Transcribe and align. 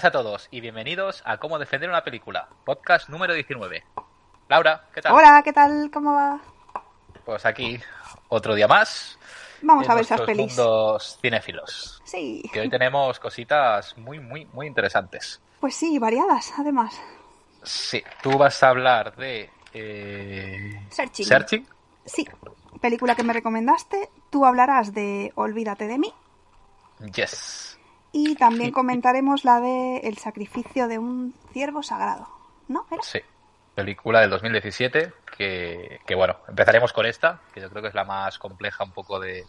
Buenas 0.00 0.16
a 0.16 0.22
todos 0.22 0.48
y 0.50 0.62
bienvenidos 0.62 1.22
a 1.26 1.36
Cómo 1.36 1.58
defender 1.58 1.90
una 1.90 2.02
película, 2.02 2.48
podcast 2.64 3.10
número 3.10 3.34
19. 3.34 3.84
Laura, 4.48 4.88
¿qué 4.94 5.02
tal? 5.02 5.12
Hola, 5.12 5.42
¿qué 5.44 5.52
tal? 5.52 5.90
¿Cómo 5.92 6.14
va? 6.14 6.40
Pues 7.22 7.44
aquí, 7.44 7.78
otro 8.30 8.54
día 8.54 8.66
más. 8.66 9.18
Vamos 9.60 9.86
a 9.90 9.94
ver 9.94 10.04
esas 10.04 10.22
pelis. 10.22 10.56
mundos 10.56 11.18
cinéfilos. 11.20 12.00
Sí. 12.06 12.42
Que 12.50 12.60
hoy 12.60 12.70
tenemos 12.70 13.20
cositas 13.20 13.94
muy, 13.98 14.18
muy, 14.20 14.46
muy 14.46 14.66
interesantes. 14.66 15.42
Pues 15.60 15.74
sí, 15.76 15.98
variadas, 15.98 16.50
además. 16.56 16.98
Sí, 17.62 18.02
tú 18.22 18.38
vas 18.38 18.62
a 18.62 18.70
hablar 18.70 19.14
de... 19.16 19.50
eh, 19.74 20.82
Searching. 20.88 21.26
Searching. 21.26 21.68
Sí. 22.06 22.26
Película 22.80 23.14
que 23.14 23.22
me 23.22 23.34
recomendaste. 23.34 24.08
Tú 24.30 24.46
hablarás 24.46 24.94
de 24.94 25.30
Olvídate 25.34 25.86
de 25.88 25.98
mí. 25.98 26.14
Yes. 27.14 27.69
Y 28.12 28.34
también 28.36 28.72
comentaremos 28.72 29.44
la 29.44 29.60
de 29.60 29.98
El 29.98 30.18
sacrificio 30.18 30.88
de 30.88 30.98
un 30.98 31.34
ciervo 31.52 31.82
sagrado. 31.82 32.28
¿No? 32.68 32.86
¿Era? 32.90 33.02
Sí. 33.02 33.20
Película 33.74 34.20
del 34.20 34.30
2017 34.30 35.12
que, 35.36 36.00
que, 36.06 36.14
bueno, 36.14 36.36
empezaremos 36.48 36.92
con 36.92 37.06
esta, 37.06 37.40
que 37.54 37.60
yo 37.60 37.70
creo 37.70 37.82
que 37.82 37.88
es 37.88 37.94
la 37.94 38.04
más 38.04 38.38
compleja 38.38 38.84
un 38.84 38.92
poco 38.92 39.18
de, 39.20 39.44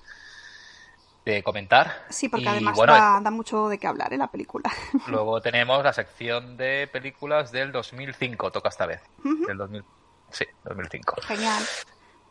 de 1.25 1.43
comentar. 1.43 2.05
Sí, 2.09 2.29
porque 2.29 2.45
Y, 2.45 2.47
además 2.47 2.77
bueno, 2.77 2.93
da, 2.93 3.19
da 3.21 3.31
mucho 3.31 3.67
de 3.67 3.77
qué 3.77 3.87
hablar, 3.87 4.13
¿eh? 4.13 4.17
La 4.17 4.27
película. 4.27 4.71
Luego 5.07 5.41
tenemos 5.41 5.83
la 5.83 5.91
sección 5.93 6.55
de 6.55 6.87
películas 6.91 7.51
del 7.51 7.71
2005, 7.71 8.51
toca 8.51 8.69
esta 8.69 8.85
vez. 8.85 9.01
Ujú. 9.19 9.45
Del 9.47 9.57
2000, 9.57 9.83
sí, 10.29 10.45
2005. 10.63 11.15
Genial. 11.23 11.63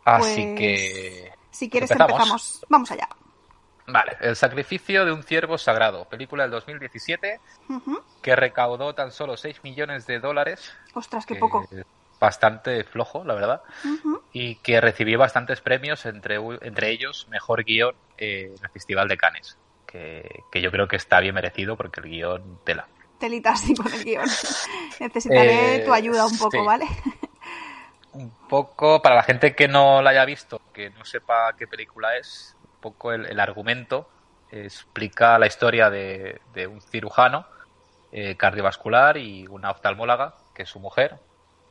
Así 0.04 0.42
Pues, 0.46 0.58
que... 0.58 1.32
Si 1.50 1.68
quieres 1.68 1.90
¿Empezamos? 1.90 2.12
empezamos. 2.18 2.66
Vamos 2.68 2.90
allá. 2.92 3.08
Vale, 3.92 4.16
El 4.20 4.36
sacrificio 4.36 5.04
de 5.04 5.12
un 5.12 5.22
ciervo 5.22 5.58
sagrado, 5.58 6.04
película 6.06 6.44
del 6.44 6.52
2017 6.52 7.40
Ujú. 7.68 8.02
que 8.22 8.36
recaudó 8.36 8.94
tan 8.94 9.10
solo 9.12 9.36
6 9.36 9.62
millones 9.64 10.06
de 10.06 10.18
dólares. 10.20 10.72
Ostras, 10.94 11.26
qué 11.26 11.34
que 11.34 11.40
poco. 11.40 11.68
Bastante 12.20 12.84
flojo, 12.84 13.24
la 13.24 13.34
verdad. 13.34 13.62
Y 14.32 14.56
que 14.56 14.80
recibió 14.80 15.18
bastantes 15.18 15.60
premios, 15.62 16.04
entre, 16.06 16.36
entre 16.62 16.90
ellos 16.90 17.26
Mejor 17.30 17.64
Guión 17.64 17.94
eh, 18.18 18.52
en 18.56 18.62
el 18.64 18.70
Festival 18.70 19.08
de 19.08 19.16
Cannes. 19.16 19.56
Que, 19.86 20.42
que 20.52 20.60
yo 20.60 20.70
creo 20.70 20.86
que 20.86 20.96
está 20.96 21.18
bien 21.20 21.34
merecido 21.34 21.76
porque 21.76 22.00
el 22.00 22.06
guion 22.10 22.60
tela. 22.64 22.86
Telitas 23.18 23.60
sí 23.62 23.74
con 23.74 23.92
el 23.92 24.04
guion. 24.04 24.24
Necesitaré 25.00 25.76
Eh, 25.76 25.84
tu 25.84 25.92
ayuda 25.92 26.26
un 26.26 26.38
poco, 26.38 26.58
sí. 26.60 26.64
¿vale? 26.64 26.86
un 28.12 28.30
poco 28.48 29.00
para 29.02 29.14
la 29.16 29.22
gente 29.22 29.54
que 29.54 29.68
no 29.68 30.02
la 30.02 30.10
haya 30.10 30.24
visto, 30.24 30.60
que 30.74 30.90
no 30.90 31.04
sepa 31.04 31.54
qué 31.56 31.66
película 31.66 32.16
es, 32.16 32.56
poco 32.80 33.12
el, 33.12 33.26
el 33.26 33.40
argumento 33.40 34.08
eh, 34.50 34.64
explica 34.64 35.38
la 35.38 35.46
historia 35.46 35.90
de, 35.90 36.40
de 36.54 36.66
un 36.66 36.80
cirujano 36.80 37.46
eh, 38.12 38.36
cardiovascular 38.36 39.16
y 39.16 39.46
una 39.46 39.70
oftalmóloga, 39.70 40.34
que 40.54 40.64
es 40.64 40.68
su 40.68 40.80
mujer, 40.80 41.16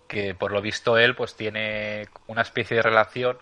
que 0.08 0.34
por 0.34 0.52
lo 0.52 0.62
visto 0.62 0.98
él 0.98 1.16
pues 1.16 1.36
tiene 1.36 2.08
una 2.28 2.44
especie 2.44 2.78
de 2.78 2.84
relación 2.84 3.38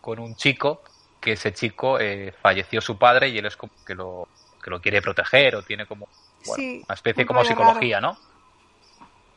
con 0.00 0.18
un 0.18 0.34
chico, 0.34 0.82
que 1.20 1.32
ese 1.32 1.52
chico 1.52 2.00
eh, 2.00 2.32
falleció 2.40 2.80
su 2.80 2.96
padre 2.98 3.28
y 3.28 3.36
él 3.36 3.44
es 3.44 3.56
como 3.56 3.72
que 3.86 3.94
lo, 3.94 4.26
que 4.62 4.70
lo 4.70 4.80
quiere 4.80 5.02
proteger 5.02 5.54
o 5.54 5.62
tiene 5.62 5.84
como 5.84 6.08
bueno, 6.46 6.54
Sí, 6.56 6.82
una 6.86 6.94
especie 6.94 7.24
un 7.24 7.26
como 7.26 7.44
psicología, 7.44 8.00
¿no? 8.00 8.16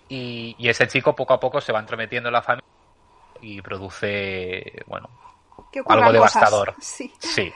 Y, 0.08 0.56
y 0.58 0.69
ese 0.69 0.88
chico 0.88 1.14
poco 1.14 1.34
a 1.34 1.40
poco 1.42 1.59
se 1.59 1.74
va 1.74 1.80
entrometiendo 1.80 2.30
en 2.30 2.34
la 2.34 2.42
familia 2.42 2.69
y 3.42 3.62
produce, 3.62 4.84
bueno, 4.88 5.09
Que 5.72 5.80
algo 5.80 5.90
cosas. 5.90 6.14
devastador. 6.14 6.75
Sí. 6.80 7.14
sí. 7.19 7.53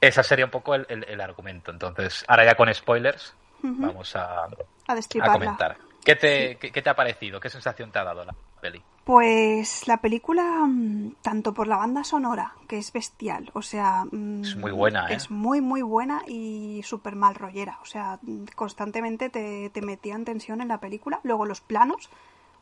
Esa 0.00 0.22
sería 0.22 0.46
un 0.46 0.50
poco 0.50 0.74
el, 0.74 0.86
el- 0.88 1.04
el 1.04 1.20
argumento. 1.20 1.70
Entonces, 1.70 2.24
ahora 2.26 2.44
ya 2.44 2.54
con 2.54 2.72
spoilers, 2.72 3.34
vamos 3.62 4.16
a, 4.16 4.44
A 4.44 4.92
a 5.22 5.32
comentar. 5.32 5.76
¿Qué 6.04 6.16
te, 6.16 6.56
qué, 6.56 6.72
qué 6.72 6.80
te 6.80 6.88
ha 6.88 6.94
parecido? 6.96 7.38
¿Qué 7.40 7.50
sensación 7.50 7.92
te 7.92 7.98
ha 7.98 8.04
dado 8.04 8.24
la 8.24 8.34
peli? 8.62 8.82
Pues 9.04 9.86
la 9.86 9.98
película, 9.98 10.42
mm, 10.66 11.16
tanto 11.20 11.52
por 11.52 11.66
la 11.68 11.76
banda 11.76 12.04
sonora, 12.04 12.54
que 12.68 12.78
es 12.78 12.90
bestial, 12.92 13.50
o 13.54 13.60
sea... 13.60 14.04
mm, 14.10 14.42
Es 14.44 14.56
muy 14.56 14.70
buena, 14.72 15.08
¿eh? 15.10 15.14
Es 15.16 15.30
muy, 15.30 15.60
muy 15.60 15.82
buena 15.82 16.22
y 16.26 16.80
súper 16.84 17.16
mal 17.16 17.34
rollera. 17.34 17.78
O 17.82 17.84
sea, 17.84 18.18
mm, 18.22 18.44
constantemente 18.54 19.28
te, 19.28 19.68
te 19.70 19.82
metía 19.82 20.14
en 20.14 20.24
tensión 20.24 20.62
en 20.62 20.68
la 20.68 20.78
película. 20.80 21.20
Luego 21.22 21.44
los 21.44 21.60
planos, 21.60 22.08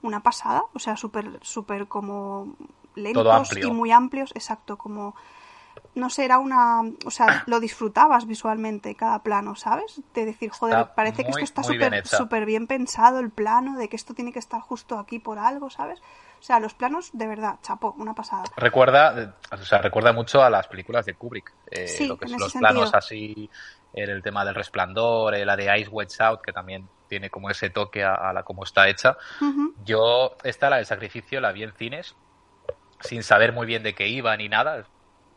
una 0.02 0.22
pasada, 0.22 0.62
o 0.74 0.78
sea, 0.78 0.96
súper, 0.96 1.38
súper 1.42 1.88
como 1.88 2.54
lentos 2.94 3.56
y 3.56 3.70
muy 3.70 3.92
amplios, 3.92 4.32
exacto, 4.34 4.76
como... 4.76 5.14
No 5.94 6.10
sé, 6.10 6.24
era 6.24 6.38
una... 6.38 6.82
O 7.06 7.10
sea, 7.10 7.44
lo 7.46 7.60
disfrutabas 7.60 8.26
visualmente 8.26 8.94
cada 8.94 9.22
plano, 9.22 9.54
¿sabes? 9.54 10.00
De 10.14 10.24
decir, 10.24 10.50
joder, 10.50 10.78
Está 10.78 10.94
parece 10.94 11.24
que 11.24 11.30
esto 11.30 11.44
está 11.44 11.62
súper 11.62 12.46
bien 12.46 12.66
pensado 12.66 13.20
el 13.20 13.30
plano, 13.30 13.76
de 13.76 13.88
que 13.88 13.96
esto 13.96 14.14
tiene 14.14 14.32
que 14.32 14.38
estar 14.38 14.60
justo 14.60 14.98
aquí 14.98 15.18
por 15.18 15.38
algo, 15.38 15.70
¿sabes? 15.70 16.00
O 16.38 16.42
sea, 16.42 16.60
los 16.60 16.74
planos, 16.74 17.10
de 17.12 17.26
verdad, 17.26 17.58
chapo, 17.62 17.94
una 17.98 18.14
pasada. 18.14 18.44
Recuerda, 18.56 19.36
o 19.50 19.56
sea, 19.58 19.78
recuerda 19.78 20.12
mucho 20.12 20.42
a 20.42 20.50
las 20.50 20.68
películas 20.68 21.04
de 21.04 21.14
Kubrick. 21.14 21.52
eh, 21.70 21.88
Sí, 21.88 22.06
lo 22.06 22.16
que 22.16 22.26
en 22.26 22.30
son 22.30 22.36
ese 22.36 22.44
los 22.44 22.52
planos 22.54 22.94
así, 22.94 23.50
el 24.04 24.22
tema 24.22 24.44
del 24.44 24.54
resplandor, 24.54 25.34
eh, 25.34 25.44
la 25.44 25.56
de 25.56 25.78
Ice 25.78 25.88
White 25.90 26.14
Out, 26.22 26.40
que 26.42 26.52
también 26.52 26.88
tiene 27.06 27.30
como 27.30 27.50
ese 27.50 27.70
toque 27.70 28.04
a, 28.04 28.14
a 28.14 28.32
la 28.32 28.42
cómo 28.42 28.64
está 28.64 28.88
hecha. 28.88 29.16
Yo, 29.84 30.36
esta, 30.44 30.68
la 30.70 30.76
del 30.76 30.86
sacrificio, 30.86 31.40
la 31.40 31.52
vi 31.52 31.62
en 31.62 31.72
cines, 31.74 32.14
sin 33.00 33.22
saber 33.22 33.52
muy 33.52 33.66
bien 33.66 33.82
de 33.82 33.94
qué 33.94 34.08
iba 34.08 34.36
ni 34.36 34.48
nada. 34.48 34.86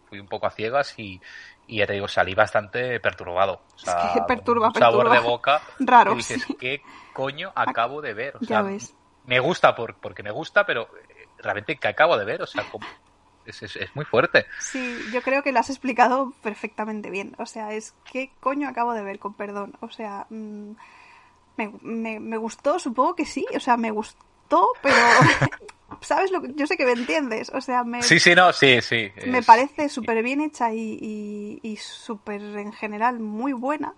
Fui 0.08 0.20
un 0.20 0.28
poco 0.28 0.48
a 0.48 0.52
ciegas 0.52 0.94
y, 0.98 1.22
y 1.68 1.78
ya 1.78 1.88
te 1.88 1.94
digo, 1.94 2.08
salí 2.08 2.36
bastante 2.36 3.00
perturbado. 3.00 3.62
O 3.76 3.78
sea, 3.78 3.94
Es 3.94 4.14
que 4.14 4.22
perturba, 4.28 4.68
un 4.68 4.74
sabor 4.74 5.06
perturba. 5.06 5.16
de 5.22 5.28
boca. 5.28 5.62
Raro, 5.80 6.12
que 6.12 6.18
dices, 6.18 6.44
sí. 6.44 6.56
¿qué 6.60 6.82
coño 7.14 7.52
acabo 7.56 8.02
de 8.02 8.14
ver? 8.14 8.36
O 8.36 8.40
Ya 8.42 8.62
ves. 8.62 8.94
me 9.24 9.40
gusta 9.40 9.74
por, 9.76 10.00
porque 10.02 10.24
me 10.24 10.32
gusta, 10.32 10.66
pero 10.66 10.90
realmente, 11.38 11.78
¿qué 11.78 11.88
acabo 11.88 12.18
de 12.18 12.26
ver? 12.26 12.42
O 12.42 12.48
sea, 12.48 12.66
como- 12.70 12.86
es, 13.52 13.62
es- 13.64 13.76
es 13.76 13.96
muy 13.96 14.04
fuerte. 14.06 14.46
Sí, 14.60 14.98
yo 15.14 15.22
creo 15.22 15.44
que 15.44 15.52
lo 15.52 15.60
has 15.60 15.70
explicado 15.70 16.34
perfectamente 16.42 17.10
bien. 17.10 17.36
O 17.38 17.46
sea, 17.46 17.72
es 17.74 17.94
¿qué 18.12 18.32
coño 18.40 18.68
acabo 18.68 18.94
de 18.94 19.04
ver, 19.04 19.20
con 19.20 19.34
perdón? 19.36 19.74
O 19.80 19.90
sea, 19.90 20.26
mm, 20.30 20.72
me, 21.58 21.72
me- 21.82 22.20
me 22.20 22.38
gustó, 22.38 22.80
supongo 22.80 23.16
que 23.16 23.26
sí. 23.26 23.46
O 23.56 23.60
sea, 23.60 23.78
me 23.78 23.92
gustó, 23.92 24.68
pero... 24.82 24.96
¿Sabes 26.02 26.32
lo 26.32 26.42
que...? 26.42 26.54
Yo 26.56 26.66
sé 26.68 26.78
que 26.78 26.86
me 26.86 26.94
entiendes. 26.94 27.52
O 27.54 27.62
sea, 27.62 27.84
me, 27.84 28.02
Sí, 28.02 28.20
sí, 28.20 28.34
no, 28.34 28.52
sí, 28.54 28.82
sí. 28.82 29.12
me 29.26 29.40
es- 29.40 29.46
parece 29.46 29.88
súper 29.90 30.24
bien 30.24 30.42
hecha 30.42 30.74
y, 30.74 30.98
y, 31.00 31.60
y 31.62 31.78
súper 31.78 32.42
en 32.42 32.72
general 32.74 33.20
muy 33.20 33.54
buena, 33.54 33.94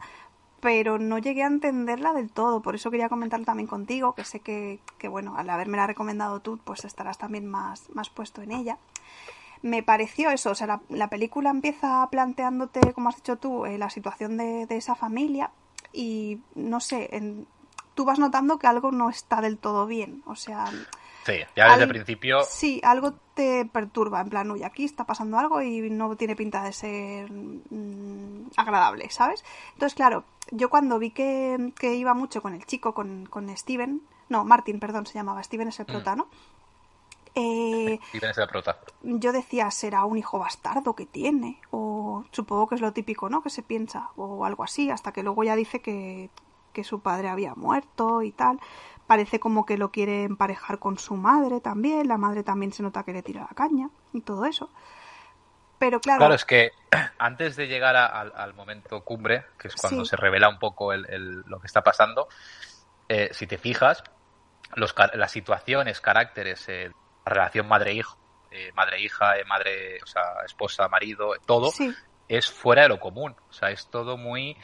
pero 0.59 0.97
no 0.97 1.17
llegué 1.17 1.43
a 1.43 1.47
entenderla 1.47 2.13
del 2.13 2.31
todo. 2.31 2.61
Por 2.61 2.75
eso 2.75 2.89
quería 2.91 3.09
comentarlo 3.09 3.45
también 3.45 3.67
contigo, 3.67 4.15
que 4.15 4.25
sé 4.25 4.39
que, 4.39 4.79
que 4.97 5.07
bueno, 5.07 5.35
al 5.37 5.49
haberme 5.49 5.85
recomendado 5.85 6.39
tú, 6.39 6.57
pues 6.63 6.83
estarás 6.83 7.17
también 7.17 7.45
más, 7.45 7.89
más 7.91 8.09
puesto 8.09 8.41
en 8.41 8.51
ella. 8.51 8.77
Me 9.63 9.81
pareció 9.81 10.29
eso, 10.29 10.51
o 10.51 10.55
sea, 10.55 10.67
la, 10.67 10.81
la 10.89 11.09
película 11.09 11.49
empieza 11.49 12.07
planteándote, 12.11 12.93
como 12.93 13.09
has 13.09 13.15
dicho 13.15 13.37
tú, 13.37 13.65
eh, 13.65 13.77
la 13.79 13.89
situación 13.89 14.37
de, 14.37 14.67
de 14.67 14.77
esa 14.77 14.93
familia 14.93 15.49
y 15.91 16.39
no 16.53 16.79
sé, 16.79 17.09
en- 17.15 17.47
tú 17.95 18.05
vas 18.05 18.19
notando 18.19 18.59
que 18.59 18.67
algo 18.67 18.91
no 18.91 19.09
está 19.09 19.39
del 19.41 19.57
todo 19.57 19.85
bien, 19.87 20.21
o 20.25 20.35
sea, 20.35 20.65
Sí, 21.25 21.33
ya 21.55 21.63
desde 21.63 21.73
al- 21.75 21.81
el 21.83 21.87
principio. 21.87 22.39
Sí, 22.43 22.81
algo 22.83 23.13
te 23.35 23.65
perturba, 23.65 24.19
en 24.19 24.29
plan, 24.29 24.51
uy, 24.51 24.63
aquí 24.63 24.83
está 24.83 25.05
pasando 25.05 25.39
algo 25.39 25.61
y 25.61 25.89
no 25.89 26.13
tiene 26.17 26.35
pinta 26.35 26.61
de 26.63 26.73
ser 26.73 27.31
mm, 27.31 28.49
agradable, 28.57 29.09
¿sabes? 29.09 29.43
Entonces, 29.73 29.95
claro, 29.95 30.25
yo 30.51 30.69
cuando 30.69 30.99
vi 30.99 31.11
que, 31.11 31.71
que 31.79 31.95
iba 31.95 32.13
mucho 32.13 32.41
con 32.41 32.53
el 32.53 32.65
chico, 32.65 32.93
con, 32.93 33.25
con 33.27 33.55
Steven, 33.55 34.01
no, 34.29 34.43
Martin, 34.43 34.79
perdón, 34.79 35.05
se 35.05 35.13
llamaba, 35.13 35.43
Steven 35.43 35.67
es 35.69 35.79
el 35.79 35.85
prota, 35.85 36.15
¿no? 36.15 36.27
Eh, 37.35 37.99
Y 38.13 38.19
vienes 38.19 38.35
de 38.35 38.41
la 38.43 38.47
prota. 38.47 38.77
yo 39.01 39.31
decía, 39.31 39.71
será 39.71 40.05
un 40.05 40.17
hijo 40.17 40.37
bastardo 40.39 40.95
que 40.95 41.05
tiene, 41.05 41.59
o 41.71 42.25
supongo 42.31 42.67
que 42.67 42.75
es 42.75 42.81
lo 42.81 42.93
típico, 42.93 43.29
¿no? 43.29 43.41
Que 43.41 43.49
se 43.49 43.63
piensa, 43.63 44.09
o 44.15 44.45
algo 44.45 44.63
así, 44.63 44.89
hasta 44.91 45.11
que 45.11 45.23
luego 45.23 45.43
ya 45.43 45.55
dice 45.55 45.81
que, 45.81 46.29
que 46.73 46.83
su 46.83 46.99
padre 47.01 47.29
había 47.29 47.55
muerto 47.55 48.21
y 48.21 48.31
tal. 48.31 48.59
Parece 49.07 49.39
como 49.39 49.65
que 49.65 49.77
lo 49.77 49.91
quiere 49.91 50.23
emparejar 50.23 50.79
con 50.79 50.97
su 50.97 51.15
madre 51.15 51.59
también, 51.59 52.07
la 52.07 52.17
madre 52.17 52.43
también 52.43 52.71
se 52.71 52.83
nota 52.83 53.03
que 53.03 53.13
le 53.13 53.21
tira 53.23 53.41
la 53.41 53.55
caña 53.55 53.89
y 54.13 54.21
todo 54.21 54.45
eso. 54.45 54.69
Pero 55.79 55.99
claro, 55.99 56.19
Claro, 56.19 56.33
es 56.35 56.45
que 56.45 56.71
antes 57.17 57.55
de 57.55 57.67
llegar 57.67 57.95
a- 57.95 58.05
al, 58.05 58.31
al 58.35 58.53
momento 58.53 59.03
cumbre, 59.03 59.45
que 59.57 59.67
es 59.67 59.75
cuando 59.75 60.05
Sí. 60.05 60.11
se 60.11 60.15
revela 60.17 60.49
un 60.49 60.59
poco 60.59 60.93
el- 60.93 61.05
el- 61.09 61.41
lo 61.47 61.59
que 61.59 61.67
está 61.67 61.81
pasando, 61.83 62.27
eh, 63.09 63.29
si 63.33 63.47
te 63.47 63.57
fijas, 63.57 64.03
los, 64.75 64.95
las 65.15 65.31
situaciones, 65.31 65.99
caracteres, 65.99 66.63
eh, 66.69 66.91
la 67.25 67.33
relación 67.33 67.67
madre-hijo, 67.67 68.17
eh, 68.51 68.71
madre-hija, 68.73 69.37
eh, 69.37 69.45
madre, 69.45 69.99
o 70.03 70.05
sea, 70.05 70.23
esposa, 70.45 70.87
marido, 70.87 71.33
todo, 71.45 71.71
sí, 71.71 71.93
es 72.27 72.49
fuera 72.49 72.83
de 72.83 72.89
lo 72.89 72.99
común. 72.99 73.35
O 73.49 73.53
sea, 73.53 73.69
es 73.69 73.89
todo 73.89 74.17
muy, 74.17 74.57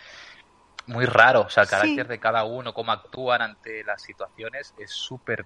muy 0.88 1.06
raro. 1.06 1.42
O 1.42 1.50
sea, 1.50 1.64
el 1.64 1.70
Sí. 1.70 1.76
carácter 1.76 2.08
de 2.08 2.20
cada 2.20 2.44
uno, 2.44 2.74
cómo 2.74 2.92
actúan 2.92 3.42
ante 3.42 3.84
las 3.84 4.02
situaciones, 4.02 4.74
es 4.78 4.92
súper 4.92 5.46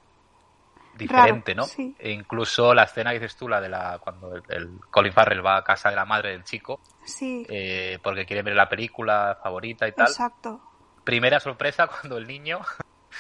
diferente, 0.95 1.55
¿no? 1.55 1.63
sí. 1.63 1.95
E 1.99 2.11
incluso 2.11 2.73
la 2.73 2.83
escena 2.83 3.11
que 3.11 3.19
dices 3.19 3.35
tú, 3.37 3.47
la 3.47 3.61
de 3.61 3.69
la 3.69 3.99
cuando 3.99 4.35
el, 4.35 4.43
el 4.49 4.79
Colin 4.91 5.13
Farrell 5.13 5.45
va 5.45 5.57
a 5.57 5.63
casa 5.63 5.89
de 5.89 5.95
la 5.95 6.05
madre 6.05 6.31
del 6.31 6.43
chico, 6.43 6.81
sí, 7.05 7.45
eh, 7.49 7.97
porque 8.03 8.25
quiere 8.25 8.43
ver 8.43 8.55
la 8.55 8.69
película 8.69 9.37
favorita 9.41 9.87
y 9.87 9.93
tal. 9.93 10.07
exacto. 10.07 10.61
primera 11.03 11.39
sorpresa 11.39 11.87
cuando 12.01 12.17
el 12.17 12.27
niño 12.27 12.59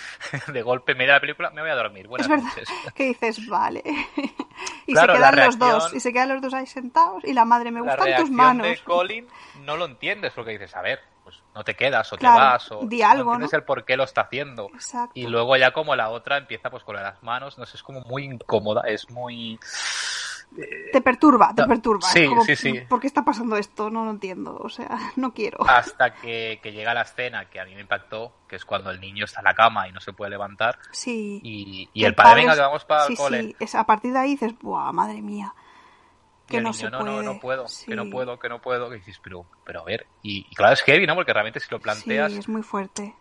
de 0.47 0.61
golpe 0.61 0.95
media 0.95 1.13
la 1.13 1.19
película 1.21 1.49
me 1.51 1.61
voy 1.61 1.69
a 1.69 1.75
dormir. 1.75 2.07
Buenas 2.07 2.25
es 2.25 2.29
verdad 2.29 2.45
noches. 2.47 2.69
que 2.95 3.03
dices, 3.05 3.47
vale. 3.47 3.83
y 4.87 4.93
Claro, 4.93 5.13
se 5.13 5.19
quedan 5.19 5.35
los 5.45 5.59
dos, 5.59 5.93
y 5.93 5.99
se 5.99 6.13
quedan 6.13 6.29
los 6.29 6.41
dos 6.41 6.53
ahí 6.53 6.65
sentados, 6.65 7.23
y 7.23 7.33
la 7.33 7.45
madre, 7.45 7.71
me 7.71 7.81
La 7.81 7.95
gustan 7.95 8.15
tus 8.21 8.31
manos. 8.31 8.67
de 8.67 8.77
Colin 8.79 9.27
no 9.61 9.77
lo 9.77 9.85
entiendes 9.85 10.33
porque 10.33 10.51
dices, 10.51 10.75
a 10.75 10.81
ver, 10.81 10.99
pues 11.23 11.41
no 11.55 11.63
te 11.63 11.75
quedas 11.75 12.11
o 12.11 12.17
Claro, 12.17 12.35
te 12.35 12.41
vas 12.41 12.71
o 12.71 12.85
di 12.85 13.01
algo, 13.01 13.25
no 13.25 13.31
entiendes 13.35 13.53
¿no? 13.53 13.59
el 13.59 13.63
por 13.65 13.85
qué 13.85 13.95
lo 13.95 14.03
está 14.03 14.21
haciendo. 14.21 14.69
Exacto. 14.73 15.11
Y 15.15 15.27
luego 15.27 15.55
ya 15.55 15.71
como 15.71 15.95
la 15.95 16.09
otra 16.09 16.37
empieza 16.37 16.69
pues 16.69 16.83
con 16.83 16.95
las 16.95 17.21
manos, 17.23 17.57
no 17.57 17.65
sé, 17.65 17.77
es 17.77 17.83
como 17.83 18.01
muy 18.01 18.25
incómoda, 18.25 18.81
es 18.87 19.09
muy... 19.09 19.57
Te 20.91 21.01
perturba, 21.01 21.53
te 21.55 21.65
perturba. 21.65 22.07
sí, 22.07 22.27
como, 22.27 22.43
sí, 22.43 22.55
sí. 22.55 22.81
¿Por 22.87 22.99
qué 22.99 23.07
está 23.07 23.25
pasando 23.25 23.57
esto? 23.57 23.89
No 23.89 24.05
lo 24.05 24.11
entiendo. 24.11 24.55
O 24.57 24.69
sea, 24.69 24.89
no 25.15 25.33
quiero. 25.33 25.57
Hasta 25.67 26.13
que, 26.13 26.59
que 26.61 26.71
llega 26.71 26.93
la 26.93 27.01
escena 27.01 27.49
que 27.49 27.59
a 27.59 27.65
mí 27.65 27.73
me 27.75 27.81
impactó, 27.81 28.33
que 28.47 28.55
es 28.55 28.65
cuando 28.65 28.91
el 28.91 28.99
niño 29.01 29.25
está 29.25 29.39
en 29.39 29.45
la 29.45 29.53
cama 29.55 29.87
y 29.87 29.91
no 29.91 29.99
se 29.99 30.13
puede 30.13 30.31
levantar 30.31 30.77
Sí. 30.91 31.39
y, 31.43 31.89
y 31.93 32.01
Que 32.01 32.07
el 32.07 32.15
padre, 32.15 32.41
venga, 32.41 32.53
es- 32.53 32.59
que 32.59 32.63
vamos 32.65 32.85
para 32.85 33.05
sí, 33.07 33.13
el 33.13 33.17
cole. 33.17 33.41
Sí, 33.43 33.55
es, 33.59 33.75
a 33.75 33.83
partir 33.85 34.13
de 34.13 34.19
ahí 34.19 34.29
dices, 34.31 34.53
¡buah, 34.59 34.91
madre 34.91 35.21
mía! 35.21 35.53
Y 36.45 36.51
Que 36.51 36.57
el 36.57 36.63
no 36.63 36.69
niño, 36.71 36.79
se 36.79 36.89
no, 36.91 36.99
puede. 36.99 37.11
no, 37.11 37.21
no 37.23 37.39
puedo, 37.39 37.65
que 37.87 37.95
no 37.95 38.09
puedo, 38.09 38.37
que 38.39 38.49
no 38.49 38.61
puedo. 38.61 38.93
Y 38.93 38.97
dices, 38.99 39.19
pero, 39.23 39.45
pero 39.65 39.79
a 39.81 39.83
ver. 39.85 40.05
Y, 40.21 40.45
y 40.49 40.55
claro, 40.55 40.73
es 40.73 40.81
heavy, 40.83 41.07
¿no? 41.07 41.15
Porque 41.15 41.33
realmente 41.33 41.59
si 41.59 41.67
lo 41.71 41.79
planteas, 41.79 42.31
Sí, 42.33 42.37
es 42.39 42.49
muy 42.49 42.61
fuerte. 42.63 43.15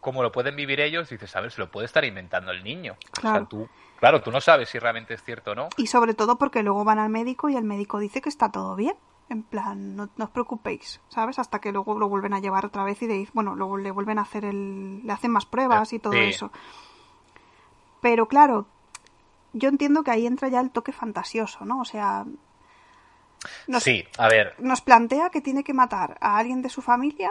como 0.00 0.22
lo 0.22 0.32
pueden 0.32 0.56
vivir 0.56 0.80
ellos, 0.80 1.08
dices, 1.10 1.36
a 1.36 1.40
ver, 1.40 1.52
se 1.52 1.60
lo 1.60 1.70
puede 1.70 1.84
estar 1.86 2.04
inventando 2.04 2.50
el 2.50 2.64
niño. 2.64 2.94
O 2.94 3.20
Claro. 3.20 3.38
sea, 3.40 3.48
tú, 3.48 3.68
claro, 4.02 4.20
tú 4.20 4.32
no 4.32 4.40
sabes 4.40 4.68
si 4.68 4.80
realmente 4.80 5.14
es 5.14 5.22
cierto 5.22 5.52
o 5.52 5.54
no. 5.54 5.68
Y 5.76 5.86
sobre 5.86 6.12
todo 6.14 6.36
porque 6.36 6.64
luego 6.64 6.82
van 6.82 6.98
al 6.98 7.08
médico 7.08 7.48
y 7.48 7.54
el 7.56 7.62
médico 7.62 8.00
dice 8.00 8.20
que 8.20 8.28
está 8.28 8.50
todo 8.50 8.74
bien. 8.74 8.96
En 9.28 9.44
plan, 9.44 9.94
no, 9.94 10.08
no 10.16 10.24
os 10.24 10.30
preocupéis, 10.32 11.00
¿sabes? 11.08 11.38
Hasta 11.38 11.60
que 11.60 11.70
luego 11.70 11.96
lo 11.96 12.08
vuelven 12.08 12.34
a 12.34 12.40
llevar 12.40 12.66
otra 12.66 12.82
vez 12.82 13.00
y 13.02 13.06
de, 13.06 13.28
bueno, 13.32 13.54
luego 13.54 13.76
le 13.76 13.92
vuelven 13.92 14.18
a 14.18 14.22
hacer 14.22 14.44
el... 14.44 15.06
le 15.06 15.12
hacen 15.12 15.30
más 15.30 15.46
pruebas 15.46 15.92
y 15.92 16.00
todo 16.00 16.14
Sí. 16.14 16.18
eso. 16.18 16.50
Pero 18.00 18.26
claro, 18.26 18.66
yo 19.52 19.68
entiendo 19.68 20.02
que 20.02 20.10
ahí 20.10 20.26
entra 20.26 20.48
ya 20.48 20.58
el 20.60 20.70
toque 20.72 20.90
fantasioso, 20.92 21.64
¿no? 21.64 21.80
O 21.80 21.84
sea, 21.84 22.24
nos, 23.68 23.82
Sí, 23.84 24.04
a 24.18 24.28
ver, 24.28 24.56
nos 24.58 24.80
plantea 24.80 25.30
que 25.30 25.40
tiene 25.40 25.62
que 25.62 25.74
matar 25.74 26.18
a 26.20 26.36
alguien 26.38 26.60
de 26.60 26.68
su 26.68 26.82
familia, 26.82 27.30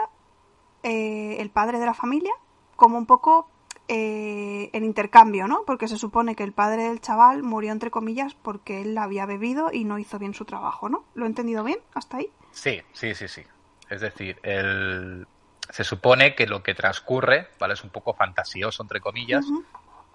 eh, 0.83 1.35
el 1.39 1.49
padre 1.49 1.79
de 1.79 1.85
la 1.85 1.93
familia, 1.93 2.33
como 2.77 2.97
un 2.97 3.05
poco 3.05 3.49
eh, 3.93 4.69
en 4.71 4.85
intercambio, 4.85 5.47
¿no? 5.47 5.63
Porque 5.67 5.89
se 5.89 5.97
supone 5.97 6.33
que 6.35 6.43
el 6.43 6.53
padre 6.53 6.83
del 6.85 7.01
chaval 7.01 7.43
murió 7.43 7.73
entre 7.73 7.91
comillas 7.91 8.33
porque 8.35 8.81
él 8.81 8.97
había 8.97 9.25
bebido 9.25 9.69
y 9.73 9.83
no 9.83 9.99
hizo 9.99 10.17
bien 10.17 10.33
su 10.33 10.45
trabajo, 10.45 10.87
¿no? 10.87 11.03
¿Lo 11.13 11.25
he 11.25 11.27
entendido 11.27 11.63
bien 11.65 11.79
hasta 11.93 12.17
ahí? 12.17 12.31
sí, 12.51 12.81
sí, 12.93 13.13
sí, 13.15 13.27
sí. 13.27 13.43
Es 13.89 13.99
decir, 13.99 14.39
el... 14.43 15.27
se 15.69 15.83
supone 15.83 16.35
que 16.35 16.47
lo 16.47 16.63
que 16.63 16.73
transcurre, 16.73 17.49
¿vale? 17.59 17.73
Es 17.73 17.83
un 17.83 17.89
poco 17.89 18.13
fantasioso, 18.13 18.81
entre 18.81 19.01
comillas. 19.01 19.45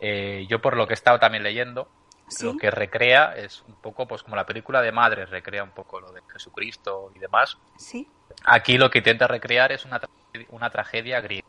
Eh, 0.00 0.46
yo 0.49 0.62
por 0.62 0.75
lo 0.76 0.87
que 0.87 0.94
he 0.94 1.00
estado 1.00 1.19
también 1.19 1.43
leyendo, 1.43 1.88
Sí. 2.28 2.44
lo 2.46 2.56
que 2.56 2.70
recrea 2.73 3.37
es 3.37 3.62
un 3.69 3.75
poco, 3.76 4.08
pues 4.08 4.23
como 4.25 4.34
la 4.37 4.46
película 4.46 4.81
de 4.82 4.90
Madres 4.90 5.31
recrea 5.31 5.62
un 5.62 5.70
poco 5.70 6.00
lo 6.00 6.11
de 6.12 6.23
Jesucristo 6.32 7.12
y 7.14 7.19
demás. 7.20 7.56
Sí. 7.76 8.08
Aquí 8.46 8.78
lo 8.78 8.90
que 8.90 8.99
intenta 8.99 9.28
recrear 9.28 9.70
es 9.70 9.84
una, 9.84 10.00
tra- 10.00 10.08
una 10.49 10.70
tragedia 10.70 11.20
griega 11.20 11.46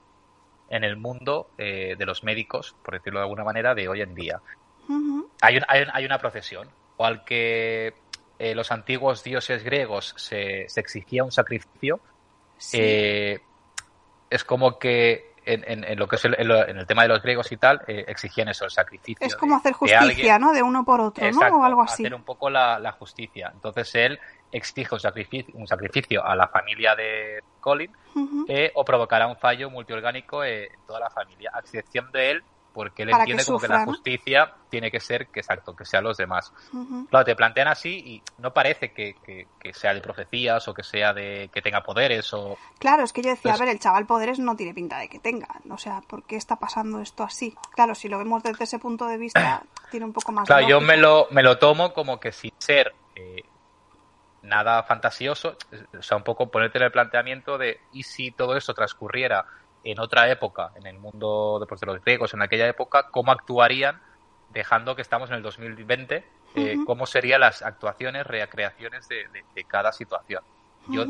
en 0.70 0.84
el 0.84 0.98
mundo 0.98 1.50
eh, 1.58 1.96
de 1.98 2.06
los 2.06 2.24
médicos, 2.24 2.76
por 2.84 2.94
decirlo 2.96 3.20
de 3.20 3.24
alguna 3.24 3.44
manera, 3.44 3.74
de 3.76 3.88
hoy 3.88 4.02
en 4.02 4.14
día. 4.14 4.42
Ujú, 4.88 5.30
Hay, 5.42 5.58
un- 5.58 5.66
hay, 5.68 5.86
hay 5.94 6.06
una 6.06 6.18
procesión, 6.20 6.70
o 6.98 7.06
al 7.06 7.24
que 7.24 7.94
eh, 8.40 8.54
los 8.56 8.72
antiguos 8.72 9.24
dioses 9.24 9.64
griegos 9.64 10.14
se, 10.18 10.68
se 10.70 10.80
exigía 10.80 11.24
un 11.24 11.32
sacrificio, 11.32 12.00
sí. 12.58 12.78
eh, 12.82 13.40
es 14.30 14.44
como 14.44 14.78
que 14.78 15.36
en, 15.46 15.64
en- 15.66 15.84
en 15.86 15.98
lo 15.98 16.08
que 16.08 16.18
es 16.18 16.26
el, 16.26 16.36
en 16.38 16.48
lo- 16.50 16.68
en 16.68 16.78
el 16.78 16.86
tema 16.86 17.04
de 17.04 17.08
los 17.10 17.22
griegos 17.22 17.50
y 17.52 17.58
tal, 17.58 17.82
eh, 17.88 18.04
exigían 18.10 18.50
eso, 18.50 18.66
el 18.66 18.72
sacrificio. 18.72 19.26
es 19.26 19.36
como 19.36 19.54
de- 19.56 19.60
hacer 19.60 19.74
justicia. 19.74 20.38
¿no? 20.38 20.52
De 20.52 20.62
uno 20.62 20.84
por 20.84 21.00
otro, 21.00 21.26
Exacto, 21.26 21.56
¿no? 21.56 21.62
O 21.62 21.64
algo 21.64 21.82
así. 21.84 22.04
hacer 22.04 22.14
un 22.14 22.24
poco 22.24 22.50
la, 22.50 22.78
la 22.80 22.92
justicia. 22.92 23.52
Entonces 23.54 23.96
él 23.96 24.20
exige 24.52 24.96
un 24.96 25.00
sacrificio, 25.00 25.54
un 25.58 25.68
sacrificio 25.68 26.26
a 26.26 26.36
la 26.36 26.48
familia 26.48 26.96
de 26.96 27.40
Colin 27.60 27.92
eh, 28.48 28.72
o 28.76 28.84
provocará 28.86 29.28
un 29.28 29.38
fallo 29.38 29.70
multiorgánico 29.70 30.44
eh, 30.44 30.66
en 30.74 30.86
toda 30.86 31.00
la 31.00 31.10
familia, 31.10 31.52
a 31.54 31.60
excepción 31.60 32.12
de 32.12 32.32
él, 32.32 32.44
porque 32.74 33.04
él 33.04 33.10
Para 33.10 33.26
que 33.26 33.32
entiende 33.32 33.46
como 33.46 33.60
que 33.60 33.68
la 33.68 33.80
¿no? 33.80 33.92
justicia 33.92 34.54
tiene 34.70 34.92
que 34.92 35.00
ser, 35.00 35.28
que 35.30 35.40
exacto, 35.40 35.76
que 35.76 35.84
sean 35.84 36.04
los 36.04 36.16
demás. 36.16 36.54
Claro, 37.10 37.26
te 37.26 37.36
plantean 37.36 37.68
así 37.70 37.90
y 38.06 38.24
no 38.38 38.54
parece 38.54 38.94
que, 38.94 39.16
que- 39.24 39.48
que 39.60 39.74
sea 39.74 39.94
de 39.96 40.02
profecías 40.02 40.68
o 40.68 40.74
que 40.76 40.84
sea 40.84 41.12
de 41.14 41.50
que 41.52 41.62
tenga 41.64 41.82
poderes 41.82 42.32
o 42.34 42.56
Claro, 42.80 43.04
es 43.04 43.12
que 43.14 43.22
yo 43.24 43.32
decía, 43.32 43.52
Pues- 43.52 43.62
a 43.62 43.66
ver, 43.66 43.74
el 43.74 43.80
chaval 43.80 44.06
poderes 44.06 44.38
no 44.40 44.56
tiene 44.56 44.74
pinta 44.76 45.00
de 45.00 45.10
que 45.10 45.20
tenga. 45.20 45.48
O 45.70 45.78
sea, 45.80 46.02
¿por 46.08 46.24
qué 46.24 46.36
está 46.36 46.58
pasando 46.58 47.02
esto 47.02 47.24
así? 47.24 47.56
Claro, 47.76 47.96
si 47.96 48.08
lo 48.10 48.20
vemos 48.20 48.44
desde 48.44 48.64
ese 48.66 48.78
punto 48.80 49.08
de 49.08 49.18
vista, 49.18 49.64
tiene 49.90 50.06
un 50.06 50.14
poco 50.14 50.32
más 50.32 50.44
de 50.48 50.54
Claro, 50.54 50.68
yo 50.68 50.80
me 50.80 50.98
lo, 50.98 51.28
me 51.32 51.42
lo 51.44 51.58
tomo 51.58 51.94
como 51.94 52.20
que 52.20 52.32
sin 52.32 52.52
ser 52.60 52.94
eh, 53.16 53.42
nada 54.48 54.84
fantasioso, 54.84 55.58
o 55.98 56.02
sea, 56.02 56.18
un 56.18 56.24
poco 56.24 56.50
ponerte 56.50 56.78
en 56.78 56.86
el 56.86 56.92
planteamiento 56.92 57.58
de 57.58 57.80
¿y 57.92 58.04
si 58.04 58.32
todo 58.32 58.56
esto 58.58 58.74
transcurriera 58.74 59.46
en 59.84 60.00
otra 60.00 60.30
época, 60.30 60.72
en 60.76 60.88
el 60.88 61.00
mundo 61.00 61.60
de, 61.60 61.66
pues, 61.68 61.80
de 61.82 61.88
los 61.88 62.02
griegos, 62.02 62.34
en 62.34 62.42
aquella 62.42 62.68
época, 62.68 63.08
cómo 63.12 63.32
actuarían, 63.32 64.02
dejando 64.50 64.96
que 64.96 65.02
estamos 65.02 65.30
en 65.30 65.36
el 65.38 65.42
2020, 65.44 66.26
eh, 66.56 66.76
Ujú. 66.76 66.86
cómo 66.86 67.06
serían 67.06 67.42
las 67.42 67.62
actuaciones, 67.62 68.26
recreaciones 68.26 69.08
de, 69.08 69.28
de- 69.30 69.46
de 69.54 69.66
cada 69.66 69.92
situación? 69.92 70.42
Yo, 70.88 71.06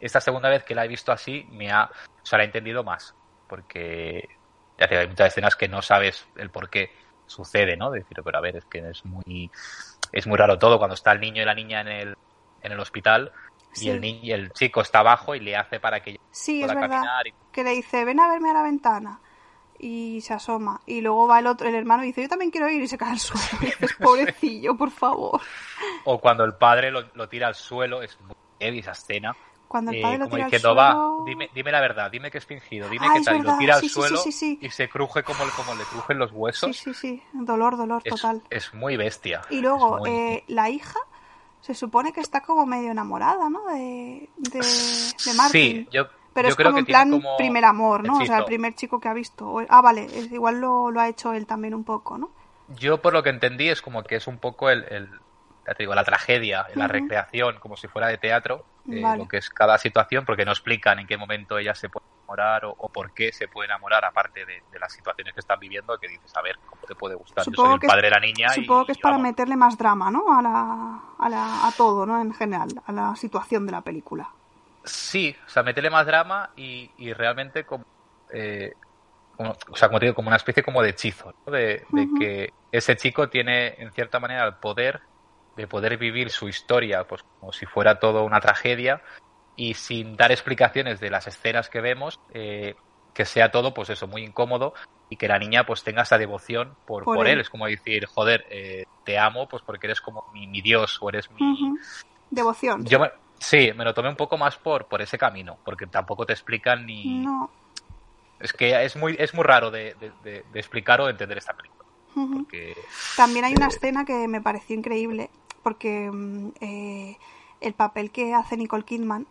esta 0.00 0.20
segunda 0.20 0.48
vez 0.48 0.64
que 0.64 0.74
la 0.74 0.84
he 0.84 0.88
visto 0.88 1.12
así, 1.12 1.46
me 1.50 1.70
ha, 1.70 1.84
o 1.84 2.26
sea, 2.26 2.38
la 2.38 2.44
he 2.44 2.46
entendido 2.46 2.84
más, 2.84 3.14
porque 3.46 4.28
ya 4.76 4.86
te 4.86 4.94
digo, 4.94 5.00
hay 5.02 5.08
muchas 5.08 5.28
escenas 5.28 5.56
que 5.56 5.68
no 5.68 5.82
sabes 5.82 6.26
el 6.36 6.50
por 6.50 6.68
qué 6.70 6.90
sucede, 7.26 7.76
¿no? 7.76 7.90
Decir, 7.90 8.18
pero 8.24 8.38
a 8.38 8.40
ver, 8.40 8.56
es 8.56 8.64
que 8.66 8.78
es 8.90 9.04
muy, 9.04 9.50
es 10.12 10.26
muy 10.26 10.36
raro 10.36 10.58
todo 10.58 10.78
cuando 10.78 10.94
está 10.94 11.12
el 11.12 11.20
niño 11.20 11.42
y 11.42 11.44
la 11.44 11.54
niña 11.54 11.80
en 11.80 11.88
el, 11.88 12.14
en 12.62 12.72
el 12.72 12.80
hospital 12.80 13.32
Sí. 13.72 13.86
y 13.86 13.90
el 13.90 14.00
niño, 14.00 14.20
y 14.22 14.32
el 14.32 14.50
chico 14.52 14.80
está 14.80 15.00
abajo 15.00 15.34
y 15.34 15.40
le 15.40 15.54
hace 15.56 15.78
para 15.78 16.00
que 16.02 16.18
Sí, 16.30 16.60
es 16.62 16.66
pueda 16.66 16.80
verdad. 16.80 16.96
caminar 16.96 17.26
y 17.26 17.34
Que 17.52 17.62
le 17.64 17.70
dice, 17.70 18.04
ven 18.04 18.18
a 18.18 18.28
verme 18.28 18.50
a 18.50 18.54
la 18.54 18.62
ventana. 18.62 19.20
Y 19.80 20.20
se 20.22 20.34
asoma. 20.34 20.80
Y 20.86 21.00
luego 21.02 21.28
va 21.28 21.38
el 21.38 21.46
otro, 21.46 21.68
el 21.68 21.74
hermano, 21.76 22.02
y 22.02 22.08
dice, 22.08 22.22
yo 22.22 22.28
también 22.28 22.50
quiero 22.50 22.68
ir. 22.68 22.82
Y 22.82 22.88
se 22.88 22.98
cae 22.98 23.12
al 23.12 23.18
suelo. 23.20 23.42
Y 23.62 23.66
dices, 23.66 23.94
pobrecillo, 24.00 24.76
por 24.76 24.90
favor. 24.90 25.40
o 26.04 26.18
cuando 26.20 26.44
el 26.44 26.54
padre 26.54 26.90
lo, 26.90 27.04
lo 27.14 27.28
tira 27.28 27.46
al 27.46 27.54
suelo, 27.54 28.02
es 28.02 28.18
muy 28.22 28.34
heavy 28.58 28.78
esa 28.80 28.92
escena. 28.92 29.36
Cuando 29.68 29.90
el 29.92 29.98
eh, 29.98 30.02
padre 30.02 30.18
lo 30.18 30.24
como 30.24 30.34
tira 30.36 30.44
al 30.46 30.50
diciendo, 30.50 30.74
suelo... 30.74 31.18
va, 31.20 31.24
dime, 31.26 31.50
dime 31.54 31.70
la 31.70 31.80
verdad, 31.80 32.10
dime 32.10 32.30
que 32.30 32.38
es 32.38 32.46
fingido, 32.46 32.88
dime 32.88 33.06
Ah, 33.06 33.12
que 33.12 33.18
es 33.20 33.24
tal, 33.26 33.36
y 33.36 33.42
lo 33.42 33.58
tira 33.58 33.74
al 33.76 33.80
sí, 33.82 33.88
sí, 33.88 33.94
sí, 33.94 34.00
suelo 34.00 34.16
sí, 34.16 34.32
sí. 34.32 34.58
y 34.62 34.70
se 34.70 34.88
cruje 34.88 35.22
como, 35.22 35.44
como 35.54 35.74
le 35.76 35.84
crujen 35.84 36.18
los 36.18 36.32
huesos. 36.32 36.74
Sí, 36.76 36.92
sí, 36.92 36.94
sí. 36.94 37.22
Dolor, 37.34 37.76
dolor, 37.76 38.00
Es, 38.04 38.14
total. 38.14 38.42
es 38.50 38.72
muy 38.74 38.96
bestia. 38.96 39.42
Y 39.50 39.60
luego, 39.60 39.98
Es 39.98 40.00
muy- 40.00 40.10
eh, 40.10 40.44
la 40.48 40.70
hija 40.70 40.98
se 41.60 41.74
supone 41.74 42.12
que 42.12 42.20
está 42.20 42.40
como 42.40 42.66
medio 42.66 42.90
enamorada, 42.90 43.48
¿no? 43.50 43.64
De, 43.66 44.28
de, 44.38 44.60
de 44.60 45.34
Martin. 45.34 45.84
Sí, 45.84 45.88
yo, 45.92 46.08
Pero 46.34 46.48
yo 46.48 46.52
es 46.52 46.56
creo 46.56 46.66
como 46.68 46.76
que 46.76 46.80
en 46.80 46.86
plan 46.86 47.10
como 47.10 47.36
primer 47.36 47.64
amor, 47.64 48.04
¿no? 48.04 48.18
O 48.18 48.24
sea, 48.26 48.38
el 48.38 48.44
primer 48.44 48.74
chico 48.74 49.00
que 49.00 49.08
ha 49.08 49.14
visto. 49.14 49.60
Ah, 49.68 49.80
vale, 49.82 50.04
es- 50.04 50.30
igual 50.32 50.60
lo, 50.60 50.90
lo 50.90 51.00
ha 51.00 51.08
hecho 51.08 51.32
él 51.32 51.46
también 51.46 51.74
un 51.74 51.84
poco, 51.84 52.16
¿no? 52.18 52.30
Yo 52.78 52.98
por 53.00 53.12
lo 53.12 53.22
que 53.22 53.30
entendí 53.30 53.68
es 53.68 53.80
como 53.82 54.02
que 54.04 54.16
es 54.16 54.26
un 54.26 54.38
poco 54.38 54.70
el, 54.70 54.84
el- 54.90 55.08
ya 55.66 55.74
te 55.74 55.82
digo, 55.82 55.94
la 55.94 56.04
tragedia, 56.04 56.66
la 56.74 56.86
recreación, 56.88 57.58
como 57.60 57.76
si 57.76 57.88
fuera 57.88 58.08
de 58.08 58.18
teatro, 58.18 58.64
eh, 58.90 59.02
Vale. 59.02 59.22
lo 59.22 59.28
que 59.28 59.38
es 59.38 59.50
cada 59.50 59.76
situación, 59.78 60.24
porque 60.24 60.44
no 60.44 60.52
explican 60.52 60.98
en 60.98 61.06
qué 61.06 61.16
momento 61.18 61.58
ella 61.58 61.74
se 61.74 61.88
puede 61.88 62.06
enamorar 62.28 62.64
o, 62.66 62.74
o 62.76 62.88
por 62.90 63.12
qué 63.12 63.32
se 63.32 63.48
puede 63.48 63.66
enamorar, 63.66 64.04
aparte 64.04 64.44
de, 64.44 64.62
de 64.70 64.78
las 64.78 64.92
situaciones 64.92 65.34
que 65.34 65.40
están 65.40 65.58
viviendo, 65.58 65.98
que 65.98 66.08
dices, 66.08 66.34
a 66.36 66.42
ver, 66.42 66.56
¿cómo 66.66 66.82
te 66.86 66.94
puede 66.94 67.14
gustar? 67.14 67.44
Yo 67.44 67.50
Supongo 67.52 67.68
soy 67.68 67.74
el 67.74 67.80
que 67.80 67.86
padre 67.86 68.02
de 68.08 68.10
la 68.10 68.20
niña 68.20 68.56
y- 68.56 68.60
Supongo 68.60 68.86
que 68.86 68.92
es 68.92 68.98
para 68.98 69.16
vamos. 69.16 69.28
meterle 69.28 69.56
más 69.56 69.76
drama, 69.76 70.10
¿no? 70.10 70.24
A, 70.36 70.40
la, 70.42 71.02
a, 71.18 71.28
la, 71.28 71.66
a 71.66 71.72
todo, 71.72 72.06
¿no? 72.06 72.20
En 72.20 72.32
general, 72.32 72.68
a 72.86 72.92
la 72.92 73.14
situación 73.16 73.66
de 73.66 73.72
la 73.72 73.82
película. 73.82 74.30
Sí, 74.84 75.36
o 75.46 75.48
sea, 75.50 75.62
meterle 75.62 75.90
más 75.90 76.06
drama 76.06 76.52
y, 76.56 76.92
y 76.96 77.12
realmente 77.12 77.66
como, 77.66 77.84
eh, 78.32 78.72
como- 79.36 79.54
o 79.70 79.76
sea, 79.76 79.88
como 79.88 80.00
te 80.00 80.06
digo, 80.06 80.14
como 80.16 80.28
una 80.28 80.36
especie 80.36 80.62
como 80.62 80.82
de 80.82 80.90
hechizo, 80.90 81.32
¿no? 81.46 81.52
de, 81.52 81.86
que 82.18 82.54
ese 82.72 82.96
chico 82.96 83.28
tiene 83.30 83.74
en 83.82 83.92
cierta 83.92 84.20
manera 84.20 84.46
el 84.46 84.56
poder 84.58 85.02
de 85.56 85.66
poder 85.68 85.98
vivir 85.98 86.30
su 86.30 86.48
historia 86.48 87.04
pues 87.06 87.22
como 87.40 87.52
si 87.52 87.66
fuera 87.66 87.98
todo 87.98 88.24
una 88.24 88.40
tragedia 88.40 89.02
y 89.58 89.74
sin 89.74 90.16
dar 90.16 90.30
explicaciones 90.30 91.00
de 91.00 91.10
las 91.10 91.26
escenas 91.26 91.68
que 91.68 91.80
vemos, 91.80 92.18
eh, 92.32 92.76
que 93.12 93.24
sea 93.24 93.50
todo 93.50 93.74
pues 93.74 93.90
eso, 93.90 94.06
muy 94.06 94.22
incómodo 94.22 94.72
y 95.10 95.16
que 95.16 95.26
la 95.26 95.38
niña 95.40 95.66
pues 95.66 95.82
tenga 95.82 96.02
esa 96.02 96.16
devoción 96.16 96.76
por, 96.86 97.02
Por 97.04 97.16
por, 97.16 97.26
él. 97.26 97.34
él. 97.34 97.40
Es 97.40 97.50
como 97.50 97.66
decir, 97.66 98.06
joder, 98.06 98.46
eh, 98.50 98.84
te 99.04 99.18
amo 99.18 99.48
pues 99.48 99.62
porque 99.66 99.88
eres 99.88 100.00
como 100.00 100.24
mi, 100.32 100.46
mi 100.46 100.62
Dios 100.62 100.98
o 101.00 101.08
eres 101.08 101.28
mi. 101.32 101.72
Devoción. 102.30 102.84
yo 102.86 103.00
me- 103.00 103.10
sí, 103.40 103.72
me 103.74 103.84
lo 103.84 103.94
tomé 103.94 104.08
un 104.10 104.16
poco 104.16 104.38
más 104.38 104.56
por, 104.56 104.86
por 104.86 105.02
ese 105.02 105.18
camino, 105.18 105.58
porque 105.64 105.86
tampoco 105.88 106.24
te 106.24 106.34
explican 106.34 106.86
ni... 106.86 107.24
No. 107.24 107.50
Es 108.38 108.52
que 108.52 108.84
es 108.84 108.94
muy, 108.94 109.16
es 109.18 109.34
muy 109.34 109.42
raro 109.42 109.72
de, 109.72 109.94
de- 109.94 110.12
de- 110.22 110.44
de 110.52 110.60
explicar 110.60 111.00
o 111.00 111.06
de 111.06 111.10
entender 111.12 111.38
esta 111.38 111.54
película. 111.56 111.88
Porque 112.14 112.74
También 113.16 113.44
hay 113.44 113.54
una 113.54 113.66
escena 113.68 114.04
que 114.04 114.28
me 114.28 114.40
pareció 114.40 114.76
increíble 114.76 115.30
porque 115.64 116.08
mm, 116.12 116.48
eh, 116.60 117.16
el 117.60 117.74
papel 117.74 118.12
que 118.12 118.34
hace 118.34 118.56
Nicole 118.56 118.84
Kidman 118.84 119.26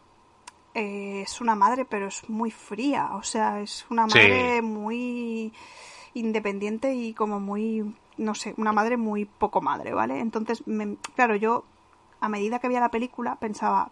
eh, 0.77 1.21
es 1.23 1.41
una 1.41 1.55
madre, 1.55 1.85
pero 1.85 2.07
es 2.07 2.29
muy 2.29 2.51
fría. 2.51 3.09
O 3.15 3.23
sea, 3.23 3.61
es 3.61 3.87
una 3.89 4.05
madre 4.05 4.61
muy 4.61 5.51
independiente 6.13 6.93
y 6.93 7.15
como 7.15 7.39
muy, 7.39 7.95
no 8.17 8.35
sé, 8.35 8.53
una 8.57 8.71
madre 8.73 8.95
muy 8.95 9.25
poco 9.25 9.59
madre, 9.59 9.93
¿vale? 9.93 10.19
Entonces, 10.19 10.63
claro, 11.15 11.35
yo 11.35 11.63
a 12.19 12.29
medida 12.29 12.59
que 12.59 12.67
veía 12.67 12.79
la 12.79 12.91
película 12.91 13.37
pensaba, 13.37 13.89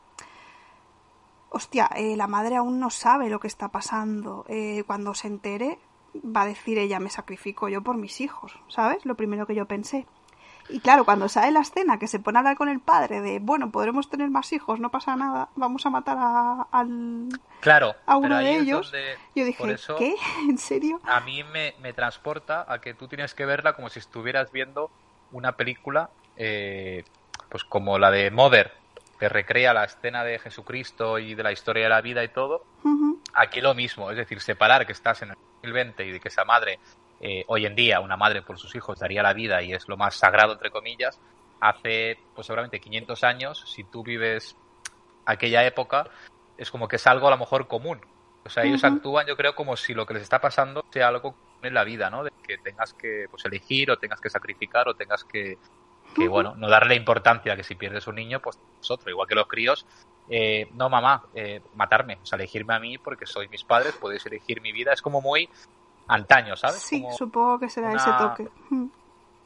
hostia, 1.50 1.90
eh, 1.96 2.16
la 2.16 2.28
madre 2.28 2.58
aún 2.58 2.80
no 2.80 2.92
sabe 2.92 3.30
lo 3.30 3.40
que 3.40 3.48
está 3.48 3.70
pasando. 3.70 4.46
Eh, 4.48 4.84
cuando 4.86 5.16
se 5.16 5.28
entere, 5.28 5.80
va 6.24 6.44
a 6.44 6.46
decir 6.46 6.78
ella, 6.78 7.00
me 7.00 7.10
sacrifico 7.10 7.68
yo 7.68 7.82
por 7.82 7.98
mis 7.98 8.22
hijos, 8.22 8.60
¿sabes? 8.68 9.06
Lo 9.06 9.16
primero 9.16 9.48
que 9.48 9.56
yo 9.56 9.66
pensé. 9.66 10.06
Y 10.70 10.80
claro, 10.80 11.06
cuando 11.06 11.30
sale 11.30 11.52
la 11.52 11.60
escena 11.60 12.00
que 12.00 12.08
se 12.08 12.20
pone 12.20 12.38
a 12.38 12.40
hablar 12.40 12.58
con 12.58 12.70
el 12.70 12.80
padre 12.80 13.22
de, 13.22 13.40
bueno, 13.40 13.72
podremos 13.72 14.10
tener 14.10 14.30
más 14.30 14.52
hijos, 14.52 14.80
no 14.80 14.90
pasa 14.90 15.16
nada, 15.16 15.50
vamos 15.56 15.86
a 15.86 15.90
matar 15.90 16.18
a, 16.20 16.68
al, 16.72 17.30
claro, 17.60 17.96
a 18.06 18.18
uno 18.18 18.38
de 18.38 18.58
ellos, 18.58 18.92
yo 19.36 19.46
dije, 19.46 19.76
¿qué? 19.98 20.16
¿En 20.50 20.58
serio? 20.58 21.00
A 21.04 21.20
mí 21.22 21.44
me, 21.44 21.76
me, 21.82 21.94
transporta 21.94 22.66
a 22.68 22.82
que 22.82 22.94
tú 22.94 23.08
tienes 23.08 23.36
que 23.36 23.46
verla 23.46 23.74
como 23.74 23.90
si 23.90 24.00
estuvieras 24.00 24.52
viendo 24.52 24.90
una 25.32 25.52
película, 25.52 26.10
eh, 26.36 27.04
pues 27.50 27.64
como 27.64 28.00
la 28.00 28.10
de 28.10 28.32
Mother, 28.32 28.74
que 29.20 29.30
recrea 29.30 29.74
la 29.74 29.86
escena 29.86 30.24
de 30.24 30.40
Jesucristo 30.40 31.20
y 31.20 31.36
de 31.36 31.44
la 31.44 31.52
historia 31.52 31.84
de 31.84 31.90
la 31.90 32.02
vida 32.02 32.24
y 32.24 32.30
todo. 32.30 32.66
Aquí 33.34 33.62
lo 33.62 33.74
mismo, 33.74 34.12
es 34.12 34.18
decir, 34.18 34.42
separar 34.42 34.86
que 34.86 34.94
estás 34.94 35.22
en 35.22 35.30
el 35.30 35.36
2020 35.62 36.06
y 36.06 36.12
de 36.12 36.20
que 36.20 36.30
esa 36.30 36.46
madre 36.46 36.80
eh, 37.22 37.44
hoy 37.48 37.66
en 37.66 37.76
día 37.76 38.00
una 38.00 38.18
madre 38.18 38.42
por 38.42 38.58
sus 38.58 38.76
hijos 38.76 39.00
daría 39.00 39.24
la 39.24 39.34
vida 39.34 39.62
y 39.62 39.74
es 39.74 39.88
lo 39.88 39.98
más 39.98 40.16
sagrado, 40.16 40.54
entre 40.54 40.72
comillas, 40.72 41.20
hace 41.60 42.20
pues 42.34 42.48
seguramente 42.48 42.80
500 42.80 43.24
años, 43.24 43.64
si 43.68 43.84
tú 43.84 44.04
vives 44.04 44.56
aquella 45.26 45.66
época, 45.66 46.10
es 46.58 46.72
como 46.72 46.88
que 46.88 46.98
es 46.98 47.08
algo 47.08 47.28
a 47.28 47.32
lo 47.32 47.38
mejor 47.38 47.68
común. 47.68 48.02
O 48.46 48.50
sea, 48.50 48.64
ellos 48.64 48.84
actúan, 48.84 49.26
yo 49.26 49.36
creo, 49.36 49.56
como 49.56 49.76
si 49.76 49.96
lo 49.96 50.06
que 50.06 50.14
les 50.14 50.22
está 50.22 50.40
pasando 50.40 50.86
sea 50.92 51.08
algo 51.08 51.36
en 51.64 51.74
la 51.74 51.84
vida, 51.84 52.12
¿no? 52.12 52.24
De 52.24 52.32
que 52.44 52.60
tengas 52.60 52.94
que 52.94 53.26
pues, 53.30 53.44
elegir 53.46 53.90
o 53.90 53.98
tengas 53.98 54.22
que 54.22 54.30
sacrificar 54.30 54.88
o 54.88 54.94
tengas 54.94 55.24
que, 55.24 55.58
que 56.16 56.28
bueno, 56.28 56.54
no 56.56 56.70
darle 56.70 56.94
importancia 56.94 57.56
que 57.56 57.64
si 57.64 57.74
pierdes 57.74 58.06
un 58.06 58.16
niño, 58.16 58.40
pues 58.42 58.60
es 58.80 58.92
otro. 58.92 59.10
Igual 59.10 59.28
que 59.28 59.34
los 59.34 59.48
críos, 59.48 59.88
eh, 60.30 60.70
no 60.74 60.90
mamá, 60.90 61.24
eh, 61.34 61.60
matarme, 61.74 62.20
o 62.22 62.26
sea, 62.26 62.38
elegirme 62.38 62.76
a 62.76 62.80
mí 62.80 63.00
porque 63.00 63.26
soy 63.26 63.48
mis 63.48 63.64
padres, 63.64 63.94
podéis 63.94 64.24
elegir 64.28 64.62
mi 64.62 64.72
vida. 64.72 64.94
Es 64.94 65.02
como 65.02 65.22
muy 65.22 65.50
antaño, 66.08 66.56
¿sabes? 66.56 66.82
Sí, 66.82 67.06
supongo 67.18 67.60
que 67.60 67.70
será 67.70 67.94
ese 67.94 68.12
toque. 68.18 68.48
Mm. 68.70 68.88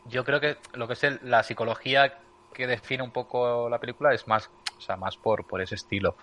Yo 0.06 0.24
creo 0.24 0.40
que 0.40 0.58
lo 0.74 0.88
que 0.88 0.94
es 0.94 1.22
la 1.24 1.44
psicología 1.44 2.20
que 2.54 2.68
define 2.68 3.04
un 3.04 3.12
poco 3.12 3.70
la 3.70 3.80
película 3.80 4.14
es 4.14 4.28
más, 4.28 4.50
o 4.78 4.82
sea, 4.82 4.98
más 4.98 5.18
por, 5.18 5.46
por 5.46 5.62
ese 5.62 5.76
estilo. 5.76 6.16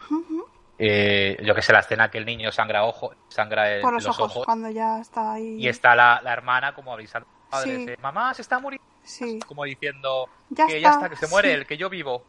eh, 0.78 1.37
yo 1.45 1.55
que 1.55 1.62
sé, 1.62 1.73
la 1.73 1.81
escena 1.81 2.11
que 2.11 2.19
el 2.19 2.26
niño 2.26 2.50
sangra 2.50 2.85
ojo, 2.85 3.12
sangra 3.28 3.81
por 3.81 3.95
los, 3.95 4.07
ojos, 4.07 4.45
cuando 4.45 4.69
ya 4.71 5.00
está 5.00 5.35
ahí. 5.35 5.57
Y 5.59 5.69
está 5.69 5.95
la, 5.95 6.21
hermana 6.26 6.75
como 6.75 6.93
avisando 6.93 7.28
a 7.49 7.50
padre, 7.50 7.97
mamá, 8.02 8.35
se 8.35 8.43
está 8.43 8.59
muriendo. 8.59 8.85
Sí. 9.02 9.38
Como 9.47 9.64
diciendo 9.64 10.28
que 10.55 10.81
ya 10.81 10.90
está, 10.90 11.09
que 11.09 11.16
se 11.16 11.28
muere 11.28 11.55
el 11.55 11.66
que 11.66 11.76
yo 11.76 11.88
vivo. 11.88 12.25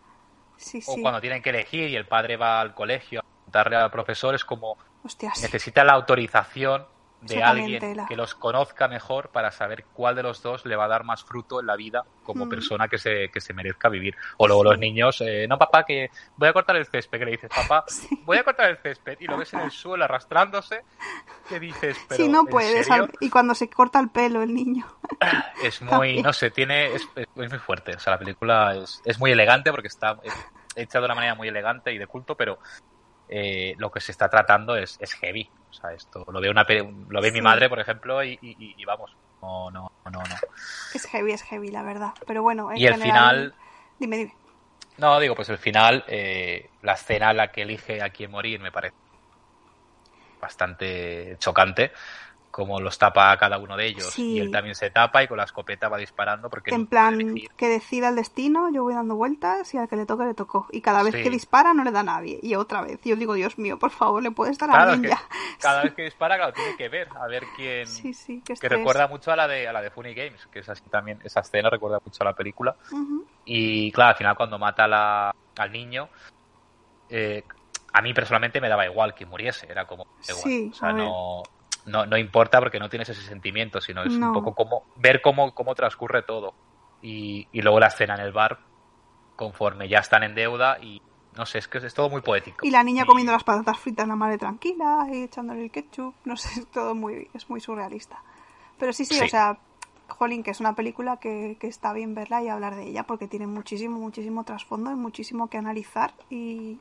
Sí, 0.58 0.82
o 0.88 0.96
cuando 1.02 1.22
tienen 1.22 1.42
que 1.42 1.50
elegir 1.50 1.90
y 1.90 1.96
el 1.96 2.08
padre 2.08 2.36
va 2.36 2.60
al 2.62 2.74
colegio 2.74 3.22
a 3.22 3.52
darle 3.52 3.76
al 3.78 3.92
profesor, 3.92 4.34
es 4.36 4.44
como 4.44 4.78
necesita 5.42 5.84
la 5.84 5.94
autorización 5.94 6.86
de 7.22 7.44
alguien 7.44 8.06
que 8.08 8.16
los 8.16 8.36
conozca 8.36 8.88
mejor 8.88 9.30
para 9.30 9.52
saber 9.52 9.86
cuál 9.94 10.16
de 10.16 10.24
los 10.24 10.42
dos 10.42 10.66
le 10.66 10.76
va 10.76 10.86
a 10.86 10.88
dar 10.88 11.04
más 11.04 11.24
fruto 11.24 11.60
en 11.60 11.66
la 11.66 11.76
vida 11.76 12.04
como 12.24 12.46
mm. 12.46 12.50
persona 12.50 12.88
que 12.88 12.98
se, 12.98 13.30
que 13.30 13.42
se 13.42 13.54
merezca 13.54 13.90
vivir. 13.90 14.16
O 14.38 14.48
luego 14.48 14.64
los 14.64 14.78
niños, 14.78 15.22
eh, 15.22 15.48
no 15.48 15.58
papá, 15.58 15.84
que 15.84 16.12
voy 16.36 16.50
a 16.50 16.54
cortar 16.54 16.76
el 16.76 16.86
césped, 16.86 17.20
que 17.20 17.26
le 17.26 17.32
dices, 17.32 17.50
papá, 17.50 17.86
voy 18.26 18.38
a 18.38 18.44
cortar 18.44 18.70
el 18.70 18.78
césped, 18.78 19.18
y 19.20 19.26
lo 19.26 19.38
ves 19.38 19.54
en 19.54 19.62
el 19.62 19.72
suelo 19.72 20.04
arrastrándose, 20.06 20.84
que 21.50 21.60
dices, 21.60 21.98
pero... 22.08 22.24
Sí, 22.24 22.30
no 22.30 22.46
puedes, 22.46 22.88
y 23.20 23.30
cuando 23.30 23.56
se 23.56 23.70
corta 23.70 24.00
el 24.00 24.10
pelo 24.10 24.42
el 24.42 24.54
niño. 24.54 24.86
Es 25.64 25.82
muy, 25.82 26.22
no 26.22 26.32
sé, 26.34 26.52
tiene, 26.52 26.94
es, 26.94 27.08
muy 27.36 27.48
fuerte, 27.50 27.96
o 27.96 28.00
sea, 28.00 28.14
la 28.14 28.20
película 28.20 28.76
es, 28.76 29.02
es 29.04 29.20
muy 29.20 29.32
elegante 29.32 29.72
porque 29.72 29.88
está 29.88 30.20
hecha 30.76 31.00
de 31.00 31.06
una 31.06 31.16
manera 31.16 31.34
muy 31.34 31.48
elegante 31.48 31.92
y 31.92 31.98
de 31.98 32.06
culto, 32.06 32.36
pero 32.36 32.60
eh, 33.30 33.76
lo 33.78 33.92
que 33.92 34.00
se 34.00 34.12
está 34.12 34.30
tratando 34.30 34.76
es, 34.76 34.98
es 35.00 35.14
heavy. 35.14 35.50
O 35.70 35.74
sea, 35.74 35.92
esto 35.92 36.26
lo 36.32 36.40
ve, 36.40 36.50
una, 36.50 36.66
lo 37.10 37.22
ve 37.22 37.32
mi 37.32 37.42
madre, 37.42 37.70
por 37.70 37.80
ejemplo, 37.80 38.24
y, 38.24 38.38
vamos, 38.86 39.16
no, 39.42 39.70
no, 39.70 39.92
no, 40.06 40.12
no. 40.12 40.36
Es 40.94 41.06
heavy, 41.06 41.34
es 41.34 41.44
heavy, 41.44 41.70
la 41.70 41.84
verdad. 41.84 42.14
Pero 42.26 42.42
bueno, 42.42 42.72
en 42.72 42.78
y 42.78 42.86
el 42.86 42.96
final... 42.96 43.54
Dime, 44.00 44.18
dime. 44.18 44.36
No, 44.98 45.20
digo, 45.20 45.36
pues 45.36 45.50
el 45.50 45.58
final, 45.58 46.04
eh, 46.08 46.70
la 46.82 46.94
escena 46.94 47.32
en 47.32 47.38
la 47.38 47.52
que 47.52 47.64
elige 47.64 48.02
a 48.02 48.10
quién 48.10 48.32
morir 48.32 48.60
me 48.60 48.72
parece 48.72 48.96
bastante 50.40 51.36
chocante 51.40 51.92
como 52.58 52.82
los 52.82 52.98
tapa 52.98 53.32
a 53.32 53.38
cada 53.38 53.60
uno 53.60 53.78
de 53.78 53.86
ellos. 53.86 54.18
Y 54.18 54.40
él 54.40 54.50
también 54.50 54.74
se 54.74 54.90
tapa 54.90 55.22
y 55.22 55.28
con 55.28 55.38
la 55.38 55.44
escopeta 55.44 55.90
va 55.90 55.98
disparando 56.00 56.50
porque... 56.50 56.74
En 56.74 56.88
plan, 56.88 57.36
que 57.56 57.68
decida 57.68 58.10
el 58.10 58.16
destino, 58.16 58.72
yo 58.74 58.82
voy 58.82 58.96
dando 58.96 59.16
vueltas 59.16 59.72
y 59.76 59.78
al 59.78 59.88
que 59.88 59.96
le 59.96 60.08
toque 60.08 60.26
le 60.26 60.34
tocó. 60.34 60.66
Y 60.72 60.82
cada 60.82 61.04
vez 61.04 61.14
que 61.14 61.30
dispara 61.30 61.76
no 61.76 61.84
le 61.84 61.92
da 61.92 62.00
a 62.00 62.04
nadie. 62.04 62.40
Y 62.42 62.56
otra 62.56 62.82
vez. 62.82 63.00
Yo 63.04 63.16
digo, 63.16 63.36
Dios 63.36 63.60
mío, 63.60 63.78
por 63.78 63.92
favor, 63.92 64.24
le 64.24 64.32
puedes 64.32 64.58
dar 64.58 64.72
a 64.72 64.92
alguien 64.92 65.12
ya. 65.12 65.22
Cada 65.62 65.84
vez 65.84 65.94
que 65.96 66.02
dispara, 66.02 66.36
claro, 66.36 66.52
tiene 66.52 66.76
que 66.76 66.90
ver, 66.90 67.10
a 67.16 67.28
ver 67.28 67.44
quién... 67.56 67.86
Sí, 67.86 68.12
sí, 68.16 68.42
que, 68.44 68.56
que 68.56 68.70
recuerda 68.70 69.08
mucho 69.08 69.32
a 69.32 69.36
la 69.36 69.48
de 69.48 69.68
a 69.68 69.72
la 69.72 69.84
de 69.84 69.92
Funny 69.92 70.16
Games, 70.16 70.48
que 70.48 70.58
es 70.58 70.70
así 70.70 70.82
también, 70.90 71.20
esa 71.24 71.42
escena 71.42 71.70
recuerda 71.70 72.00
mucho 72.04 72.24
a 72.24 72.26
la 72.26 72.34
película. 72.34 72.76
Y 73.46 73.92
claro, 73.92 74.10
al 74.10 74.18
final 74.18 74.36
cuando 74.36 74.58
mata 74.58 74.88
la, 74.88 75.36
al 75.60 75.72
niño... 75.72 76.10
Eh, 77.08 77.44
a 77.94 78.02
mí 78.02 78.14
personalmente 78.14 78.60
me 78.60 78.68
daba 78.68 78.86
igual 78.86 79.14
que 79.14 79.26
muriese, 79.26 79.66
era 79.72 79.86
como 79.86 80.08
igual. 80.28 80.70
o 80.72 80.74
sea, 80.74 80.92
no, 80.92 81.44
no, 81.88 82.06
no 82.06 82.18
importa 82.18 82.60
porque 82.60 82.80
no 82.80 82.90
tienes 82.90 83.10
ese 83.10 83.22
sentimiento, 83.22 83.82
sino 83.82 84.04
es 84.04 84.14
un 84.14 84.34
poco 84.34 84.54
como 84.54 84.84
ver 84.98 85.22
cómo, 85.22 85.56
cómo 85.56 85.74
transcurre 85.74 86.22
todo. 86.22 86.54
Y, 87.02 87.48
y, 87.52 87.62
luego 87.62 87.80
la 87.80 87.88
escena 87.88 88.16
en 88.16 88.22
el 88.22 88.32
bar, 88.32 88.60
conforme 89.36 89.88
ya 89.88 90.00
están 90.00 90.24
en 90.24 90.36
deuda 90.36 90.80
y 90.82 91.02
no 91.36 91.46
sé, 91.46 91.60
es 91.60 91.68
que 91.68 91.78
es 91.78 91.94
todo 91.94 92.10
muy 92.10 92.22
poético. 92.22 92.66
Y 92.66 92.72
la 92.72 92.84
niña 92.84 93.06
comiendo 93.06 93.32
las 93.32 93.44
patatas 93.44 93.78
fritas 93.80 94.08
la 94.08 94.16
madre 94.16 94.38
tranquila 94.38 95.08
y 95.12 95.24
echándole 95.24 95.64
el 95.64 95.72
ketchup, 95.72 96.16
no 96.26 96.36
sé, 96.36 96.60
es 96.60 96.68
todo 96.72 96.96
muy, 96.96 97.30
es 97.34 97.50
muy 97.50 97.62
surrealista. 97.62 98.22
Pero 98.80 98.92
sí, 98.94 99.06
sí, 99.06 99.20
o 99.24 99.28
sea, 99.28 99.60
Jolín, 100.08 100.44
que 100.44 100.52
es 100.52 100.60
una 100.60 100.74
película 100.74 101.18
que, 101.18 101.58
que 101.60 101.68
está 101.68 101.94
bien 101.94 102.16
verla 102.16 102.44
y 102.44 102.50
hablar 102.50 102.76
de 102.76 102.88
ella 102.88 103.04
porque 103.04 103.28
tiene 103.28 103.48
muchísimo, 103.48 104.00
muchísimo 104.00 104.44
trasfondo 104.44 104.92
y 104.92 104.96
muchísimo 104.96 105.50
que 105.50 105.58
analizar 105.58 106.14
y, 106.30 106.80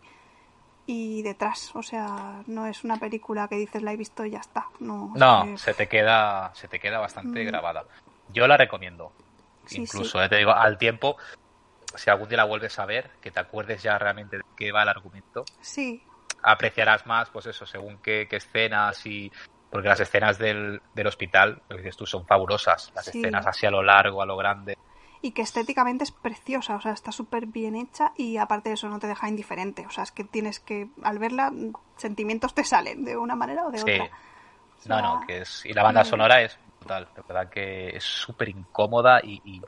y 0.87 1.23
detrás. 1.23 1.73
O 1.75 1.83
sea, 1.83 2.43
no 2.47 2.66
es 2.66 2.85
una 2.85 2.97
película 2.97 3.49
que 3.49 3.57
dices 3.57 3.83
la 3.83 3.93
he 3.93 3.97
visto 3.97 4.25
y 4.25 4.31
ya 4.31 4.38
está. 4.38 4.66
No, 4.81 5.12
no 5.14 5.59
se 5.59 5.75
te 5.75 5.88
queda, 5.88 6.52
se 6.55 6.69
te 6.69 6.78
queda 6.78 6.99
bastante 6.99 7.43
mm. 7.43 7.47
grabada. 7.47 7.85
Yo 8.33 8.47
la 8.47 8.57
recomiendo. 8.57 9.12
Incluso, 9.71 10.23
eh, 10.23 10.28
te 10.28 10.37
digo, 10.37 10.52
al 10.52 10.78
tiempo, 10.78 11.16
si 11.97 12.09
algún 12.09 12.28
día 12.28 12.38
la 12.38 12.45
vuelves 12.45 12.78
a 12.78 12.87
ver, 12.87 13.11
que 13.21 13.33
te 13.33 13.40
acuerdes 13.40 13.83
ya 13.83 13.99
realmente 13.99 14.38
de 14.38 14.45
qué 14.57 14.71
va 14.71 14.85
el 14.85 14.88
argumento. 14.88 15.45
Sí. 15.61 16.02
Apreciarás 16.43 17.07
más, 17.07 17.31
pues 17.31 17.47
eso, 17.47 17.66
según 17.66 17.99
qué, 17.99 18.28
escenas 18.31 19.05
y. 19.07 19.33
Porque 19.69 19.88
las 19.88 19.99
escenas 19.99 20.38
del, 20.38 20.81
del 20.95 21.07
hospital, 21.09 21.61
lo 21.69 21.76
que 21.76 21.83
dices 21.83 21.97
tú, 21.97 22.07
son 22.07 22.25
fabulosas. 22.25 22.93
Las 22.95 23.09
escenas 23.09 23.47
así 23.47 23.66
a 23.66 23.71
lo 23.71 23.83
largo, 23.83 24.23
a 24.23 24.26
lo 24.26 24.37
grande 24.37 24.78
y 25.26 25.33
que 25.33 25.42
estéticamente 25.42 26.04
es 26.04 26.12
preciosa, 26.12 26.76
o 26.76 26.80
sea, 26.80 26.92
está 26.92 27.11
súper 27.11 27.47
bien 27.47 27.75
hecha 27.75 28.12
y 28.16 28.37
aparte 28.37 28.68
de 28.68 28.75
eso 28.76 28.88
no 28.88 29.00
te 29.00 29.09
deja 29.09 29.28
indiferente, 29.28 29.85
o 29.85 29.90
sea, 29.90 30.04
es 30.04 30.12
que 30.12 30.23
tienes 30.23 30.61
que, 30.61 30.88
al 31.02 31.18
verla, 31.18 31.52
sentimientos 31.97 32.54
te 32.54 32.62
salen 32.62 33.04
de 33.04 33.16
una 33.16 33.35
manera 33.35 33.66
o 33.66 33.73
de 33.73 33.80
otra. 33.80 34.09
no, 34.85 35.02
no, 35.02 35.26
que 35.26 35.38
es, 35.40 35.66
y 35.66 35.73
la 35.73 35.83
banda 35.83 36.04
sonora 36.04 36.42
es 36.42 36.56
brutal, 36.78 37.09
de 37.16 37.23
verdad 37.26 37.50
que 37.50 37.88
es 37.88 38.04
súper 38.04 38.50
incómoda 38.50 39.21
y, 39.21 39.61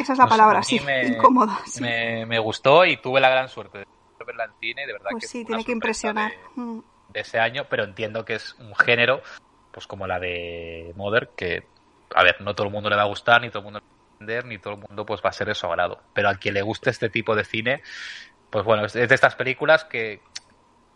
Esa 0.00 0.14
es 0.14 0.18
la 0.18 0.26
palabra, 0.26 0.64
sí, 0.64 0.80
incómoda. 1.06 1.60
Me, 1.80 2.38
gustó 2.40 2.84
y 2.84 2.96
tuve 2.96 3.20
la 3.20 3.30
gran 3.30 3.48
suerte 3.48 3.78
de 3.78 3.84
verla 4.26 4.46
en 4.46 4.52
cine, 4.58 4.84
de 4.84 4.94
verdad 4.94 5.10
pues 5.12 5.22
que 5.22 5.28
sí, 5.28 5.44
tiene 5.44 5.64
que 5.64 5.70
impresionar. 5.70 6.32
Mm. 6.56 6.80
De, 7.10 7.20
ese 7.20 7.38
año, 7.38 7.66
pero 7.70 7.84
entiendo 7.84 8.24
que 8.24 8.34
es 8.34 8.54
un 8.58 8.74
género, 8.74 9.22
pues 9.70 9.86
como 9.86 10.08
la 10.08 10.18
de 10.18 10.92
Mother, 10.96 11.30
que, 11.36 11.68
a 12.16 12.24
ver, 12.24 12.40
no 12.40 12.56
todo 12.56 12.66
el 12.66 12.72
mundo 12.72 12.90
le 12.90 12.96
va 12.96 13.02
a 13.02 13.06
gustar, 13.06 13.40
ni 13.40 13.48
todo 13.48 13.60
el 13.60 13.64
mundo 13.64 13.80
ni 14.20 14.58
todo 14.58 14.74
el 14.74 14.80
mundo 14.80 15.06
pues 15.06 15.20
va 15.24 15.30
a 15.30 15.32
ser 15.32 15.48
de 15.48 15.54
su 15.54 15.66
agrado. 15.66 16.00
Pero 16.12 16.28
a 16.28 16.34
quien 16.34 16.54
le 16.54 16.62
guste 16.62 16.90
este 16.90 17.08
tipo 17.08 17.34
de 17.34 17.44
cine, 17.44 17.82
pues 18.50 18.64
bueno, 18.64 18.84
es 18.84 18.92
de 18.92 19.02
estas 19.14 19.36
películas 19.36 19.84
que, 19.84 20.20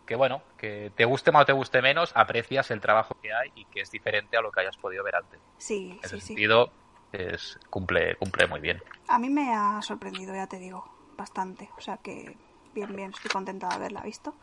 que 0.05 0.15
bueno, 0.15 0.43
que 0.57 0.91
te 0.95 1.05
guste 1.05 1.31
más 1.31 1.43
o 1.43 1.45
te 1.45 1.53
guste 1.53 1.81
menos, 1.81 2.11
aprecias 2.15 2.71
el 2.71 2.81
trabajo 2.81 3.15
que 3.21 3.33
hay 3.33 3.51
y 3.55 3.65
que 3.65 3.81
es 3.81 3.91
diferente 3.91 4.37
a 4.37 4.41
lo 4.41 4.51
que 4.51 4.61
hayas 4.61 4.77
podido 4.77 5.03
ver 5.03 5.15
antes. 5.15 5.39
Sí, 5.57 5.91
en 5.91 5.99
ese 6.03 6.19
sentido, 6.19 6.71
es, 7.11 7.59
cumple, 7.69 8.15
cumple 8.15 8.47
muy 8.47 8.59
bien. 8.59 8.81
A 9.07 9.19
mí 9.19 9.29
me 9.29 9.53
ha 9.53 9.81
sorprendido, 9.81 10.33
ya 10.33 10.47
te 10.47 10.57
digo, 10.57 10.83
bastante. 11.17 11.69
O 11.77 11.81
sea 11.81 11.97
que 11.97 12.35
bien, 12.73 12.95
bien, 12.95 13.11
estoy 13.11 13.31
contenta 13.31 13.69
de 13.69 13.75
haberla 13.75 14.01
visto. 14.01 14.33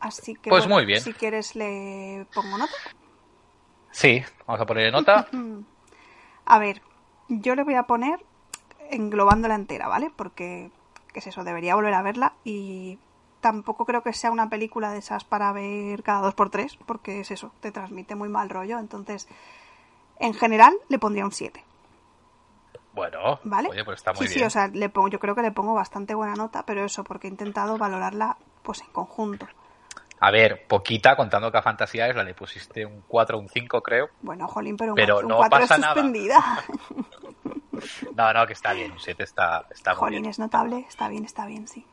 Así 0.00 0.34
que, 0.34 0.50
pues 0.50 0.66
muy 0.66 0.84
bien. 0.84 1.00
si 1.00 1.12
quieres, 1.12 1.54
le 1.54 2.26
pongo 2.34 2.58
nota. 2.58 2.72
Sí, 3.92 4.22
vamos 4.46 4.60
a 4.60 4.66
ponerle 4.66 4.90
nota. 4.90 5.28
a 6.46 6.58
ver, 6.58 6.82
yo 7.28 7.54
le 7.54 7.64
voy 7.64 7.74
a 7.74 7.84
poner 7.84 8.24
englobándola 8.90 9.54
entera, 9.54 9.88
¿vale? 9.88 10.10
Porque, 10.14 10.70
¿qué 11.12 11.20
es 11.20 11.26
eso? 11.26 11.44
Debería 11.44 11.74
volver 11.74 11.94
a 11.94 12.02
verla 12.02 12.34
y 12.44 12.98
tampoco 13.40 13.84
creo 13.84 14.02
que 14.02 14.12
sea 14.12 14.30
una 14.30 14.48
película 14.48 14.92
de 14.92 14.98
esas 14.98 15.24
para 15.24 15.52
ver 15.52 16.02
cada 16.02 16.20
dos 16.20 16.34
por 16.34 16.50
tres, 16.50 16.76
porque 16.86 17.20
es 17.20 17.30
eso, 17.30 17.52
te 17.60 17.72
transmite 17.72 18.14
muy 18.14 18.28
mal 18.28 18.48
rollo. 18.48 18.78
Entonces, 18.78 19.28
en 20.18 20.34
general, 20.34 20.74
le 20.88 20.98
pondría 20.98 21.24
un 21.24 21.32
7. 21.32 21.62
Bueno, 22.94 23.40
¿Vale? 23.44 23.68
oye, 23.70 23.84
pues 23.84 24.00
está 24.00 24.12
muy 24.12 24.26
sí, 24.26 24.34
bien. 24.34 24.38
sí, 24.40 24.44
o 24.44 24.50
sea, 24.50 24.68
le 24.68 24.88
pongo, 24.90 25.08
yo 25.08 25.18
creo 25.18 25.34
que 25.34 25.42
le 25.42 25.50
pongo 25.50 25.74
bastante 25.74 26.14
buena 26.14 26.34
nota, 26.34 26.64
pero 26.64 26.84
eso, 26.84 27.04
porque 27.04 27.26
he 27.26 27.30
intentado 27.30 27.78
valorarla 27.78 28.36
pues 28.62 28.82
en 28.82 28.88
conjunto. 28.88 29.46
A 30.24 30.30
ver, 30.30 30.66
poquita, 30.68 31.16
contando 31.16 31.50
que 31.50 31.58
a 31.58 31.62
Fantasía 31.62 32.06
es 32.06 32.14
la 32.14 32.22
le 32.22 32.32
pusiste 32.34 32.86
un 32.86 33.02
4 33.08 33.38
un 33.38 33.48
5, 33.48 33.82
creo. 33.82 34.08
Bueno, 34.20 34.46
jolín, 34.46 34.76
pero 34.76 34.92
un, 34.92 34.96
Pero 34.96 35.18
un 35.18 35.26
no 35.28 35.36
4 35.38 35.58
es 35.58 35.62
pasa 35.68 35.78
nada. 35.78 35.94
suspendida. 35.94 36.36
No, 38.14 38.32
no, 38.32 38.46
que 38.46 38.52
está 38.52 38.72
bien, 38.74 38.92
un 38.92 39.00
7 39.00 39.24
está, 39.24 39.66
está 39.70 39.92
muy 39.92 39.98
jolín, 39.98 40.20
bien. 40.20 40.30
es 40.30 40.38
notable, 40.38 40.84
está 40.88 41.08
bien, 41.08 41.24
está 41.24 41.46
bien, 41.46 41.66
sí. 41.66 41.84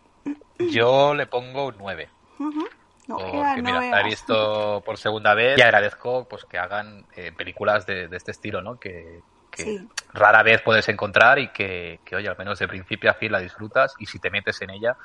Yo 0.71 1.15
le 1.15 1.25
pongo 1.25 1.67
un 1.67 1.75
9. 1.79 2.09
Ujú. 2.37 2.67
No 3.07 3.17
Porque, 3.17 3.31
no 3.37 3.63
mira, 3.63 3.81
la 3.89 4.01
he 4.01 4.03
visto 4.03 4.83
por 4.85 4.97
segunda 4.97 5.33
vez 5.33 5.57
y 5.57 5.61
agradezco 5.61 6.27
pues 6.29 6.45
que 6.45 6.59
hagan 6.59 7.05
eh, 7.15 7.31
películas 7.31 7.87
de, 7.87 8.07
de 8.07 8.17
este 8.17 8.31
estilo, 8.31 8.61
¿no? 8.61 8.77
Que, 8.77 9.21
que 9.49 9.63
Sí. 9.63 9.89
rara 10.13 10.43
vez 10.43 10.61
puedes 10.61 10.87
encontrar 10.89 11.39
y 11.39 11.47
que, 11.51 12.01
que, 12.05 12.15
oye, 12.17 12.27
al 12.27 12.37
menos 12.37 12.59
de 12.59 12.67
principio 12.67 13.09
a 13.09 13.15
fin 13.15 13.31
la 13.31 13.39
disfrutas 13.39 13.95
y 13.97 14.05
si 14.05 14.19
te 14.19 14.29
metes 14.29 14.61
en 14.61 14.69
ella, 14.69 14.95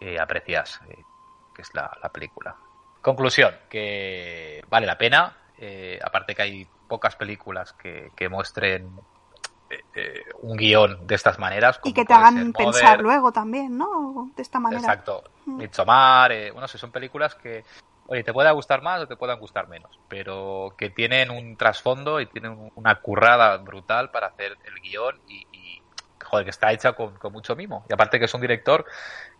eh, 0.00 0.18
aprecias 0.20 0.80
eh, 0.90 1.02
que 1.54 1.62
es 1.62 1.70
la, 1.72 1.90
la 2.02 2.10
película. 2.10 2.54
Conclusión, 3.06 3.54
que 3.70 4.64
vale 4.68 4.84
la 4.84 4.98
pena, 4.98 5.36
eh, 5.58 5.96
aparte 6.02 6.34
que 6.34 6.42
hay 6.42 6.66
pocas 6.88 7.14
películas 7.14 7.72
que, 7.72 8.10
que 8.16 8.28
muestren 8.28 8.98
eh, 9.70 9.80
eh, 9.94 10.24
un 10.42 10.56
guion 10.56 11.06
de 11.06 11.14
estas 11.14 11.38
maneras. 11.38 11.78
Y 11.84 11.92
que 11.92 12.04
te 12.04 12.12
hagan 12.12 12.52
pensar 12.52 12.82
Mother, 12.82 13.00
luego 13.02 13.30
también, 13.30 13.78
¿no? 13.78 14.32
De 14.34 14.42
esta 14.42 14.58
manera. 14.58 14.80
Exacto. 14.80 15.22
Mm. 15.44 15.56
Midsommar, 15.56 16.32
eh, 16.32 16.50
bueno, 16.50 16.66
sí, 16.66 16.78
son 16.78 16.90
películas 16.90 17.36
que, 17.36 17.64
oye, 18.08 18.24
te 18.24 18.32
pueden 18.32 18.52
gustar 18.54 18.82
más 18.82 19.02
o 19.02 19.06
te 19.06 19.14
puedan 19.14 19.38
gustar 19.38 19.68
menos, 19.68 20.00
pero 20.08 20.74
que 20.76 20.90
tienen 20.90 21.30
un 21.30 21.56
trasfondo 21.56 22.20
y 22.20 22.26
tienen 22.26 22.50
un- 22.58 22.72
una 22.74 22.96
currada 22.96 23.56
brutal 23.58 24.10
para 24.10 24.26
hacer 24.26 24.58
el 24.64 24.80
guion 24.80 25.20
y, 25.28 25.46
y, 25.52 25.80
joder, 26.24 26.44
que 26.44 26.50
está 26.50 26.72
hecha 26.72 26.94
con, 26.94 27.16
con 27.18 27.32
mucho 27.32 27.54
mimo. 27.54 27.84
Y 27.88 27.92
aparte 27.94 28.18
que 28.18 28.24
es 28.24 28.34
un 28.34 28.40
director 28.40 28.84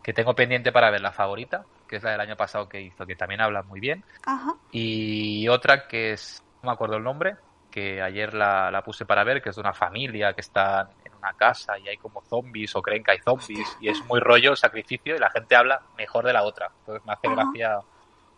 que 0.05 0.13
tengo 0.13 0.37
pendiente 0.37 0.71
para 0.71 0.89
ver 0.93 1.01
la 1.01 1.11
favorita, 1.11 1.67
que 1.87 1.97
es 1.97 2.03
la 2.03 2.13
del 2.13 2.21
año 2.21 2.37
pasado 2.37 2.69
que 2.69 2.81
hizo, 2.81 3.07
que 3.07 3.17
también 3.17 3.41
habla 3.41 3.63
muy 3.63 3.81
bien, 3.81 4.05
Ajá. 4.27 4.55
y 4.71 5.49
otra 5.49 5.87
que 5.89 6.13
es, 6.13 6.43
no 6.63 6.69
me 6.71 6.75
acuerdo 6.75 6.97
el 6.97 7.05
nombre, 7.05 7.37
que 7.71 8.01
ayer 8.01 8.33
la, 8.35 8.71
la 8.71 8.83
puse 8.83 9.05
para 9.05 9.25
ver, 9.25 9.43
que 9.43 9.51
es 9.51 9.57
de 9.57 9.61
una 9.61 9.75
familia 9.75 10.33
que 10.33 10.41
está 10.41 10.89
en 11.05 11.15
una 11.15 11.35
casa 11.35 11.79
y 11.79 11.89
hay 11.89 11.99
como 11.99 12.23
zombies 12.23 12.75
o 12.75 12.83
creen 12.83 13.03
que 13.05 13.13
hay 13.13 13.19
zombies 13.19 13.77
y 13.81 13.89
es 13.89 14.03
muy 14.05 14.21
rollo 14.21 14.53
el 14.53 14.57
sacrificio 14.57 15.15
y 15.15 15.19
la 15.19 15.31
gente 15.31 15.57
habla 15.57 15.83
mejor 15.97 16.25
de 16.25 16.33
la 16.33 16.43
otra. 16.45 16.71
Entonces 16.79 17.05
me 17.05 17.13
hace 17.13 17.27
Ajá. 17.29 17.37
gracia 17.37 17.81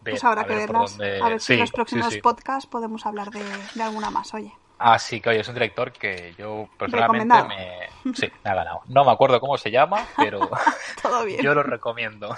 ver, 0.00 0.12
Pues 0.12 0.24
habrá 0.24 0.42
a 0.42 0.44
que 0.46 0.54
ver 0.54 0.68
verlas. 0.72 0.98
dónde- 0.98 1.22
A 1.22 1.28
ver 1.28 1.40
si 1.40 1.46
Sí, 1.46 1.52
en 1.54 1.60
los 1.60 1.68
sí, 1.70 1.74
próximos 1.76 2.14
sí. 2.14 2.20
podcasts 2.20 2.68
podemos 2.68 3.06
hablar 3.06 3.30
de, 3.30 3.70
de 3.74 3.82
alguna 3.82 4.10
más, 4.10 4.34
oye. 4.34 4.52
Así 4.78 5.20
que, 5.20 5.30
oye, 5.30 5.40
es 5.40 5.48
un 5.48 5.54
director 5.54 5.90
que 5.92 6.34
yo 6.38 6.68
personalmente 6.78 7.34
me, 8.04 8.14
sí, 8.14 8.30
me 8.44 8.50
ha 8.50 8.54
ganado. 8.54 8.82
No 8.86 9.04
me 9.04 9.10
acuerdo 9.10 9.40
cómo 9.40 9.58
se 9.58 9.70
llama, 9.72 10.06
pero 10.16 10.48
Todo 11.02 11.24
bien. 11.24 11.42
yo 11.42 11.52
lo 11.54 11.62
recomiendo. 11.64 12.34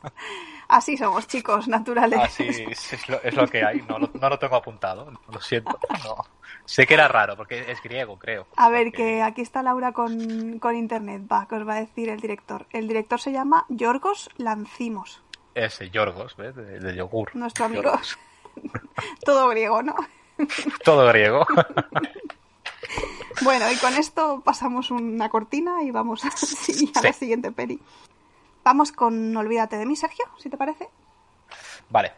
Así 0.68 0.96
somos, 0.96 1.28
chicos, 1.28 1.68
naturales. 1.68 2.18
Así 2.18 2.48
es, 2.48 2.92
es 2.92 3.08
lo, 3.08 3.22
es 3.22 3.34
lo 3.34 3.46
que 3.46 3.64
hay. 3.64 3.82
No 3.82 4.00
lo, 4.00 4.10
no 4.14 4.28
lo 4.28 4.36
tengo 4.38 4.56
apuntado, 4.56 5.12
lo 5.32 5.40
siento. 5.40 5.78
No. 6.04 6.16
Sé 6.64 6.86
que 6.88 6.94
era 6.94 7.06
raro, 7.06 7.36
porque 7.36 7.70
es 7.70 7.80
griego, 7.80 8.18
creo. 8.18 8.48
A 8.56 8.68
ver, 8.68 8.86
Porque- 8.88 8.96
que 8.96 9.22
aquí 9.22 9.42
está 9.42 9.62
Laura 9.62 9.92
con, 9.92 10.58
con 10.58 10.74
internet, 10.74 11.22
va, 11.30 11.46
que 11.46 11.54
os 11.54 11.68
va 11.68 11.74
a 11.74 11.80
decir 11.80 12.08
el 12.08 12.18
director. 12.18 12.66
El 12.72 12.88
director 12.88 13.20
se 13.20 13.30
llama 13.30 13.64
Yorgos 13.68 14.28
Lancimos, 14.38 15.22
Ese, 15.54 15.88
Yorgos, 15.90 16.36
¿ves? 16.36 16.56
De, 16.56 16.80
de 16.80 16.96
yogur. 16.96 17.30
nuestro 17.36 17.66
amigo. 17.66 17.84
Yorgos. 17.84 18.18
Todo 19.24 19.48
griego, 19.50 19.84
¿no? 19.84 19.94
Todo 20.84 21.06
griego. 21.08 21.46
Bueno, 23.42 23.70
y 23.70 23.76
con 23.76 23.94
esto 23.94 24.40
pasamos 24.44 24.90
una 24.90 25.28
cortina 25.28 25.82
y 25.82 25.90
vamos 25.90 26.24
a, 26.24 26.30
sí, 26.36 26.90
a 26.94 27.02
la 27.02 27.12
siguiente 27.12 27.52
peli. 27.52 27.80
Vamos 28.64 28.92
con 28.92 29.36
Olvídate 29.36 29.76
de 29.76 29.86
mí, 29.86 29.94
Sergio, 29.96 30.24
si 30.38 30.48
te 30.50 30.56
parece. 30.56 30.88
vale. 31.90 32.12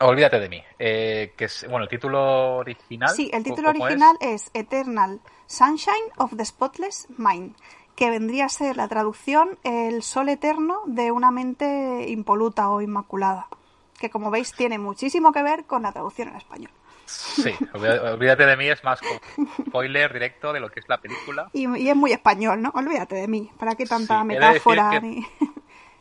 Olvídate 0.00 0.40
de 0.40 0.48
mí. 0.48 0.62
Eh, 0.78 1.32
que 1.36 1.44
es, 1.44 1.64
bueno, 1.68 1.84
el 1.84 1.88
título 1.88 2.56
original. 2.56 3.10
Sí, 3.10 3.30
el 3.32 3.44
título 3.44 3.72
¿cómo 3.72 3.86
es? 3.86 3.92
original 3.92 4.16
es? 4.20 4.50
Eternal 4.52 5.20
Sunshine 5.46 6.10
of 6.16 6.34
the 6.36 6.44
Spotless 6.44 7.06
Mind, 7.18 7.54
que 7.94 8.10
vendría 8.10 8.46
a 8.46 8.48
ser 8.48 8.76
la 8.76 8.88
traducción 8.88 9.58
El 9.62 10.02
sol 10.02 10.28
eterno 10.28 10.80
de 10.86 11.12
una 11.12 11.30
mente 11.30 12.06
impoluta 12.08 12.68
o 12.70 12.80
inmaculada, 12.80 13.48
que 13.98 14.10
como 14.10 14.30
veis 14.30 14.52
tiene 14.52 14.78
muchísimo 14.78 15.32
que 15.32 15.42
ver 15.42 15.64
con 15.64 15.82
la 15.82 15.92
traducción 15.92 16.28
en 16.28 16.36
español. 16.36 16.70
Sí, 17.04 17.54
olvídate, 17.74 18.46
de 18.46 18.56
mí 18.56 18.68
es 18.68 18.82
más 18.84 19.00
como 19.00 19.20
spoiler 19.68 20.12
directo 20.12 20.52
de 20.52 20.60
lo 20.60 20.70
que 20.70 20.80
es 20.80 20.88
la 20.88 20.98
película. 20.98 21.48
Y, 21.52 21.68
y 21.78 21.88
es 21.88 21.96
muy 21.96 22.12
español, 22.12 22.62
¿no? 22.62 22.70
Olvídate 22.74 23.16
de 23.16 23.28
mí, 23.28 23.50
¿para 23.58 23.74
qué 23.74 23.86
tanta 23.86 24.20
Sí, 24.22 24.28
de 24.28 24.34
metáfora? 24.34 24.90
que- 24.90 25.00
ni- 25.00 25.26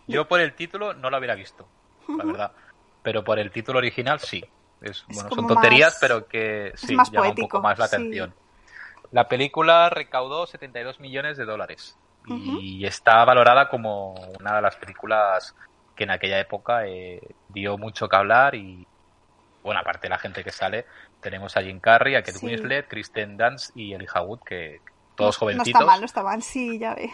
Yo 0.08 0.28
por 0.28 0.40
el 0.40 0.54
título 0.56 0.94
no 0.94 1.10
lo 1.10 1.18
hubiera 1.18 1.36
visto, 1.36 1.68
la 2.18 2.24
verdad. 2.24 2.52
Pero 3.02 3.24
por 3.24 3.40
el 3.40 3.52
título 3.52 3.80
original 3.80 4.20
sí. 4.20 4.44
Es, 4.82 5.06
Es 5.08 5.16
bueno, 5.16 5.30
son 5.32 5.48
tonterías, 5.48 5.94
más- 5.94 5.98
pero 6.02 6.28
que 6.28 6.72
sí, 6.76 6.96
más 6.96 7.12
llama 7.12 7.22
un 7.30 7.30
poético, 7.30 7.48
poco 7.48 7.62
más 7.64 7.78
la 7.80 7.88
sí. 7.88 7.96
atención. 7.96 8.36
La 9.12 9.28
película 9.28 9.90
recaudó 9.90 10.46
72 10.48 11.00
millones 11.00 11.38
de 11.38 11.46
dólares 11.46 11.98
y 12.28 12.86
está 12.86 13.26
valorada 13.26 13.68
como 13.70 14.14
una 14.40 14.56
de 14.56 14.62
las 14.62 14.76
películas 14.76 15.56
que 15.96 16.04
en 16.06 16.12
aquella 16.12 16.40
época 16.40 16.88
eh, 16.88 17.22
dio 17.50 17.78
mucho 17.78 18.08
que 18.08 18.16
hablar 18.16 18.56
y, 18.56 18.86
bueno, 19.64 19.80
aparte 19.80 20.08
de 20.08 20.10
la 20.10 20.18
gente 20.20 20.44
que 20.44 20.52
sale, 20.52 20.86
tenemos 21.22 21.56
a 21.58 21.62
Jim 21.62 21.80
Carrey, 21.80 22.16
a 22.16 22.24
Kate 22.24 22.40
Sí. 22.40 22.46
Winslet, 22.46 22.88
Kristen 22.88 23.38
Dunst 23.38 23.76
y 23.76 23.94
Elijah 23.94 24.22
Wood, 24.22 24.40
que 24.46 24.82
todos 25.16 25.36
No 25.36 25.40
jovencitos, 25.40 25.82
está 25.82 25.86
mal, 25.86 26.00
no 26.00 26.06
está 26.06 26.24
mal, 26.24 26.42
sí, 26.42 26.80
ya 26.80 26.96
ve. 26.96 27.10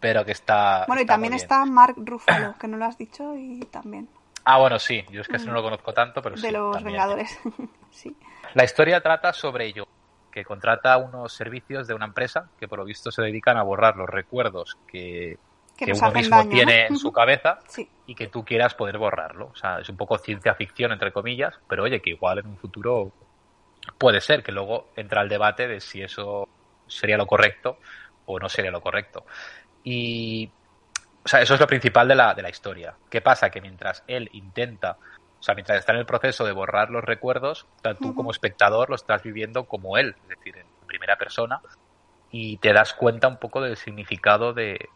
pero 0.00 0.24
que 0.24 0.32
está 0.32 0.84
Bueno, 0.86 1.00
y 1.00 1.04
está 1.04 1.12
también 1.14 1.32
está 1.34 1.64
Mark 1.64 1.94
Ruffalo, 1.98 2.54
que 2.58 2.66
no 2.68 2.76
lo 2.76 2.84
has 2.86 2.98
dicho, 2.98 3.36
y 3.36 3.60
también 3.70 4.08
Ah, 4.46 4.58
bueno, 4.58 4.78
sí, 4.78 5.02
yo 5.10 5.22
es 5.22 5.28
que 5.28 5.36
ese 5.36 5.46
no 5.46 5.54
lo 5.54 5.62
conozco 5.62 5.94
tanto, 5.94 6.20
pero 6.20 6.34
de 6.36 6.42
sí. 6.42 6.50
los 6.50 6.74
también. 6.74 6.92
Vengadores. 6.92 7.38
sí. 7.90 8.14
La 8.52 8.64
historia 8.64 9.00
trata 9.00 9.32
sobre 9.32 9.66
ello, 9.66 9.86
que 10.30 10.44
contrata 10.44 10.98
unos 10.98 11.32
servicios 11.32 11.86
de 11.86 11.94
una 11.94 12.04
empresa 12.04 12.50
que 12.60 12.68
por 12.68 12.78
lo 12.80 12.84
visto 12.84 13.10
se 13.10 13.22
dedican 13.22 13.56
a 13.56 13.62
borrar 13.62 13.96
los 13.96 14.08
recuerdos 14.08 14.76
que, 14.86 15.38
Que 15.76 15.86
que 15.86 15.92
uno 15.92 16.12
mismo 16.12 16.36
daño, 16.36 16.48
¿no? 16.48 16.54
tiene 16.54 16.86
en 16.86 16.96
su 16.96 17.12
cabeza 17.12 17.58
Sí. 17.66 17.88
y 18.06 18.14
que 18.14 18.28
tú 18.28 18.44
quieras 18.44 18.74
poder 18.74 18.98
borrarlo. 18.98 19.46
O 19.52 19.56
sea, 19.56 19.78
es 19.80 19.88
un 19.88 19.96
poco 19.96 20.18
ciencia 20.18 20.54
ficción, 20.54 20.92
entre 20.92 21.12
comillas, 21.12 21.58
pero 21.68 21.82
oye, 21.84 22.00
que 22.00 22.10
igual 22.10 22.38
en 22.38 22.46
un 22.46 22.56
futuro 22.56 23.12
puede 23.98 24.20
ser, 24.20 24.42
que 24.42 24.52
luego 24.52 24.88
entra 24.96 25.22
el 25.22 25.28
debate 25.28 25.66
de 25.68 25.80
si 25.80 26.02
eso 26.02 26.48
sería 26.86 27.16
lo 27.16 27.26
correcto 27.26 27.78
o 28.26 28.38
no 28.38 28.48
sería 28.48 28.70
lo 28.70 28.80
correcto. 28.80 29.24
Y, 29.82 30.50
o 31.24 31.28
sea, 31.28 31.40
eso 31.42 31.54
es 31.54 31.60
lo 31.60 31.66
principal 31.66 32.08
de 32.08 32.14
la, 32.14 32.34
de 32.34 32.42
la 32.42 32.50
historia. 32.50 32.94
¿Qué 33.10 33.20
pasa? 33.20 33.50
Que 33.50 33.60
mientras 33.60 34.04
él 34.06 34.30
intenta, 34.32 34.96
o 35.38 35.42
sea, 35.42 35.54
mientras 35.54 35.78
está 35.78 35.92
en 35.92 35.98
el 35.98 36.06
proceso 36.06 36.44
de 36.44 36.52
borrar 36.52 36.90
los 36.90 37.04
recuerdos, 37.04 37.66
tú 38.00 38.14
como 38.14 38.30
espectador 38.30 38.88
lo 38.88 38.96
estás 38.96 39.22
viviendo 39.22 39.64
como 39.64 39.98
él, 39.98 40.14
es 40.22 40.28
decir, 40.38 40.56
en 40.56 40.66
primera 40.86 41.16
persona, 41.16 41.60
y 42.30 42.56
te 42.58 42.72
das 42.72 42.94
cuenta 42.94 43.28
un 43.28 43.38
poco 43.38 43.60
del 43.60 43.76
significado 43.76 44.52
de 44.54 44.88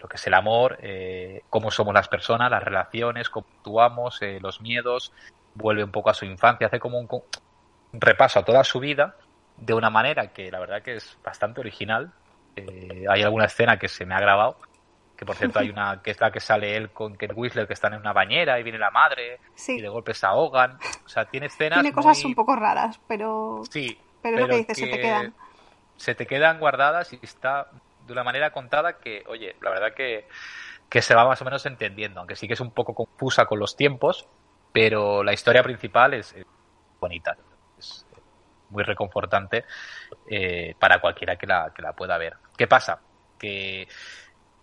lo 0.00 0.08
que 0.08 0.16
es 0.16 0.26
el 0.26 0.34
amor, 0.34 0.78
eh, 0.80 1.42
cómo 1.50 1.70
somos 1.70 1.92
las 1.94 2.08
personas, 2.08 2.50
las 2.50 2.62
relaciones, 2.62 3.28
cómo 3.28 3.46
actuamos, 3.58 4.20
eh, 4.22 4.38
los 4.40 4.60
miedos, 4.60 5.12
vuelve 5.54 5.84
un 5.84 5.90
poco 5.90 6.10
a 6.10 6.14
su 6.14 6.24
infancia, 6.24 6.66
hace 6.68 6.80
como 6.80 6.98
un, 6.98 7.08
repaso 7.92 8.38
a 8.38 8.44
toda 8.44 8.64
su 8.64 8.80
vida 8.80 9.16
de 9.56 9.74
una 9.74 9.90
manera 9.90 10.28
que 10.32 10.50
la 10.50 10.58
verdad 10.60 10.82
que 10.82 10.96
es 10.96 11.18
bastante 11.22 11.60
original. 11.60 12.12
Eh, 12.56 13.04
hay 13.08 13.22
alguna 13.22 13.44
escena 13.44 13.78
que 13.78 13.88
se 13.88 14.06
me 14.06 14.14
ha 14.14 14.20
grabado, 14.20 14.56
que 15.16 15.26
por 15.26 15.36
cierto 15.36 15.58
hay 15.58 15.68
una 15.68 16.00
que 16.02 16.12
es 16.12 16.20
la 16.20 16.30
que 16.30 16.40
sale 16.40 16.76
él 16.76 16.90
con 16.90 17.14
Kate 17.14 17.34
Whistler 17.34 17.66
que 17.66 17.74
están 17.74 17.92
en 17.92 18.00
una 18.00 18.12
bañera 18.14 18.58
y 18.58 18.62
viene 18.62 18.78
la 18.78 18.90
madre 18.90 19.38
Sí. 19.54 19.76
y 19.76 19.82
de 19.82 19.88
golpe 19.88 20.14
se 20.14 20.24
ahogan. 20.24 20.78
O 21.04 21.08
sea, 21.08 21.26
tiene 21.26 21.46
escenas 21.46 21.80
Tiene 21.82 21.94
cosas 21.94 22.18
muy- 22.22 22.30
un 22.30 22.34
poco 22.36 22.56
raras, 22.56 22.98
pero, 23.06 23.62
Sí, 23.70 23.98
pero 24.22 24.36
es 24.36 24.40
lo 24.42 24.48
que 24.48 24.56
dices, 24.56 24.78
se 24.78 24.86
te 24.86 24.98
quedan. 24.98 25.34
se 25.96 26.14
te 26.14 26.26
quedan 26.26 26.58
guardadas 26.58 27.12
y 27.12 27.18
está 27.22 27.68
de 28.10 28.14
una 28.14 28.24
manera 28.24 28.50
contada 28.52 28.98
que, 28.98 29.22
oye, 29.28 29.56
la 29.62 29.70
verdad 29.70 29.94
que, 29.94 30.26
que 30.88 31.00
se 31.00 31.14
va 31.14 31.24
más 31.24 31.40
o 31.40 31.44
menos 31.44 31.64
entendiendo, 31.66 32.20
aunque 32.20 32.36
sí 32.36 32.46
que 32.48 32.54
es 32.54 32.60
un 32.60 32.72
poco 32.72 32.92
confusa 32.94 33.46
con 33.46 33.58
los 33.58 33.76
tiempos, 33.76 34.26
pero 34.72 35.22
la 35.22 35.32
historia 35.32 35.62
principal 35.62 36.14
es, 36.14 36.32
es 36.34 36.44
bonita, 37.00 37.36
es 37.78 38.04
muy 38.70 38.82
reconfortante 38.82 39.64
eh, 40.28 40.74
para 40.78 41.00
cualquiera 41.00 41.36
que 41.36 41.46
la, 41.46 41.72
que 41.74 41.82
la 41.82 41.92
pueda 41.92 42.18
ver. 42.18 42.36
¿Qué 42.56 42.66
pasa? 42.66 43.00
Que 43.38 43.88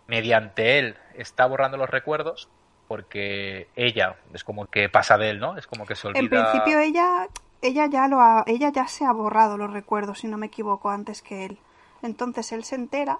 mediante 0.07 0.79
él 0.79 0.97
está 1.15 1.45
borrando 1.45 1.77
los 1.77 1.89
recuerdos 1.89 2.49
porque 2.87 3.67
ella 3.75 4.15
es 4.33 4.43
como 4.43 4.67
que 4.67 4.87
pasa 4.87 5.17
de 5.17 5.29
él, 5.31 5.39
¿no? 5.39 5.57
Es 5.57 5.67
como 5.67 5.85
que 5.85 5.95
se 5.95 6.07
olvida. 6.07 6.21
En 6.21 6.29
principio 6.29 6.79
ella, 6.79 7.27
ella 7.61 7.85
ya 7.87 8.07
lo 8.07 8.21
ha- 8.21 8.43
ella 8.47 8.71
ya 8.71 8.87
se 8.87 9.03
ha 9.05 9.11
borrado 9.11 9.57
los 9.57 9.71
recuerdos, 9.73 10.19
si 10.19 10.27
no 10.27 10.37
me 10.37 10.45
equivoco, 10.47 10.89
antes 10.89 11.21
que 11.21 11.45
él. 11.45 11.57
Entonces 12.01 12.51
él 12.53 12.63
se 12.63 12.75
entera 12.75 13.19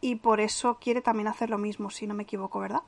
y 0.00 0.16
por 0.16 0.40
eso 0.40 0.78
quiere 0.80 1.00
también 1.00 1.28
hacer 1.28 1.50
lo 1.50 1.58
mismo, 1.58 1.90
si 1.90 2.06
no 2.06 2.14
me 2.14 2.22
equivoco, 2.22 2.60
¿verdad? 2.60 2.80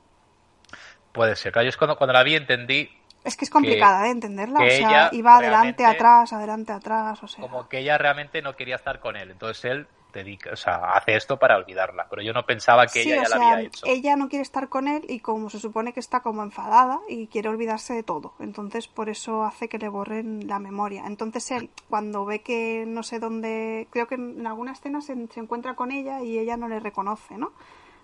Puede 1.11 1.35
ser. 1.35 1.51
Claro, 1.51 1.65
yo 1.65 1.69
es 1.69 1.77
cuando, 1.77 1.97
cuando 1.97 2.13
la 2.13 2.23
vi 2.23 2.35
entendí 2.35 2.89
Es 3.23 3.35
que 3.35 3.45
es 3.45 3.51
complicada 3.51 4.03
de 4.03 4.11
entenderla, 4.11 4.59
o 4.59 4.69
sea, 4.69 5.09
iba 5.11 5.37
adelante, 5.37 5.85
atrás, 5.85 6.33
adelante, 6.33 6.71
atrás, 6.71 7.21
o 7.23 7.27
sea... 7.27 7.41
como 7.41 7.67
que 7.67 7.79
ella 7.79 7.97
realmente 7.97 8.41
no 8.41 8.55
quería 8.55 8.75
estar 8.75 8.99
con 8.99 9.15
él. 9.17 9.31
Entonces 9.31 9.65
él 9.65 9.87
dedica, 10.13 10.51
o 10.51 10.55
sea, 10.55 10.91
hace 10.93 11.15
esto 11.15 11.37
para 11.37 11.57
olvidarla. 11.57 12.07
Pero 12.09 12.21
yo 12.21 12.33
no 12.33 12.45
pensaba 12.45 12.85
que 12.87 13.01
Sí, 13.01 13.11
ella 13.11 13.23
ya 13.23 13.25
sea, 13.29 13.39
la 13.39 13.51
había 13.53 13.67
hecho. 13.67 13.85
ella 13.85 14.15
no 14.15 14.29
quiere 14.29 14.43
estar 14.43 14.69
con 14.69 14.87
él 14.87 15.05
y 15.07 15.19
como 15.19 15.49
se 15.49 15.59
supone 15.59 15.93
que 15.93 15.99
está 15.99 16.21
como 16.21 16.43
enfadada 16.43 16.99
y 17.09 17.27
quiere 17.27 17.49
olvidarse 17.49 17.93
de 17.93 18.03
todo. 18.03 18.33
Entonces 18.39 18.87
por 18.87 19.09
eso 19.09 19.43
hace 19.43 19.69
que 19.69 19.77
le 19.77 19.89
borren 19.89 20.47
la 20.47 20.59
memoria. 20.59 21.03
Entonces 21.05 21.49
él, 21.51 21.69
cuando 21.89 22.25
ve 22.25 22.41
que 22.41 22.85
no 22.87 23.03
sé 23.03 23.19
dónde, 23.19 23.87
creo 23.91 24.07
que 24.07 24.15
en 24.15 24.45
alguna 24.45 24.73
escena 24.73 25.01
se, 25.01 25.15
se 25.27 25.39
encuentra 25.39 25.75
con 25.75 25.91
ella 25.91 26.21
y 26.21 26.37
ella 26.39 26.57
no 26.57 26.67
le 26.67 26.79
reconoce, 26.79 27.37
¿no? 27.37 27.53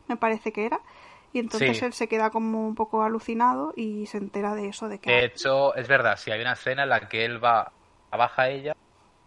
Me 0.08 0.17
parece 0.17 0.52
que 0.52 0.65
era. 0.65 0.80
Y 1.34 1.39
entonces 1.39 1.78
Sí. 1.78 1.86
él 1.86 1.93
se 1.93 2.08
queda 2.08 2.30
como 2.30 2.67
un 2.67 2.74
poco 2.74 3.04
alucinado 3.04 3.74
y 3.76 4.06
se 4.06 4.17
entera 4.17 4.56
de 4.56 4.70
eso, 4.70 4.88
de 4.88 5.00
que... 5.00 5.12
De 5.12 5.26
hecho, 5.26 5.76
es 5.76 5.88
verdad, 5.88 6.17
sí, 6.17 6.32
hay 6.32 6.39
una 6.41 6.54
escena 6.54 6.84
en 6.84 6.89
la 6.89 7.02
que 7.10 7.26
él 7.26 7.43
va, 7.43 7.72
baja 8.12 8.43
a 8.43 8.50
ella, 8.50 8.74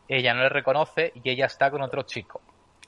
ella 0.09 0.35
no 0.35 0.41
le 0.43 0.49
reconoce 0.49 1.13
y 1.23 1.31
ella 1.31 1.45
está 1.47 1.71
con 1.71 1.83
otro 1.83 2.03
chico. 2.03 2.41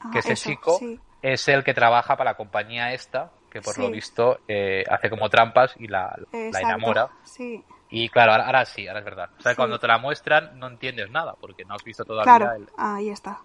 Ah, 0.04 0.10
que 0.12 0.18
ese 0.20 0.32
eso, 0.32 0.50
chico 0.50 0.78
sí. 0.78 1.00
es 1.20 1.46
el 1.48 1.62
que 1.64 1.74
trabaja 1.74 2.16
para 2.16 2.30
la 2.32 2.36
compañía 2.36 2.92
esta, 2.92 3.32
que 3.50 3.60
por 3.60 3.78
lo 3.78 3.90
visto 3.90 4.38
eh, 4.48 4.84
hace 4.88 5.10
como 5.10 5.28
trampas 5.28 5.74
y 5.78 5.86
la, 5.88 6.14
enamora. 6.32 7.08
Sí, 7.24 7.62
Y 7.90 8.08
claro, 8.08 8.32
ahora, 8.32 8.46
ahora 8.46 8.64
sí, 8.64 8.88
ahora 8.88 9.00
es 9.00 9.04
verdad. 9.04 9.30
O 9.38 9.42
sea, 9.42 9.54
cuando 9.54 9.78
te 9.78 9.86
la 9.86 9.98
muestran 9.98 10.58
no 10.58 10.66
entiendes 10.66 11.10
nada, 11.10 11.34
porque 11.40 11.64
no 11.64 11.74
has 11.74 11.84
visto 11.84 12.04
todavía 12.04 12.36
claro, 12.38 12.56
el- 12.56 12.68
ahí 12.78 13.10
está. 13.10 13.40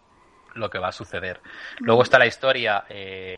lo 0.56 0.70
que 0.70 0.80
va 0.80 0.88
a 0.88 0.92
suceder. 0.94 1.42
Luego 1.80 2.02
está 2.04 2.18
la 2.18 2.26
historia 2.26 2.86
eh, 2.90 3.36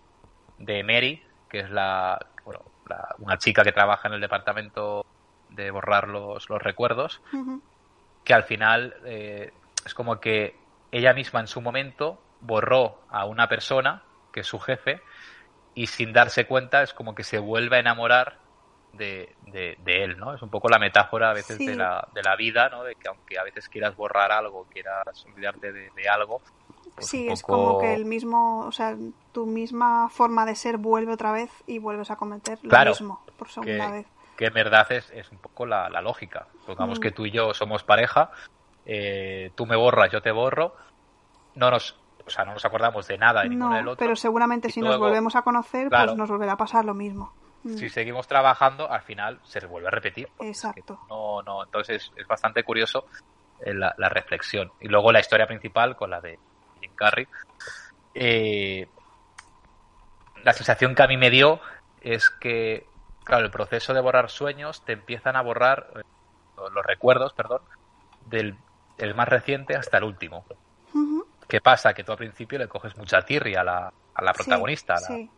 de 0.58 0.84
Mary, 0.84 1.24
que 1.50 1.62
es 1.62 1.70
la, 1.72 2.18
bueno, 2.46 2.62
la- 2.88 3.16
una 3.18 3.38
chica 3.38 3.64
que 3.64 3.72
trabaja 3.72 4.08
en 4.08 4.14
el 4.14 4.22
departamento 4.22 5.04
de 5.50 5.72
borrar 5.72 6.08
los, 6.08 6.48
los 6.50 6.62
recuerdos, 6.62 7.22
que 8.24 8.34
al 8.34 8.44
final 8.44 8.94
eh, 9.06 9.52
es 9.86 9.94
como 9.96 10.20
que 10.20 10.56
ella 10.92 11.14
misma 11.14 11.40
en 11.40 11.48
su 11.48 11.60
momento 11.62 12.22
borró 12.40 13.06
a 13.10 13.26
una 13.26 13.48
persona, 13.50 14.06
que 14.32 14.42
es 14.42 14.48
su 14.48 14.60
jefe, 14.60 15.04
y 15.74 15.88
sin 15.88 16.14
darse 16.14 16.46
cuenta 16.48 16.84
es 16.84 16.94
como 16.94 17.16
que 17.16 17.24
se 17.24 17.40
vuelve 17.40 17.78
a 17.78 17.80
enamorar 17.80 18.40
de, 18.92 19.36
de- 19.42 19.76
de 19.80 20.04
él, 20.04 20.18
¿no? 20.18 20.34
Es 20.36 20.42
un 20.42 20.50
poco 20.50 20.70
la 20.70 20.80
metáfora 20.80 21.32
a 21.32 21.34
veces 21.34 21.58
Sí. 21.58 21.66
de, 21.66 21.76
la, 21.76 22.08
de 22.14 22.24
la 22.24 22.36
vida, 22.36 22.70
¿no? 22.70 22.84
De 22.84 22.96
que 22.96 23.08
aunque 23.08 23.38
a 23.40 23.44
veces 23.44 23.70
quieras 23.70 23.96
borrar 23.96 24.32
algo, 24.32 24.66
quieras 24.66 25.04
olvidarte 25.26 25.72
de, 25.72 25.92
de 25.92 26.10
algo, 26.10 26.42
pues 26.96 27.08
Sí, 27.10 27.28
es 27.30 27.44
como 27.44 27.78
que 27.78 27.94
el 27.94 28.06
mismo, 28.06 28.60
o 28.66 28.72
sea, 28.72 28.98
tu 29.32 29.46
misma 29.46 30.10
forma 30.10 30.46
de 30.46 30.56
ser 30.56 30.78
vuelve 30.78 31.14
otra 31.14 31.32
vez 31.32 31.50
y 31.66 31.80
vuelves 31.80 32.12
a 32.12 32.18
cometer 32.18 32.60
lo 32.64 32.78
Claro, 32.78 32.92
mismo 32.92 33.22
por 33.38 33.50
segunda 33.50 33.86
que, 33.86 33.92
vez. 33.92 34.08
que 34.36 34.46
en 34.46 34.54
verdad 34.54 34.92
es, 34.92 35.10
es 35.12 35.32
un 35.32 35.40
poco 35.40 35.66
la, 35.66 35.90
la 35.90 36.02
lógica. 36.02 36.48
Supongamos 36.60 37.00
Mm. 37.00 37.04
que 37.04 37.12
tú 37.12 37.26
y 37.26 37.32
yo 37.32 37.54
somos 37.54 37.84
pareja, 37.84 38.32
eh, 38.86 39.54
tú 39.56 39.66
me 39.66 39.76
borras, 39.76 40.12
yo 40.12 40.22
te 40.22 40.32
borro, 40.32 40.76
no 41.56 41.72
nos, 41.72 41.99
o 42.30 42.32
sea, 42.32 42.46
no 42.46 42.54
nos 42.54 42.64
acordamos 42.66 43.08
de 43.08 43.18
nada 43.18 43.42
de 43.44 43.50
ninguno 43.50 43.72
No, 43.72 43.76
del 43.76 43.88
otro. 43.90 44.00
pero 44.06 44.16
seguramente 44.16 44.70
si 44.70 44.82
nos 44.82 44.98
volvemos 44.98 45.36
a 45.36 45.42
conocer, 45.42 45.90
Claro. 45.90 46.08
pues 46.08 46.18
nos 46.18 46.30
volverá 46.30 46.54
a 46.54 46.58
pasar 46.58 46.86
lo 46.86 46.94
mismo. 46.94 47.34
Mm, 47.64 47.76
Si 47.76 47.90
seguimos 47.90 48.28
trabajando, 48.28 48.90
al 48.90 49.02
final 49.02 49.40
se 49.44 49.66
vuelve 49.66 49.88
a 49.90 49.92
repetir. 49.92 50.30
porque 50.38 50.52
es 50.52 50.62
que 50.62 50.68
Exacto. 50.70 51.00
no, 51.10 51.42
no, 51.44 51.64
entonces 51.64 52.12
es 52.16 52.26
bastante 52.28 52.64
curioso 52.64 53.06
eh, 53.60 53.74
la, 53.74 53.94
la 53.98 54.08
reflexión. 54.10 54.72
Y 54.80 54.88
luego 54.88 55.12
la 55.12 55.20
historia 55.20 55.46
principal 55.46 55.96
con 55.98 56.10
la 56.10 56.22
de 56.22 56.40
Jim 56.80 56.92
Carrey. 56.96 57.28
Eh, 58.14 58.88
la 60.44 60.54
sensación 60.54 60.96
que 60.96 61.04
a 61.04 61.08
mí 61.08 61.18
me 61.18 61.30
dio 61.30 61.60
es 62.02 62.30
que, 62.30 62.88
claro, 63.26 63.44
el 63.46 63.52
proceso 63.52 63.94
de 63.94 64.02
borrar 64.02 64.30
sueños 64.30 64.84
te 64.86 64.94
empiezan 64.94 65.36
a 65.36 65.42
borrar 65.42 65.88
eh, 65.96 66.02
los 66.74 66.86
recuerdos, 66.86 67.34
perdón, 67.34 67.62
del 68.28 68.56
el 68.98 69.16
más 69.16 69.28
reciente 69.30 69.76
hasta 69.76 69.98
el 69.98 70.04
último. 70.06 70.46
Ujú. 70.94 71.19
¿Qué 71.50 71.62
pasa? 71.62 71.94
Que 71.94 72.04
tú 72.04 72.12
al 72.12 72.18
principio 72.18 72.60
le 72.60 72.68
coges 72.68 72.96
mucha 72.96 73.22
tirria 73.24 73.62
a 73.62 73.64
la, 73.64 73.94
a 74.14 74.24
la 74.24 74.34
Sí, 74.34 74.38
protagonista, 74.38 74.94
a, 74.98 75.00
la, 75.02 75.08
sí, 75.08 75.32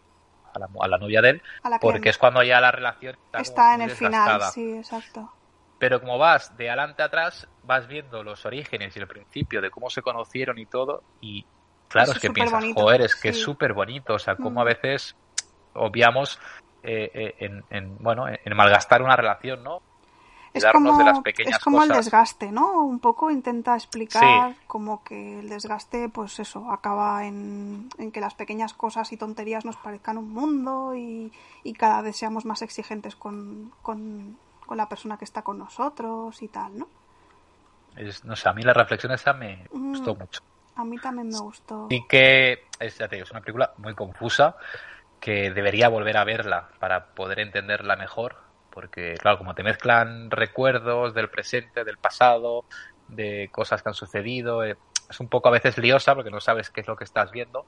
a, 0.53 0.59
la, 0.59 0.67
a 0.81 0.87
la 0.89 0.97
novia 0.97 1.21
de 1.21 1.29
él, 1.29 1.43
porque 1.79 2.09
es 2.09 2.17
cuando 2.17 2.43
ya 2.43 2.59
la 2.59 2.71
relación 2.71 3.15
está, 3.25 3.37
como 3.39 3.51
está 3.51 3.75
en 3.75 3.81
el 3.83 3.91
final, 3.91 4.41
sí, 4.51 4.73
exacto. 4.77 5.31
Pero 5.79 5.99
como 6.01 6.17
vas 6.17 6.55
de 6.57 6.69
adelante 6.69 7.01
atrás, 7.01 7.47
vas 7.63 7.87
viendo 7.87 8.23
los 8.23 8.45
orígenes 8.45 8.95
y 8.95 8.99
el 8.99 9.07
principio 9.07 9.61
de 9.61 9.71
cómo 9.71 9.89
se 9.89 10.01
conocieron 10.01 10.59
y 10.59 10.65
todo, 10.65 11.05
y 11.21 11.47
claro, 11.87 12.11
Eso 12.11 12.17
es 12.17 12.21
que 12.21 12.29
piensas, 12.29 12.65
joder, 12.75 13.01
es 13.01 13.15
que 13.15 13.29
es 13.29 13.41
súper 13.41 13.73
bonito, 13.73 14.13
o 14.15 14.19
sea, 14.19 14.35
cómo 14.35 14.59
Mm. 14.59 14.63
a 14.63 14.65
veces 14.65 15.15
obviamos 15.73 16.37
eh, 16.83 17.09
eh, 17.13 17.35
en, 17.39 17.63
en, 17.69 17.97
bueno, 17.97 18.25
en 18.27 18.55
malgastar 18.57 19.01
una 19.01 19.15
relación, 19.15 19.63
¿no? 19.63 19.81
Es 20.53 20.65
como, 20.65 20.93
de 20.95 21.03
las 21.03 21.19
pequeñas 21.19 21.51
es 21.51 21.59
como 21.59 21.83
el 21.83 21.91
cosas. 21.91 21.91
desgaste, 21.91 22.51
¿no? 22.51 22.83
Un 22.85 22.99
poco 22.99 23.31
intenta 23.31 23.75
explicar 23.75 24.55
como 24.67 25.03
que 25.03 25.39
el 25.39 25.49
desgaste, 25.49 26.09
pues 26.09 26.39
eso, 26.39 26.69
acaba 26.71 27.25
en, 27.25 27.87
en 27.97 28.11
que 28.11 28.19
las 28.21 28.35
pequeñas 28.35 28.73
cosas 28.73 29.11
y 29.13 29.17
tonterías 29.17 29.65
nos 29.65 29.77
parezcan 29.77 30.17
un 30.17 30.29
mundo 30.33 30.93
y, 30.95 31.31
y 31.63 31.73
cada 31.73 32.01
vez 32.01 32.17
seamos 32.17 32.45
más 32.45 32.61
exigentes 32.61 33.15
con, 33.15 33.71
con, 33.81 34.37
con 34.65 34.77
la 34.77 34.89
persona 34.89 35.17
que 35.17 35.25
está 35.25 35.41
con 35.41 35.57
nosotros 35.57 36.41
y 36.41 36.47
tal, 36.49 36.77
¿no? 36.79 36.87
Es, 37.95 38.23
no 38.25 38.35
sé, 38.35 38.49
a 38.49 38.53
mí 38.53 38.63
la 38.63 38.73
reflexión 38.73 39.13
esa 39.13 39.31
me 39.33 39.69
Mm. 39.73 39.93
gustó 39.93 40.15
mucho. 40.15 40.41
A 40.75 40.83
mí 40.85 40.99
también 40.99 41.31
me 41.31 41.39
gustó. 41.39 41.89
Sí 41.89 42.07
que 42.07 42.69
es, 42.79 42.97
ya 42.97 43.07
te 43.07 43.15
digo, 43.17 43.25
es 43.25 43.31
una 43.31 43.41
película 43.41 43.73
muy 43.77 43.93
confusa 43.95 44.55
que 45.19 45.51
debería 45.51 45.89
volver 45.89 46.17
a 46.17 46.23
verla 46.25 46.71
para 46.79 47.13
poder 47.15 47.39
entenderla 47.39 47.95
mejor 47.97 48.37
porque 48.71 49.15
claro, 49.19 49.37
como 49.37 49.55
te 49.55 49.63
mezclan 49.63 50.31
recuerdos 50.31 51.13
del 51.13 51.29
presente, 51.29 51.83
del 51.83 51.97
pasado, 51.97 52.65
de 53.07 53.49
cosas 53.51 53.83
que 53.83 53.89
han 53.89 53.95
sucedido, 53.95 54.63
eh, 54.63 54.77
es 55.09 55.19
un 55.19 55.29
poco 55.29 55.49
a 55.49 55.51
veces 55.51 55.77
liosa 55.77 56.15
porque 56.15 56.31
no 56.31 56.39
sabes 56.41 56.69
qué 56.71 56.81
es 56.81 56.87
lo 56.87 56.95
que 56.95 57.03
estás 57.03 57.31
viendo 57.31 57.65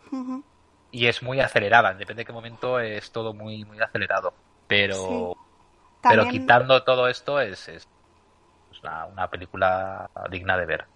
y 0.91 1.07
es 1.07 1.23
muy 1.23 1.39
acelerada, 1.39 1.93
depende 1.93 2.21
de 2.21 2.25
qué 2.25 2.33
momento 2.33 2.79
es 2.79 3.11
todo 3.11 3.33
muy 3.33 3.65
muy 3.65 3.81
acelerado, 3.81 4.33
pero 4.67 5.35
Sí. 5.35 5.37
pero 6.07 6.27
quitando 6.27 6.83
todo 6.83 7.07
esto 7.07 7.39
es, 7.39 7.67
es 7.69 7.87
una, 8.83 9.05
una 9.05 9.29
película 9.29 10.07
digna 10.29 10.57
de 10.57 10.65
ver. 10.65 10.87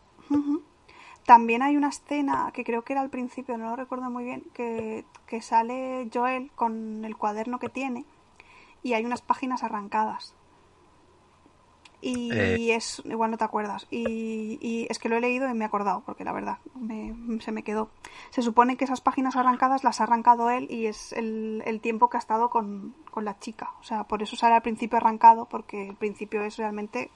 También 1.25 1.61
hay 1.61 1.75
una 1.75 1.89
escena 1.89 2.51
que 2.53 2.63
creo 2.63 2.83
que 2.83 2.93
era 2.93 3.01
al 3.01 3.09
principio, 3.09 3.57
no 3.57 3.69
lo 3.69 3.75
recuerdo 3.75 4.09
muy 4.09 4.23
bien, 4.23 4.43
que, 4.53 5.03
que 5.27 5.41
sale 5.41 6.09
Joel 6.13 6.51
con 6.55 7.03
el 7.03 7.17
cuaderno 7.17 7.59
que 7.59 7.69
tiene 7.69 8.05
y 8.83 8.93
hay 8.93 9.05
unas 9.05 9.21
páginas 9.21 9.63
arrancadas. 9.63 10.33
Y 11.99 12.31
Eh. 12.69 12.75
es, 12.75 13.01
igual 13.05 13.31
no 13.31 13.37
te 13.37 13.43
acuerdas, 13.43 13.87
y, 13.89 14.59
y 14.61 14.85
es 14.89 14.99
que 14.99 15.09
lo 15.09 15.17
he 15.17 15.21
leído 15.21 15.49
y 15.49 15.53
me 15.55 15.65
he 15.65 15.67
acordado, 15.67 16.03
porque 16.05 16.23
la 16.23 16.31
verdad 16.31 16.59
me- 16.75 17.41
se 17.41 17.51
me 17.51 17.63
quedó. 17.63 17.89
Se 18.29 18.43
supone 18.43 18.77
que 18.77 18.85
esas 18.85 19.01
páginas 19.01 19.35
arrancadas 19.35 19.83
las 19.83 19.99
ha 19.99 20.03
arrancado 20.03 20.51
él 20.51 20.67
y 20.69 20.85
es 20.85 21.11
el, 21.13 21.63
el 21.65 21.81
tiempo 21.81 22.09
que 22.09 22.17
ha 22.17 22.19
estado 22.19 22.51
con, 22.51 22.93
con 23.09 23.25
la 23.25 23.39
chica. 23.39 23.71
O 23.81 23.83
sea, 23.83 24.03
por 24.03 24.21
eso 24.21 24.35
sale 24.35 24.53
al 24.55 24.61
principio 24.61 24.97
arrancado, 24.97 25.45
porque 25.49 25.89
el 25.89 25.95
principio 25.95 26.43
es 26.43 26.57
realmente 26.57 27.09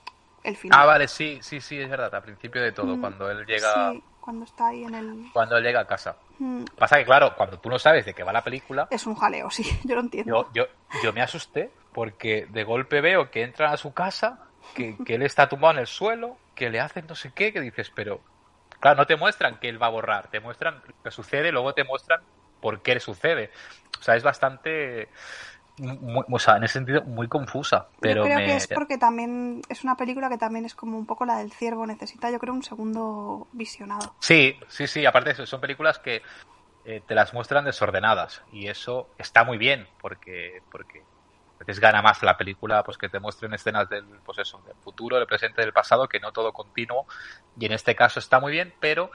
el 0.43 0.57
final. 0.57 0.79
Ah, 0.79 0.85
vale, 0.87 1.07
sí, 1.07 1.37
sí, 1.43 1.61
sí, 1.61 1.79
es 1.79 1.87
verdad, 1.89 2.13
al 2.15 2.23
principio 2.23 2.61
de 2.63 2.71
todo, 2.71 2.97
Mm, 2.97 3.01
cuando 3.01 3.29
él 3.29 3.45
llega 3.45 3.91
Sí, 3.93 4.03
cuando 4.19 4.45
está 4.45 4.67
ahí 4.69 4.83
en 4.83 4.95
el... 4.95 5.31
cuando 5.31 5.57
él 5.57 5.63
llega 5.63 5.81
a 5.81 5.87
casa. 5.87 6.15
Mm, 6.41 6.63
Pasa 6.75 6.97
que, 6.97 7.05
claro, 7.05 7.35
cuando 7.37 7.59
tú 7.59 7.69
no 7.69 7.77
sabes 7.77 8.03
de 8.03 8.15
qué 8.15 8.23
va 8.23 8.33
la 8.33 8.43
película, 8.43 8.87
Es 8.89 9.05
un 9.05 9.13
jaleo, 9.15 9.51
sí, 9.51 9.63
yo 9.83 9.93
lo 9.95 10.01
entiendo. 10.01 10.49
yo, 10.53 10.65
yo, 10.65 11.01
yo 11.03 11.13
me 11.13 11.21
asusté 11.21 11.69
porque 11.93 12.47
de 12.49 12.63
golpe 12.63 12.99
veo 12.99 13.29
que 13.29 13.43
entran 13.43 13.71
a 13.71 13.77
su 13.77 13.93
casa, 13.93 14.39
que, 14.73 14.95
que 15.05 15.15
él 15.15 15.21
está 15.21 15.47
tumbado 15.49 15.73
en 15.75 15.79
el 15.81 15.87
suelo, 15.87 16.37
que 16.55 16.69
le 16.71 16.79
hacen 16.79 17.05
no 17.07 17.13
sé 17.13 17.31
qué, 17.31 17.53
que 17.53 17.61
dices, 17.61 17.91
pero 17.93 18.21
claro, 18.79 18.97
no 18.97 19.05
te 19.05 19.17
muestran 19.17 19.59
que 19.59 19.69
él 19.69 19.79
va 19.81 19.85
a 19.87 19.91
borrar, 19.91 20.29
te 20.31 20.39
muestran 20.39 20.81
lo 20.85 21.03
que 21.03 21.11
sucede, 21.11 21.51
luego 21.51 21.73
te 21.75 21.83
muestran 21.83 22.21
por 22.59 22.81
qué 22.81 22.95
le 22.95 22.99
sucede. 23.01 23.51
O 23.99 24.03
sea, 24.03 24.15
es 24.15 24.23
bastante, 24.23 25.09
muy- 25.81 26.25
o 26.29 26.39
sea, 26.39 26.57
en 26.57 26.63
ese 26.63 26.73
sentido, 26.73 27.03
muy 27.03 27.27
confusa. 27.27 27.89
Pero 27.99 28.23
yo 28.23 28.29
creo 28.29 28.37
me, 28.39 28.45
que 28.45 28.55
es 28.55 28.67
porque 28.67 28.97
también 28.97 29.61
es 29.69 29.83
una 29.83 29.95
película 29.95 30.29
que 30.29 30.37
también 30.37 30.65
es 30.65 30.75
como 30.75 30.97
un 30.97 31.05
poco 31.05 31.25
la 31.25 31.37
del 31.37 31.51
ciervo, 31.51 31.85
necesita 31.85 32.29
yo 32.29 32.39
creo 32.39 32.53
un 32.53 32.63
segundo 32.63 33.47
visionado. 33.51 34.13
Sí, 34.19 34.59
sí, 34.69 34.87
sí, 34.87 35.05
aparte 35.05 35.29
de 35.29 35.33
eso, 35.33 35.45
son 35.45 35.61
películas 35.61 35.99
que 35.99 36.21
eh, 36.83 37.01
te 37.07 37.15
las 37.15 37.33
muestran 37.33 37.65
desordenadas 37.65 38.41
y 38.51 38.67
eso 38.67 39.09
está 39.17 39.43
muy 39.43 39.57
bien 39.57 39.87
porque 40.01 40.63
porque 40.71 40.99
a 41.59 41.63
veces 41.63 41.79
gana 41.79 42.01
más 42.01 42.23
la 42.23 42.37
película 42.37 42.83
pues 42.83 42.97
que 42.97 43.09
te 43.09 43.19
muestren 43.19 43.53
escenas 43.53 43.87
del 43.89 44.05
pues 44.23 44.39
eso, 44.39 44.61
del 44.65 44.75
futuro, 44.77 45.17
del 45.17 45.27
presente, 45.27 45.61
del 45.61 45.73
pasado, 45.73 46.07
que 46.07 46.19
no 46.19 46.31
todo 46.31 46.53
continuo 46.53 47.05
y 47.59 47.65
en 47.65 47.71
este 47.73 47.95
caso 47.95 48.19
está 48.19 48.39
muy 48.39 48.51
bien, 48.51 48.73
pero 48.79 49.11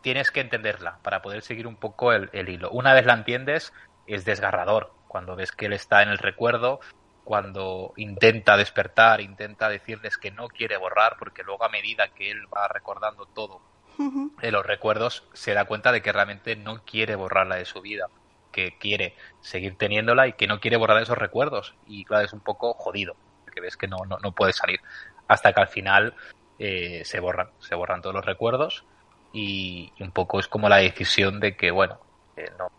tienes 0.00 0.30
que 0.30 0.40
entenderla 0.40 0.98
para 1.02 1.22
poder 1.22 1.42
seguir 1.42 1.66
un 1.66 1.76
poco 1.76 2.12
el, 2.12 2.30
el 2.32 2.48
hilo. 2.48 2.70
Una 2.70 2.94
vez 2.94 3.04
la 3.04 3.14
entiendes 3.14 3.72
es 4.06 4.24
desgarrador 4.24 4.99
cuando 5.10 5.34
ves 5.34 5.50
que 5.50 5.66
él 5.66 5.72
está 5.72 6.02
en 6.02 6.08
el 6.10 6.18
recuerdo 6.18 6.78
cuando 7.24 7.92
intenta 7.96 8.56
despertar, 8.56 9.20
intenta 9.20 9.68
decirles 9.68 10.16
que 10.16 10.30
no 10.30 10.46
quiere 10.48 10.76
borrar, 10.76 11.16
porque 11.18 11.42
luego 11.42 11.64
a 11.64 11.68
medida 11.68 12.08
que 12.14 12.30
él 12.30 12.46
va 12.54 12.68
recordando 12.68 13.26
todo 13.26 13.60
en 13.98 14.52
los 14.52 14.64
recuerdos 14.64 15.24
se 15.32 15.52
da 15.52 15.64
cuenta 15.64 15.92
de 15.92 16.00
que 16.00 16.12
realmente 16.12 16.54
no 16.56 16.84
quiere 16.84 17.16
borrarla 17.16 17.56
de 17.56 17.64
su 17.64 17.80
vida. 17.80 18.06
que 18.52 18.76
quiere 18.78 19.14
seguir 19.40 19.76
teniéndola 19.76 20.26
y 20.26 20.32
que 20.32 20.46
no 20.48 20.58
quiere 20.58 20.76
borrar 20.76 21.02
esos 21.02 21.18
recuerdos. 21.18 21.74
Y 21.86 22.04
claro, 22.04 22.24
es 22.24 22.32
un 22.32 22.40
poco 22.40 22.74
jodido, 22.74 23.14
porque 23.44 23.60
ves 23.60 23.76
que 23.76 23.86
no, 23.88 23.98
no, 24.08 24.18
no 24.18 24.32
puede 24.32 24.52
salir. 24.52 24.80
Hasta 25.28 25.52
que 25.52 25.60
al 25.60 25.68
final 25.68 26.14
eh, 26.58 27.02
se 27.04 27.20
borran, 27.20 27.50
se 27.60 27.74
borran 27.74 28.02
todos 28.02 28.14
los 28.14 28.24
recuerdos 28.24 28.84
y, 29.32 29.92
y 29.96 30.02
un 30.02 30.12
poco 30.12 30.40
es 30.40 30.48
como 30.48 30.68
la 30.68 30.78
decisión 30.78 31.38
de 31.38 31.56
que, 31.56 31.70
bueno, 31.70 32.00
eh, 32.36 32.50
no, 32.58 32.70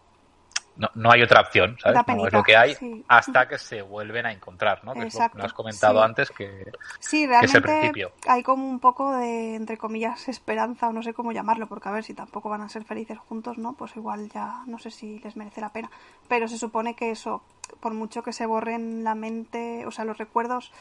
no, 0.82 0.90
no 0.96 1.12
hay 1.12 1.22
otra 1.22 1.42
opción, 1.42 1.78
¿sabes? 1.80 2.04
Da 2.06 2.16
No 2.16 2.26
es 2.26 2.34
lo 2.34 2.42
que 2.42 2.58
hay 2.58 2.74
sí. 2.74 3.06
hasta 3.08 3.48
que 3.48 3.60
se 3.60 3.84
vuelven 3.84 4.26
a 4.26 4.32
encontrar, 4.32 4.84
¿no? 4.84 4.94
Que 4.94 5.04
es 5.06 5.14
lo 5.14 5.30
que 5.30 5.42
has 5.44 5.54
comentado 5.54 6.00
sí. 6.00 6.06
antes, 6.06 6.32
que, 6.32 6.72
Sí, 7.00 7.28
que 7.28 7.46
es 7.46 7.54
el 7.54 7.62
realmente 7.62 7.62
principio. 7.92 8.12
hay 8.28 8.42
como 8.42 8.68
un 8.68 8.80
poco 8.80 9.16
de, 9.16 9.56
entre 9.56 9.78
comillas, 9.78 10.28
esperanza, 10.28 10.88
o 10.88 10.94
no 10.94 11.04
sé 11.04 11.14
cómo 11.14 11.32
llamarlo, 11.32 11.68
porque 11.68 11.88
a 11.88 11.92
ver, 11.92 12.04
si 12.04 12.16
tampoco 12.16 12.50
van 12.50 12.62
a 12.62 12.70
ser 12.70 12.84
felices 12.84 13.20
juntos, 13.20 13.60
¿no? 13.60 13.74
Pues 13.74 13.96
igual 13.96 14.30
ya 14.32 14.64
no 14.66 14.80
sé 14.80 14.90
si 14.90 15.20
les 15.20 15.36
merece 15.38 15.62
la 15.62 15.70
pena. 15.70 15.92
Pero 16.28 16.48
se 16.48 16.58
supone 16.58 16.96
que 16.96 17.12
eso, 17.12 17.44
por 17.80 17.94
mucho 17.94 18.24
que 18.24 18.34
se 18.34 18.48
borren 18.48 19.04
la 19.04 19.14
mente, 19.14 19.86
o 19.86 19.92
sea, 19.92 20.04
los 20.04 20.18
recuerdos, 20.18 20.72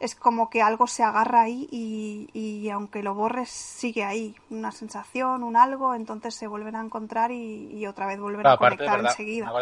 es 0.00 0.14
como 0.14 0.48
que 0.50 0.62
algo 0.62 0.86
se 0.86 1.02
agarra 1.02 1.42
ahí 1.42 1.68
y, 1.70 2.28
y 2.32 2.68
aunque 2.70 3.02
lo 3.02 3.14
borres, 3.14 3.50
sigue 3.50 4.02
ahí. 4.02 4.34
Una 4.48 4.72
sensación, 4.72 5.42
un 5.42 5.56
algo, 5.56 5.94
entonces 5.94 6.34
se 6.34 6.46
vuelven 6.46 6.74
a 6.74 6.80
encontrar 6.80 7.30
y, 7.30 7.68
y 7.72 7.86
otra 7.86 8.06
vez 8.06 8.18
vuelven 8.18 8.40
Claro, 8.40 8.54
a 8.54 8.56
aparte, 8.56 8.76
conectar 8.78 8.96
¿verdad? 8.98 9.10
enseguida. 9.12 9.52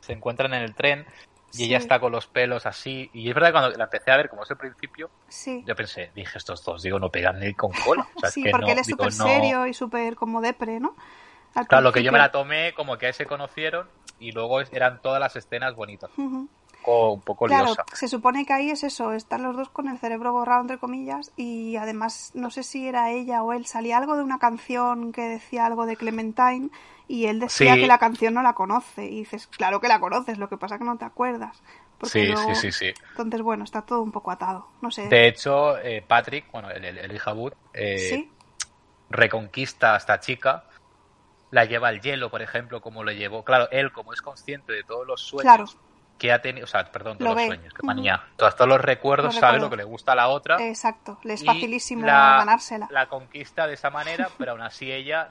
Se 0.00 0.12
encuentran 0.12 0.54
en 0.54 0.62
el 0.62 0.74
tren 0.74 1.04
y 1.52 1.56
Sí. 1.56 1.64
ella 1.64 1.78
está 1.78 1.98
con 1.98 2.12
los 2.12 2.28
pelos 2.28 2.64
así. 2.66 3.10
Y 3.12 3.28
es 3.28 3.34
verdad 3.34 3.48
que 3.48 3.52
cuando 3.54 3.76
la 3.76 3.84
empecé 3.84 4.12
a 4.12 4.16
ver, 4.16 4.28
como 4.28 4.44
es 4.44 4.50
el 4.52 4.56
principio, 4.56 5.10
Sí. 5.28 5.64
yo 5.66 5.74
pensé, 5.74 6.12
dije, 6.14 6.38
estos 6.38 6.62
dos, 6.64 6.82
digo, 6.82 7.00
no 7.00 7.10
pegan 7.10 7.40
ni 7.40 7.52
con 7.54 7.72
cola. 7.72 8.06
O 8.14 8.20
sea, 8.20 8.28
es 8.28 8.34
sí, 8.36 8.44
que 8.44 8.50
porque 8.50 8.66
no, 8.66 8.72
él 8.72 8.78
es 8.78 8.86
súper 8.86 9.06
no- 9.06 9.24
serio 9.26 9.66
y 9.66 9.74
súper 9.74 10.14
como 10.14 10.40
depre, 10.40 10.78
¿no? 10.78 10.94
Al 11.56 11.66
Claro, 11.66 11.82
lo 11.82 11.92
que 11.92 12.04
yo 12.04 12.12
me 12.12 12.18
la 12.18 12.30
tomé 12.30 12.72
como 12.74 12.96
que 12.96 13.06
ahí 13.06 13.12
se 13.12 13.26
conocieron 13.26 13.88
y 14.20 14.30
luego 14.30 14.60
eran 14.60 15.00
todas 15.02 15.18
las 15.18 15.34
escenas 15.34 15.74
bonitas. 15.74 16.10
Poco, 16.82 17.12
un 17.14 17.20
poco 17.22 17.46
Claro, 17.46 17.66
liosa. 17.66 17.84
se 17.94 18.08
supone 18.08 18.44
que 18.46 18.52
ahí 18.52 18.70
es 18.70 18.84
eso, 18.84 19.12
están 19.12 19.42
los 19.42 19.56
dos 19.56 19.68
con 19.70 19.88
el 19.88 19.98
cerebro 19.98 20.32
borrado, 20.32 20.60
entre 20.62 20.78
comillas, 20.78 21.32
y 21.36 21.76
además, 21.76 22.30
no 22.34 22.50
sé 22.50 22.62
si 22.62 22.86
era 22.86 23.10
ella 23.10 23.42
o 23.42 23.52
él, 23.52 23.66
salía 23.66 23.98
algo 23.98 24.16
de 24.16 24.22
una 24.22 24.38
canción 24.38 25.12
que 25.12 25.22
decía 25.22 25.66
algo 25.66 25.86
de 25.86 25.96
Clementine, 25.96 26.70
y 27.08 27.26
él 27.26 27.40
decía 27.40 27.74
Sí. 27.74 27.80
que 27.80 27.86
la 27.86 27.98
canción 27.98 28.34
no 28.34 28.42
la 28.42 28.54
conoce, 28.54 29.06
y 29.06 29.20
dices, 29.20 29.46
claro 29.46 29.80
que 29.80 29.88
la 29.88 30.00
conoces, 30.00 30.38
lo 30.38 30.48
que 30.48 30.56
pasa 30.56 30.78
que 30.78 30.84
no 30.84 30.96
te 30.98 31.04
acuerdas. 31.04 31.62
Porque 31.98 32.20
Sí, 32.20 32.26
luego- 32.26 32.54
sí, 32.54 32.72
sí, 32.72 32.72
sí. 32.72 32.94
Entonces, 33.10 33.42
bueno, 33.42 33.64
está 33.64 33.82
todo 33.82 34.02
un 34.02 34.12
poco 34.12 34.30
atado, 34.30 34.68
no 34.80 34.90
sé. 34.90 35.08
De 35.08 35.26
hecho, 35.26 35.76
eh, 35.78 36.02
Patrick, 36.06 36.50
bueno, 36.52 36.70
el, 36.70 36.84
el, 36.84 37.20
eh, 37.74 37.98
Sí, 37.98 38.32
reconquista 39.10 39.94
a 39.94 39.96
esta 39.98 40.20
chica, 40.20 40.64
la 41.50 41.64
lleva 41.64 41.88
al 41.88 42.00
hielo, 42.00 42.30
por 42.30 42.42
ejemplo, 42.42 42.80
como 42.80 43.04
lo 43.04 43.12
llevó. 43.12 43.44
Claro, 43.44 43.68
él, 43.70 43.92
como 43.92 44.12
es 44.12 44.22
consciente 44.22 44.72
de 44.72 44.84
todos 44.84 45.06
los 45.06 45.20
sueños 45.20 45.42
claro, 45.42 45.64
que 46.20 46.30
ha 46.32 46.40
tenido, 46.40 46.64
o 46.64 46.68
sea, 46.68 46.84
perdón, 46.92 47.14
Lo 47.18 47.18
todos 47.18 47.30
los 47.30 47.36
ve. 47.36 47.46
sueños, 47.46 47.74
que 47.74 47.84
manía, 47.86 48.22
todos, 48.36 48.54
todos 48.54 48.68
los 48.68 48.80
recuerdos, 48.80 49.34
Los 49.34 49.40
sabe 49.40 49.58
lo 49.58 49.70
que 49.70 49.76
le 49.78 49.84
gusta 49.84 50.12
a 50.12 50.14
la 50.14 50.28
otra. 50.28 50.56
exacto, 50.64 51.18
le 51.24 51.34
es 51.34 51.44
facilísimo 51.44 52.04
la- 52.06 52.36
ganársela. 52.38 52.86
La 52.90 53.06
conquista 53.08 53.66
de 53.66 53.74
esa 53.74 53.90
manera, 53.90 54.28
pero 54.38 54.52
aún 54.52 54.60
así 54.62 54.92
ella 54.92 55.30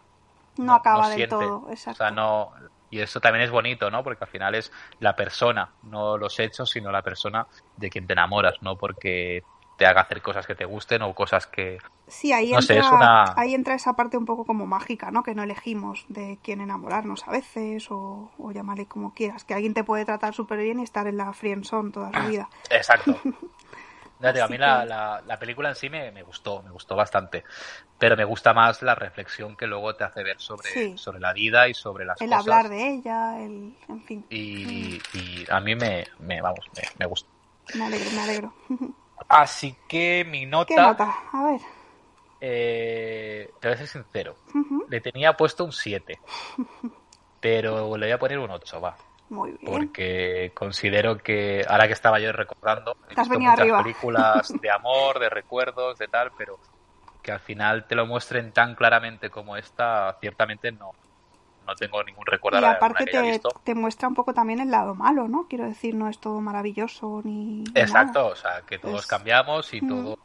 no, 0.58 0.74
acaba 0.74 1.08
del 1.08 1.16
siente. 1.16 1.34
todo, 1.34 1.66
exacto. 1.70 1.90
O 2.04 2.06
sea, 2.06 2.10
no. 2.10 2.52
Y 2.90 3.00
eso 3.00 3.18
también 3.20 3.44
es 3.44 3.50
bonito, 3.50 3.90
¿no? 3.90 4.04
Porque 4.04 4.24
al 4.24 4.30
final 4.30 4.54
es 4.54 4.70
la 5.00 5.16
persona, 5.16 5.70
no 5.82 6.16
los 6.16 6.38
hechos, 6.38 6.70
sino 6.70 6.92
la 6.92 7.02
persona 7.02 7.44
de 7.76 7.90
quien 7.90 8.06
te 8.06 8.12
enamoras, 8.12 8.54
no 8.60 8.76
porque 8.76 9.42
te 9.76 9.86
haga 9.86 10.02
hacer 10.02 10.22
cosas 10.22 10.46
que 10.46 10.54
te 10.54 10.64
gusten 10.64 11.02
o 11.02 11.14
cosas 11.14 11.46
que. 11.46 11.78
Sí, 12.08 12.32
ahí, 12.32 12.52
No 12.52 12.62
sé, 12.62 12.74
entra, 12.74 12.86
es 12.88 12.92
una- 12.92 13.34
ahí 13.36 13.54
entra 13.54 13.74
esa 13.74 13.94
parte 13.94 14.16
un 14.16 14.24
poco 14.24 14.44
como 14.44 14.66
mágica, 14.66 15.10
¿no? 15.10 15.22
Que 15.22 15.34
no 15.34 15.42
elegimos 15.42 16.04
de 16.08 16.38
quién 16.42 16.60
enamorarnos 16.60 17.26
a 17.26 17.32
veces 17.32 17.90
o, 17.90 18.30
o 18.38 18.52
llamarle 18.52 18.86
como 18.86 19.12
quieras. 19.12 19.44
Que 19.44 19.54
alguien 19.54 19.74
te 19.74 19.84
puede 19.84 20.04
tratar 20.04 20.32
súper 20.34 20.58
bien 20.60 20.78
y 20.80 20.84
estar 20.84 21.06
en 21.06 21.16
la 21.16 21.32
friendzone 21.32 21.90
toda 21.90 22.12
su 22.12 22.28
vida. 22.30 22.48
Exacto. 22.70 23.18
A 24.18 24.48
mí 24.48 24.56
la, 24.56 24.80
que- 24.80 24.86
la- 24.88 25.22
la 25.26 25.38
película 25.38 25.68
en 25.68 25.74
sí 25.74 25.90
me, 25.90 26.10
me 26.10 26.22
gustó, 26.22 26.62
me 26.62 26.70
gustó 26.70 26.96
bastante. 26.96 27.44
Pero 27.98 28.16
me 28.16 28.24
gusta 28.24 28.54
más 28.54 28.80
la 28.80 28.94
reflexión 28.94 29.56
que 29.56 29.66
luego 29.66 29.94
te 29.94 30.04
hace 30.04 30.22
ver 30.22 30.40
sobre, 30.40 30.70
Sí. 30.70 30.96
sobre 30.96 31.20
la 31.20 31.34
vida 31.34 31.68
y 31.68 31.74
sobre 31.74 32.06
las 32.06 32.18
El 32.20 32.30
cosas. 32.30 32.40
hablar 32.46 32.68
de 32.70 32.88
ella, 32.94 33.38
el... 33.44 33.76
En 33.88 34.02
fin, 34.04 34.24
y, 34.30 34.98
y 35.12 35.44
a 35.50 35.60
mí 35.60 35.74
me, 35.74 36.06
me 36.18 36.40
vamos, 36.40 36.64
me, 36.74 36.82
me 36.98 37.06
gustó. 37.06 37.28
me 37.74 37.84
alegro, 37.84 38.10
me 38.12 38.20
alegro. 38.22 38.52
Así 39.28 39.76
que 39.88 40.24
mi 40.24 40.46
nota, 40.46 40.66
¿Qué 40.66 40.76
nota? 40.76 41.14
A 41.32 41.44
ver. 41.44 41.60
eh, 42.40 43.52
te 43.60 43.68
voy 43.68 43.74
a 43.74 43.78
ser 43.78 43.86
sincero, 43.88 44.36
le 44.88 45.00
tenía 45.00 45.32
puesto 45.36 45.64
un 45.64 45.72
7, 45.72 46.20
pero 47.40 47.96
le 47.96 48.06
voy 48.06 48.12
a 48.12 48.18
poner 48.18 48.38
un 48.38 48.50
8, 48.50 48.80
va. 48.80 48.96
Muy 49.28 49.52
bien. 49.60 49.72
Porque 49.72 50.52
considero 50.54 51.18
que, 51.18 51.64
ahora 51.68 51.86
que 51.88 51.92
estaba 51.94 52.20
yo 52.20 52.30
recordando, 52.32 52.96
he 53.10 53.14
visto 53.16 53.40
muchas 53.40 53.58
arriba. 53.60 53.78
películas 53.78 54.54
de 54.60 54.70
amor, 54.70 55.18
de 55.18 55.28
recuerdos, 55.30 55.98
de 55.98 56.08
tal, 56.08 56.32
pero 56.36 56.58
que 57.22 57.32
al 57.32 57.40
final 57.40 57.86
te 57.88 57.96
lo 57.96 58.06
muestren 58.06 58.52
tan 58.52 58.74
claramente 58.76 59.30
como 59.30 59.56
esta, 59.56 60.16
ciertamente 60.20 60.70
no, 60.72 60.92
no 61.66 61.74
tengo 61.74 62.02
ningún 62.04 62.24
recuerdo 62.26 62.58
Y 62.58 62.62
de 62.62 62.66
aparte 62.68 63.04
que 63.04 63.16
haya 63.18 63.26
te, 63.26 63.32
visto. 63.32 63.48
te 63.64 63.74
muestra 63.74 64.08
un 64.08 64.14
poco 64.14 64.32
también 64.32 64.60
el 64.60 64.70
lado 64.70 64.94
malo, 64.94 65.28
¿no? 65.28 65.46
Quiero 65.48 65.64
decir, 65.64 65.94
no 65.94 66.08
es 66.08 66.18
todo 66.18 66.40
maravilloso 66.40 67.20
ni... 67.24 67.64
Exacto, 67.74 68.20
nada. 68.20 68.32
o 68.32 68.36
sea, 68.36 68.62
que 68.62 68.78
todos 68.78 69.06
cambiamos 69.06 69.72
y 69.74 69.80
Mm. 69.80 69.88
todo, 69.88 70.18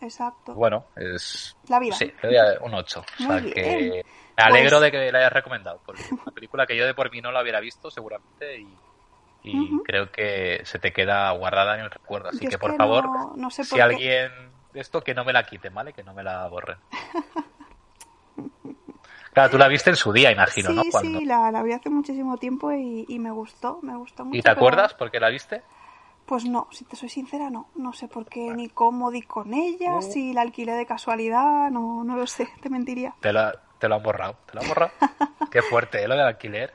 Exacto. 0.00 0.54
bueno, 0.54 0.84
es... 0.96 1.56
La 1.68 1.78
vida. 1.78 1.94
Sí, 1.94 2.12
le 2.22 2.36
doy 2.38 2.56
un 2.62 2.74
8. 2.74 3.00
O 3.00 3.22
sea, 3.22 3.40
que 3.40 4.02
me 4.36 4.42
alegro 4.44 4.78
Pues- 4.78 4.82
de 4.82 4.90
que 4.98 5.12
la 5.12 5.18
hayas 5.20 5.32
recomendado, 5.32 5.80
porque 5.84 6.02
es 6.02 6.12
una 6.12 6.24
película 6.34 6.66
que 6.66 6.76
yo 6.76 6.84
de 6.86 6.94
por 6.94 7.10
mí 7.10 7.20
no 7.20 7.30
la 7.32 7.42
hubiera 7.42 7.60
visto 7.60 7.90
seguramente 7.90 8.60
y, 9.42 9.78
creo 9.84 10.10
que 10.12 10.60
se 10.64 10.78
te 10.78 10.92
queda 10.92 11.30
guardada 11.32 11.74
en 11.76 11.80
el 11.84 11.90
recuerdo. 11.90 12.28
Así 12.28 12.40
Yo 12.44 12.50
que 12.50 12.58
por 12.58 12.72
que 12.72 12.76
favor, 12.76 13.04
no- 13.06 13.32
no 13.36 13.50
sé 13.50 13.64
si 13.64 13.76
qué. 13.76 13.82
alguien 13.82 14.30
de 14.72 14.80
esto, 14.80 15.00
que 15.02 15.14
no 15.14 15.24
me 15.24 15.32
la 15.32 15.44
quiten, 15.44 15.72
¿vale? 15.74 15.92
Que 15.94 16.02
no 16.04 16.12
me 16.14 16.22
la 16.22 16.46
borren. 16.48 16.76
Claro, 19.40 19.50
tú 19.52 19.58
la 19.58 19.68
viste 19.68 19.90
en 19.90 19.96
su 19.96 20.12
día, 20.12 20.30
imagino, 20.30 20.70
sí, 20.70 20.74
¿no? 20.76 20.82
Cuando... 20.90 21.18
sí, 21.18 21.24
la, 21.24 21.50
la 21.50 21.62
vi 21.62 21.72
hace 21.72 21.90
muchísimo 21.90 22.36
tiempo 22.36 22.72
y, 22.72 23.04
y 23.08 23.18
me 23.18 23.30
gustó, 23.30 23.78
me 23.82 23.96
gustó 23.96 24.24
mucho. 24.24 24.36
¿Y 24.36 24.42
te 24.42 24.48
pero- 24.50 24.56
acuerdas 24.56 24.94
por 24.94 25.10
qué 25.10 25.18
la 25.20 25.28
viste? 25.30 25.62
Pues 26.26 26.44
no, 26.44 26.68
si 26.70 26.84
te 26.84 26.94
soy 26.94 27.08
sincera, 27.08 27.50
no. 27.50 27.66
No 27.74 27.92
sé 27.92 28.06
por 28.06 28.26
qué, 28.26 28.52
ni 28.54 28.68
cómo 28.68 29.10
di 29.10 29.22
con 29.22 29.52
ella, 29.52 29.90
No. 29.90 30.02
si 30.02 30.32
la 30.32 30.42
alquilé 30.42 30.74
de 30.74 30.86
casualidad, 30.86 31.70
no, 31.70 32.04
no 32.04 32.16
lo 32.16 32.26
sé, 32.28 32.48
te 32.62 32.68
mentiría. 32.70 33.14
Te, 33.20 33.32
la, 33.32 33.52
te 33.80 33.88
lo 33.88 33.96
han 33.96 34.02
borrado, 34.02 34.36
te 34.46 34.54
lo 34.54 34.60
han 34.60 34.68
borrado. 34.68 34.92
qué 35.50 35.60
fuerte, 35.62 36.02
¿eh? 36.04 36.06
Lo 36.08 36.14
del 36.14 36.26
alquiler. 36.26 36.72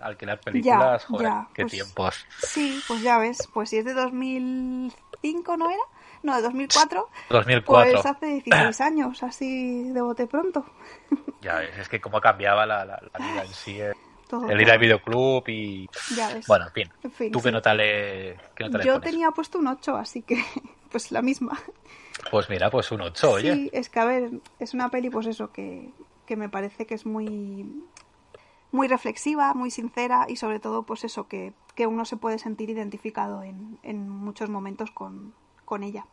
Alquilar 0.00 0.38
películas, 0.40 1.04
joder, 1.06 1.26
ya, 1.26 1.48
qué 1.54 1.62
pues- 1.62 1.72
tiempos. 1.72 2.26
Sí, 2.42 2.80
pues 2.86 3.00
ya 3.02 3.18
ves, 3.18 3.48
pues 3.52 3.70
si 3.70 3.78
es 3.78 3.84
de 3.84 3.94
2005, 3.94 5.56
¿no 5.56 5.70
era? 5.70 5.82
No, 6.22 6.36
de 6.36 6.42
2004. 6.42 7.08
2004. 7.30 7.92
Pues 7.92 8.06
hace 8.06 8.26
16 8.26 8.80
años, 8.80 9.22
así 9.22 9.84
de 9.90 10.00
bote 10.00 10.26
pronto. 10.26 10.64
Ya 11.40 11.54
ves, 11.56 11.78
es 11.78 11.88
que 11.88 12.00
cómo 12.00 12.20
cambiaba 12.20 12.66
la, 12.66 12.84
la- 12.84 13.00
la 13.16 13.24
vida 13.26 13.42
en 13.42 13.52
sí. 13.54 13.80
eh. 13.80 13.92
Todo, 14.28 14.50
El 14.50 14.60
ir 14.60 14.70
al 14.70 14.78
videoclub 14.78 15.44
y... 15.48 15.88
Ya 16.16 16.34
ves. 16.34 16.46
Bueno, 16.48 16.66
en 16.66 16.72
fin. 16.72 16.90
En 17.02 17.10
fin, 17.12 17.32
¿Tú 17.32 17.38
sí. 17.38 17.44
qué 17.44 17.52
nota 17.52 17.72
le, 17.74 18.36
qué 18.56 18.64
nota 18.64 18.78
le 18.78 18.84
Yo 18.84 18.94
pones? 18.94 19.10
tenía 19.10 19.30
puesto 19.30 19.58
un 19.58 19.68
8, 19.68 19.96
así 19.96 20.20
que 20.22 20.44
pues 20.90 21.12
la 21.12 21.22
misma. 21.22 21.58
Pues 22.30 22.50
mira, 22.50 22.68
pues 22.70 22.90
un 22.92 23.00
8, 23.02 23.30
oye. 23.30 23.54
Sí, 23.54 23.70
es 23.72 23.88
que 23.88 24.00
a 24.00 24.04
ver, 24.04 24.30
es 24.58 24.74
una 24.74 24.90
peli, 24.90 25.08
pues 25.10 25.26
eso, 25.28 25.50
que, 25.52 25.88
que 26.26 26.36
me 26.36 26.48
parece 26.50 26.84
que 26.86 26.94
es 26.94 27.06
muy, 27.06 27.84
muy 28.72 28.88
reflexiva, 28.88 29.54
muy 29.54 29.70
sincera 29.70 30.26
y 30.28 30.36
sobre 30.36 30.58
todo, 30.58 30.82
pues 30.82 31.04
eso, 31.04 31.26
que, 31.28 31.54
que 31.76 31.86
uno 31.86 32.04
se 32.04 32.16
puede 32.18 32.38
sentir 32.38 32.68
identificado 32.68 33.42
en, 33.44 33.78
en 33.84 34.08
muchos 34.10 34.50
momentos 34.50 34.90
con, 34.90 35.32
con 35.68 35.82
ella. 35.84 36.06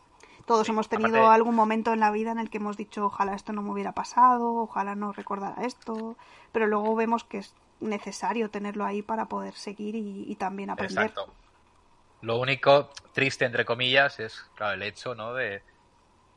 Todos 0.45 0.67
Sí, 0.67 0.71
hemos 0.73 0.89
tenido 0.89 1.17
aparte- 1.17 1.33
algún 1.35 1.55
momento 1.55 1.93
en 1.93 1.99
la 2.01 2.11
vida 2.11 2.31
en 2.31 2.39
el 2.39 2.49
que 2.49 2.57
hemos 2.57 2.77
dicho, 2.77 3.05
ojalá 3.05 3.33
esto 3.33 3.53
no 3.53 3.61
me 3.63 3.71
hubiera 3.71 3.93
pasado, 3.93 4.53
ojalá 4.55 4.93
no 4.93 5.11
recordara 5.13 5.63
esto, 5.65 6.15
pero 6.51 6.67
luego 6.67 6.93
vemos 6.95 7.23
que 7.23 7.39
es 7.39 7.55
necesario 7.79 8.49
tenerlo 8.49 8.85
ahí 8.85 9.01
para 9.01 9.25
poder 9.25 9.53
seguir 9.55 9.95
y, 9.95 10.25
y 10.31 10.35
también 10.35 10.69
aprender. 10.69 11.05
Exacto. 11.07 11.33
Lo 12.21 12.37
único 12.39 12.89
triste, 13.13 13.45
entre 13.45 13.65
comillas, 13.65 14.19
es 14.19 14.39
claro, 14.55 14.73
el 14.73 14.83
hecho, 14.83 15.15
¿no? 15.15 15.33
De... 15.33 15.63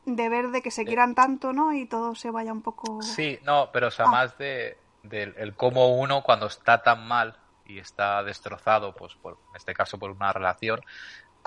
De 0.07 0.29
ver 0.31 0.49
de 0.49 0.63
que 0.63 0.71
se 0.71 0.85
quieran 0.87 1.15
tanto, 1.15 1.53
¿no? 1.53 1.73
Y 1.75 1.85
todo 1.87 2.15
se 2.15 2.31
vaya 2.31 2.53
un 2.53 2.63
poco... 2.63 3.03
Sí, 3.03 3.39
no, 3.45 3.71
pero 3.73 3.89
o 3.89 3.91
sea, 3.91 4.07
Ah. 4.07 4.11
más 4.11 4.39
de, 4.39 4.79
del 5.03 5.35
el 5.37 5.55
cómo 5.55 5.89
uno 5.99 6.23
cuando 6.23 6.47
está 6.47 6.83
tan 6.83 7.07
mal 7.07 7.37
y 7.67 7.79
está 7.79 8.23
destrozado, 8.23 8.95
pues 8.95 9.15
por, 9.17 9.35
en 9.51 9.57
este 9.57 9.75
caso 9.75 9.99
por 9.99 10.11
una 10.11 10.33
relación, 10.33 10.81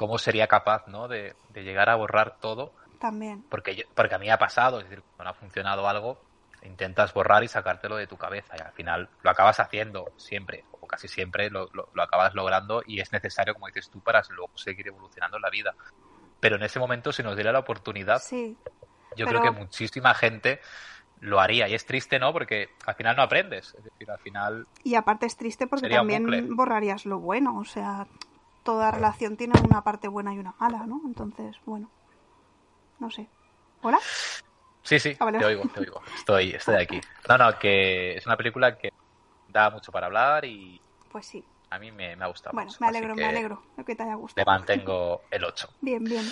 cómo 0.02 0.18
sería 0.18 0.48
capaz, 0.48 0.88
¿no? 0.88 1.08
De, 1.08 1.36
de 1.50 1.64
llegar 1.64 1.90
a 1.90 1.96
borrar 1.96 2.38
todo 2.40 2.74
También. 3.00 3.44
porque, 3.50 3.76
yo- 3.76 3.84
porque 3.96 4.16
a 4.16 4.18
mí 4.18 4.30
ha 4.32 4.38
pasado, 4.40 4.80
es 4.80 4.90
decir, 4.90 5.04
cuando 5.16 5.30
ha 5.32 5.34
funcionado 5.36 5.88
algo, 5.88 6.20
intentas 6.64 7.14
borrar 7.14 7.44
y 7.44 7.48
sacártelo 7.48 7.96
de 7.98 8.08
tu 8.08 8.18
cabeza 8.18 8.56
y 8.58 8.62
al 8.62 8.72
final 8.74 9.10
lo 9.22 9.30
acabas 9.30 9.60
haciendo 9.60 10.12
siempre, 10.18 10.66
o 10.80 10.88
casi 10.88 11.08
siempre 11.08 11.50
lo, 11.52 11.70
lo- 11.74 11.90
lo 11.94 12.02
acabas 12.04 12.34
logrando 12.34 12.82
y 12.86 13.00
es 13.00 13.12
necesario, 13.12 13.54
como 13.54 13.68
dices 13.68 13.90
tú, 13.92 14.00
para 14.02 14.22
luego 14.30 14.52
seguir 14.58 14.88
evolucionando 14.88 15.38
en 15.38 15.44
la 15.44 15.50
vida. 15.52 15.76
Pero 16.40 16.56
en 16.56 16.64
ese 16.64 16.80
momento, 16.80 17.12
si 17.12 17.22
nos 17.22 17.36
diera 17.36 17.52
la 17.52 17.60
oportunidad, 17.60 18.20
Sí, 18.20 18.58
yo 19.16 19.26
pero- 19.28 19.40
creo 19.40 19.54
que 19.54 19.60
muchísima 19.60 20.14
gente 20.16 20.60
lo 21.20 21.40
haría. 21.40 21.68
Y 21.68 21.76
es 21.76 21.86
triste, 21.86 22.18
¿no? 22.18 22.34
Porque 22.34 22.70
al 22.88 22.96
final 22.96 23.16
no 23.16 23.22
aprendes. 23.22 23.76
Es 23.78 23.84
decir, 23.84 24.10
al 24.10 24.18
final. 24.18 24.66
Y 24.84 24.96
aparte 24.96 25.28
es 25.28 25.38
triste 25.38 25.68
porque 25.68 25.88
también 25.90 26.56
borrarías 26.56 27.06
lo 27.06 27.20
bueno. 27.20 27.60
O 27.60 27.64
sea, 27.66 28.08
toda 28.64 28.92
relación 28.92 29.38
tiene 29.38 29.54
una 29.66 29.84
parte 29.84 30.08
buena 30.08 30.34
y 30.34 30.40
una 30.40 30.56
mala, 30.60 30.86
¿no? 30.88 31.02
Entonces, 31.06 31.58
bueno. 31.66 31.92
No 33.00 33.10
sé. 33.10 33.30
¿Hola? 33.82 34.00
Sí, 34.84 35.00
sí, 35.00 35.18
Ah, 35.20 35.26
vale. 35.26 35.40
te 35.40 35.46
oigo, 35.46 35.68
te 35.74 35.80
oigo. 35.82 36.02
Estoy, 36.16 36.52
estoy 36.52 36.76
aquí. 36.76 37.00
No, 37.30 37.38
no, 37.38 37.58
que 37.60 38.16
es 38.18 38.26
una 38.26 38.38
película 38.38 38.78
que 38.78 38.90
da 39.48 39.70
mucho 39.70 39.92
para 39.92 40.08
hablar 40.08 40.46
y 40.46 40.82
Pues 41.12 41.26
sí. 41.28 41.46
a 41.70 41.80
mí 41.80 41.92
me, 41.92 42.16
me 42.16 42.24
ha 42.26 42.28
gustado 42.28 42.56
Bueno, 42.56 42.72
mucho, 42.72 42.80
me 42.82 42.88
alegro, 42.88 43.16
me 43.16 43.26
alegro 43.28 43.62
de 43.78 43.86
que 43.86 43.96
te 43.96 44.04
haya 44.04 44.16
gustado. 44.16 44.46
mantengo 44.46 45.22
el 45.32 45.44
8. 45.46 45.70
Bien, 45.82 46.04
bien. 46.04 46.26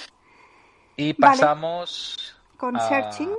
Y 0.97 1.13
Vale. 1.17 1.43
pasamos 1.43 2.35
Con 2.57 2.75
a 2.75 2.79
Searching, 2.87 3.31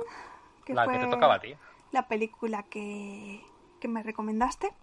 que 0.65 0.75
la 0.75 0.83
fue 0.83 0.93
que 0.93 0.99
te 0.99 1.07
tocaba 1.07 1.35
a 1.35 1.39
ti. 1.39 1.55
la 1.91 2.07
película 2.07 2.63
que, 2.63 3.41
que 3.79 3.87
me 3.87 4.03
recomendaste. 4.03 4.73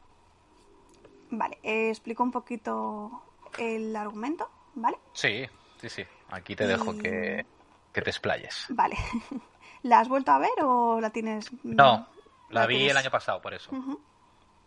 Vale, 1.31 1.59
eh, 1.63 1.91
explico 1.91 2.23
un 2.23 2.31
poquito 2.31 3.23
el 3.59 3.95
argumento, 3.97 4.51
¿vale? 4.75 4.99
Sí, 5.13 5.47
sí, 5.81 5.89
sí. 5.89 6.05
Aquí 6.31 6.55
te 6.57 6.67
dejo 6.67 6.97
que, 6.97 7.45
que 7.93 8.03
te 8.03 8.11
explayes. 8.11 8.67
Vale. 8.71 8.97
¿La 9.83 10.01
has 10.01 10.09
vuelto 10.09 10.33
a 10.33 10.39
ver 10.39 10.51
o 10.63 11.01
la 11.01 11.11
tienes? 11.11 11.51
No, 11.65 12.07
la 12.51 12.61
la 12.63 12.67
vi 12.67 12.77
tienes- 12.77 12.91
el 12.93 12.97
año 12.97 13.11
pasado, 13.11 13.41
por 13.41 13.55
eso. 13.55 13.71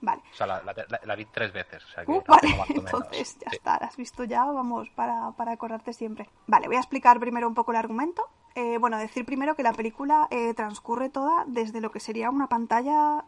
Vale. 0.04 0.23
O 0.32 0.36
sea, 0.36 0.47
la, 0.47 0.63
la- 1.04 1.15
vi 1.15 1.25
tres 1.25 1.54
veces. 1.54 1.84
O 1.86 1.88
sea, 1.89 2.04
que 2.06 2.12
Uh, 2.12 2.23
vale, 2.27 2.47
entonces 2.69 3.38
ya 3.39 3.49
Sí. 3.51 3.58
está, 3.58 3.77
la 3.80 3.86
has 3.88 3.97
visto 3.97 4.23
ya, 4.23 4.43
vamos, 4.45 4.89
para, 4.95 5.32
para 5.38 5.51
acordarte 5.51 5.93
siempre. 5.93 6.27
Vale, 6.47 6.65
voy 6.67 6.77
a 6.77 6.80
explicar 6.80 7.19
primero 7.19 7.47
un 7.47 7.54
poco 7.54 7.71
el 7.71 7.77
argumento. 7.77 8.27
Eh, 8.56 8.77
bueno, 8.80 8.97
decir 8.97 9.25
primero 9.25 9.56
que 9.56 9.62
la 9.63 9.73
película 9.73 10.27
eh, 10.32 10.54
transcurre 10.56 11.10
toda 11.10 11.43
desde 11.45 11.82
lo 11.82 11.91
que 11.91 11.99
sería 11.99 12.30
una 12.32 12.47
pantalla 12.47 13.23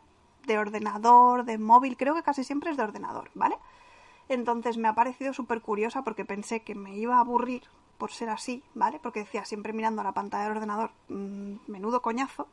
de 0.48 0.58
ordenador, 0.58 1.46
de 1.46 1.58
móvil, 1.60 1.96
creo 1.96 2.16
que 2.16 2.24
casi 2.24 2.44
siempre 2.44 2.72
es 2.72 2.78
de 2.78 2.84
ordenador, 2.84 3.30
¿vale? 3.36 3.56
Entonces 4.30 4.78
me 4.78 4.88
ha 4.88 4.96
parecido 4.96 5.34
súper 5.34 5.62
curiosa 5.62 6.04
porque 6.04 6.26
pensé 6.26 6.62
que 6.62 6.76
me 6.76 6.96
iba 6.96 7.18
a 7.18 7.20
aburrir 7.20 7.64
por 7.98 8.12
ser 8.12 8.30
así, 8.30 8.64
¿vale? 8.74 9.00
Porque 9.02 9.22
decía 9.22 9.46
siempre 9.46 9.74
mirando 9.74 10.02
a 10.02 10.04
la 10.04 10.14
pantalla 10.14 10.44
del 10.44 10.58
ordenador, 10.58 10.92
mm, 11.10 11.56
menudo 11.68 12.02
coñazo. 12.02 12.48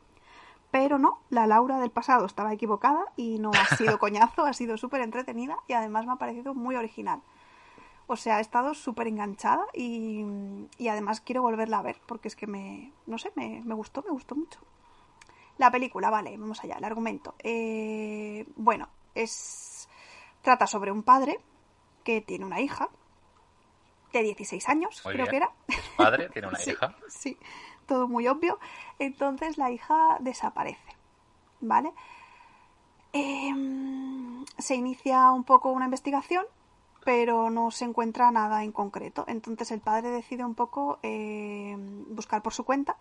Pero 0.70 0.98
no, 0.98 1.18
la 1.30 1.46
Laura 1.46 1.78
del 1.80 1.90
pasado 1.90 2.26
estaba 2.26 2.52
equivocada 2.52 3.04
y 3.16 3.38
no 3.38 3.50
ha 3.50 3.76
sido 3.76 3.98
coñazo, 3.98 4.44
ha 4.44 4.52
sido 4.52 4.76
súper 4.76 5.00
entretenida 5.00 5.58
y 5.66 5.72
además 5.72 6.06
me 6.06 6.12
ha 6.12 6.16
parecido 6.16 6.54
muy 6.54 6.76
original. 6.76 7.22
O 8.06 8.16
sea, 8.16 8.38
he 8.38 8.40
estado 8.40 8.74
súper 8.74 9.06
enganchada 9.06 9.64
y, 9.72 10.24
y 10.78 10.88
además 10.88 11.20
quiero 11.20 11.42
volverla 11.42 11.78
a 11.78 11.82
ver 11.82 12.00
porque 12.06 12.28
es 12.28 12.36
que 12.36 12.46
me, 12.46 12.92
no 13.06 13.18
sé, 13.18 13.32
me, 13.36 13.62
me 13.64 13.74
gustó, 13.74 14.02
me 14.02 14.10
gustó 14.10 14.34
mucho. 14.34 14.60
La 15.58 15.70
película, 15.70 16.10
vale, 16.10 16.36
vamos 16.36 16.62
allá, 16.64 16.76
el 16.76 16.84
argumento. 16.84 17.34
Eh, 17.38 18.46
bueno, 18.56 18.88
es 19.14 19.88
trata 20.42 20.66
sobre 20.66 20.90
un 20.90 21.02
padre 21.02 21.38
que 22.04 22.20
tiene 22.20 22.44
una 22.44 22.60
hija 22.60 22.88
de 24.12 24.22
16 24.22 24.68
años, 24.68 25.00
Muy 25.04 25.14
creo 25.14 25.26
bien. 25.26 25.30
que 25.30 25.36
era. 25.36 25.50
Es 25.68 25.88
padre, 25.96 26.28
tiene 26.30 26.48
una 26.48 26.58
Sí, 26.58 26.70
hija. 26.72 26.94
Sí, 27.08 27.38
todo 27.86 28.08
muy 28.08 28.26
obvio. 28.28 28.58
Entonces 28.98 29.56
la 29.58 29.70
hija 29.70 30.16
desaparece, 30.20 30.96
¿vale? 31.60 31.92
Em, 33.12 34.44
se 34.58 34.74
inicia 34.76 35.30
un 35.32 35.44
poco 35.44 35.70
una 35.70 35.86
investigación, 35.86 36.44
pero 37.04 37.50
no 37.50 37.70
se 37.70 37.84
encuentra 37.84 38.30
nada 38.30 38.62
en 38.62 38.72
concreto. 38.72 39.24
Entonces 39.26 39.70
el 39.70 39.80
padre 39.80 40.10
decide 40.10 40.44
un 40.44 40.54
poco 40.54 40.98
em, 41.02 42.04
buscar 42.14 42.42
por 42.42 42.52
su 42.52 42.64
cuenta 42.64 42.96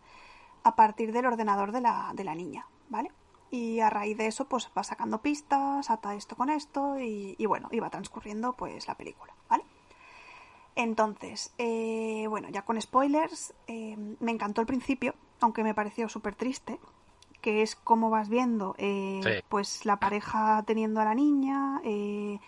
a 0.63 0.75
partir 0.75 1.11
del 1.11 1.25
ordenador 1.25 1.71
de 1.71 1.81
la, 1.81 2.11
de 2.13 2.23
la 2.23 2.35
niña, 2.35 2.65
¿vale? 2.89 3.11
Y 3.51 3.79
a 3.79 3.89
raíz 3.89 4.17
de 4.17 4.27
eso, 4.27 4.45
pues 4.47 4.69
va 4.77 4.83
sacando 4.83 5.21
pistas, 5.21 5.89
ata 5.89 6.13
esto 6.15 6.35
con 6.35 6.49
esto 6.49 6.99
y, 6.99 7.35
y 7.37 7.45
bueno, 7.47 7.67
y 7.71 7.79
va 7.79 7.89
transcurriendo 7.89 8.53
pues 8.53 8.87
la 8.87 8.95
película, 8.95 9.33
¿vale? 9.49 9.63
Entonces, 10.75 11.53
eh, 11.57 12.25
bueno, 12.29 12.47
ya 12.49 12.61
con 12.63 12.79
spoilers, 12.81 13.53
eh, 13.67 13.97
me 14.19 14.31
encantó 14.31 14.61
el 14.61 14.67
principio, 14.67 15.13
aunque 15.41 15.63
me 15.63 15.73
pareció 15.73 16.07
súper 16.09 16.35
triste, 16.35 16.79
que 17.41 17.61
es 17.61 17.75
como 17.75 18.09
vas 18.09 18.29
viendo, 18.29 18.75
eh, 18.77 19.19
Sí. 19.23 19.43
pues 19.49 19.85
la 19.85 19.97
pareja 19.97 20.63
teniendo 20.65 21.01
a 21.01 21.05
la 21.05 21.15
niña, 21.15 21.81
eh, 21.83 22.39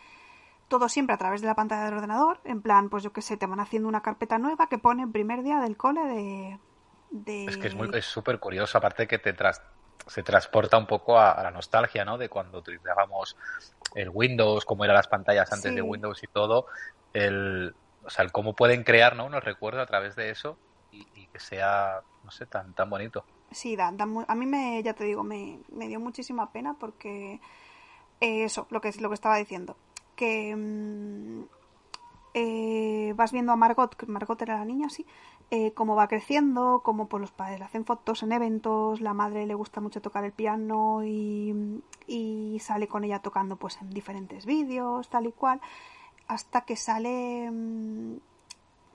todo 0.67 0.87
siempre 0.87 1.13
a 1.13 1.17
través 1.17 1.41
de 1.41 1.47
la 1.47 1.55
pantalla 1.55 1.83
del 1.85 1.95
ordenador, 1.95 2.39
en 2.45 2.61
plan, 2.61 2.89
pues 2.89 3.03
yo 3.03 3.11
qué 3.11 3.21
sé, 3.21 3.35
te 3.37 3.47
van 3.47 3.59
haciendo 3.59 3.89
una 3.89 4.01
carpeta 4.01 4.37
nueva 4.37 4.67
que 4.67 4.77
pone 4.77 5.07
primer 5.07 5.43
día 5.43 5.59
del 5.59 5.75
cole 5.75 6.01
de... 6.05 6.59
de... 7.09 7.45
Es 7.47 7.57
que 7.57 7.67
es 7.67 7.75
muy 7.75 7.89
es 7.93 8.05
súper 8.05 8.39
curioso, 8.39 8.77
aparte 8.77 9.07
que 9.07 9.17
te 9.19 9.33
tras- 9.35 9.61
se 10.07 10.23
transporta 10.23 10.77
un 10.77 10.87
poco 10.87 11.17
a, 11.17 11.31
a 11.31 11.43
la 11.43 11.51
nostalgia, 11.51 12.03
¿no? 12.05 12.17
De 12.17 12.29
cuando 12.29 12.59
utilizábamos 12.59 13.35
el 13.95 14.09
Windows, 14.09 14.65
cómo 14.65 14.83
eran 14.83 14.95
las 14.95 15.07
pantallas 15.07 15.51
antes 15.51 15.69
Sí. 15.71 15.75
de 15.75 15.81
Windows 15.81 16.23
y 16.23 16.27
todo, 16.27 16.65
el, 17.13 17.75
o 18.03 18.09
sea, 18.09 18.23
el 18.25 18.31
cómo 18.31 18.53
pueden 18.55 18.83
crear, 18.83 19.15
¿no? 19.15 19.25
Unos 19.25 19.43
recuerdos 19.43 19.83
a 19.83 19.85
través 19.85 20.15
de 20.15 20.29
eso 20.29 20.57
y, 20.91 21.05
y 21.15 21.27
que 21.27 21.39
sea, 21.39 22.01
no 22.23 22.31
sé, 22.31 22.45
tan, 22.45 22.73
tan 22.73 22.89
bonito. 22.89 23.23
Sí, 23.51 23.75
da, 23.75 23.91
da 23.91 24.05
a 24.27 24.35
mí 24.35 24.45
me, 24.45 24.81
ya 24.81 24.93
te 24.93 25.03
digo, 25.03 25.23
me, 25.23 25.59
me 25.73 25.87
dio 25.87 25.99
muchísima 25.99 26.51
pena 26.51 26.75
porque 26.79 27.41
eh, 28.21 28.43
eso, 28.45 28.65
lo 28.69 28.79
que 28.81 28.87
es 28.89 29.01
lo 29.01 29.09
que 29.09 29.15
estaba 29.15 29.35
diciendo, 29.37 29.75
que 30.15 30.55
mm, 30.55 31.43
eh, 32.33 33.13
vas 33.15 33.31
viendo 33.31 33.51
a 33.51 33.55
Margot, 33.57 33.93
que 33.95 34.05
Margot 34.05 34.41
era 34.41 34.57
la 34.57 34.65
niña, 34.65 34.89
sí, 34.89 35.05
eh, 35.51 35.73
cómo 35.73 35.95
va 35.95 36.07
creciendo, 36.07 36.81
cómo 36.83 37.07
pues, 37.07 37.21
los 37.21 37.31
padres 37.31 37.59
le 37.59 37.65
hacen 37.65 37.85
fotos 37.85 38.23
en 38.23 38.31
eventos, 38.31 39.01
la 39.01 39.13
madre 39.13 39.45
le 39.45 39.53
gusta 39.53 39.81
mucho 39.81 40.01
tocar 40.01 40.23
el 40.23 40.31
piano 40.31 41.03
y, 41.03 41.83
y 42.07 42.57
sale 42.61 42.87
con 42.87 43.03
ella 43.03 43.19
tocando 43.19 43.57
pues 43.57 43.77
en 43.81 43.89
diferentes 43.89 44.45
vídeos, 44.45 45.09
tal 45.09 45.27
y 45.27 45.31
cual, 45.33 45.59
hasta 46.27 46.61
que 46.61 46.75
sale 46.77 47.51
mm, 47.51 48.15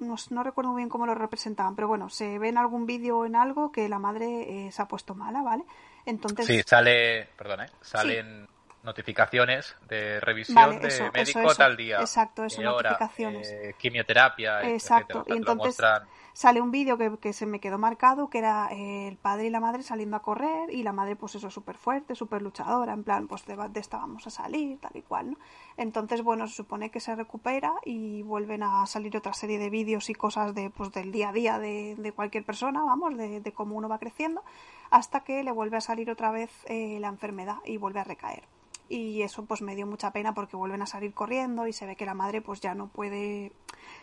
no, 0.00 0.14
no 0.30 0.42
recuerdo 0.42 0.70
muy 0.72 0.80
bien 0.80 0.88
cómo 0.88 1.06
lo 1.06 1.14
representaban, 1.14 1.74
pero 1.74 1.88
bueno, 1.88 2.08
se 2.08 2.38
ve 2.38 2.48
en 2.48 2.58
algún 2.58 2.86
vídeo 2.86 3.18
o 3.18 3.26
en 3.26 3.36
algo 3.36 3.70
que 3.70 3.88
la 3.88 3.98
madre 3.98 4.66
eh, 4.66 4.72
se 4.72 4.80
ha 4.82 4.88
puesto 4.88 5.14
mala, 5.14 5.42
¿vale? 5.42 5.64
Entonces, 6.06 6.46
Sí, 6.46 6.62
sale, 6.66 7.28
perdona, 7.36 7.66
¿eh? 7.66 7.70
salen 7.80 8.46
notificaciones 8.82 9.74
de 9.88 10.20
revisión 10.20 10.56
Vale, 10.70 10.78
de 10.78 10.88
eso, 10.88 11.10
médico 11.12 11.40
eso. 11.40 11.54
tal 11.56 11.76
día. 11.76 12.00
Exacto, 12.00 12.44
eso, 12.44 12.62
notificaciones. 12.62 13.48
eh, 13.48 13.74
quimioterapia, 13.78 14.62
Exacto, 14.62 15.18
etcétera. 15.18 15.20
Y 15.20 15.24
te 15.24 15.30
lo 15.46 15.52
entonces 15.52 15.78
muestran- 15.80 16.06
sale 16.36 16.60
un 16.60 16.70
vídeo 16.70 16.98
que, 17.18 17.32
se 17.32 17.46
me 17.46 17.60
quedó 17.60 17.78
marcado, 17.78 18.28
que 18.28 18.36
era 18.36 18.68
eh, 18.70 19.08
el 19.08 19.16
padre 19.16 19.46
y 19.46 19.50
la 19.50 19.58
madre 19.58 19.82
saliendo 19.82 20.18
a 20.18 20.20
correr, 20.20 20.70
y 20.70 20.82
la 20.82 20.92
madre, 20.92 21.16
pues 21.16 21.34
eso, 21.34 21.48
súper 21.50 21.78
fuerte, 21.78 22.14
súper 22.14 22.42
luchadora, 22.42 22.92
en 22.92 23.04
plan, 23.04 23.26
pues 23.26 23.46
de, 23.46 23.56
de 23.56 23.80
esta 23.80 23.96
vamos 23.96 24.26
a 24.26 24.30
salir, 24.30 24.78
tal 24.78 24.94
y 24.94 25.00
cual, 25.00 25.30
¿no? 25.30 25.38
Entonces, 25.78 26.22
bueno, 26.22 26.46
se 26.46 26.54
supone 26.54 26.90
que 26.90 27.00
se 27.00 27.16
recupera 27.16 27.72
y 27.86 28.20
vuelven 28.20 28.62
a 28.62 28.84
salir 28.84 29.16
otra 29.16 29.32
serie 29.32 29.58
de 29.58 29.70
vídeos 29.70 30.10
y 30.10 30.14
cosas 30.14 30.54
de, 30.54 30.68
pues, 30.68 30.92
del 30.92 31.10
día 31.10 31.30
a 31.30 31.32
día 31.32 31.58
de, 31.58 31.96
de 31.96 32.12
cualquier 32.12 32.44
persona, 32.44 32.82
vamos, 32.82 33.16
de, 33.16 33.40
de 33.40 33.52
cómo 33.52 33.74
uno 33.74 33.88
va 33.88 33.98
creciendo, 33.98 34.42
hasta 34.90 35.20
que 35.20 35.42
le 35.42 35.52
vuelve 35.52 35.78
a 35.78 35.80
salir 35.80 36.10
otra 36.10 36.30
vez 36.32 36.50
eh, 36.66 36.98
la 37.00 37.08
enfermedad 37.08 37.60
y 37.64 37.78
vuelve 37.78 38.00
a 38.00 38.04
recaer. 38.04 38.42
Y 38.88 39.22
eso 39.22 39.44
pues 39.46 39.62
me 39.62 39.74
dio 39.74 39.86
mucha 39.86 40.12
pena 40.12 40.32
porque 40.34 40.56
vuelven 40.56 40.82
a 40.82 40.86
salir 40.86 41.12
corriendo 41.12 41.66
y 41.66 41.72
se 41.72 41.86
ve 41.86 41.96
que 41.96 42.06
la 42.06 42.14
madre 42.14 42.40
pues 42.40 42.60
ya 42.60 42.74
no 42.74 42.88
puede 42.88 43.52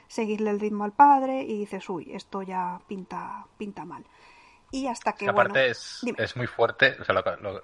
seguirle 0.08 0.50
el 0.50 0.60
ritmo 0.60 0.84
al 0.84 0.92
padre 0.92 1.44
y 1.44 1.58
dices, 1.60 1.90
uy, 1.90 2.12
esto 2.14 2.42
ya 2.42 2.80
pinta, 2.88 3.46
pinta 3.58 3.86
mal. 3.86 4.04
Y 4.72 4.88
hasta 4.88 5.14
que, 5.14 5.30
aparte 5.30 5.60
bueno, 5.60 5.72
es, 5.72 6.02
es 6.18 6.36
muy 6.36 6.48
fuerte, 6.48 6.98
o 7.00 7.04
sea, 7.06 7.16
lo- 7.16 7.36
lo- 7.38 7.62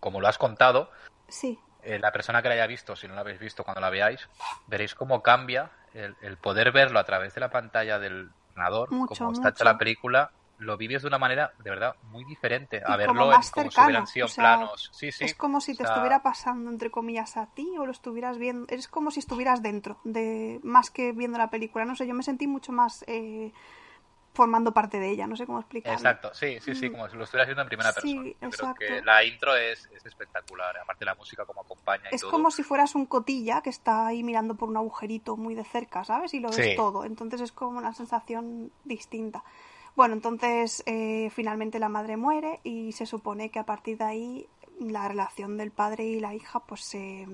como 0.00 0.20
lo 0.20 0.28
has 0.28 0.36
contado, 0.38 0.90
sí, 1.28 1.58
eh, 1.82 1.98
la 1.98 2.12
persona 2.12 2.42
que 2.42 2.48
la 2.48 2.54
haya 2.54 2.66
visto, 2.66 2.96
si 2.96 3.08
no 3.08 3.14
la 3.14 3.20
habéis 3.22 3.38
visto 3.38 3.64
cuando 3.64 3.80
la 3.80 3.90
veáis, 3.90 4.28
veréis 4.66 4.94
cómo 4.94 5.22
cambia 5.22 5.70
el, 5.94 6.16
el 6.20 6.36
poder 6.36 6.72
verlo 6.72 6.98
a 6.98 7.04
través 7.04 7.34
de 7.34 7.40
la 7.40 7.50
pantalla 7.50 7.98
del 7.98 8.30
ordenador, 8.50 8.90
Mucho, 8.90 9.14
como 9.14 9.32
está 9.32 9.48
hecha 9.50 9.64
la 9.64 9.78
película, 9.78 10.30
lo 10.60 10.76
vives 10.76 11.02
de 11.02 11.08
una 11.08 11.18
manera 11.18 11.52
de 11.58 11.70
verdad 11.70 11.96
muy 12.04 12.24
diferente 12.24 12.82
a 12.86 12.94
Y 12.94 12.98
verlo 12.98 13.14
como 13.14 13.24
en 13.24 13.30
como 13.32 13.42
si 13.42 13.48
cercano, 13.50 13.86
hubieran 13.86 14.06
sido 14.06 14.26
o 14.26 14.28
sea, 14.28 14.42
planos. 14.56 14.90
Sí, 14.92 15.10
sí. 15.10 15.24
es 15.24 15.34
como 15.34 15.60
si 15.60 15.74
te 15.76 15.82
o 15.82 15.86
sea, 15.86 15.94
estuviera 15.96 16.22
pasando 16.22 16.70
entre 16.70 16.90
comillas 16.90 17.36
a 17.36 17.46
ti 17.46 17.68
o 17.78 17.84
lo 17.86 17.92
estuvieras 17.92 18.38
viendo, 18.38 18.66
es 18.68 18.86
como 18.88 19.10
si 19.10 19.20
estuvieras 19.20 19.62
dentro, 19.62 19.98
de 20.04 20.60
más 20.62 20.90
que 20.90 21.12
viendo 21.12 21.38
la 21.38 21.50
película, 21.50 21.84
no 21.84 21.96
sé, 21.96 22.06
yo 22.06 22.14
me 22.14 22.22
sentí 22.22 22.46
mucho 22.46 22.72
más 22.72 23.04
eh, 23.08 23.52
formando 24.32 24.72
parte 24.72 25.00
de 25.00 25.10
ella, 25.10 25.26
no 25.26 25.34
sé 25.34 25.44
cómo 25.44 25.58
explicarlo. 25.58 25.98
Exacto, 25.98 26.30
sí, 26.34 26.58
sí, 26.60 26.74
sí, 26.74 26.88
como 26.88 27.08
si 27.08 27.16
lo 27.16 27.24
estuvieras 27.24 27.48
viendo 27.48 27.62
en 27.62 27.68
primera 27.68 27.90
Mm. 27.90 27.92
Sí, 28.00 28.14
persona. 28.14 28.24
Yo 28.40 28.46
exacto. 28.48 28.74
creo 28.78 28.98
que 29.00 29.04
la 29.04 29.24
intro 29.24 29.56
es, 29.56 29.86
es 29.92 30.06
espectacular, 30.06 30.76
aparte 30.78 31.04
la 31.04 31.14
música 31.16 31.44
como 31.44 31.62
acompaña 31.62 32.04
y 32.12 32.14
Es 32.14 32.20
todo. 32.20 32.30
como 32.30 32.50
si 32.52 32.62
fueras 32.62 32.94
un 32.94 33.06
cotilla 33.06 33.60
que 33.60 33.70
está 33.70 34.06
ahí 34.06 34.22
mirando 34.22 34.54
por 34.54 34.68
un 34.68 34.76
agujerito 34.76 35.36
muy 35.36 35.54
de 35.56 35.64
cerca, 35.64 36.04
¿sabes? 36.04 36.32
Y 36.34 36.38
lo 36.40 36.48
ves 36.50 36.56
Sí. 36.64 36.76
todo. 36.76 37.04
Entonces 37.04 37.40
es 37.40 37.50
como 37.50 37.78
una 37.78 37.92
sensación 37.92 38.70
distinta. 38.84 39.42
Bueno, 39.96 40.14
entonces 40.14 40.82
eh, 40.86 41.30
finalmente 41.34 41.78
la 41.78 41.88
madre 41.88 42.16
muere 42.16 42.60
y 42.62 42.92
se 42.92 43.06
supone 43.06 43.50
que 43.50 43.58
a 43.58 43.66
partir 43.66 43.98
de 43.98 44.04
ahí 44.04 44.48
la 44.78 45.08
relación 45.08 45.56
del 45.56 45.70
padre 45.70 46.06
y 46.06 46.20
la 46.20 46.34
hija 46.34 46.60
pues 46.60 46.82
se... 46.82 47.26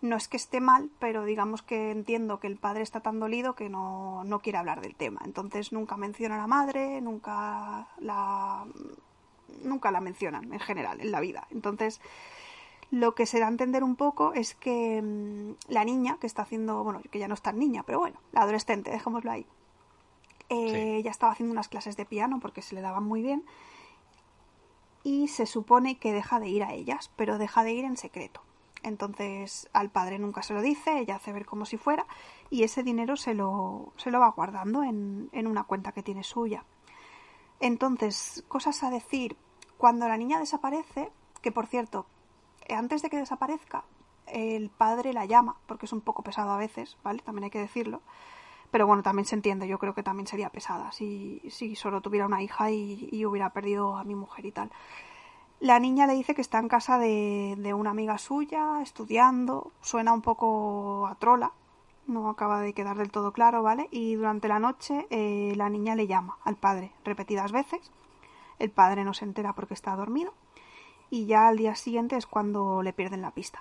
no 0.00 0.16
es 0.16 0.28
que 0.28 0.36
esté 0.36 0.60
mal, 0.60 0.90
pero 0.98 1.24
digamos 1.24 1.62
que 1.62 1.90
entiendo 1.90 2.38
que 2.38 2.46
el 2.46 2.56
padre 2.56 2.82
está 2.82 3.00
tan 3.00 3.18
dolido 3.18 3.54
que 3.54 3.68
no, 3.68 4.22
no 4.24 4.38
quiere 4.40 4.58
hablar 4.58 4.80
del 4.80 4.94
tema. 4.94 5.22
Entonces 5.24 5.72
nunca 5.72 5.96
menciona 5.96 6.36
a 6.36 6.38
la 6.38 6.46
madre, 6.46 7.00
nunca 7.00 7.88
la 7.98 8.64
nunca 9.62 9.90
la 9.90 10.00
mencionan 10.00 10.52
en 10.52 10.60
general 10.60 11.00
en 11.00 11.10
la 11.10 11.20
vida. 11.20 11.46
Entonces, 11.50 12.00
lo 12.90 13.14
que 13.14 13.26
se 13.26 13.40
da 13.40 13.46
a 13.46 13.50
entender 13.50 13.82
un 13.82 13.96
poco 13.96 14.32
es 14.34 14.54
que 14.54 15.00
mm, 15.02 15.72
la 15.72 15.84
niña 15.84 16.18
que 16.20 16.26
está 16.26 16.42
haciendo, 16.42 16.84
bueno, 16.84 17.00
que 17.10 17.18
ya 17.18 17.28
no 17.28 17.34
es 17.34 17.42
tan 17.42 17.58
niña, 17.58 17.82
pero 17.84 17.98
bueno, 17.98 18.20
la 18.32 18.42
adolescente, 18.42 18.90
dejémoslo 18.90 19.30
ahí, 19.30 19.46
eh, 20.48 21.00
ya 21.04 21.10
estaba 21.10 21.32
haciendo 21.32 21.52
unas 21.52 21.68
clases 21.68 21.96
de 21.96 22.04
piano 22.04 22.38
porque 22.40 22.62
se 22.62 22.74
le 22.74 22.80
daban 22.80 23.04
muy 23.04 23.22
bien 23.22 23.44
y 25.02 25.28
se 25.28 25.46
supone 25.46 25.98
que 25.98 26.12
deja 26.12 26.40
de 26.40 26.48
ir 26.48 26.64
a 26.64 26.72
ellas, 26.72 27.10
pero 27.16 27.38
deja 27.38 27.62
de 27.64 27.72
ir 27.72 27.84
en 27.84 27.96
secreto. 27.96 28.42
Entonces 28.82 29.68
al 29.72 29.90
padre 29.90 30.18
nunca 30.18 30.42
se 30.42 30.54
lo 30.54 30.62
dice, 30.62 30.98
ella 30.98 31.16
hace 31.16 31.32
ver 31.32 31.46
como 31.46 31.64
si 31.64 31.76
fuera 31.76 32.06
y 32.50 32.62
ese 32.62 32.82
dinero 32.82 33.16
se 33.16 33.34
lo, 33.34 33.92
se 33.96 34.10
lo 34.10 34.20
va 34.20 34.30
guardando 34.30 34.82
en, 34.82 35.28
en 35.32 35.46
una 35.46 35.64
cuenta 35.64 35.92
que 35.92 36.02
tiene 36.02 36.22
suya. 36.22 36.64
Entonces, 37.58 38.44
cosas 38.48 38.82
a 38.82 38.90
decir, 38.90 39.36
cuando 39.78 40.08
la 40.08 40.16
niña 40.16 40.38
desaparece, 40.38 41.10
que 41.40 41.52
por 41.52 41.66
cierto, 41.66 42.06
antes 42.68 43.02
de 43.02 43.10
que 43.10 43.16
desaparezca, 43.16 43.84
el 44.26 44.70
padre 44.70 45.12
la 45.12 45.24
llama, 45.24 45.56
porque 45.66 45.86
es 45.86 45.92
un 45.92 46.00
poco 46.00 46.22
pesado 46.22 46.50
a 46.50 46.56
veces, 46.56 46.96
¿vale? 47.02 47.20
También 47.20 47.44
hay 47.44 47.50
que 47.50 47.60
decirlo. 47.60 48.02
Pero 48.70 48.86
bueno, 48.86 49.02
también 49.02 49.26
se 49.26 49.34
entiende, 49.34 49.68
yo 49.68 49.78
creo 49.78 49.94
que 49.94 50.02
también 50.02 50.26
sería 50.26 50.50
pesada 50.50 50.92
si, 50.92 51.42
si 51.50 51.76
solo 51.76 52.00
tuviera 52.00 52.26
una 52.26 52.42
hija 52.42 52.70
y, 52.70 53.08
y 53.12 53.24
hubiera 53.24 53.50
perdido 53.50 53.96
a 53.96 54.04
mi 54.04 54.14
mujer 54.14 54.44
y 54.46 54.52
tal. 54.52 54.70
La 55.60 55.78
niña 55.78 56.06
le 56.06 56.12
dice 56.12 56.34
que 56.34 56.42
está 56.42 56.58
en 56.58 56.68
casa 56.68 56.98
de, 56.98 57.54
de 57.56 57.72
una 57.72 57.90
amiga 57.90 58.18
suya, 58.18 58.82
estudiando, 58.82 59.72
suena 59.80 60.12
un 60.12 60.20
poco 60.20 61.06
a 61.06 61.14
trola, 61.14 61.52
no 62.06 62.28
acaba 62.28 62.60
de 62.60 62.74
quedar 62.74 62.98
del 62.98 63.10
todo 63.10 63.32
claro, 63.32 63.62
¿vale? 63.62 63.88
Y 63.90 64.14
durante 64.14 64.48
la 64.48 64.58
noche 64.58 65.06
eh, 65.10 65.54
la 65.56 65.70
niña 65.70 65.94
le 65.94 66.06
llama 66.06 66.36
al 66.44 66.56
padre 66.56 66.92
repetidas 67.04 67.52
veces, 67.52 67.90
el 68.58 68.70
padre 68.70 69.04
no 69.04 69.14
se 69.14 69.24
entera 69.24 69.54
porque 69.54 69.74
está 69.74 69.96
dormido 69.96 70.34
y 71.10 71.26
ya 71.26 71.48
al 71.48 71.56
día 71.56 71.74
siguiente 71.74 72.16
es 72.16 72.26
cuando 72.26 72.82
le 72.82 72.92
pierden 72.92 73.22
la 73.22 73.30
pista, 73.30 73.60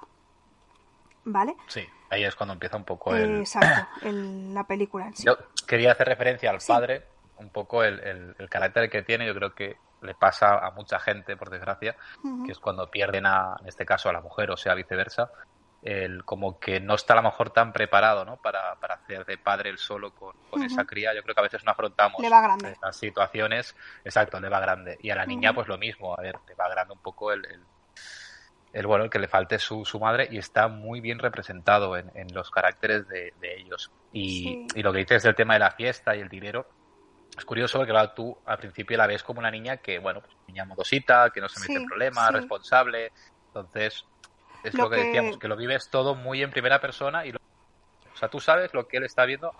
¿vale? 1.23 1.55
Sí, 1.67 1.81
ahí 2.09 2.23
es 2.23 2.35
cuando 2.35 2.53
empieza 2.53 2.77
un 2.77 2.85
poco 2.85 3.15
el... 3.15 3.39
Exacto, 3.39 3.87
el- 4.01 4.53
la 4.53 4.65
película 4.65 5.11
sí. 5.13 5.25
Yo 5.25 5.37
quería 5.67 5.91
hacer 5.91 6.07
referencia 6.07 6.49
al 6.51 6.61
Sí. 6.61 6.71
padre, 6.71 7.05
un 7.37 7.49
poco 7.49 7.83
el, 7.83 7.99
el- 7.99 8.35
el 8.39 8.49
carácter 8.49 8.89
que 8.89 9.01
tiene, 9.03 9.25
yo 9.25 9.35
creo 9.35 9.53
que 9.53 9.77
le 10.01 10.13
pasa 10.13 10.57
a 10.59 10.71
mucha 10.71 10.99
gente, 10.99 11.35
por 11.35 11.49
desgracia, 11.49 11.95
que 12.45 12.51
es 12.51 12.59
cuando 12.59 12.89
pierden 12.91 13.25
a, 13.25 13.55
en 13.61 13.67
este 13.67 13.85
caso, 13.85 14.09
a 14.09 14.13
la 14.13 14.21
mujer, 14.21 14.51
o 14.51 14.57
sea, 14.57 14.75
viceversa, 14.75 15.29
el, 15.81 16.23
como 16.25 16.59
que 16.59 16.79
no 16.79 16.95
está 16.95 17.13
a 17.13 17.17
lo 17.17 17.23
mejor 17.23 17.51
tan 17.51 17.71
preparado, 17.73 18.25
¿no? 18.25 18.37
Para, 18.37 18.75
para 18.79 18.95
hacer 18.95 19.25
de 19.25 19.37
padre 19.37 19.69
él 19.69 19.77
solo 19.77 20.11
con, 20.15 20.33
con 20.49 20.63
esa 20.63 20.83
cría. 20.85 21.13
Yo 21.13 21.21
creo 21.23 21.35
que 21.35 21.41
a 21.41 21.43
veces 21.43 21.63
no 21.63 21.71
afrontamos 21.71 22.19
estas 22.69 22.97
situaciones. 22.97 23.75
Exacto, 24.03 24.39
le 24.39 24.49
va 24.49 24.59
grande. 24.59 24.97
Y 25.01 25.09
a 25.11 25.15
la 25.15 25.25
niña, 25.27 25.53
pues 25.53 25.67
lo 25.67 25.77
mismo, 25.77 26.15
a 26.17 26.21
ver, 26.21 26.35
le 26.47 26.55
va 26.55 26.69
grande 26.69 26.93
un 26.93 26.99
poco 27.01 27.31
el, 27.31 27.45
el, 27.45 27.65
el, 28.75 28.87
bueno, 28.87 29.05
el 29.05 29.09
que 29.09 29.19
le 29.19 29.27
falte 29.29 29.57
su, 29.57 29.85
su 29.85 29.99
madre 29.99 30.27
y 30.29 30.37
está 30.37 30.67
muy 30.67 30.99
bien 30.99 31.17
representado 31.19 31.95
en, 31.97 32.11
en 32.13 32.27
los 32.33 32.51
caracteres 32.51 33.07
de, 33.07 33.31
de 33.37 33.55
ellos. 33.57 33.91
Y, 34.11 34.43
Sí. 34.43 34.67
y 34.75 34.83
lo 34.83 34.91
que 34.91 34.99
dices 34.99 35.23
del 35.23 35.33
tema 35.35 35.53
de 35.53 35.61
la 35.61 35.71
fiesta 35.71 36.15
y 36.15 36.19
el 36.19 36.27
dinero, 36.29 36.67
es 37.37 37.45
curioso 37.45 37.77
porque 37.77 37.91
claro, 37.91 38.11
tú 38.15 38.37
al 38.45 38.57
principio 38.57 38.97
la 38.97 39.07
ves 39.07 39.23
como 39.23 39.39
una 39.39 39.49
niña 39.51 39.77
que, 39.77 39.99
bueno, 39.99 40.21
pues 40.21 40.35
niña 40.47 40.65
modosita, 40.65 41.29
que 41.31 41.39
no 41.41 41.47
se 41.47 41.59
mete 41.61 41.73
Sí, 41.73 41.79
en 41.79 41.85
problemas, 41.85 42.27
sí. 42.27 42.33
responsable. 42.33 43.11
Entonces, 43.47 44.05
es 44.63 44.73
lo, 44.73 44.83
Lo 44.83 44.89
que, 44.89 44.95
que- 44.97 45.03
decíamos, 45.03 45.37
que 45.37 45.47
lo 45.47 45.55
vives 45.55 45.89
todo 45.89 46.15
muy 46.15 46.41
en 46.43 46.51
primera 46.51 46.81
persona 46.81 47.25
y 47.25 47.31
lo- 47.31 47.37
o 48.13 48.17
sea, 48.17 48.29
tú 48.29 48.39
sabes 48.41 48.73
lo 48.73 48.87
que 48.87 48.97
él 48.97 49.03
está 49.05 49.25
viendo 49.25 49.51
en 49.51 49.53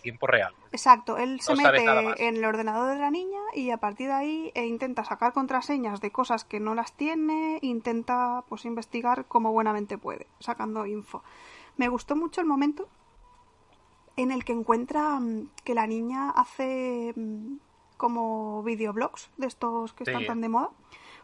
tiempo 0.00 0.26
real. 0.26 0.54
Exacto, 0.72 1.16
él 1.16 1.40
se 1.40 1.52
No 1.54 1.62
mete 1.62 2.26
en 2.28 2.36
el 2.36 2.44
ordenador 2.44 2.92
de 2.94 3.00
la 3.00 3.10
niña 3.10 3.40
y 3.54 3.70
a 3.70 3.78
partir 3.78 4.08
de 4.08 4.12
ahí 4.14 4.52
eh, 4.54 4.66
intenta 4.66 5.04
sacar 5.04 5.32
contraseñas 5.32 6.00
de 6.00 6.10
cosas 6.10 6.44
que 6.44 6.60
no 6.60 6.74
las 6.74 6.92
tiene, 6.92 7.58
intenta 7.62 8.44
pues 8.48 8.64
investigar 8.64 9.24
como 9.26 9.52
buenamente 9.52 9.96
puede, 9.98 10.26
sacando 10.40 10.84
info. 10.86 11.22
Me 11.76 11.88
gustó 11.88 12.16
mucho 12.16 12.40
el 12.40 12.46
momento 12.46 12.88
en 14.16 14.30
el 14.32 14.44
que 14.44 14.52
encuentra 14.52 15.18
mm, 15.20 15.48
que 15.64 15.74
la 15.74 15.86
niña 15.86 16.30
hace 16.30 17.14
mm, 17.16 17.56
como 17.96 18.62
videoblogs 18.62 19.30
de 19.36 19.46
estos 19.46 19.92
que 19.94 20.04
están 20.04 20.22
tan 20.26 20.40
de 20.40 20.48
moda. 20.48 20.70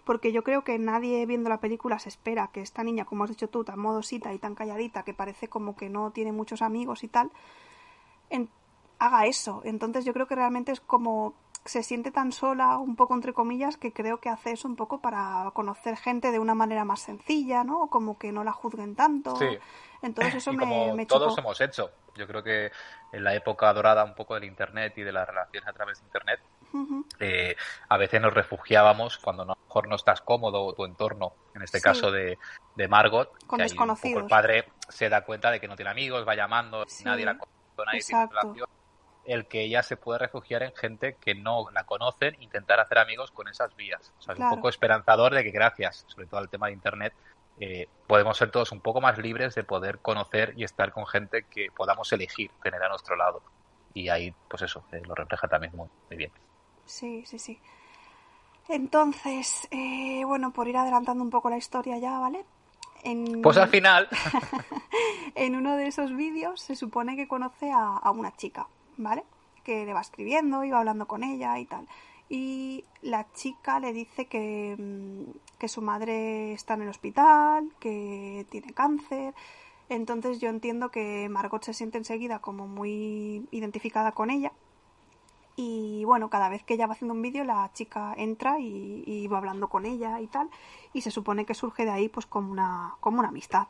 Porque 0.04 0.32
yo 0.32 0.44
creo 0.44 0.64
que 0.64 0.78
nadie 0.78 1.24
viendo 1.24 1.48
la 1.48 1.60
película 1.60 1.98
se 1.98 2.10
espera 2.10 2.48
que 2.52 2.60
esta 2.60 2.84
niña, 2.84 3.04
como 3.06 3.24
has 3.24 3.30
dicho 3.30 3.48
tú, 3.48 3.64
tan 3.64 3.78
modosita 3.78 4.34
y 4.34 4.38
tan 4.38 4.54
calladita, 4.54 5.02
que 5.02 5.14
parece 5.14 5.48
como 5.48 5.76
que 5.76 5.88
no 5.88 6.10
tiene 6.10 6.30
muchos 6.30 6.60
amigos 6.62 7.04
y 7.04 7.08
tal, 7.08 7.30
en- 8.30 8.50
haga 8.98 9.26
eso. 9.26 9.60
Entonces 9.64 10.04
yo 10.04 10.12
creo 10.12 10.26
que 10.26 10.34
realmente 10.34 10.72
es 10.72 10.80
como 10.80 11.34
se 11.66 11.82
siente 11.82 12.10
tan 12.10 12.30
sola, 12.30 12.76
un 12.76 12.94
poco 12.94 13.14
entre 13.14 13.32
comillas, 13.32 13.78
que 13.78 13.90
creo 13.92 14.18
que 14.20 14.28
hace 14.28 14.50
eso 14.52 14.68
un 14.68 14.76
poco 14.76 15.00
para 15.00 15.50
conocer 15.54 15.96
gente 15.96 16.30
de 16.30 16.38
una 16.38 16.54
manera 16.54 16.84
más 16.84 17.00
sencilla, 17.00 17.64
¿no? 17.64 17.86
Como 17.88 18.18
que 18.18 18.32
no 18.32 18.44
la 18.44 18.52
juzguen 18.52 18.94
tanto. 18.94 19.34
Sí. 19.36 19.46
Entonces 20.02 20.34
eso 20.34 20.52
y 20.52 20.56
me, 20.58 20.60
como 20.64 20.94
me 20.94 21.06
todos 21.06 21.28
chocó. 21.34 21.40
hemos 21.40 21.60
hecho. 21.62 21.90
Yo 22.16 22.26
creo 22.26 22.42
que 22.42 22.70
en 23.12 23.24
la 23.24 23.34
época 23.34 23.72
dorada 23.72 24.04
un 24.04 24.14
poco 24.14 24.34
del 24.34 24.44
Internet 24.44 24.92
y 24.98 25.02
de 25.02 25.12
las 25.12 25.26
relaciones 25.26 25.66
a 25.66 25.72
través 25.72 25.98
de 26.00 26.04
Internet, 26.04 26.40
eh, 27.20 27.56
a 27.88 27.96
veces 27.96 28.20
nos 28.20 28.34
refugiábamos 28.34 29.16
cuando 29.18 29.46
no- 29.46 29.52
a 29.52 29.56
lo 29.56 29.62
mejor 29.64 29.88
no 29.88 29.96
estás 29.96 30.20
cómodo 30.20 30.62
o 30.66 30.74
tu 30.74 30.84
entorno, 30.84 31.32
en 31.54 31.62
este 31.62 31.78
Sí. 31.78 31.84
caso 31.84 32.10
de, 32.10 32.38
de 32.76 32.88
Margot, 32.88 33.30
Con 33.46 33.56
que 33.56 33.62
ahí 33.64 33.70
un 33.70 33.76
poco 33.76 33.86
desconocidos. 33.92 34.22
el 34.24 34.28
padre 34.28 34.68
se 34.88 35.08
da 35.08 35.24
cuenta 35.24 35.50
de 35.50 35.60
que 35.60 35.68
no 35.68 35.76
tiene 35.76 35.90
amigos, 35.92 36.26
va 36.28 36.34
llamando, 36.34 36.84
Sí. 36.86 37.04
nadie 37.04 37.24
la 37.24 37.38
conoce, 37.38 37.52
nadie 37.78 38.00
tiene 38.02 38.22
Exacto. 38.24 38.40
relación, 38.42 38.68
el 39.26 39.46
que 39.46 39.62
ella 39.62 39.82
se 39.82 39.96
puede 39.96 40.18
refugiar 40.18 40.62
en 40.62 40.74
gente 40.74 41.16
que 41.20 41.34
no 41.34 41.70
la 41.72 41.84
conocen, 41.84 42.36
intentar 42.40 42.80
hacer 42.80 42.98
amigos 42.98 43.30
con 43.30 43.48
esas 43.48 43.74
vías. 43.76 44.12
O 44.18 44.22
sea, 44.22 44.34
es 44.34 44.40
un 44.40 44.50
poco 44.50 44.68
esperanzador 44.68 45.34
de 45.34 45.42
que 45.42 45.50
gracias, 45.50 46.04
sobre 46.08 46.26
todo 46.26 46.40
al 46.40 46.48
tema 46.48 46.66
de 46.66 46.74
Internet, 46.74 47.14
eh, 47.60 47.88
podemos 48.06 48.36
ser 48.36 48.50
todos 48.50 48.72
un 48.72 48.80
poco 48.80 49.00
más 49.00 49.18
libres 49.18 49.54
de 49.54 49.64
poder 49.64 49.98
conocer 50.00 50.54
y 50.56 50.64
estar 50.64 50.92
con 50.92 51.06
gente 51.06 51.44
que 51.48 51.68
podamos 51.74 52.12
elegir 52.12 52.50
tener 52.62 52.82
a 52.82 52.88
nuestro 52.88 53.16
lado. 53.16 53.42
Y 53.92 54.08
ahí, 54.08 54.34
pues 54.48 54.62
eso, 54.62 54.84
eh, 54.92 55.00
lo 55.06 55.14
refleja 55.14 55.46
también 55.46 55.72
muy, 55.74 55.88
muy 56.08 56.16
bien. 56.16 56.32
Sí, 56.84 57.24
sí, 57.26 57.38
sí. 57.38 57.60
Entonces, 58.68 59.68
eh, 59.70 60.24
bueno, 60.24 60.52
por 60.52 60.66
ir 60.68 60.76
adelantando 60.76 61.22
un 61.22 61.30
poco 61.30 61.50
la 61.50 61.56
historia 61.56 61.98
ya, 61.98 62.18
¿vale? 62.18 62.44
En, 63.04 63.42
Pues 63.42 63.56
al 63.58 63.68
final, 63.68 64.08
en 65.34 65.54
uno 65.54 65.76
de 65.76 65.86
esos 65.86 66.16
vídeos 66.16 66.60
se 66.60 66.74
supone 66.74 67.16
que 67.16 67.28
conoce 67.28 67.70
a, 67.70 67.98
a 67.98 68.10
una 68.10 68.34
chica, 68.34 68.66
¿vale? 68.96 69.24
Que 69.64 69.84
le 69.86 69.94
va 69.94 70.00
escribiendo 70.00 70.58
va 70.58 70.78
hablando 70.78 71.06
con 71.06 71.24
ella 71.24 71.58
y 71.58 71.66
tal. 71.66 71.88
Y 72.28 72.84
la 73.02 73.26
chica 73.34 73.80
le 73.80 73.92
dice 73.92 74.26
que, 74.26 74.76
mm, 74.78 75.58
que 75.58 75.68
su 75.68 75.82
madre 75.82 76.52
está 76.52 76.74
en 76.74 76.82
el 76.82 76.88
hospital, 76.88 77.70
que 77.80 78.46
tiene 78.50 78.72
cáncer. 78.72 79.34
Entonces 79.88 80.40
yo 80.40 80.48
entiendo 80.48 80.90
que 80.90 81.28
Margot 81.28 81.62
se 81.62 81.74
siente 81.74 81.98
enseguida 81.98 82.38
como 82.40 82.66
muy 82.66 83.46
identificada 83.50 84.12
con 84.12 84.30
ella. 84.30 84.52
Y 85.56 86.04
bueno, 86.04 86.30
cada 86.30 86.48
vez 86.48 86.64
que 86.64 86.74
ella 86.74 86.86
va 86.86 86.94
haciendo 86.94 87.14
un 87.14 87.22
vídeo, 87.22 87.44
la 87.44 87.70
chica 87.74 88.14
entra 88.16 88.58
y, 88.58 89.04
y 89.06 89.28
va 89.28 89.38
hablando 89.38 89.68
con 89.68 89.86
ella 89.86 90.20
y 90.20 90.26
tal. 90.26 90.50
Y 90.92 91.02
se 91.02 91.10
supone 91.10 91.44
que 91.44 91.54
surge 91.54 91.84
de 91.84 91.90
ahí 91.92 92.08
pues 92.08 92.26
como 92.26 92.50
una, 92.50 92.96
como 93.00 93.20
una 93.20 93.28
amistad. 93.28 93.68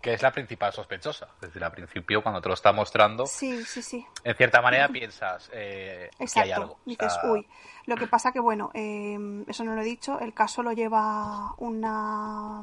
Que 0.00 0.14
es 0.14 0.22
la 0.22 0.32
principal 0.32 0.72
sospechosa. 0.72 1.28
Es 1.36 1.40
decir, 1.48 1.62
al 1.62 1.72
principio, 1.72 2.22
cuando 2.22 2.40
te 2.40 2.48
lo 2.48 2.54
está 2.54 2.72
mostrando, 2.72 3.26
Sí, 3.26 3.64
sí, 3.64 3.82
sí. 3.82 4.06
en 4.24 4.34
cierta 4.34 4.62
manera 4.62 4.88
piensas 4.92 5.50
eh, 5.52 6.10
que 6.16 6.16
hay 6.16 6.24
Exacto. 6.26 6.54
algo. 6.54 6.72
O 6.74 6.78
Dices, 6.86 7.12
sea, 7.14 7.30
uy. 7.30 7.46
Lo 7.86 7.96
que 7.96 8.06
pasa 8.06 8.30
que, 8.32 8.40
bueno, 8.40 8.70
eh, 8.74 9.18
eso 9.48 9.64
no 9.64 9.74
lo 9.74 9.80
he 9.80 9.84
dicho, 9.84 10.18
el 10.20 10.32
caso 10.34 10.62
lo 10.62 10.72
lleva 10.72 11.54
una. 11.58 12.62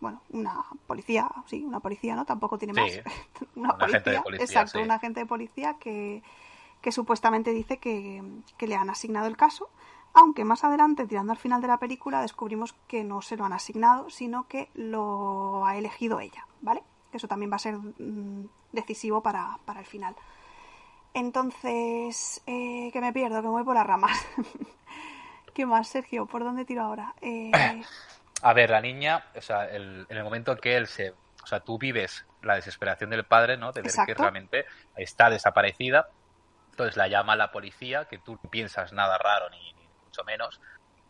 Bueno, 0.00 0.20
una 0.30 0.64
policía, 0.86 1.28
sí, 1.46 1.62
una 1.64 1.78
policía, 1.78 2.16
¿no? 2.16 2.24
Tampoco 2.24 2.58
tiene 2.58 2.72
más. 2.74 2.90
una 3.54 3.74
un 3.74 3.82
agente 3.82 4.10
de 4.10 4.20
policía, 4.20 4.44
Exacto, 4.44 4.78
sí. 4.78 4.84
un 4.84 4.90
agente 4.90 5.20
de 5.20 5.26
policía 5.26 5.76
que, 5.78 6.22
que 6.80 6.90
supuestamente 6.90 7.52
dice 7.52 7.78
que, 7.78 8.20
que 8.58 8.66
le 8.66 8.74
han 8.74 8.90
asignado 8.90 9.28
el 9.28 9.36
caso, 9.36 9.70
aunque 10.14 10.44
más 10.44 10.64
adelante, 10.64 11.06
tirando 11.06 11.32
al 11.32 11.38
final 11.38 11.60
de 11.60 11.68
la 11.68 11.78
película, 11.78 12.20
descubrimos 12.20 12.74
que 12.88 13.04
no 13.04 13.22
se 13.22 13.36
lo 13.36 13.44
han 13.44 13.52
asignado, 13.52 14.10
sino 14.10 14.46
que 14.48 14.68
lo 14.74 15.64
ha 15.66 15.76
elegido 15.76 16.20
ella, 16.20 16.46
¿vale? 16.60 16.82
Que 17.10 17.16
eso 17.18 17.28
también 17.28 17.50
va 17.50 17.56
a 17.56 17.60
ser 17.60 17.76
mm, 17.76 18.48
decisivo 18.72 19.22
para, 19.22 19.58
para 19.64 19.80
el 19.80 19.86
final. 19.86 20.14
Entonces, 21.14 22.42
eh, 22.46 22.90
que 22.92 23.00
me 23.00 23.12
pierdo, 23.12 23.36
que 23.42 23.48
me 23.48 23.52
voy 23.52 23.64
por 23.64 23.74
las 23.74 23.86
ramas. 23.86 24.18
¿Qué 25.54 25.66
más, 25.66 25.88
Sergio? 25.88 26.26
¿Por 26.26 26.42
dónde 26.44 26.64
tiro 26.64 26.82
ahora? 26.82 27.14
Eh, 27.20 27.50
A 28.44 28.54
ver, 28.54 28.70
la 28.70 28.80
niña, 28.80 29.24
o 29.36 29.40
sea, 29.40 29.66
el- 29.66 30.04
en 30.08 30.16
el 30.16 30.24
momento 30.24 30.56
que 30.56 30.76
él 30.76 30.88
se. 30.88 31.10
O 31.10 31.46
sea, 31.46 31.60
tú 31.60 31.78
vives 31.78 32.26
la 32.42 32.56
desesperación 32.56 33.10
del 33.10 33.24
padre, 33.24 33.56
¿no? 33.56 33.70
De 33.72 33.82
ver 33.82 33.92
que 34.06 34.14
realmente 34.22 34.64
está 34.96 35.30
desaparecida. 35.30 36.08
Entonces 36.70 36.96
la 36.96 37.06
llama 37.06 37.34
a 37.34 37.36
la 37.36 37.52
policía, 37.52 38.06
que 38.06 38.18
tú 38.18 38.38
no 38.42 38.50
piensas 38.50 38.92
nada 38.92 39.16
raro, 39.18 39.48
ni 39.50 39.71
mucho 40.12 40.24
menos. 40.24 40.60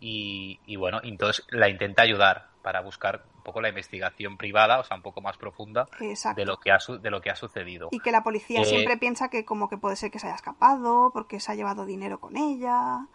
Y, 0.00 0.58
y 0.66 0.76
bueno, 0.76 1.00
entonces 1.02 1.44
la 1.50 1.68
intenta 1.68 2.02
ayudar 2.02 2.48
para 2.62 2.80
buscar 2.80 3.24
un 3.36 3.42
poco 3.42 3.60
la 3.60 3.68
investigación 3.68 4.36
privada, 4.36 4.78
o 4.80 4.84
sea, 4.84 4.96
un 4.96 5.02
poco 5.02 5.20
más 5.20 5.36
profunda 5.36 5.86
exacto. 6.00 6.40
de 6.40 6.46
lo 6.46 6.56
que 6.58 6.70
ha, 6.72 6.78
su- 6.80 6.98
de 7.00 7.10
lo 7.10 7.20
que 7.20 7.30
ha 7.30 7.36
sucedido. 7.36 7.88
Y 7.92 8.00
que 8.00 8.10
la 8.12 8.22
policía 8.22 8.60
Eh, 8.60 8.64
siempre 8.64 8.96
piensa 8.96 9.28
que 9.28 9.44
como 9.44 9.68
que 9.68 9.78
puede 9.78 9.96
ser 9.96 10.10
que 10.10 10.18
se 10.18 10.26
haya 10.26 10.36
escapado, 10.36 11.10
porque 11.12 11.38
se 11.40 11.52
ha 11.52 11.54
llevado 11.54 11.84
dinero 11.84 12.18
con 12.20 12.36
ella. 12.36 13.06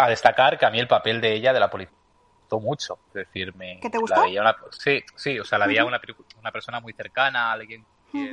a 0.00 0.08
destacar 0.08 0.58
que 0.58 0.66
a 0.66 0.70
mí 0.70 0.78
el 0.78 0.86
papel 0.86 1.20
de 1.20 1.34
ella, 1.34 1.52
de 1.52 1.58
la 1.60 1.70
policía, 1.70 1.96
me 1.96 2.40
gustó 2.42 2.60
mucho. 2.60 2.98
Es 3.08 3.14
decir, 3.14 3.54
me. 3.56 3.80
¿Que 3.80 3.90
te 3.90 3.98
gustó? 3.98 4.16
La 4.16 4.22
veía 4.26 4.40
una, 4.42 4.56
sí, 4.70 5.02
sí, 5.16 5.38
o 5.40 5.44
sea, 5.44 5.58
la 5.58 5.66
veía 5.66 5.84
una, 5.84 6.00
una 6.40 6.52
persona 6.52 6.78
muy 6.80 6.92
cercana, 6.92 7.50
alguien 7.52 7.84
que, 8.12 8.32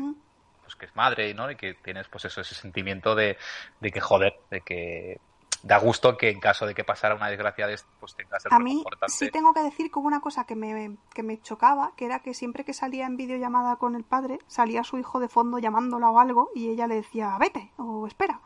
pues, 0.61 0.75
que 0.75 0.85
es 0.85 0.95
madre, 0.95 1.33
¿no? 1.33 1.49
Y 1.49 1.55
que 1.55 1.73
tienes, 1.75 2.07
pues 2.07 2.25
eso, 2.25 2.41
ese 2.41 2.53
sentimiento 2.53 3.15
de, 3.15 3.37
de 3.79 3.91
que, 3.91 3.99
joder, 3.99 4.35
de 4.51 4.61
que 4.61 5.19
da 5.65 5.79
gusto 5.79 6.15
que 6.15 6.29
en 6.29 6.39
caso 6.39 6.67
de 6.67 6.75
que 6.75 6.83
pasara 6.83 7.15
una 7.15 7.27
desgracia 7.27 7.65
de 7.65 7.73
esto, 7.73 7.89
pues 7.99 8.15
tengas 8.15 8.45
el 8.45 8.53
A 8.53 8.59
mí 8.59 8.85
sí 9.07 9.31
tengo 9.31 9.51
que 9.53 9.61
decir 9.61 9.91
que 9.91 9.97
hubo 9.99 10.07
una 10.07 10.21
cosa 10.21 10.45
que 10.45 10.55
me, 10.55 10.97
que 11.13 11.23
me 11.23 11.41
chocaba, 11.41 11.93
que 11.97 12.05
era 12.05 12.19
que 12.19 12.33
siempre 12.35 12.63
que 12.63 12.73
salía 12.73 13.05
en 13.07 13.17
videollamada 13.17 13.75
con 13.77 13.95
el 13.95 14.03
padre, 14.03 14.37
salía 14.47 14.83
su 14.83 14.99
hijo 14.99 15.19
de 15.19 15.27
fondo 15.27 15.57
llamándola 15.57 16.09
o 16.11 16.19
algo 16.19 16.51
y 16.53 16.69
ella 16.69 16.85
le 16.85 16.95
decía, 16.95 17.35
vete, 17.39 17.71
o 17.77 18.05
espera, 18.05 18.39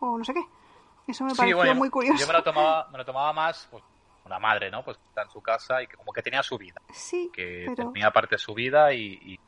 o 0.00 0.18
no 0.18 0.24
sé 0.24 0.34
qué. 0.34 0.44
Eso 1.06 1.22
me 1.24 1.30
Sí, 1.30 1.36
pareció 1.36 1.56
bueno, 1.56 1.74
muy 1.76 1.90
curioso. 1.90 2.18
Yo 2.18 2.26
me 2.26 2.32
lo 2.32 2.42
tomaba, 2.42 2.88
me 2.92 2.98
lo 2.98 3.04
tomaba 3.04 3.32
más, 3.32 3.68
pues, 3.70 3.84
una 4.24 4.40
madre, 4.40 4.68
¿no? 4.70 4.84
Pues 4.84 4.98
está 5.10 5.22
en 5.22 5.30
su 5.30 5.40
casa 5.40 5.80
y 5.80 5.86
que 5.86 5.96
como 5.96 6.12
que 6.12 6.22
tenía 6.22 6.42
su 6.42 6.58
vida. 6.58 6.80
Sí, 6.92 7.30
que 7.32 7.66
pero... 7.76 7.92
tenía 7.92 8.10
parte 8.10 8.34
de 8.34 8.38
su 8.38 8.52
vida 8.52 8.92
y, 8.92 9.18
y- 9.22 9.38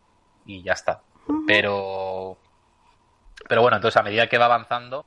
y 0.44 0.62
ya 0.62 0.74
está. 0.74 1.02
Pero, 1.44 2.36
pero 3.48 3.62
bueno, 3.62 3.78
entonces 3.78 3.96
a 3.96 4.02
medida 4.04 4.28
que 4.28 4.38
va 4.38 4.44
avanzando, 4.44 5.04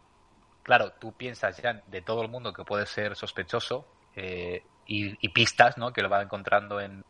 claro, 0.69 0.91
tú 0.99 1.13
piensas 1.13 1.57
ya 1.57 1.73
de 1.87 2.01
todo 2.03 2.21
el 2.21 2.27
mundo 2.29 2.53
que 2.53 2.63
puede 2.63 2.85
ser 2.85 3.15
sospechoso 3.15 3.87
eh, 4.15 4.63
y, 4.85 5.15
y 5.25 5.29
pistas, 5.29 5.79
¿no? 5.79 5.91
Que 5.91 6.03
lo 6.03 6.09
va 6.09 6.21
encontrando 6.21 6.79
en, 6.79 7.01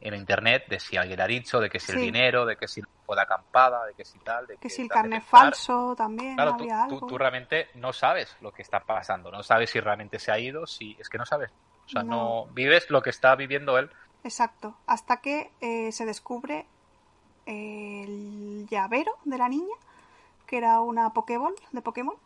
en 0.00 0.14
internet 0.14 0.62
de 0.68 0.78
si 0.78 0.96
alguien 0.96 1.20
ha 1.20 1.26
dicho, 1.26 1.58
de 1.58 1.68
que 1.68 1.80
si 1.80 1.90
el 1.90 1.98
dinero, 2.00 2.46
de 2.46 2.56
que 2.56 2.68
si 2.68 2.82
fue 3.04 3.16
de 3.16 3.22
acampada, 3.22 3.84
de 3.86 3.94
que 3.94 4.04
si 4.04 4.18
tal, 4.20 4.46
de 4.46 4.58
Que 4.58 4.68
si 4.70 4.82
el 4.82 4.88
carnet 4.88 5.24
falso 5.24 5.94
también 5.96 6.36
Claro, 6.36 6.52
tú, 6.56 6.62
había 6.62 6.86
tú- 6.88 6.94
algo. 6.94 7.06
tú 7.08 7.18
realmente 7.18 7.68
no 7.74 7.92
sabes 7.92 8.36
lo 8.40 8.52
que 8.52 8.62
está 8.62 8.78
pasando, 8.78 9.32
no 9.32 9.42
sabes 9.42 9.70
si 9.70 9.80
realmente 9.80 10.20
se 10.20 10.30
ha 10.30 10.38
ido, 10.38 10.68
si 10.68 10.96
es 11.00 11.08
que 11.08 11.18
no 11.18 11.26
sabes. 11.26 11.50
O 11.86 11.88
sea, 11.88 12.04
No. 12.04 12.44
no 12.46 12.52
vives 12.52 12.90
lo 12.90 13.02
que 13.02 13.10
está 13.10 13.34
viviendo 13.34 13.76
él. 13.76 13.90
Exacto, 14.22 14.76
hasta 14.86 15.16
que 15.20 15.50
eh, 15.60 15.90
se 15.90 16.04
descubre 16.06 16.66
el 17.46 18.66
llavero 18.68 19.12
de 19.24 19.38
la 19.38 19.48
niña, 19.48 19.74
que 20.46 20.58
era 20.58 20.80
una 20.80 21.12
Pokéball 21.12 21.54
de 21.72 21.80
Pokémon, 21.82 22.16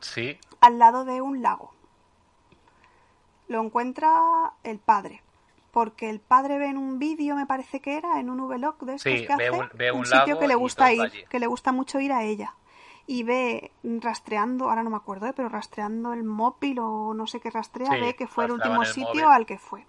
Sí, 0.00 0.38
al 0.60 0.78
lado 0.78 1.04
de 1.04 1.20
un 1.22 1.42
lago. 1.42 1.72
Lo 3.48 3.62
encuentra 3.62 4.12
el 4.64 4.78
padre, 4.78 5.22
porque 5.70 6.10
el 6.10 6.20
padre 6.20 6.58
ve 6.58 6.66
en 6.66 6.78
un 6.78 6.98
vídeo, 6.98 7.36
me 7.36 7.46
parece 7.46 7.80
que 7.80 7.96
era, 7.96 8.18
en 8.18 8.28
un 8.30 8.48
vlog 8.48 8.76
de 8.80 8.94
estos 8.96 9.12
Sí, 9.12 9.26
que 9.26 9.36
ve 9.36 9.48
hace, 9.48 9.58
un- 9.60 9.70
ve 9.74 9.92
un 9.92 10.04
sitio 10.04 10.26
lago 10.26 10.40
que 10.40 10.48
le 10.48 10.54
gusta 10.56 10.92
ir, 10.92 11.02
allí. 11.02 11.24
que 11.28 11.38
le 11.38 11.46
gusta 11.46 11.72
mucho 11.72 12.00
ir 12.00 12.12
a 12.12 12.24
ella. 12.24 12.54
Y 13.08 13.22
ve 13.22 13.70
rastreando, 13.84 14.68
ahora 14.68 14.82
no 14.82 14.90
me 14.90 14.96
acuerdo, 14.96 15.26
¿eh? 15.26 15.32
pero 15.32 15.48
rastreando 15.48 16.12
el 16.12 16.24
móvil 16.24 16.80
o 16.80 17.14
no 17.14 17.28
sé 17.28 17.38
qué 17.38 17.50
rastrea, 17.50 17.92
Sí, 17.92 18.00
ve 18.00 18.16
que 18.16 18.26
fue 18.26 18.46
el 18.46 18.50
último 18.52 18.82
el 18.82 18.88
sitio 18.88 19.06
móvil. 19.06 19.24
al 19.24 19.46
que 19.46 19.58
fue. 19.58 19.86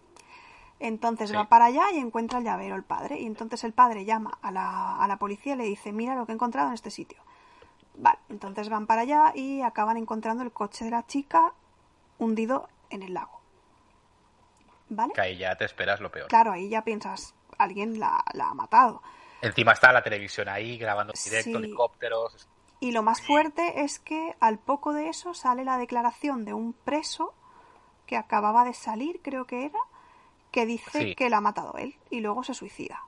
Entonces 0.79 1.31
Sí. 1.31 1.35
va 1.35 1.45
para 1.49 1.65
allá 1.65 1.85
y 1.91 1.97
encuentra 1.97 2.37
el 2.37 2.45
llavero 2.45 2.75
el 2.75 2.83
padre. 2.83 3.19
Y 3.19 3.25
entonces 3.25 3.63
el 3.63 3.73
padre 3.73 4.05
llama 4.05 4.37
a 4.43 4.51
la, 4.51 4.97
a 4.97 5.07
la 5.07 5.17
policía 5.17 5.55
y 5.55 5.57
le 5.57 5.63
dice, 5.63 5.91
mira 5.91 6.13
lo 6.15 6.27
que 6.27 6.31
he 6.33 6.35
encontrado 6.35 6.67
en 6.67 6.75
este 6.75 6.91
sitio. 6.91 7.23
Vale, 7.97 8.19
entonces 8.29 8.69
van 8.69 8.85
para 8.85 9.01
allá 9.01 9.31
y 9.35 9.61
acaban 9.61 9.97
encontrando 9.97 10.43
el 10.43 10.51
coche 10.51 10.85
de 10.85 10.91
la 10.91 11.05
chica 11.07 11.53
hundido 12.19 12.69
en 12.89 13.01
el 13.03 13.13
lago. 13.13 13.37
¿Vale? 14.89 15.11
que 15.13 15.21
ahí 15.21 15.37
ya 15.37 15.55
te 15.55 15.65
esperas 15.65 15.99
lo 15.99 16.09
peor. 16.11 16.27
Claro, 16.29 16.51
ahí 16.53 16.69
ya 16.69 16.83
piensas, 16.83 17.35
alguien 17.57 17.99
la, 17.99 18.23
la 18.33 18.49
ha 18.49 18.53
matado. 18.53 19.01
Encima 19.41 19.73
está 19.73 19.91
la 19.91 20.01
televisión 20.01 20.47
ahí 20.47 20.77
grabando 20.77 21.13
en 21.13 21.23
directo, 21.29 21.49
Sí. 21.51 21.55
helicópteros. 21.65 22.47
Y 22.79 22.91
lo 22.91 23.01
más 23.03 23.21
fuerte 23.21 23.81
es 23.83 23.99
que 23.99 24.35
al 24.39 24.59
poco 24.59 24.93
de 24.93 25.09
eso 25.09 25.33
sale 25.33 25.65
la 25.65 25.77
declaración 25.77 26.45
de 26.45 26.53
un 26.53 26.73
preso 26.73 27.33
que 28.05 28.15
acababa 28.15 28.63
de 28.63 28.73
salir, 28.73 29.19
creo 29.21 29.45
que 29.45 29.65
era, 29.65 29.79
que 30.51 30.65
dice 30.65 30.99
Sí. 31.01 31.15
que 31.15 31.29
la 31.29 31.37
ha 31.37 31.41
matado 31.41 31.73
él 31.77 31.95
y 32.09 32.21
luego 32.21 32.43
se 32.43 32.53
suicida. 32.53 33.03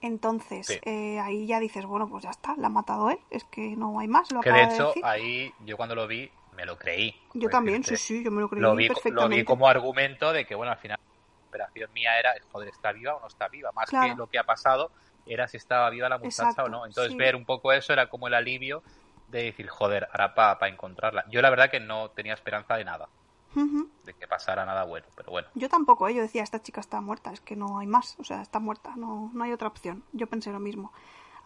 Entonces, 0.00 0.66
Sí. 0.66 0.78
eh, 0.84 1.18
ahí 1.20 1.46
ya 1.46 1.58
dices, 1.60 1.84
bueno, 1.86 2.08
pues 2.08 2.24
ya 2.24 2.30
está, 2.30 2.54
la 2.56 2.68
ha 2.68 2.70
matado 2.70 3.10
él, 3.10 3.18
es 3.30 3.44
que 3.44 3.76
no 3.76 3.98
hay 3.98 4.08
más, 4.08 4.30
lo 4.30 4.40
Que 4.40 4.52
de 4.52 4.64
hecho, 4.64 4.88
decir. 4.88 5.04
ahí 5.04 5.52
yo 5.64 5.76
cuando 5.76 5.94
lo 5.94 6.06
vi 6.06 6.30
me 6.56 6.64
lo 6.64 6.76
creí. 6.78 7.14
Yo 7.34 7.42
por 7.42 7.50
también, 7.50 7.82
sí, 7.84 7.90
decirte. 7.90 8.18
sí, 8.18 8.24
yo 8.24 8.30
me 8.30 8.40
lo 8.40 8.48
creí 8.48 8.62
Lo 8.62 8.74
vi, 8.74 8.88
lo 8.88 8.94
perfectamente. 8.94 9.36
vi 9.36 9.44
como 9.44 9.68
argumento 9.68 10.32
de 10.32 10.44
que, 10.44 10.54
bueno, 10.54 10.72
al 10.72 10.78
final 10.78 10.98
la 10.98 11.48
operación 11.48 11.92
mía 11.92 12.18
era, 12.18 12.34
joder, 12.50 12.68
¿está 12.68 12.92
viva 12.92 13.14
o 13.16 13.20
no 13.20 13.26
está 13.26 13.48
viva? 13.48 13.70
Más 13.72 13.88
Claro. 13.90 14.12
que 14.12 14.18
lo 14.18 14.26
que 14.28 14.38
ha 14.38 14.44
pasado 14.44 14.90
era 15.26 15.46
si 15.48 15.56
estaba 15.56 15.88
viva 15.90 16.08
la 16.08 16.18
muchacha 16.18 16.42
Exacto, 16.42 16.64
o 16.64 16.68
no. 16.68 16.86
Entonces 16.86 17.12
sí. 17.12 17.18
ver 17.18 17.36
un 17.36 17.44
poco 17.44 17.72
eso 17.72 17.92
era 17.92 18.08
como 18.08 18.28
el 18.28 18.34
alivio 18.34 18.82
de 19.28 19.44
decir, 19.44 19.68
joder, 19.68 20.08
ahora 20.12 20.34
para 20.34 20.68
encontrarla. 20.68 21.24
Yo 21.30 21.42
la 21.42 21.50
verdad 21.50 21.70
que 21.70 21.80
no 21.80 22.10
tenía 22.10 22.34
esperanza 22.34 22.76
de 22.76 22.84
nada, 22.84 23.08
De 23.54 24.14
que 24.14 24.26
pasara 24.26 24.64
nada 24.64 24.84
bueno, 24.84 25.06
pero 25.16 25.30
bueno. 25.30 25.48
Yo 25.54 25.68
tampoco, 25.68 26.08
¿eh? 26.08 26.14
yo 26.14 26.22
decía, 26.22 26.42
esta 26.42 26.62
chica 26.62 26.80
está 26.80 27.00
muerta, 27.00 27.32
es 27.32 27.40
que 27.40 27.56
no 27.56 27.78
hay 27.78 27.86
más, 27.86 28.16
o 28.18 28.24
sea, 28.24 28.42
está 28.42 28.58
muerta, 28.60 28.94
no, 28.96 29.30
no 29.32 29.44
hay 29.44 29.52
otra 29.52 29.68
opción. 29.68 30.04
Yo 30.12 30.26
pensé 30.26 30.52
lo 30.52 30.60
mismo. 30.60 30.92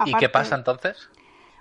¿Y 0.04 0.14
qué 0.14 0.28
pasa 0.28 0.56
entonces? 0.56 1.10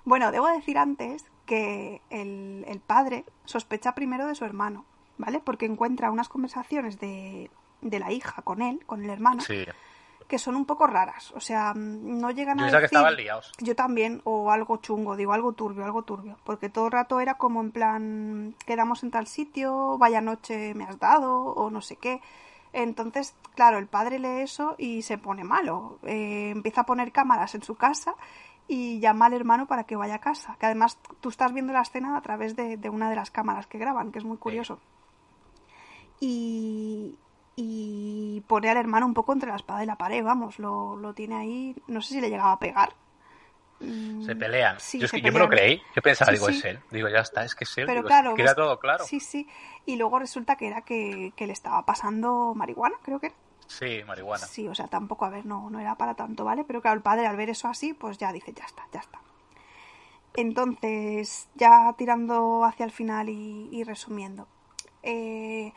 Bueno, 0.04 0.32
debo 0.32 0.48
decir 0.48 0.78
antes 0.78 1.26
que 1.46 2.02
el, 2.10 2.66
el 2.68 2.80
padre 2.80 3.26
sospecha 3.46 3.94
primero 3.94 4.26
de 4.26 4.36
su 4.36 4.46
hermano, 4.46 4.86
¿vale? 5.18 5.40
Porque 5.40 5.66
encuentra 5.66 6.12
unas 6.12 6.28
conversaciones 6.28 7.00
de, 7.00 7.52
de 7.82 8.00
la 8.00 8.12
hija 8.12 8.42
con 8.42 8.62
él, 8.62 8.84
con 8.86 9.04
el 9.04 9.10
hermano, 9.10 9.42
Sí. 9.42 9.66
Que 10.28 10.40
son 10.40 10.56
un 10.56 10.66
poco 10.66 10.88
raras. 10.88 11.32
O 11.36 11.40
sea, 11.40 11.74
mm, 11.74 12.20
no 12.20 12.32
llegan 12.32 12.58
Yo 12.58 12.64
a 12.64 12.68
pensaba 12.68 12.80
que 12.80 12.84
decir... 12.84 12.98
estaban 12.98 13.16
liados. 13.16 13.52
Yo 13.60 13.76
también, 13.76 14.22
o 14.24 14.52
algo 14.52 14.78
chungo, 14.78 15.16
digo, 15.16 15.34
algo 15.34 15.54
turbio, 15.54 15.86
algo 15.86 16.04
turbio. 16.04 16.38
Porque 16.44 16.70
todo 16.70 16.88
el 16.88 16.92
rato 16.92 17.20
era 17.20 17.36
como 17.36 17.62
en 17.62 17.72
plan, 17.72 18.56
quedamos 18.66 19.04
en 19.04 19.12
tal 19.12 19.28
sitio, 19.28 19.98
vaya 19.98 20.22
noche 20.22 20.74
me 20.74 20.86
has 20.86 21.00
dado, 21.00 21.44
o 21.44 21.70
no 21.70 21.82
sé 21.82 21.96
qué. 21.98 22.22
Entonces, 22.74 23.36
claro, 23.56 23.78
el 23.78 23.88
padre 23.88 24.20
lee 24.20 24.42
eso 24.42 24.76
y 24.78 25.02
se 25.02 25.18
pone 25.18 25.44
malo. 25.44 26.00
Eh, 26.04 26.52
empieza 26.52 26.82
a 26.82 26.86
poner 26.86 27.12
cámaras 27.12 27.54
en 27.56 27.64
su 27.64 27.76
casa 27.76 28.16
y 28.68 29.00
llama 29.00 29.26
al 29.26 29.34
hermano 29.34 29.66
para 29.68 29.84
que 29.84 29.96
vaya 29.96 30.16
a 30.16 30.20
casa. 30.20 30.56
Que 30.60 30.68
además 30.68 30.98
tú 31.20 31.30
estás 31.30 31.54
viendo 31.54 31.74
la 31.74 31.82
escena 31.82 32.16
a 32.16 32.22
través 32.22 32.56
de, 32.56 32.78
de 32.78 32.90
una 32.90 33.10
de 33.10 33.16
las 33.16 33.32
cámaras 33.32 33.68
que 33.68 33.78
graban, 33.78 34.12
que 34.12 34.20
es 34.20 34.26
muy 34.26 34.38
curioso. 34.38 34.80
Y, 36.22 37.18
y 37.56 38.42
pone 38.48 38.70
al 38.70 38.78
hermano 38.78 39.06
un 39.06 39.14
poco 39.14 39.34
entre 39.34 39.50
la 39.50 39.56
espada 39.58 39.84
y 39.84 39.88
la 39.88 39.98
pared, 39.98 40.24
vamos, 40.24 40.58
lo, 40.60 40.96
lo 40.96 41.14
tiene 41.14 41.36
ahí, 41.36 41.76
no 41.88 42.02
sé 42.02 42.14
si 42.16 42.22
le 42.22 42.30
llegaba 42.30 42.54
a 42.54 42.60
pegar. 42.60 42.94
Mm, 43.80 44.24
Se 44.26 44.36
pelean. 44.36 44.80
sí, 44.80 45.00
yo 45.00 45.06
es 45.06 45.12
se 45.12 45.18
que 45.18 45.28
yo 45.28 45.34
me 45.34 45.40
lo 45.40 45.50
creí. 45.50 45.82
Yo 45.96 46.02
pensaba, 46.02 46.32
Sí, 46.32 46.38
digo, 46.38 46.48
sí. 46.50 46.58
es 46.60 46.66
él. 46.66 46.80
Digo, 46.92 47.10
ya 47.10 47.20
está, 47.20 47.44
es 47.44 47.56
que 47.56 47.64
es 47.64 47.78
él. 47.80 47.86
Pero 47.88 48.02
Digo, 48.02 48.08
claro, 48.08 48.36
queda 48.36 48.54
todo 48.56 48.80
claro. 48.80 49.04
Sí, 49.06 49.20
sí. 49.20 49.48
Y 49.86 49.96
luego 49.96 50.20
resulta 50.20 50.56
que 50.56 50.68
era 50.68 50.82
que, 50.82 51.34
que 51.36 51.48
le 51.48 51.54
estaba 51.54 51.84
pasando 51.86 52.54
marihuana, 52.56 52.96
creo 53.02 53.20
que 53.20 53.28
era. 53.28 53.36
Sí, 53.68 54.04
marihuana. 54.06 54.46
Sí, 54.46 54.68
o 54.68 54.76
sea, 54.76 54.88
tampoco, 54.88 55.26
a 55.26 55.30
ver, 55.30 55.46
no, 55.46 55.70
no 55.70 55.80
era 55.80 55.96
para 55.96 56.14
tanto, 56.14 56.44
¿vale? 56.46 56.64
Pero 56.64 56.82
claro, 56.82 56.98
el 56.98 57.02
padre 57.04 57.26
al 57.26 57.38
ver 57.38 57.50
eso 57.50 57.68
así, 57.70 57.94
pues 57.94 58.18
ya 58.18 58.32
dice, 58.32 58.54
ya 58.54 58.66
está, 58.66 58.84
ya 58.94 59.00
está. 59.00 59.20
Entonces, 60.36 61.50
ya 61.56 61.94
tirando 61.98 62.64
hacia 62.64 62.86
el 62.86 62.92
final 62.92 63.30
y, 63.30 63.68
y 63.72 63.84
resumiendo. 63.84 64.48
eh, 65.04 65.74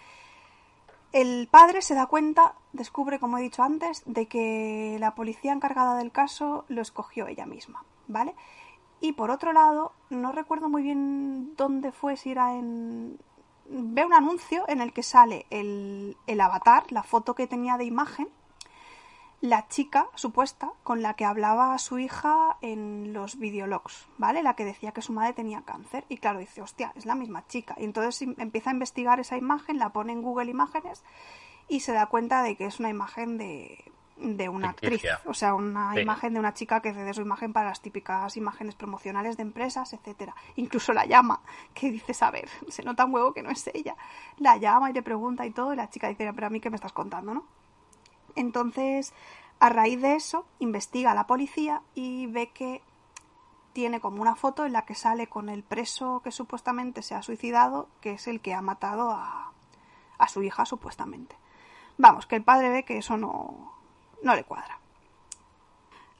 el 1.14 1.46
padre 1.48 1.80
se 1.80 1.94
da 1.94 2.06
cuenta, 2.06 2.56
descubre, 2.72 3.20
como 3.20 3.38
he 3.38 3.42
dicho 3.42 3.62
antes, 3.62 4.02
de 4.04 4.26
que 4.26 4.96
la 4.98 5.14
policía 5.14 5.52
encargada 5.52 5.96
del 5.96 6.10
caso 6.10 6.64
lo 6.66 6.82
escogió 6.82 7.28
ella 7.28 7.46
misma, 7.46 7.84
¿vale? 8.08 8.34
Y 9.00 9.12
por 9.12 9.30
otro 9.30 9.52
lado, 9.52 9.92
no 10.10 10.32
recuerdo 10.32 10.68
muy 10.68 10.82
bien 10.82 11.54
dónde 11.56 11.92
fue, 11.92 12.16
si 12.16 12.32
era 12.32 12.56
en... 12.56 13.20
Ve 13.66 14.04
un 14.04 14.12
anuncio 14.12 14.64
en 14.66 14.80
el 14.80 14.92
que 14.92 15.04
sale 15.04 15.46
el, 15.50 16.16
el 16.26 16.40
avatar, 16.40 16.90
la 16.90 17.04
foto 17.04 17.36
que 17.36 17.46
tenía 17.46 17.78
de 17.78 17.84
imagen, 17.84 18.28
la 19.44 19.68
chica 19.68 20.06
supuesta 20.14 20.72
con 20.84 21.02
la 21.02 21.12
que 21.12 21.26
hablaba 21.26 21.74
a 21.74 21.78
su 21.78 21.98
hija 21.98 22.56
en 22.62 23.12
los 23.12 23.38
videologs, 23.38 24.06
¿vale? 24.16 24.42
La 24.42 24.56
que 24.56 24.64
decía 24.64 24.92
que 24.92 25.02
su 25.02 25.12
madre 25.12 25.34
tenía 25.34 25.60
cáncer. 25.66 26.06
Y 26.08 26.16
claro, 26.16 26.38
dice, 26.38 26.62
hostia, 26.62 26.92
es 26.96 27.04
la 27.04 27.14
misma 27.14 27.46
chica. 27.46 27.74
Y 27.76 27.84
entonces 27.84 28.22
empieza 28.38 28.70
a 28.70 28.72
investigar 28.72 29.20
esa 29.20 29.36
imagen, 29.36 29.78
la 29.78 29.90
pone 29.90 30.12
en 30.14 30.22
Google 30.22 30.50
Imágenes 30.50 31.04
y 31.68 31.80
se 31.80 31.92
da 31.92 32.06
cuenta 32.06 32.42
de 32.42 32.56
que 32.56 32.64
es 32.64 32.80
una 32.80 32.88
imagen 32.88 33.36
de, 33.36 33.84
de 34.16 34.48
una 34.48 34.72
Ficticia. 34.72 35.16
actriz. 35.16 35.30
O 35.30 35.34
sea, 35.34 35.52
una 35.52 35.92
Sí. 35.92 36.00
imagen 36.00 36.32
de 36.32 36.40
una 36.40 36.54
chica 36.54 36.80
que 36.80 36.94
cede 36.94 37.12
su 37.12 37.20
imagen 37.20 37.52
para 37.52 37.68
las 37.68 37.82
típicas 37.82 38.38
imágenes 38.38 38.74
promocionales 38.76 39.36
de 39.36 39.42
empresas, 39.42 39.92
etcétera. 39.92 40.34
Incluso 40.56 40.94
la 40.94 41.04
llama, 41.04 41.40
que 41.74 41.90
dice, 41.90 42.14
a 42.24 42.30
ver, 42.30 42.48
se 42.68 42.82
nota 42.82 43.04
un 43.04 43.12
huevo 43.14 43.34
que 43.34 43.42
no 43.42 43.50
es 43.50 43.70
ella. 43.74 43.94
La 44.38 44.56
llama 44.56 44.88
y 44.88 44.94
le 44.94 45.02
pregunta 45.02 45.44
y 45.44 45.50
todo, 45.50 45.74
y 45.74 45.76
la 45.76 45.90
chica 45.90 46.08
dice, 46.08 46.32
pero 46.32 46.46
a 46.46 46.50
mí 46.50 46.60
qué 46.60 46.70
me 46.70 46.76
estás 46.76 46.94
contando, 46.94 47.34
¿no? 47.34 47.44
Entonces, 48.36 49.12
a 49.60 49.68
raíz 49.68 50.00
de 50.00 50.14
eso, 50.14 50.46
investiga 50.58 51.12
a 51.12 51.14
la 51.14 51.26
policía 51.26 51.82
y 51.94 52.26
ve 52.26 52.50
que 52.50 52.82
tiene 53.72 54.00
como 54.00 54.22
una 54.22 54.36
foto 54.36 54.66
en 54.66 54.72
la 54.72 54.84
que 54.84 54.94
sale 54.94 55.26
con 55.26 55.48
el 55.48 55.62
preso 55.62 56.20
que 56.22 56.30
supuestamente 56.30 57.02
se 57.02 57.14
ha 57.14 57.22
suicidado, 57.22 57.88
que 58.00 58.12
es 58.12 58.28
el 58.28 58.40
que 58.40 58.54
ha 58.54 58.62
matado 58.62 59.10
a, 59.10 59.52
a 60.18 60.28
su 60.28 60.42
hija 60.42 60.64
supuestamente. 60.64 61.36
Vamos, 61.98 62.26
que 62.26 62.36
el 62.36 62.42
padre 62.42 62.70
ve 62.70 62.84
que 62.84 62.98
eso 62.98 63.16
no, 63.16 63.72
no 64.22 64.34
le 64.34 64.44
cuadra. 64.44 64.78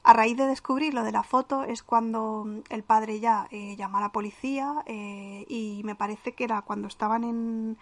A 0.03 0.13
raíz 0.13 0.37
de 0.37 0.45
descubrir 0.45 0.93
lo 0.93 1.03
de 1.03 1.11
la 1.11 1.23
foto 1.23 1.63
es 1.63 1.81
cuando 1.81 2.45
el 2.69 2.83
padre 2.83 3.19
ya 3.19 3.47
eh, 3.49 3.75
llama 3.75 3.97
a 3.97 4.01
la 4.01 4.11
policía 4.11 4.83
eh, 4.85 5.45
y 5.49 5.81
me 5.83 5.95
parece 5.95 6.33
que 6.33 6.43
era 6.43 6.61
cuando 6.61 6.87
estaban 6.87 7.23
en, 7.23 7.77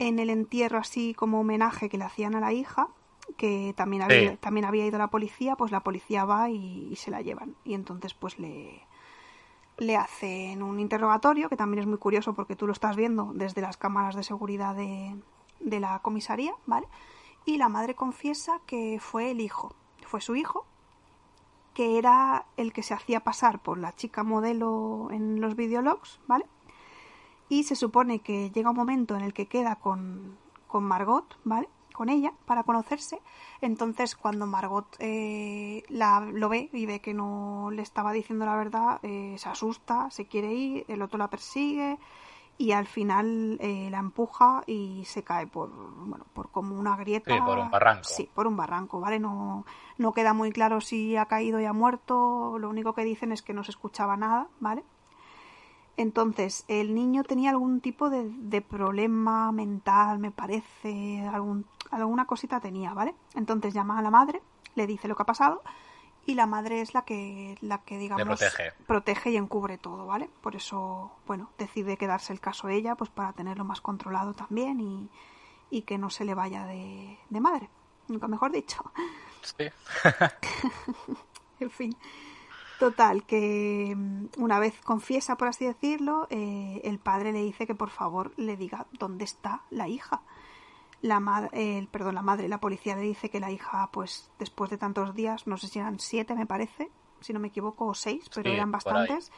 en 0.00 0.18
el 0.18 0.30
entierro 0.30 0.78
así 0.78 1.14
como 1.14 1.40
homenaje 1.40 1.88
que 1.88 1.98
le 1.98 2.04
hacían 2.04 2.34
a 2.34 2.40
la 2.40 2.52
hija, 2.52 2.88
que 3.36 3.74
también 3.76 4.02
había, 4.02 4.36
también 4.36 4.64
había 4.64 4.86
ido 4.86 4.98
la 4.98 5.08
policía, 5.08 5.56
pues 5.56 5.72
la 5.72 5.80
policía 5.80 6.24
va 6.24 6.50
y, 6.50 6.88
y, 6.90 6.96
se 6.96 7.10
la 7.10 7.20
llevan. 7.20 7.56
Y 7.64 7.74
entonces 7.74 8.14
pues 8.14 8.38
le, 8.38 8.82
le 9.78 9.96
hacen 9.96 10.62
un 10.62 10.80
interrogatorio, 10.80 11.48
que 11.48 11.56
también 11.56 11.80
es 11.80 11.86
muy 11.86 11.98
curioso 11.98 12.34
porque 12.34 12.56
tú 12.56 12.66
lo 12.66 12.72
estás 12.72 12.96
viendo 12.96 13.32
desde 13.34 13.60
las 13.60 13.76
cámaras 13.76 14.14
de 14.14 14.22
seguridad 14.22 14.74
de, 14.74 15.16
de 15.60 15.80
la 15.80 15.98
comisaría, 16.00 16.54
¿vale? 16.66 16.86
Y 17.44 17.58
la 17.58 17.68
madre 17.68 17.94
confiesa 17.94 18.60
que 18.66 18.98
fue 19.00 19.30
el 19.30 19.40
hijo, 19.40 19.74
fue 20.06 20.20
su 20.20 20.34
hijo, 20.34 20.66
que 21.74 21.98
era 21.98 22.46
el 22.56 22.72
que 22.72 22.82
se 22.82 22.94
hacía 22.94 23.20
pasar 23.20 23.58
por 23.60 23.76
la 23.78 23.94
chica 23.94 24.22
modelo 24.22 25.08
en 25.10 25.40
los 25.40 25.56
videologs, 25.56 26.20
¿vale? 26.26 26.46
Y 27.48 27.64
se 27.64 27.76
supone 27.76 28.20
que 28.20 28.50
llega 28.50 28.70
un 28.70 28.76
momento 28.76 29.14
en 29.14 29.22
el 29.22 29.34
que 29.34 29.46
queda 29.46 29.76
con, 29.76 30.38
con 30.66 30.84
Margot, 30.84 31.38
¿vale? 31.44 31.68
Con 31.96 32.10
ella, 32.10 32.34
para 32.44 32.62
conocerse. 32.62 33.22
Entonces, 33.62 34.16
cuando 34.16 34.46
Margot 34.46 34.86
eh, 34.98 35.82
la, 35.88 36.20
lo 36.20 36.50
ve 36.50 36.68
y 36.74 36.84
ve 36.84 37.00
que 37.00 37.14
no 37.14 37.70
le 37.72 37.80
estaba 37.80 38.12
diciendo 38.12 38.44
la 38.44 38.54
verdad, 38.54 39.00
eh, 39.02 39.34
se 39.38 39.48
asusta, 39.48 40.10
se 40.10 40.26
quiere 40.26 40.52
ir, 40.52 40.84
el 40.88 41.00
otro 41.00 41.16
la 41.16 41.30
persigue, 41.30 41.98
y 42.58 42.72
al 42.72 42.86
final 42.86 43.56
eh, 43.62 43.88
la 43.90 43.98
empuja 43.98 44.62
y 44.66 45.04
se 45.06 45.22
cae 45.22 45.46
por 45.46 45.70
bueno 45.70 46.26
por 46.34 46.50
como 46.50 46.78
una 46.78 46.96
grieta. 46.96 47.34
Sí, 47.34 47.40
por 47.40 47.58
un 47.58 47.70
barranco. 47.70 48.04
Sí 48.04 48.28
por 48.34 48.46
un 48.46 48.56
barranco 48.56 49.00
vale 49.00 49.18
no 49.18 49.64
no 49.96 50.12
queda 50.12 50.32
muy 50.34 50.52
claro 50.52 50.82
si 50.82 51.16
ha 51.16 51.26
caído 51.26 51.60
y 51.60 51.64
ha 51.64 51.72
muerto. 51.72 52.58
Lo 52.58 52.68
único 52.68 52.94
que 52.94 53.04
dicen 53.04 53.32
es 53.32 53.42
que 53.42 53.52
no 53.54 53.64
se 53.64 53.70
escuchaba 53.70 54.16
nada 54.16 54.48
vale 54.60 54.84
entonces 55.96 56.64
el 56.68 56.94
niño 56.94 57.24
tenía 57.24 57.50
algún 57.50 57.80
tipo 57.80 58.10
de, 58.10 58.28
de 58.28 58.60
problema 58.60 59.52
mental 59.52 60.18
me 60.18 60.30
parece 60.30 61.26
algún 61.32 61.66
alguna 61.90 62.26
cosita 62.26 62.60
tenía 62.60 62.92
vale 62.94 63.14
entonces 63.34 63.72
llama 63.72 63.98
a 63.98 64.02
la 64.02 64.10
madre 64.10 64.42
le 64.74 64.86
dice 64.86 65.08
lo 65.08 65.16
que 65.16 65.22
ha 65.22 65.26
pasado 65.26 65.62
y 66.26 66.34
la 66.34 66.46
madre 66.46 66.80
es 66.80 66.92
la 66.92 67.02
que 67.02 67.56
la 67.60 67.78
que 67.78 67.98
digamos 67.98 68.26
protege. 68.26 68.72
protege. 68.86 69.30
y 69.30 69.36
encubre 69.36 69.78
todo, 69.78 70.06
¿vale? 70.06 70.28
Por 70.40 70.56
eso, 70.56 71.12
bueno, 71.26 71.50
decide 71.56 71.96
quedarse 71.96 72.32
el 72.32 72.40
caso 72.40 72.68
ella, 72.68 72.96
pues 72.96 73.10
para 73.10 73.32
tenerlo 73.32 73.64
más 73.64 73.80
controlado 73.80 74.34
también 74.34 74.80
y, 74.80 75.08
y 75.70 75.82
que 75.82 75.98
no 75.98 76.10
se 76.10 76.24
le 76.24 76.34
vaya 76.34 76.66
de, 76.66 77.16
de 77.30 77.40
madre, 77.40 77.70
nunca 78.08 78.26
mejor 78.26 78.50
dicho. 78.50 78.82
Sí. 79.42 79.68
en 81.60 81.70
fin. 81.70 81.96
Total, 82.78 83.24
que 83.24 83.94
mm, 83.96 84.26
una 84.38 84.58
vez 84.58 84.80
confiesa, 84.82 85.36
por 85.36 85.48
así 85.48 85.64
decirlo, 85.64 86.26
eh, 86.30 86.80
el 86.84 86.98
padre 86.98 87.32
le 87.32 87.42
dice 87.42 87.66
que 87.66 87.74
por 87.74 87.90
favor 87.90 88.32
le 88.36 88.56
diga 88.56 88.86
dónde 88.98 89.24
está 89.24 89.62
la 89.70 89.88
hija 89.88 90.22
la 91.02 91.20
madre, 91.20 91.50
eh, 91.52 91.86
perdón, 91.90 92.14
la 92.14 92.22
madre, 92.22 92.48
la 92.48 92.58
policía 92.58 92.96
le 92.96 93.02
dice 93.02 93.30
que 93.30 93.40
la 93.40 93.50
hija, 93.50 93.88
pues 93.92 94.30
después 94.38 94.70
de 94.70 94.78
tantos 94.78 95.14
días, 95.14 95.46
no 95.46 95.56
sé 95.56 95.68
si 95.68 95.78
eran 95.78 95.98
siete, 95.98 96.34
me 96.34 96.46
parece, 96.46 96.90
si 97.20 97.32
no 97.32 97.40
me 97.40 97.48
equivoco, 97.48 97.86
o 97.86 97.94
seis, 97.94 98.28
pero 98.34 98.50
Sí, 98.50 98.56
eran 98.56 98.72
bastantes, 98.72 99.30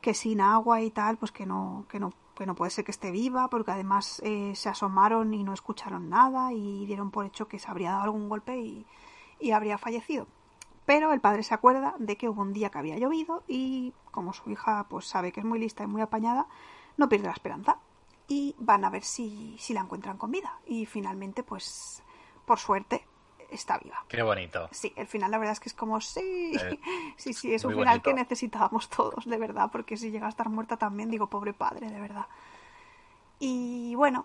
que 0.00 0.14
sin 0.14 0.40
agua 0.40 0.80
y 0.82 0.90
tal, 0.90 1.16
pues 1.16 1.32
que 1.32 1.46
no, 1.46 1.86
que 1.88 1.98
no, 1.98 2.12
que 2.36 2.46
no 2.46 2.54
puede 2.54 2.70
ser 2.70 2.84
que 2.84 2.90
esté 2.90 3.10
viva, 3.10 3.48
porque 3.48 3.70
además 3.70 4.20
eh, 4.24 4.52
se 4.54 4.68
asomaron 4.68 5.34
y 5.34 5.42
no 5.42 5.52
escucharon 5.52 6.08
nada 6.08 6.52
y 6.52 6.86
dieron 6.86 7.10
por 7.10 7.26
hecho 7.26 7.48
que 7.48 7.58
se 7.58 7.70
habría 7.70 7.92
dado 7.92 8.04
algún 8.04 8.28
golpe 8.28 8.58
y, 8.58 8.86
y 9.40 9.50
habría 9.52 9.78
fallecido. 9.78 10.26
Pero 10.88 11.12
el 11.12 11.20
padre 11.20 11.42
se 11.42 11.52
acuerda 11.52 11.94
de 11.98 12.16
que 12.16 12.30
hubo 12.30 12.40
un 12.40 12.54
día 12.54 12.70
que 12.70 12.78
había 12.78 12.96
llovido 12.96 13.42
y 13.46 13.92
como 14.10 14.32
su 14.32 14.50
hija 14.50 14.86
pues 14.88 15.04
sabe 15.04 15.32
que 15.32 15.40
es 15.40 15.44
muy 15.44 15.58
lista 15.58 15.84
y 15.84 15.86
muy 15.86 16.00
apañada, 16.00 16.46
no 16.96 17.10
pierde 17.10 17.26
la 17.26 17.34
esperanza 17.34 17.76
y 18.26 18.54
van 18.58 18.86
a 18.86 18.88
ver 18.88 19.04
si, 19.04 19.54
si 19.58 19.74
la 19.74 19.80
encuentran 19.80 20.16
con 20.16 20.30
vida. 20.30 20.58
Y 20.64 20.86
finalmente, 20.86 21.42
pues, 21.42 22.02
por 22.46 22.58
suerte, 22.58 23.04
está 23.50 23.76
viva. 23.76 24.02
Qué 24.08 24.22
bonito. 24.22 24.66
Sí, 24.72 24.94
el 24.96 25.06
final 25.06 25.30
la 25.30 25.36
verdad 25.36 25.52
es 25.52 25.60
que 25.60 25.68
es 25.68 25.74
como, 25.74 26.00
sí, 26.00 26.52
Eh, 26.58 26.80
sí, 27.18 27.34
sí, 27.34 27.52
es 27.52 27.66
un 27.66 27.72
final 27.72 27.86
bonito. 27.86 28.04
que 28.08 28.14
necesitábamos 28.14 28.88
todos, 28.88 29.26
de 29.26 29.36
verdad, 29.36 29.68
porque 29.70 29.98
si 29.98 30.10
llega 30.10 30.24
a 30.24 30.30
estar 30.30 30.48
muerta 30.48 30.78
también, 30.78 31.10
digo, 31.10 31.26
pobre 31.28 31.52
padre, 31.52 31.90
de 31.90 32.00
verdad. 32.00 32.28
Y 33.38 33.94
bueno, 33.94 34.24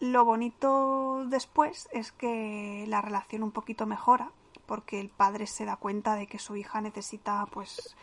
lo 0.00 0.24
bonito 0.24 1.24
después 1.26 1.88
es 1.92 2.10
que 2.10 2.84
la 2.88 3.00
relación 3.00 3.44
un 3.44 3.52
poquito 3.52 3.86
mejora, 3.86 4.32
porque 4.70 5.00
el 5.00 5.08
padre 5.08 5.48
se 5.48 5.64
da 5.64 5.74
cuenta 5.74 6.14
de 6.14 6.28
que 6.28 6.38
su 6.38 6.54
hija 6.54 6.80
necesita, 6.80 7.44
pues, 7.46 7.96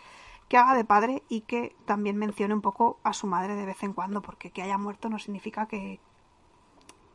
que 0.50 0.58
haga 0.58 0.76
de 0.76 0.84
padre 0.84 1.24
y 1.30 1.42
que 1.42 1.74
también 1.86 2.18
mencione 2.18 2.54
un 2.54 2.60
poco 2.60 3.00
a 3.04 3.14
su 3.14 3.26
madre 3.26 3.56
de 3.56 3.66
vez 3.66 3.84
en 3.84 3.94
cuando, 3.94 4.22
porque 4.22 4.52
que 4.52 4.64
haya 4.64 4.78
muerto 4.78 5.08
no 5.08 5.18
significa 5.18 5.68
que, 5.68 6.02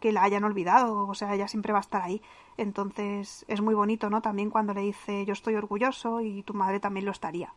que 0.00 0.10
la 0.10 0.22
hayan 0.22 0.44
olvidado, 0.44 1.06
o 1.06 1.12
sea, 1.12 1.34
ella 1.34 1.48
siempre 1.48 1.74
va 1.74 1.80
a 1.80 1.82
estar 1.82 2.00
ahí. 2.00 2.22
Entonces 2.56 3.44
es 3.46 3.60
muy 3.60 3.74
bonito, 3.74 4.08
¿no? 4.08 4.22
También 4.22 4.48
cuando 4.48 4.72
le 4.72 4.80
dice 4.80 5.26
yo 5.26 5.34
estoy 5.34 5.54
orgulloso 5.56 6.22
y 6.22 6.42
tu 6.44 6.54
madre 6.54 6.80
también 6.80 7.04
lo 7.04 7.12
estaría, 7.12 7.52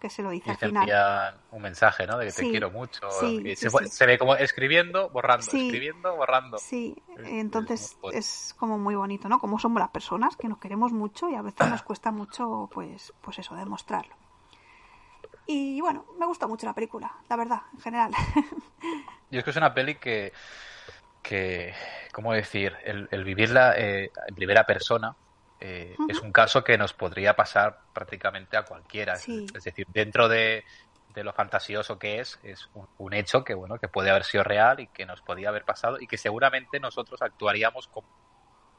que 0.00 0.10
se 0.10 0.22
lo 0.22 0.30
dice 0.30 0.48
Y 0.48 0.50
al 0.52 0.56
final. 0.58 1.40
un 1.52 1.62
mensaje, 1.62 2.06
¿no? 2.06 2.18
De 2.18 2.26
que 2.26 2.32
te 2.32 2.50
quiero 2.50 2.70
mucho. 2.70 3.10
sí, 3.10 3.42
Y 3.44 3.54
se, 3.56 3.68
sí. 3.70 3.76
se 3.88 4.06
ve 4.06 4.18
como 4.18 4.34
escribiendo, 4.34 5.10
borrando, 5.10 5.42
Sí. 5.44 5.66
escribiendo, 5.66 6.16
borrando. 6.16 6.58
Sí, 6.58 6.96
Es- 7.16 7.28
entonces 7.28 7.96
es 8.12 8.54
como 8.58 8.78
muy 8.78 8.94
bonito, 8.94 9.28
¿no? 9.28 9.38
Como 9.38 9.58
somos 9.58 9.78
las 9.80 9.90
personas, 9.90 10.36
que 10.36 10.48
nos 10.48 10.58
queremos 10.58 10.92
mucho 10.92 11.28
y 11.28 11.34
a 11.34 11.42
veces 11.42 11.68
nos 11.68 11.82
cuesta 11.82 12.10
mucho, 12.10 12.68
pues, 12.72 13.12
pues 13.20 13.38
eso, 13.38 13.54
demostrarlo. 13.54 14.14
Y 15.46 15.80
bueno, 15.80 16.04
me 16.18 16.26
gusta 16.26 16.46
mucho 16.46 16.66
la 16.66 16.74
película, 16.74 17.12
la 17.28 17.36
verdad, 17.36 17.60
en 17.74 17.80
general. 17.80 18.12
Yo 19.30 19.38
es 19.38 19.44
que 19.44 19.50
es 19.50 19.56
una 19.56 19.74
peli 19.74 19.96
que, 19.96 20.32
que 21.22 21.74
¿cómo 22.12 22.32
decir? 22.32 22.74
El, 22.84 23.08
el 23.10 23.24
vivirla 23.24 23.74
eh, 23.76 24.10
en 24.28 24.34
primera 24.34 24.64
persona 24.64 25.14
eh, 25.60 25.96
es 26.08 26.20
un 26.20 26.32
caso 26.32 26.64
que 26.64 26.78
nos 26.78 26.92
podría 26.94 27.36
pasar 27.36 27.78
prácticamente 27.92 28.56
a 28.56 28.64
cualquiera. 28.64 29.14
Es- 29.14 29.22
Sí. 29.22 29.46
Es, 29.54 29.64
decir, 29.64 29.86
dentro 29.88 30.28
de, 30.28 30.64
de 31.08 31.24
lo 31.24 31.32
fantasioso 31.32 31.98
que 31.98 32.20
es, 32.20 32.38
es 32.42 32.68
un, 32.72 32.86
un 32.96 33.12
hecho 33.14 33.44
que, 33.44 33.54
bueno, 33.54 33.78
que 33.78 33.88
puede 33.88 34.10
haber 34.10 34.24
sido 34.24 34.42
real 34.44 34.80
y 34.80 34.88
que 34.88 35.06
nos 35.06 35.22
podía 35.22 35.50
haber 35.50 35.64
pasado 35.64 35.98
y 36.00 36.06
que 36.06 36.16
seguramente 36.18 36.80
nosotros 36.80 37.20
actuaríamos 37.22 37.88
como, 37.88 38.08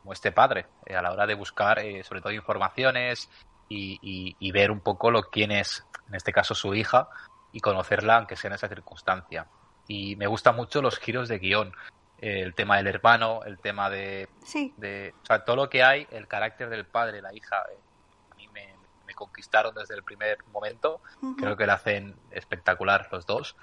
como 0.02 0.14
este 0.14 0.32
padre 0.32 0.68
eh, 0.86 0.96
a 0.96 1.02
la 1.02 1.12
hora 1.12 1.28
de 1.28 1.36
buscar, 1.36 1.80
eh, 1.80 2.04
sobre 2.04 2.22
todo, 2.22 2.34
informaciones 2.34 3.30
y, 3.68 4.00
y- 4.02 4.36
y 4.40 4.52
ver 4.52 4.72
un 4.72 4.82
poco 4.82 5.12
lo 5.12 5.24
quién 5.24 5.52
es, 5.52 5.86
en 6.08 6.16
este 6.16 6.34
caso, 6.34 6.56
su 6.56 6.74
hija 6.74 7.08
y 7.52 7.60
conocerla, 7.60 8.18
aunque 8.18 8.36
sea 8.36 8.50
en 8.50 8.56
esa 8.56 8.68
circunstancia 8.70 9.48
y 9.88 10.16
me 10.16 10.28
gustan 10.28 10.56
mucho 10.56 10.82
los 10.82 10.98
giros 11.00 11.28
de 11.28 11.40
guion. 11.40 11.74
El 12.22 12.54
tema 12.54 12.78
del 12.78 12.88
hermano, 12.88 13.42
el 13.44 13.60
tema 13.60 13.90
de, 13.90 14.30
Sí, 14.44 14.74
de- 14.78 15.16
O 15.24 15.26
sea, 15.26 15.44
todo 15.44 15.56
lo 15.56 15.70
que 15.70 15.82
hay, 15.84 16.08
el 16.12 16.28
carácter 16.28 16.70
del 16.70 16.86
padre, 16.86 17.22
la 17.22 17.34
hija, 17.34 17.58
eh, 17.74 17.82
a 18.30 18.36
mí 18.36 18.48
me, 18.50 18.78
me 19.06 19.14
conquistaron 19.16 19.74
desde 19.74 19.96
el 19.96 20.04
primer 20.04 20.38
momento. 20.48 21.02
Creo 21.38 21.58
que 21.58 21.66
lo 21.66 21.74
hacen 21.74 22.16
espectacular 22.30 23.08
los 23.12 23.26
dos. 23.26 23.56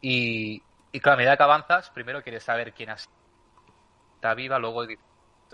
Y, 0.00 0.62
y 0.90 1.00
claro, 1.00 1.14
a 1.14 1.18
medida 1.18 1.36
que 1.36 1.42
avanzas, 1.44 1.90
primero 1.90 2.22
quieres 2.22 2.42
saber 2.42 2.74
quién 2.74 2.90
ha 2.90 2.98
sido- 2.98 3.12
está 4.16 4.34
viva, 4.34 4.58
luego 4.58 4.86
que 4.86 4.98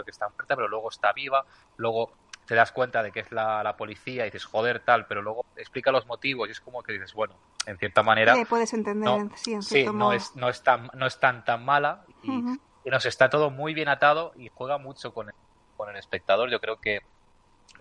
está 0.06 0.28
muerta, 0.28 0.56
pero 0.56 0.68
luego 0.68 0.88
está 0.90 1.12
viva, 1.12 1.44
luego 1.76 2.16
te 2.48 2.54
das 2.54 2.72
cuenta 2.72 3.02
de 3.02 3.12
que 3.12 3.20
es 3.20 3.30
la, 3.30 3.62
la 3.62 3.76
policía 3.76 4.22
y 4.22 4.30
dices, 4.30 4.46
joder, 4.46 4.82
tal, 4.82 5.06
pero 5.06 5.20
luego 5.20 5.44
explica 5.54 5.92
los 5.92 6.06
motivos 6.06 6.48
y 6.48 6.52
es 6.52 6.60
como 6.60 6.82
que 6.82 6.94
dices, 6.94 7.12
bueno, 7.12 7.38
en 7.66 7.76
cierta 7.76 8.02
manera 8.02 8.34
le 8.34 8.46
puedes 8.46 8.72
entender, 8.72 9.26
no, 9.26 9.36
sí, 9.36 9.52
en 9.52 9.62
Sí, 9.62 9.82
cierto 9.82 9.92
no 9.92 10.06
modo. 10.06 10.14
es, 10.14 10.34
no, 10.34 10.48
es 10.48 10.62
tan, 10.62 10.88
no 10.94 11.06
es 11.06 11.20
tan, 11.20 11.44
tan 11.44 11.62
mala 11.62 12.06
y, 12.22 12.42
nos 12.90 13.04
está 13.04 13.28
todo 13.28 13.50
muy 13.50 13.74
bien 13.74 13.88
atado 13.88 14.32
y 14.34 14.48
juega 14.54 14.78
mucho 14.78 15.12
con 15.12 15.28
el, 15.28 15.34
con 15.76 15.90
el 15.90 15.96
espectador. 15.96 16.48
Yo 16.48 16.58
creo 16.58 16.78
que, 16.78 17.00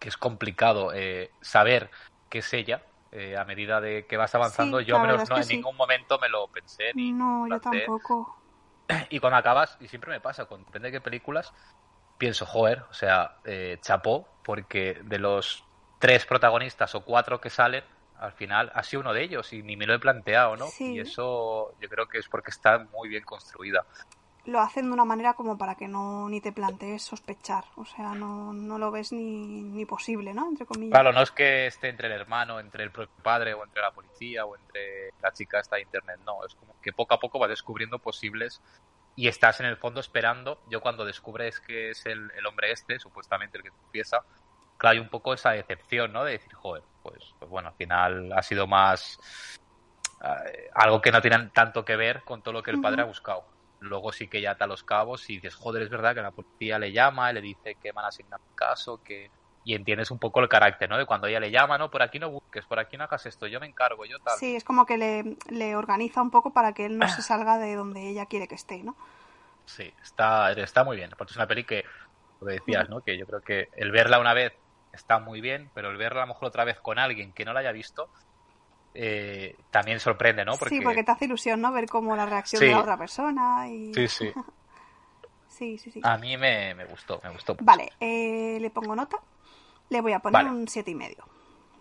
que 0.01 0.09
es 0.09 0.17
complicado 0.17 0.91
eh, 0.93 1.31
saber 1.41 1.89
qué 2.29 2.39
es 2.39 2.53
ella 2.53 2.83
eh, 3.11 3.37
a 3.37 3.45
medida 3.45 3.79
de 3.79 4.05
que 4.05 4.17
vas 4.17 4.35
avanzando. 4.35 4.79
Sí, 4.79 4.85
Yo 4.85 4.99
menos 4.99 5.29
no, 5.29 5.37
en 5.37 5.43
sí. 5.43 5.55
ningún 5.55 5.77
momento 5.77 6.19
me 6.19 6.27
lo 6.27 6.49
pensé 6.49 6.91
ni 6.93 7.13
No, 7.13 7.47
yo 7.47 7.57
planteé. 7.61 7.85
tampoco. 7.85 8.35
Y 9.09 9.19
cuando 9.19 9.37
acabas, 9.37 9.77
y 9.79 9.87
siempre 9.87 10.11
me 10.11 10.19
pasa, 10.19 10.45
con 10.45 10.63
depende 10.65 10.89
de 10.89 10.91
qué 10.93 11.01
películas, 11.01 11.53
pienso, 12.17 12.45
joder, 12.45 12.83
o 12.89 12.93
sea, 12.93 13.37
eh, 13.45 13.77
chapó, 13.81 14.27
porque 14.43 14.99
de 15.03 15.19
los 15.19 15.63
tres 15.99 16.25
protagonistas 16.25 16.95
o 16.95 17.03
cuatro 17.03 17.41
que 17.41 17.49
salen, 17.49 17.83
al 18.19 18.33
final 18.33 18.71
ha 18.73 18.83
sido 18.83 19.01
uno 19.01 19.13
de 19.13 19.23
ellos 19.23 19.53
y 19.53 19.61
ni 19.61 19.75
me 19.75 19.85
lo 19.85 19.93
he 19.93 19.99
planteado, 19.99 20.55
¿no? 20.55 20.67
Sí. 20.67 20.95
Y 20.95 20.99
eso 20.99 21.75
yo 21.79 21.89
creo 21.89 22.07
que 22.07 22.17
es 22.17 22.27
porque 22.27 22.51
está 22.51 22.79
muy 22.79 23.09
bien 23.09 23.23
construida. 23.23 23.85
Lo 24.45 24.61
hacen 24.61 24.85
de 24.85 24.93
una 24.93 25.03
manera 25.03 25.33
como 25.33 25.57
para 25.57 25.75
que 25.75 25.89
no 25.89 26.29
ni 26.29 26.39
te 26.39 26.53
plantees 26.53 27.03
sospechar. 27.03 27.65
O 27.75 27.83
sea, 27.83 28.13
no, 28.13 28.53
no 28.53 28.77
lo 28.77 28.91
ves 28.91 29.11
ni, 29.11 29.61
ni 29.61 29.85
posible, 29.85 30.33
¿no? 30.33 30.47
Entre 30.47 30.65
comillas. 30.65 30.93
Claro, 30.93 31.11
no 31.11 31.21
es 31.21 31.31
que 31.31 31.67
esté 31.67 31.89
entre 31.89 32.07
el 32.07 32.13
hermano, 32.13 32.61
entre 32.61 32.85
el 32.85 32.91
propio 32.91 33.21
padre 33.21 33.53
o 33.53 33.65
entre 33.65 33.81
la 33.81 33.91
policía 33.91 34.45
o 34.45 34.55
entre 34.55 35.11
la 35.21 35.33
chica 35.33 35.59
esta 35.59 35.75
de 35.75 35.81
internet, 35.81 36.21
no, 36.25 36.45
es 36.45 36.55
como 36.55 36.79
que 36.81 36.93
poco 36.93 37.13
a 37.13 37.19
poco 37.19 37.39
vas 37.39 37.49
descubriendo 37.49 37.99
posibles 37.99 38.61
y 39.17 39.27
estás 39.27 39.59
en 39.59 39.65
el 39.65 39.77
fondo 39.77 39.99
esperando. 39.99 40.61
Yo 40.69 40.79
cuando 40.79 41.03
descubres 41.03 41.59
que 41.59 41.89
es 41.89 42.05
el, 42.05 42.31
el 42.37 42.45
hombre 42.45 42.71
este, 42.71 42.99
supuestamente 42.99 43.57
el 43.57 43.63
que 43.63 43.71
confiesa, 43.71 44.23
claro, 44.77 44.93
hay 44.93 44.99
un 44.99 45.09
poco 45.09 45.33
esa 45.33 45.51
decepción, 45.51 46.13
¿no? 46.13 46.23
De 46.23 46.33
decir, 46.33 46.53
joder, 46.53 46.83
pues, 47.01 47.33
pues 47.39 47.49
bueno, 47.49 47.69
al 47.69 47.75
final 47.75 48.31
ha 48.31 48.43
sido 48.43 48.67
más 48.67 49.19
eh, 50.23 50.69
algo 50.75 51.01
que 51.01 51.11
no 51.11 51.19
tiene 51.19 51.49
tanto 51.51 51.83
que 51.83 51.95
ver 51.95 52.23
con 52.23 52.43
todo 52.43 52.53
lo 52.53 52.63
que 52.63 52.69
el 52.69 52.79
padre 52.79 53.01
ha 53.01 53.05
buscado. 53.05 53.43
Luego 53.79 54.11
sí 54.11 54.27
que 54.27 54.39
ya 54.39 54.51
ata 54.51 54.67
los 54.67 54.83
cabos 54.83 55.27
y 55.31 55.35
dices, 55.35 55.55
joder, 55.55 55.81
es 55.81 55.89
verdad 55.89 56.13
que 56.13 56.21
la 56.21 56.31
policía 56.31 56.77
le 56.77 56.91
llama 56.91 57.31
y 57.31 57.33
le 57.33 57.41
dice 57.41 57.75
que 57.81 57.91
van 57.91 58.05
a 58.05 58.09
asignar 58.09 58.39
un 58.39 58.55
caso, 58.55 59.01
que 59.03 59.31
y 59.67 59.75
entiendes 59.75 60.11
un 60.11 60.17
poco 60.17 60.39
el 60.39 60.47
carácter, 60.47 60.89
¿no? 60.89 60.97
De 60.97 61.05
cuando 61.05 61.27
ella 61.27 61.41
le 61.41 61.51
llama, 61.51 61.77
no, 61.77 61.91
por 61.91 62.01
aquí 62.01 62.19
no 62.19 62.31
busques, 62.31 62.65
por 62.65 62.79
aquí 62.79 62.95
no 62.95 63.03
hagas 63.03 63.25
esto, 63.25 63.47
yo 63.47 63.59
me 63.59 63.67
encargo, 63.67 64.05
yo 64.05 64.17
tal. 64.19 64.37
Sí, 64.39 64.55
es 64.55 64.63
como 64.63 64.85
que 64.85 64.97
le, 64.97 65.35
le 65.49 65.75
organiza 65.75 66.21
un 66.21 66.31
poco 66.31 66.53
para 66.53 66.71
que 66.71 66.85
él 66.85 66.97
no 66.97 67.05
se 67.09 67.21
salga 67.21 67.57
de 67.57 67.75
donde 67.75 68.07
ella 68.07 68.27
quiere 68.27 68.47
que 68.47 68.55
esté, 68.55 68.81
¿no? 68.81 68.95
Sí, 69.65 69.93
está, 70.01 70.53
está 70.53 70.85
muy 70.85 70.95
bien. 70.95 71.09
Porque 71.17 71.31
es 71.31 71.35
una 71.35 71.47
peli 71.47 71.65
que, 71.65 71.83
lo 72.39 72.47
que 72.47 72.53
decías, 72.53 72.87
¿no? 72.87 73.01
Que 73.01 73.17
yo 73.17 73.25
creo 73.25 73.41
que 73.41 73.67
el 73.75 73.91
verla 73.91 74.21
una 74.21 74.33
vez 74.33 74.53
está 74.93 75.19
muy 75.19 75.41
bien, 75.41 75.69
pero 75.73 75.91
el 75.91 75.97
verla 75.97 76.23
a 76.23 76.25
lo 76.27 76.33
mejor 76.33 76.47
otra 76.47 76.63
vez 76.63 76.79
con 76.79 76.97
alguien 76.97 77.33
que 77.33 77.43
no 77.43 77.51
la 77.51 77.59
haya 77.59 77.73
visto, 77.73 78.09
eh, 78.93 79.57
también 79.69 79.99
sorprende, 79.99 80.45
¿no? 80.45 80.53
Sí, 80.53 80.79
porque 80.81 81.03
te 81.03 81.11
hace 81.11 81.25
ilusión, 81.25 81.59
¿no? 81.59 81.73
Ver 81.73 81.87
cómo 81.87 82.15
la 82.15 82.25
reacción 82.25 82.61
de 82.61 82.71
la 82.71 82.79
otra 82.79 82.97
persona 82.97 83.67
y... 83.67 83.93
Sí, 83.93 84.07
sí. 84.07 84.31
sí, 85.49 85.77
sí, 85.77 85.91
sí. 85.91 85.99
A 86.05 86.17
mí 86.17 86.37
me, 86.37 86.73
me 86.73 86.85
gustó, 86.85 87.19
me 87.21 87.31
gustó. 87.31 87.51
Mucho. 87.51 87.65
Vale, 87.65 87.91
eh, 87.99 88.57
le 88.61 88.69
pongo 88.69 88.95
nota. 88.95 89.17
Le 89.89 90.01
voy 90.01 90.13
a 90.13 90.19
poner 90.19 90.43
Vale. 90.43 90.49
un 90.55 90.67
siete 90.67 90.91
y 90.91 90.95
medio. 90.95 91.23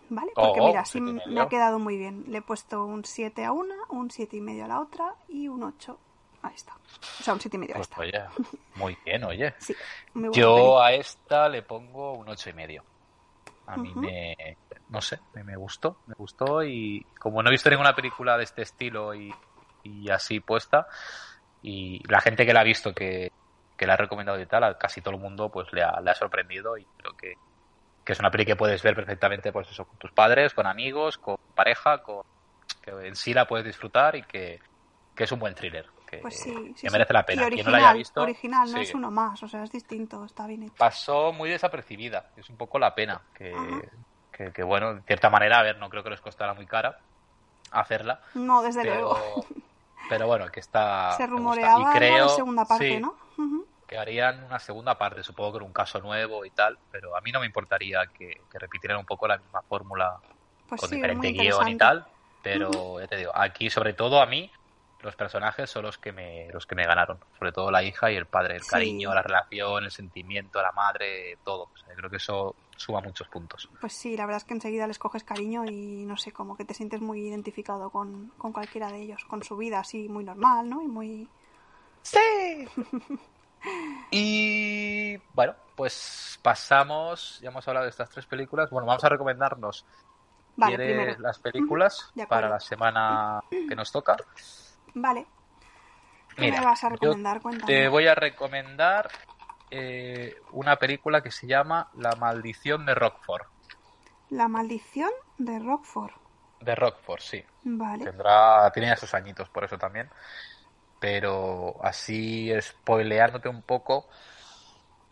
¿Vale? 0.08 0.30
Porque 0.34 0.60
Oh, 0.60 0.66
mira, 0.68 0.84
sí 0.84 1.00
me 1.00 1.40
ha 1.40 1.48
quedado 1.48 1.78
muy 1.80 1.96
bien. 1.96 2.24
Le 2.28 2.38
he 2.38 2.42
puesto 2.42 2.84
un 2.84 3.04
7 3.04 3.44
a 3.44 3.50
una, 3.52 3.74
un 3.88 4.10
siete 4.10 4.36
y 4.36 4.40
medio 4.40 4.64
a 4.64 4.68
la 4.68 4.80
otra 4.80 5.14
y 5.28 5.48
un 5.48 5.64
8 5.64 5.98
a 6.42 6.50
esta. 6.50 6.74
O 7.20 7.22
sea, 7.24 7.34
un 7.34 7.40
siete 7.40 7.56
y 7.56 7.60
medio 7.60 7.74
a 7.74 7.78
Pues 7.78 7.88
esta. 7.88 8.00
oye, 8.00 8.24
muy 8.76 8.96
bien, 9.04 9.24
oye. 9.24 9.52
Sí, 9.58 9.74
muy 10.14 10.28
buena 10.28 10.36
Yo 10.36 10.80
a 10.80 10.92
esta 10.92 11.48
le 11.48 11.62
pongo 11.62 12.12
un 12.12 12.28
ocho 12.28 12.50
y 12.50 12.52
medio. 12.52 12.84
A 13.66 13.76
mí 13.76 13.92
me, 13.96 14.56
no 14.90 15.00
sé, 15.00 15.18
me, 15.34 15.42
me 15.42 15.56
gustó, 15.56 15.96
me 16.06 16.14
gustó 16.14 16.62
y 16.62 17.04
como 17.18 17.42
no 17.42 17.48
he 17.48 17.52
visto 17.52 17.68
ninguna 17.68 17.96
película 17.96 18.38
de 18.38 18.44
este 18.44 18.62
estilo 18.62 19.12
y, 19.12 19.34
y 19.82 20.08
así 20.08 20.38
puesta 20.38 20.86
y 21.62 22.00
la 22.08 22.20
gente 22.20 22.46
que 22.46 22.52
la 22.52 22.60
ha 22.60 22.64
visto 22.64 22.94
que, 22.94 23.32
que 23.76 23.86
la 23.88 23.94
ha 23.94 23.96
recomendado 23.96 24.40
y 24.40 24.46
tal, 24.46 24.62
a 24.62 24.78
casi 24.78 25.00
todo 25.00 25.14
el 25.14 25.20
mundo 25.20 25.50
pues 25.50 25.66
le 25.72 25.82
ha, 25.82 26.00
le 26.00 26.12
ha 26.12 26.14
sorprendido 26.14 26.78
y 26.78 26.84
creo 26.96 27.16
que, 27.16 27.34
que 28.06 28.12
es 28.12 28.20
una 28.20 28.30
peli 28.30 28.46
que 28.46 28.54
puedes 28.54 28.80
ver 28.84 28.94
perfectamente 28.94 29.52
pues 29.52 29.68
eso, 29.68 29.84
con 29.84 29.98
tus 29.98 30.12
padres, 30.12 30.54
con 30.54 30.64
amigos, 30.66 31.18
con 31.18 31.36
pareja, 31.56 32.02
con 32.04 32.22
que 32.80 32.92
en 32.92 33.16
sí 33.16 33.34
la 33.34 33.46
puedes 33.48 33.66
disfrutar 33.66 34.14
y 34.14 34.22
que, 34.22 34.60
que 35.14 35.24
es 35.24 35.32
un 35.32 35.40
buen 35.40 35.56
thriller. 35.56 35.84
Que, 36.08 36.18
Pues 36.18 36.38
sí, 36.38 36.54
sí, 36.54 36.74
que 36.74 36.88
sí. 36.88 36.92
merece 36.92 37.12
la 37.12 37.22
Y 37.22 37.24
pena. 37.24 37.42
Quien 37.42 37.46
original, 37.46 37.72
no 37.72 37.78
la 37.78 37.88
haya 37.88 37.92
visto, 37.98 38.22
original, 38.22 38.72
no 38.72 38.78
es 38.78 38.94
uno 38.94 39.10
más, 39.10 39.42
o 39.42 39.48
sea, 39.48 39.64
es 39.64 39.72
distinto, 39.72 40.24
está 40.24 40.46
bien 40.46 40.62
hecho. 40.62 40.74
pasó 40.78 41.32
muy 41.32 41.50
desapercibida. 41.50 42.30
Es 42.36 42.48
un 42.48 42.56
poco 42.56 42.78
la 42.78 42.94
pena. 42.94 43.20
Que, 43.34 43.52
que, 44.30 44.52
que, 44.52 44.62
bueno, 44.62 44.94
de 44.94 45.02
cierta 45.02 45.28
manera, 45.28 45.58
a 45.58 45.62
ver, 45.64 45.78
no 45.78 45.90
creo 45.90 46.04
que 46.04 46.10
les 46.10 46.20
costara 46.20 46.54
muy 46.54 46.66
cara 46.66 46.96
hacerla. 47.72 48.20
No, 48.34 48.62
desde 48.62 48.82
Pero, 48.82 49.00
luego. 49.00 49.46
pero 50.08 50.26
bueno, 50.28 50.46
que 50.46 50.60
está. 50.60 51.10
Se 51.16 51.26
rumoreaba 51.26 51.80
Y 51.80 51.98
creo, 51.98 52.28
de 52.28 52.34
segunda 52.36 52.64
parte, 52.64 53.00
¿no? 53.00 53.16
Ujú. 53.36 53.66
Que 53.86 53.96
harían 53.98 54.44
una 54.44 54.58
segunda 54.58 54.98
parte, 54.98 55.22
supongo 55.22 55.52
que 55.52 55.58
en 55.58 55.64
un 55.64 55.72
caso 55.72 56.00
nuevo 56.00 56.44
y 56.44 56.50
tal. 56.50 56.78
Pero 56.90 57.16
a 57.16 57.20
mí 57.20 57.30
no 57.32 57.40
me 57.40 57.46
importaría 57.46 58.06
que, 58.08 58.42
que 58.50 58.58
repitieran 58.58 58.98
un 58.98 59.06
poco 59.06 59.28
la 59.28 59.38
misma 59.38 59.62
fórmula 59.62 60.18
Pues 60.68 60.80
con 60.80 60.90
sí, 60.90 60.96
diferente 60.96 61.28
guion 61.30 61.68
y 61.68 61.76
tal. 61.76 62.06
Pero 62.42 63.00
ya 63.00 63.06
te 63.06 63.16
digo, 63.16 63.32
aquí 63.34 63.70
sobre 63.70 63.92
todo 63.92 64.20
a 64.20 64.26
mí 64.26 64.50
los 65.00 65.14
personajes 65.14 65.68
son 65.70 65.84
los 65.84 65.98
que 65.98 66.10
me 66.10 66.48
los 66.52 66.66
que 66.66 66.74
me 66.74 66.84
ganaron, 66.86 67.18
sobre 67.38 67.52
todo 67.52 67.70
la 67.70 67.82
hija 67.82 68.10
y 68.10 68.16
el 68.16 68.26
padre, 68.26 68.56
el 68.56 68.62
Sí. 68.62 68.70
cariño, 68.70 69.14
la 69.14 69.22
relación, 69.22 69.84
el 69.84 69.90
sentimiento, 69.90 70.60
la 70.62 70.72
madre, 70.72 71.38
todo. 71.44 71.64
O 71.64 71.76
sea, 71.76 71.94
creo 71.94 72.10
que 72.10 72.16
eso 72.16 72.56
suma 72.76 73.00
muchos 73.00 73.28
puntos. 73.28 73.68
Pues 73.80 73.92
sí, 73.92 74.16
la 74.16 74.26
verdad 74.26 74.38
es 74.38 74.44
que 74.44 74.54
enseguida 74.54 74.86
les 74.86 74.98
coges 74.98 75.22
cariño 75.22 75.64
y 75.64 76.04
no 76.06 76.16
sé, 76.16 76.32
como 76.32 76.56
que 76.56 76.64
te 76.64 76.74
sientes 76.74 77.00
muy 77.00 77.20
identificado 77.20 77.90
con, 77.90 78.28
con 78.38 78.52
cualquiera 78.52 78.90
de 78.90 79.02
ellos, 79.02 79.24
con 79.26 79.42
su 79.42 79.56
vida 79.56 79.80
así 79.80 80.08
muy 80.08 80.24
normal, 80.24 80.68
¿no? 80.68 80.82
Y 80.82 80.86
muy... 80.88 81.28
Sí. 82.02 82.18
y 84.10 85.16
bueno, 85.34 85.54
pues 85.74 86.38
pasamos, 86.42 87.40
ya 87.40 87.50
hemos 87.50 87.66
hablado 87.68 87.84
de 87.84 87.90
estas 87.90 88.10
tres 88.10 88.26
películas. 88.26 88.70
Bueno, 88.70 88.86
vamos 88.86 89.04
a 89.04 89.08
recomendarnos 89.08 89.84
Vale, 90.56 90.76
¿Quieres 90.76 90.96
primero. 90.96 91.20
las 91.20 91.38
películas 91.38 92.12
para 92.28 92.48
la 92.48 92.60
semana 92.60 93.42
que 93.50 93.76
nos 93.76 93.92
toca? 93.92 94.16
Vale. 94.94 95.26
¿Qué 96.34 96.42
Mira, 96.42 96.60
me 96.60 96.66
vas 96.66 96.82
a 96.84 96.88
recomendar? 96.88 97.42
Cuéntame. 97.42 97.72
Te 97.72 97.88
voy 97.88 98.06
a 98.06 98.14
recomendar 98.14 99.10
eh, 99.70 100.36
una 100.52 100.76
película 100.76 101.22
que 101.22 101.30
se 101.30 101.46
llama 101.46 101.90
La 101.94 102.16
maldición 102.16 102.86
de 102.86 102.94
Rockford. 102.94 103.46
La 104.30 104.48
maldición 104.48 105.10
de 105.36 105.58
Rockford. 105.58 106.12
De 106.60 106.74
Rockford, 106.74 107.20
sí. 107.20 107.44
Vale. 107.64 108.04
Tendrá, 108.04 108.70
tiene 108.72 108.88
ya 108.88 108.96
sus 108.96 109.12
añitos 109.12 109.50
por 109.50 109.64
eso 109.64 109.76
también. 109.76 110.08
Pero 110.98 111.76
así, 111.84 112.50
spoileándote 112.60 113.48
un 113.48 113.62
poco, 113.62 114.08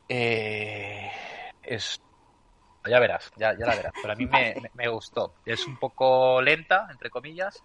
eh, 0.09 1.11
es... 1.63 2.01
Ya 2.87 3.01
verás, 3.01 3.33
ya, 3.37 3.57
ya 3.59 3.67
la 3.67 3.77
verás. 3.77 3.95
Pero 4.01 4.13
a 4.15 4.17
mí 4.17 4.27
me, 4.27 4.57
me- 4.61 4.71
me 4.75 4.89
gustó. 4.89 5.37
Es 5.45 5.69
un 5.69 5.79
poco 5.79 6.43
lenta, 6.43 6.87
entre 6.91 7.11
comillas, 7.11 7.65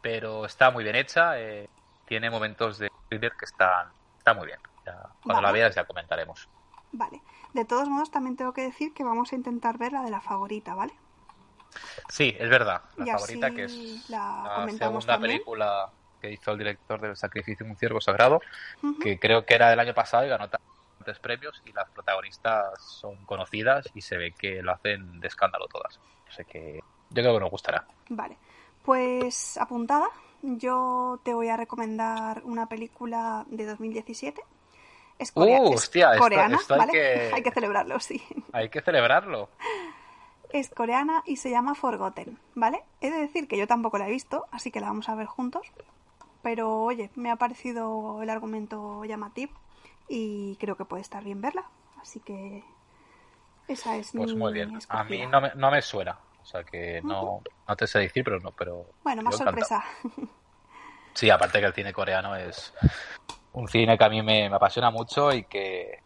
pero 0.00 0.46
está 0.46 0.70
muy 0.70 0.84
bien 0.84 0.96
hecha. 0.96 1.40
eh, 1.40 1.66
tiene 2.06 2.30
momentos 2.30 2.78
de 2.78 2.90
thriller 3.08 3.32
que 3.38 3.46
están, 3.46 3.94
está 4.18 4.34
muy 4.34 4.46
bien. 4.46 4.60
Ya, 4.86 5.16
cuando 5.24 5.42
la 5.42 5.52
veas 5.52 5.74
ya 5.76 5.86
comentaremos. 5.86 6.50
Vale. 6.90 7.22
De 7.52 7.64
todos 7.64 7.88
modos, 7.88 8.10
también 8.10 8.34
tengo 8.34 8.52
que 8.52 8.62
decir 8.62 8.92
que 8.92 9.04
vamos 9.04 9.32
a 9.32 9.36
intentar 9.36 9.78
ver 9.78 9.92
la 9.92 10.02
de 10.02 10.10
la 10.10 10.20
favorita, 10.20 10.74
¿vale? 10.74 10.94
Sí, 12.08 12.34
es 12.38 12.48
verdad. 12.48 12.82
La 12.96 13.04
Y 13.04 13.08
favorita 13.08 13.52
que 13.52 13.64
es 13.64 14.02
la 14.08 14.66
segunda 14.70 15.18
también. 15.18 15.20
película 15.20 15.92
que 16.20 16.32
hizo 16.32 16.52
el 16.52 16.58
director 16.58 17.00
del 17.00 17.16
Sacrificio 17.16 17.64
de 17.66 17.72
un 17.72 17.76
ciervo 17.78 18.00
sagrado, 18.00 18.40
que 19.02 19.18
creo 19.18 19.44
que 19.44 19.54
era 19.54 19.70
del 19.70 19.80
año 19.80 19.94
pasado 19.94 20.24
y 20.24 20.28
ganó 20.28 20.48
tantos 20.48 21.18
premios 21.20 21.62
y 21.64 21.72
las 21.72 21.88
protagonistas 21.90 22.80
son 22.82 23.16
conocidas 23.26 23.88
y 23.94 24.00
se 24.00 24.16
ve 24.16 24.32
que 24.32 24.62
lo 24.62 24.72
hacen 24.72 25.20
de 25.20 25.28
escándalo 25.28 25.66
todas. 25.68 25.98
O 26.28 26.32
sea 26.32 26.44
que 26.44 26.80
yo 27.10 27.22
creo 27.22 27.34
que 27.34 27.40
nos 27.40 27.50
gustará. 27.50 27.86
Vale. 28.08 28.36
Pues 28.84 29.56
apuntada, 29.58 30.06
yo 30.42 31.20
te 31.24 31.34
voy 31.34 31.48
a 31.48 31.56
recomendar 31.56 32.42
una 32.44 32.66
película 32.68 33.44
de 33.48 33.66
2017. 33.66 34.40
Es, 35.18 35.32
corea- 35.32 35.60
Uh, 35.62 35.68
es 35.70 35.74
hostia, 35.76 36.10
esto- 36.10 36.22
coreana, 36.22 36.56
esto 36.56 36.74
hay 36.74 36.80
¿vale? 36.80 36.92
que- 36.92 37.30
hay 37.34 37.42
que 37.42 37.50
celebrarlo, 37.50 38.00
sí. 38.00 38.22
Hay 38.52 38.68
que 38.68 38.80
celebrarlo. 38.82 39.48
Es 40.50 40.70
coreana 40.70 41.22
y 41.26 41.36
se 41.36 41.50
llama 41.50 41.74
Forgotten, 41.74 42.38
¿vale? 42.54 42.82
He 43.00 43.10
de 43.10 43.18
decir 43.18 43.48
que 43.48 43.56
yo 43.58 43.66
tampoco 43.66 43.98
la 43.98 44.08
he 44.08 44.10
visto, 44.12 44.46
así 44.52 44.70
que 44.70 44.80
la 44.80 44.86
vamos 44.88 45.08
a 45.08 45.14
ver 45.14 45.26
juntos. 45.26 45.66
Pero 46.46 46.80
oye, 46.84 47.10
me 47.16 47.32
ha 47.32 47.34
parecido 47.34 48.22
el 48.22 48.30
argumento 48.30 49.04
llamativo 49.04 49.52
y 50.08 50.54
creo 50.60 50.76
que 50.76 50.84
puede 50.84 51.02
estar 51.02 51.24
bien 51.24 51.40
verla. 51.40 51.64
Así 52.00 52.20
que 52.20 52.62
esa 53.66 53.96
es 53.96 54.12
Pues 54.12 54.32
mi 54.32 54.36
muy 54.36 54.52
bien. 54.52 54.78
A 54.88 55.02
mí 55.02 55.26
no 55.26 55.40
me, 55.40 55.50
no 55.56 55.72
me 55.72 55.82
suena. 55.82 56.16
O 56.40 56.44
sea 56.46 56.62
que 56.62 57.02
no, 57.02 57.42
no 57.66 57.76
te 57.76 57.88
sé 57.88 57.98
decir, 57.98 58.22
pero 58.22 58.38
no. 58.38 58.52
Pero 58.52 58.86
Bueno, 59.02 59.22
más 59.22 59.40
encantado. 59.40 59.66
sorpresa. 59.66 59.84
Sí, 61.14 61.30
aparte 61.30 61.58
que 61.58 61.66
el 61.66 61.74
cine 61.74 61.92
coreano 61.92 62.36
es 62.36 62.72
un 63.54 63.66
cine 63.66 63.98
que 63.98 64.04
a 64.04 64.08
mí 64.08 64.22
me, 64.22 64.48
me 64.48 64.54
apasiona 64.54 64.92
mucho 64.92 65.32
y 65.32 65.42
que, 65.46 65.98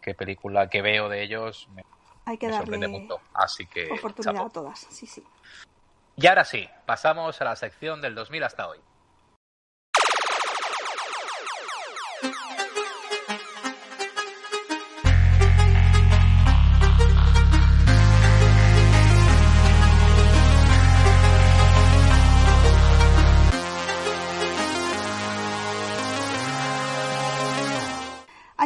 que 0.00 0.14
película 0.14 0.68
que 0.70 0.80
veo 0.80 1.08
de 1.08 1.24
ellos 1.24 1.66
me, 1.74 1.84
Hay 2.24 2.38
que 2.38 2.46
me 2.46 2.52
sorprende 2.56 2.86
darle 2.86 3.00
mucho. 3.00 3.20
Así 3.34 3.66
que 3.66 3.90
oportunidad 3.90 4.34
chapo. 4.34 4.46
a 4.46 4.50
todas. 4.50 4.78
Sí, 4.78 5.08
sí. 5.08 5.24
Y 6.14 6.28
ahora 6.28 6.44
sí, 6.44 6.68
pasamos 6.86 7.40
a 7.40 7.44
la 7.44 7.56
sección 7.56 8.00
del 8.00 8.14
2000 8.14 8.44
hasta 8.44 8.68
hoy. 8.68 8.78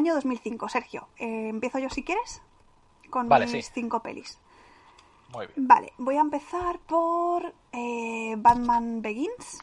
Año 0.02 0.14
2005, 0.14 0.68
Sergio. 0.68 1.06
Eh, 1.16 1.48
Empiezo 1.50 1.78
yo 1.78 1.88
si 1.88 2.02
quieres 2.02 2.42
con 3.08 3.28
Vale, 3.28 3.46
mis 3.46 3.66
sí. 3.66 3.72
cinco 3.72 4.02
pelis. 4.02 4.36
Muy 5.28 5.46
bien. 5.46 5.68
Vale, 5.68 5.92
voy 5.96 6.16
a 6.16 6.20
empezar 6.22 6.80
por 6.80 7.54
eh, 7.70 8.34
Batman 8.36 9.00
Begins. 9.00 9.60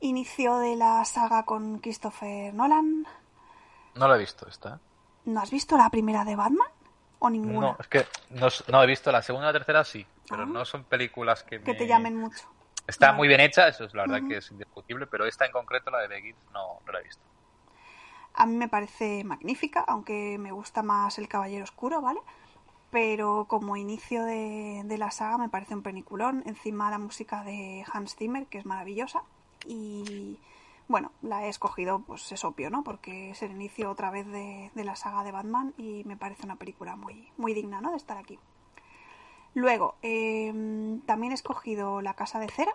Inicio 0.00 0.58
de 0.58 0.74
la 0.74 1.04
saga 1.04 1.44
con 1.44 1.78
Christopher 1.78 2.52
Nolan. 2.52 3.06
No 3.94 4.08
lo 4.08 4.16
he 4.16 4.18
visto 4.18 4.48
esta. 4.48 4.74
¿eh? 4.74 4.78
¿No 5.26 5.40
has 5.42 5.50
visto 5.52 5.76
la 5.76 5.88
primera 5.90 6.24
de 6.24 6.34
Batman? 6.34 6.66
¿O 7.20 7.30
ninguna? 7.30 7.68
No, 7.68 7.76
es 7.78 7.86
que 7.86 8.04
no, 8.70 8.82
he 8.82 8.86
visto 8.88 9.12
la 9.12 9.22
segunda 9.22 9.46
y 9.50 9.52
la 9.52 9.58
tercera 9.60 9.84
sí, 9.84 10.04
pero 10.28 10.42
Ah. 10.42 10.46
no 10.46 10.64
son 10.64 10.82
películas 10.82 11.44
que, 11.44 11.60
Que 11.60 11.72
me- 11.72 11.78
te 11.78 11.86
llamen 11.86 12.16
mucho. 12.16 12.48
Está 12.84 13.08
Vale. 13.08 13.18
muy 13.18 13.28
bien 13.28 13.40
hecha, 13.42 13.68
eso 13.68 13.84
es 13.84 13.94
la 13.94 14.06
verdad 14.08 14.26
que 14.26 14.38
es 14.38 14.50
indiscutible, 14.50 15.06
pero 15.06 15.24
esta 15.24 15.46
en 15.46 15.52
concreto, 15.52 15.92
la 15.92 15.98
de 16.00 16.08
Begins, 16.08 16.38
no, 16.52 16.80
no 16.84 16.92
la 16.92 16.98
he 16.98 17.04
visto. 17.04 17.22
A 18.34 18.46
mí 18.46 18.56
me 18.56 18.68
parece 18.68 19.24
magnífica, 19.24 19.80
aunque 19.86 20.38
me 20.38 20.52
gusta 20.52 20.82
más 20.82 21.18
El 21.18 21.28
Caballero 21.28 21.64
Oscuro, 21.64 22.00
¿vale? 22.00 22.20
pero 22.90 23.46
como 23.48 23.76
inicio 23.76 24.24
de, 24.24 24.82
de 24.84 24.98
la 24.98 25.10
saga 25.10 25.38
me 25.38 25.48
parece 25.48 25.74
un 25.74 25.82
peliculón. 25.82 26.42
Encima 26.46 26.90
la 26.90 26.98
música 26.98 27.44
de 27.44 27.84
Hans 27.92 28.16
Zimmer, 28.16 28.46
que 28.46 28.58
es 28.58 28.66
maravillosa. 28.66 29.22
Y 29.64 30.40
bueno, 30.88 31.12
la 31.22 31.46
he 31.46 31.48
escogido, 31.48 32.00
pues 32.00 32.32
es 32.32 32.44
obvio, 32.44 32.68
¿no? 32.68 32.82
Porque 32.82 33.30
es 33.30 33.42
el 33.42 33.52
inicio 33.52 33.90
otra 33.90 34.10
vez 34.10 34.26
de, 34.26 34.72
de 34.74 34.84
la 34.84 34.96
saga 34.96 35.22
de 35.22 35.30
Batman 35.30 35.72
y 35.78 36.02
me 36.04 36.16
parece 36.16 36.44
una 36.44 36.56
película 36.56 36.96
muy, 36.96 37.30
muy 37.36 37.54
digna, 37.54 37.80
¿no? 37.80 37.92
De 37.92 37.96
estar 37.96 38.18
aquí. 38.18 38.40
Luego, 39.54 39.94
eh, 40.02 40.52
también 41.06 41.30
he 41.30 41.34
escogido 41.34 42.00
La 42.00 42.14
Casa 42.14 42.40
de 42.40 42.48
Cera, 42.48 42.72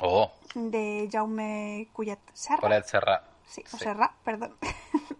Oh, 0.00 0.30
de 0.54 1.08
Jaume 1.10 1.88
Collet 1.92 2.18
Serra. 2.32 2.82
Serra. 2.82 3.22
Sí, 3.46 3.62
o. 3.72 3.76
Serra, 3.78 4.14
perdón. 4.24 4.54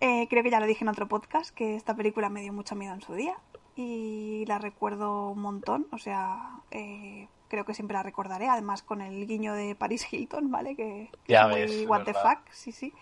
Eh, 0.00 0.26
creo 0.28 0.42
que 0.42 0.50
ya 0.50 0.60
lo 0.60 0.66
dije 0.66 0.84
en 0.84 0.88
otro 0.88 1.08
podcast, 1.08 1.54
que 1.54 1.74
esta 1.74 1.94
película 1.96 2.28
me 2.28 2.42
dio 2.42 2.52
mucho 2.52 2.74
miedo 2.74 2.92
en 2.92 3.00
su 3.00 3.14
día 3.14 3.34
y 3.76 4.44
la 4.46 4.58
recuerdo 4.58 5.30
un 5.30 5.40
montón, 5.40 5.86
o 5.90 5.96
sea, 5.96 6.50
eh, 6.70 7.28
creo 7.48 7.64
que 7.64 7.72
siempre 7.72 7.94
la 7.96 8.02
recordaré, 8.02 8.46
además 8.48 8.82
con 8.82 9.00
el 9.00 9.26
guiño 9.26 9.54
de 9.54 9.74
Paris 9.74 10.12
Hilton, 10.12 10.50
¿vale? 10.50 10.76
Que, 10.76 11.10
Ya 11.28 11.48
muy 11.48 11.60
ves, 11.60 11.70
es 11.72 11.88
what 11.88 12.04
the 12.04 12.12
fuck, 12.12 12.40
sí, 12.50 12.72
sí. 12.72 12.92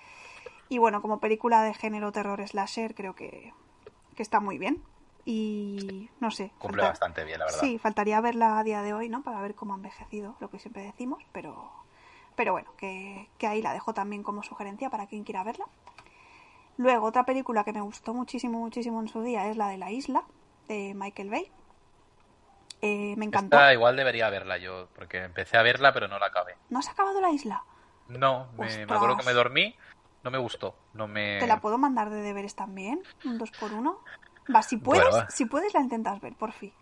Y 0.69 0.79
bueno, 0.79 1.03
como 1.03 1.19
película 1.19 1.63
de 1.65 1.75
género 1.75 2.13
terror 2.13 2.47
slasher, 2.47 2.95
creo 2.95 3.17
que, 3.17 3.53
que 4.15 4.23
está 4.23 4.39
muy 4.39 4.57
bien. 4.59 4.81
Y 5.25 6.11
no 6.21 6.31
sé. 6.31 6.53
Cumple 6.59 6.83
falta- 6.83 6.91
bastante 6.91 7.25
bien, 7.25 7.41
la 7.41 7.47
verdad. 7.47 7.61
Sí, 7.61 7.79
faltaría 7.79 8.21
verla 8.21 8.59
a 8.61 8.63
día 8.63 8.83
de 8.83 8.93
hoy, 8.95 9.09
¿no? 9.09 9.23
Para 9.25 9.41
ver 9.41 9.57
cómo 9.57 9.73
ha 9.73 9.77
envejecido, 9.77 10.37
lo 10.39 10.49
que 10.49 10.61
siempre 10.61 10.83
decimos, 10.85 11.25
pero, 11.33 11.73
pero 12.37 12.53
bueno, 12.53 12.71
que, 12.77 13.29
que 13.39 13.47
ahí 13.47 13.63
la 13.63 13.73
dejo 13.73 13.95
también 13.95 14.23
como 14.23 14.43
sugerencia 14.43 14.91
para 14.91 15.07
quien 15.07 15.25
quiera 15.25 15.45
verla. 15.45 15.67
Luego, 16.77 17.07
otra 17.07 17.25
película 17.25 17.65
que 17.65 17.73
me 17.73 17.81
gustó 17.81 18.15
muchísimo, 18.15 18.59
muchísimo 18.59 19.01
en 19.01 19.09
su 19.09 19.23
día 19.23 19.49
es 19.49 19.57
la 19.57 19.69
de 19.69 19.79
La 19.79 19.91
Isla, 19.91 20.25
de 20.69 20.93
Michael 20.95 21.31
Bay. 21.31 21.53
Eh, 22.83 23.15
me 23.17 23.25
encantó. 23.25 23.57
Esta 23.57 23.73
igual 23.73 23.97
debería 23.97 24.29
verla 24.29 24.59
yo, 24.59 24.89
porque 24.95 25.19
empecé 25.19 25.57
a 25.57 25.63
verla, 25.63 25.93
pero 25.93 26.09
no 26.09 26.19
la 26.19 26.27
acabé. 26.27 26.57
¿No 26.71 26.81
has 26.81 26.89
acabado 26.89 27.21
La 27.21 27.31
Isla? 27.31 27.63
No, 28.09 28.49
me, 28.59 28.87
me 28.87 28.95
acuerdo 28.95 29.17
que 29.17 29.25
me 29.25 29.33
dormí, 29.33 29.75
no 30.23 30.31
me 30.31 30.39
gustó. 30.39 30.77
No 30.93 31.07
me... 31.07 31.39
¿Te 31.39 31.47
la 31.47 31.61
puedo 31.61 31.79
mandar 31.79 32.11
de 32.11 32.21
deberes 32.21 32.55
también? 32.55 33.03
Un 33.25 33.39
dos 33.39 33.51
por 33.53 33.73
uno. 33.73 34.01
Va, 34.55 34.63
si 34.63 34.77
puedes, 34.77 35.09
Bueno, 35.09 35.27
si 35.31 35.47
puedes 35.47 35.73
la 35.73 35.81
intentas 35.81 36.21
ver, 36.21 36.35
por 36.35 36.53
fin. 36.53 36.73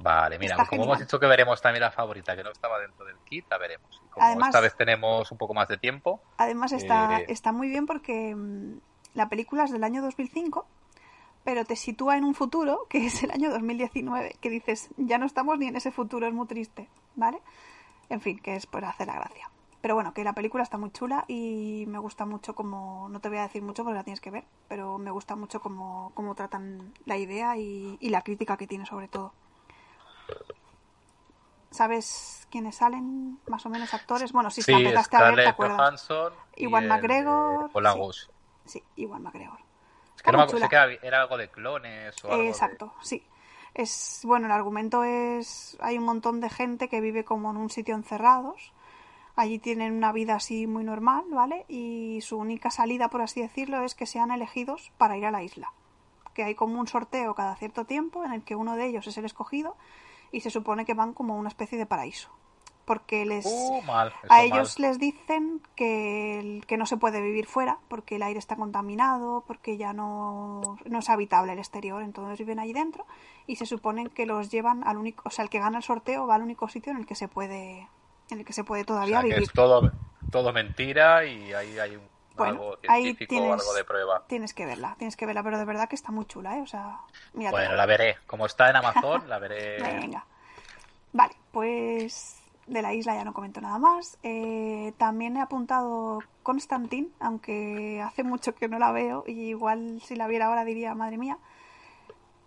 Vale, 0.00 0.38
mira, 0.38 0.56
como 0.68 0.84
hemos 0.84 0.98
dicho 1.00 1.18
que 1.18 1.26
veremos 1.26 1.60
también 1.60 1.82
la 1.82 1.90
favorita, 1.90 2.36
que 2.36 2.44
no 2.44 2.50
estaba 2.50 2.78
dentro 2.78 3.04
del 3.04 3.16
kit, 3.24 3.44
la 3.50 3.58
veremos. 3.58 4.00
Y 4.04 4.08
como 4.10 4.24
Además- 4.24 4.48
esta 4.48 4.60
vez 4.60 4.76
tenemos 4.76 5.30
un 5.32 5.38
poco 5.38 5.54
más 5.54 5.66
de 5.68 5.76
tiempo, 5.76 6.20
Además 6.36 6.72
está, 6.72 7.20
Eh. 7.20 7.26
está 7.28 7.50
muy 7.52 7.68
bien 7.68 7.86
porque 7.86 8.34
mm, 8.34 8.78
la 9.14 9.28
película 9.28 9.64
es 9.64 9.72
del 9.72 9.82
año 9.82 10.00
2005, 10.02 10.66
pero 11.44 11.64
te 11.64 11.74
sitúa 11.76 12.16
en 12.16 12.24
un 12.24 12.34
futuro 12.34 12.86
que 12.88 13.06
es 13.06 13.22
el 13.24 13.32
año 13.32 13.50
2019, 13.50 14.36
que 14.40 14.50
dices, 14.50 14.90
ya 14.96 15.18
no 15.18 15.26
estamos 15.26 15.58
ni 15.58 15.66
en 15.66 15.74
ese 15.76 15.90
futuro, 15.90 16.26
es 16.28 16.32
muy 16.34 16.46
triste, 16.46 16.88
¿vale? 17.16 17.40
En 18.08 18.20
fin, 18.20 18.38
que 18.38 18.54
es 18.54 18.66
por 18.66 18.84
hacer 18.84 19.08
la 19.08 19.14
gracia. 19.14 19.50
Pero 19.80 19.94
bueno, 19.94 20.12
que 20.14 20.24
la 20.24 20.32
película 20.32 20.62
está 20.62 20.76
muy 20.78 20.90
chula 20.90 21.24
y 21.28 21.84
me 21.88 21.98
gusta 21.98 22.24
mucho 22.24 22.54
como, 22.54 23.08
no 23.10 23.20
te 23.20 23.28
voy 23.28 23.38
a 23.38 23.42
decir 23.42 23.62
mucho 23.62 23.82
porque 23.84 23.96
la 23.96 24.04
tienes 24.04 24.20
que 24.20 24.30
ver, 24.30 24.44
pero 24.68 24.98
me 24.98 25.10
gusta 25.10 25.34
mucho 25.36 25.60
cómo, 25.60 26.12
cómo 26.14 26.34
tratan 26.34 26.92
la 27.04 27.16
idea 27.16 27.56
y, 27.56 27.96
y 28.00 28.08
la 28.10 28.22
crítica 28.22 28.56
que 28.56 28.66
tiene 28.68 28.86
sobre 28.86 29.08
todo. 29.08 29.32
¿Sabes 31.70 32.46
quiénes 32.50 32.76
salen? 32.76 33.38
Más 33.46 33.64
o 33.66 33.68
menos 33.68 33.92
actores. 33.94 34.32
Bueno, 34.32 34.50
si 34.50 34.62
sí, 34.62 34.72
empezaste 34.72 35.16
a 35.16 35.22
ver, 35.22 35.36
te 35.36 35.48
acuerdas. 35.48 36.08
Iwan 36.56 36.88
McGregor, 36.88 37.70
Paul 37.70 38.12
sí. 38.14 38.30
Sí, 38.64 38.84
igual 38.96 39.22
McGregor. 39.22 39.60
Es 40.16 40.22
que 40.22 40.32
no 40.32 40.38
me 40.38 40.48
sé 40.48 40.68
que 40.68 40.98
era, 41.02 41.22
algo 41.22 41.36
de 41.36 41.50
clones 41.50 42.24
o 42.24 42.32
algo 42.32 42.42
de- 42.42 42.48
Exacto, 42.50 42.94
sí. 43.02 43.24
Es 43.74 44.22
bueno, 44.24 44.46
el 44.46 44.52
argumento 44.52 45.04
es 45.04 45.76
hay 45.80 45.98
un 45.98 46.04
montón 46.04 46.40
de 46.40 46.50
gente 46.50 46.88
que 46.88 47.00
vive 47.00 47.24
como 47.24 47.50
en 47.50 47.56
un 47.56 47.70
sitio 47.70 47.94
encerrados. 47.94 48.72
Allí 49.36 49.60
tienen 49.60 49.92
una 49.92 50.10
vida 50.10 50.34
así 50.34 50.66
muy 50.66 50.82
normal, 50.82 51.24
¿vale? 51.30 51.64
Y 51.68 52.18
su 52.22 52.38
única 52.38 52.70
salida, 52.72 53.08
por 53.08 53.22
así 53.22 53.40
decirlo, 53.40 53.84
es 53.84 53.94
que 53.94 54.06
sean 54.06 54.32
elegidos 54.32 54.90
para 54.98 55.16
ir 55.16 55.26
a 55.26 55.30
la 55.30 55.44
isla. 55.44 55.72
Que 56.34 56.42
hay 56.42 56.56
como 56.56 56.80
un 56.80 56.88
sorteo 56.88 57.34
cada 57.36 57.54
cierto 57.54 57.84
tiempo 57.84 58.24
en 58.24 58.32
el 58.32 58.42
que 58.42 58.56
uno 58.56 58.74
de 58.74 58.86
ellos 58.86 59.06
es 59.06 59.16
el 59.16 59.26
escogido 59.26 59.76
y 60.32 60.40
se 60.40 60.50
supone 60.50 60.84
que 60.84 60.94
van 60.94 61.12
como 61.14 61.34
a 61.34 61.36
una 61.36 61.48
especie 61.48 61.78
de 61.78 61.86
paraíso. 61.86 62.30
Porque 62.84 63.26
les 63.26 63.44
Uh, 63.44 63.82
mal, 63.82 64.08
eso 64.22 64.32
a 64.32 64.36
mal. 64.38 64.46
ellos 64.46 64.78
les 64.78 64.98
dicen 64.98 65.60
que, 65.76 66.62
que 66.66 66.78
no 66.78 66.86
se 66.86 66.96
puede 66.96 67.20
vivir 67.20 67.44
fuera 67.46 67.78
porque 67.88 68.16
el 68.16 68.22
aire 68.22 68.38
está 68.38 68.56
contaminado, 68.56 69.44
porque 69.46 69.76
ya 69.76 69.92
no, 69.92 70.78
no 70.86 70.98
es 70.98 71.10
habitable 71.10 71.52
el 71.52 71.58
exterior, 71.58 72.02
entonces 72.02 72.38
viven 72.38 72.58
ahí 72.58 72.72
dentro 72.72 73.04
y 73.46 73.56
se 73.56 73.66
suponen 73.66 74.08
que 74.08 74.24
los 74.24 74.50
llevan 74.50 74.84
al 74.88 74.96
único, 74.96 75.22
o 75.26 75.30
sea, 75.30 75.42
el 75.42 75.50
que 75.50 75.58
gana 75.58 75.76
el 75.76 75.84
sorteo 75.84 76.26
va 76.26 76.36
al 76.36 76.42
único 76.42 76.66
sitio 76.68 76.92
en 76.92 76.98
el 76.98 77.04
que 77.06 77.14
se 77.14 77.28
puede, 77.28 77.86
en 78.30 78.38
el 78.38 78.44
que 78.46 78.54
se 78.54 78.64
puede 78.64 78.84
O 78.84 78.86
todavía 78.86 79.18
sea, 79.18 79.24
que 79.28 79.34
vivir. 79.34 79.42
es 79.42 79.52
todo, 79.52 79.92
todo 80.30 80.52
mentira 80.54 81.26
y 81.26 81.52
ahí 81.52 81.78
hay 81.78 81.96
un, 81.96 82.02
Bueno, 82.38 82.52
algo 82.52 82.78
ahí 82.88 83.10
o 83.10 83.26
tienes, 83.26 83.60
algo 83.60 83.74
de 83.74 83.84
prueba. 83.84 84.24
tienes 84.26 84.54
que 84.54 84.64
verla, 84.66 84.94
tienes 84.98 85.16
que 85.16 85.26
verla, 85.26 85.42
pero 85.42 85.58
de 85.58 85.64
verdad 85.64 85.88
que 85.88 85.96
está 85.96 86.12
muy 86.12 86.24
chula, 86.26 86.58
¿eh? 86.58 86.62
O 86.62 86.66
sea, 86.66 87.00
mira. 87.34 87.50
Bueno, 87.50 87.74
la 87.74 87.86
veré. 87.86 88.18
Como 88.26 88.46
está 88.46 88.70
en 88.70 88.76
Amazon, 88.76 89.28
la 89.28 89.38
veré. 89.38 89.82
Venga. 90.00 90.24
Vale, 91.12 91.34
pues 91.52 92.38
de 92.68 92.82
la 92.82 92.94
isla 92.94 93.14
ya 93.14 93.24
no 93.24 93.32
comento 93.32 93.60
nada 93.60 93.78
más. 93.78 94.18
Eh, 94.22 94.92
también 94.98 95.36
he 95.36 95.40
apuntado 95.40 96.20
Constantine, 96.42 97.08
aunque 97.18 98.00
hace 98.02 98.22
mucho 98.22 98.54
que 98.54 98.68
no 98.68 98.78
la 98.78 98.92
veo 98.92 99.24
y 99.26 99.48
igual 99.48 100.00
si 100.04 100.16
la 100.16 100.28
viera 100.28 100.46
ahora 100.46 100.64
diría, 100.64 100.94
madre 100.94 101.18
mía. 101.18 101.38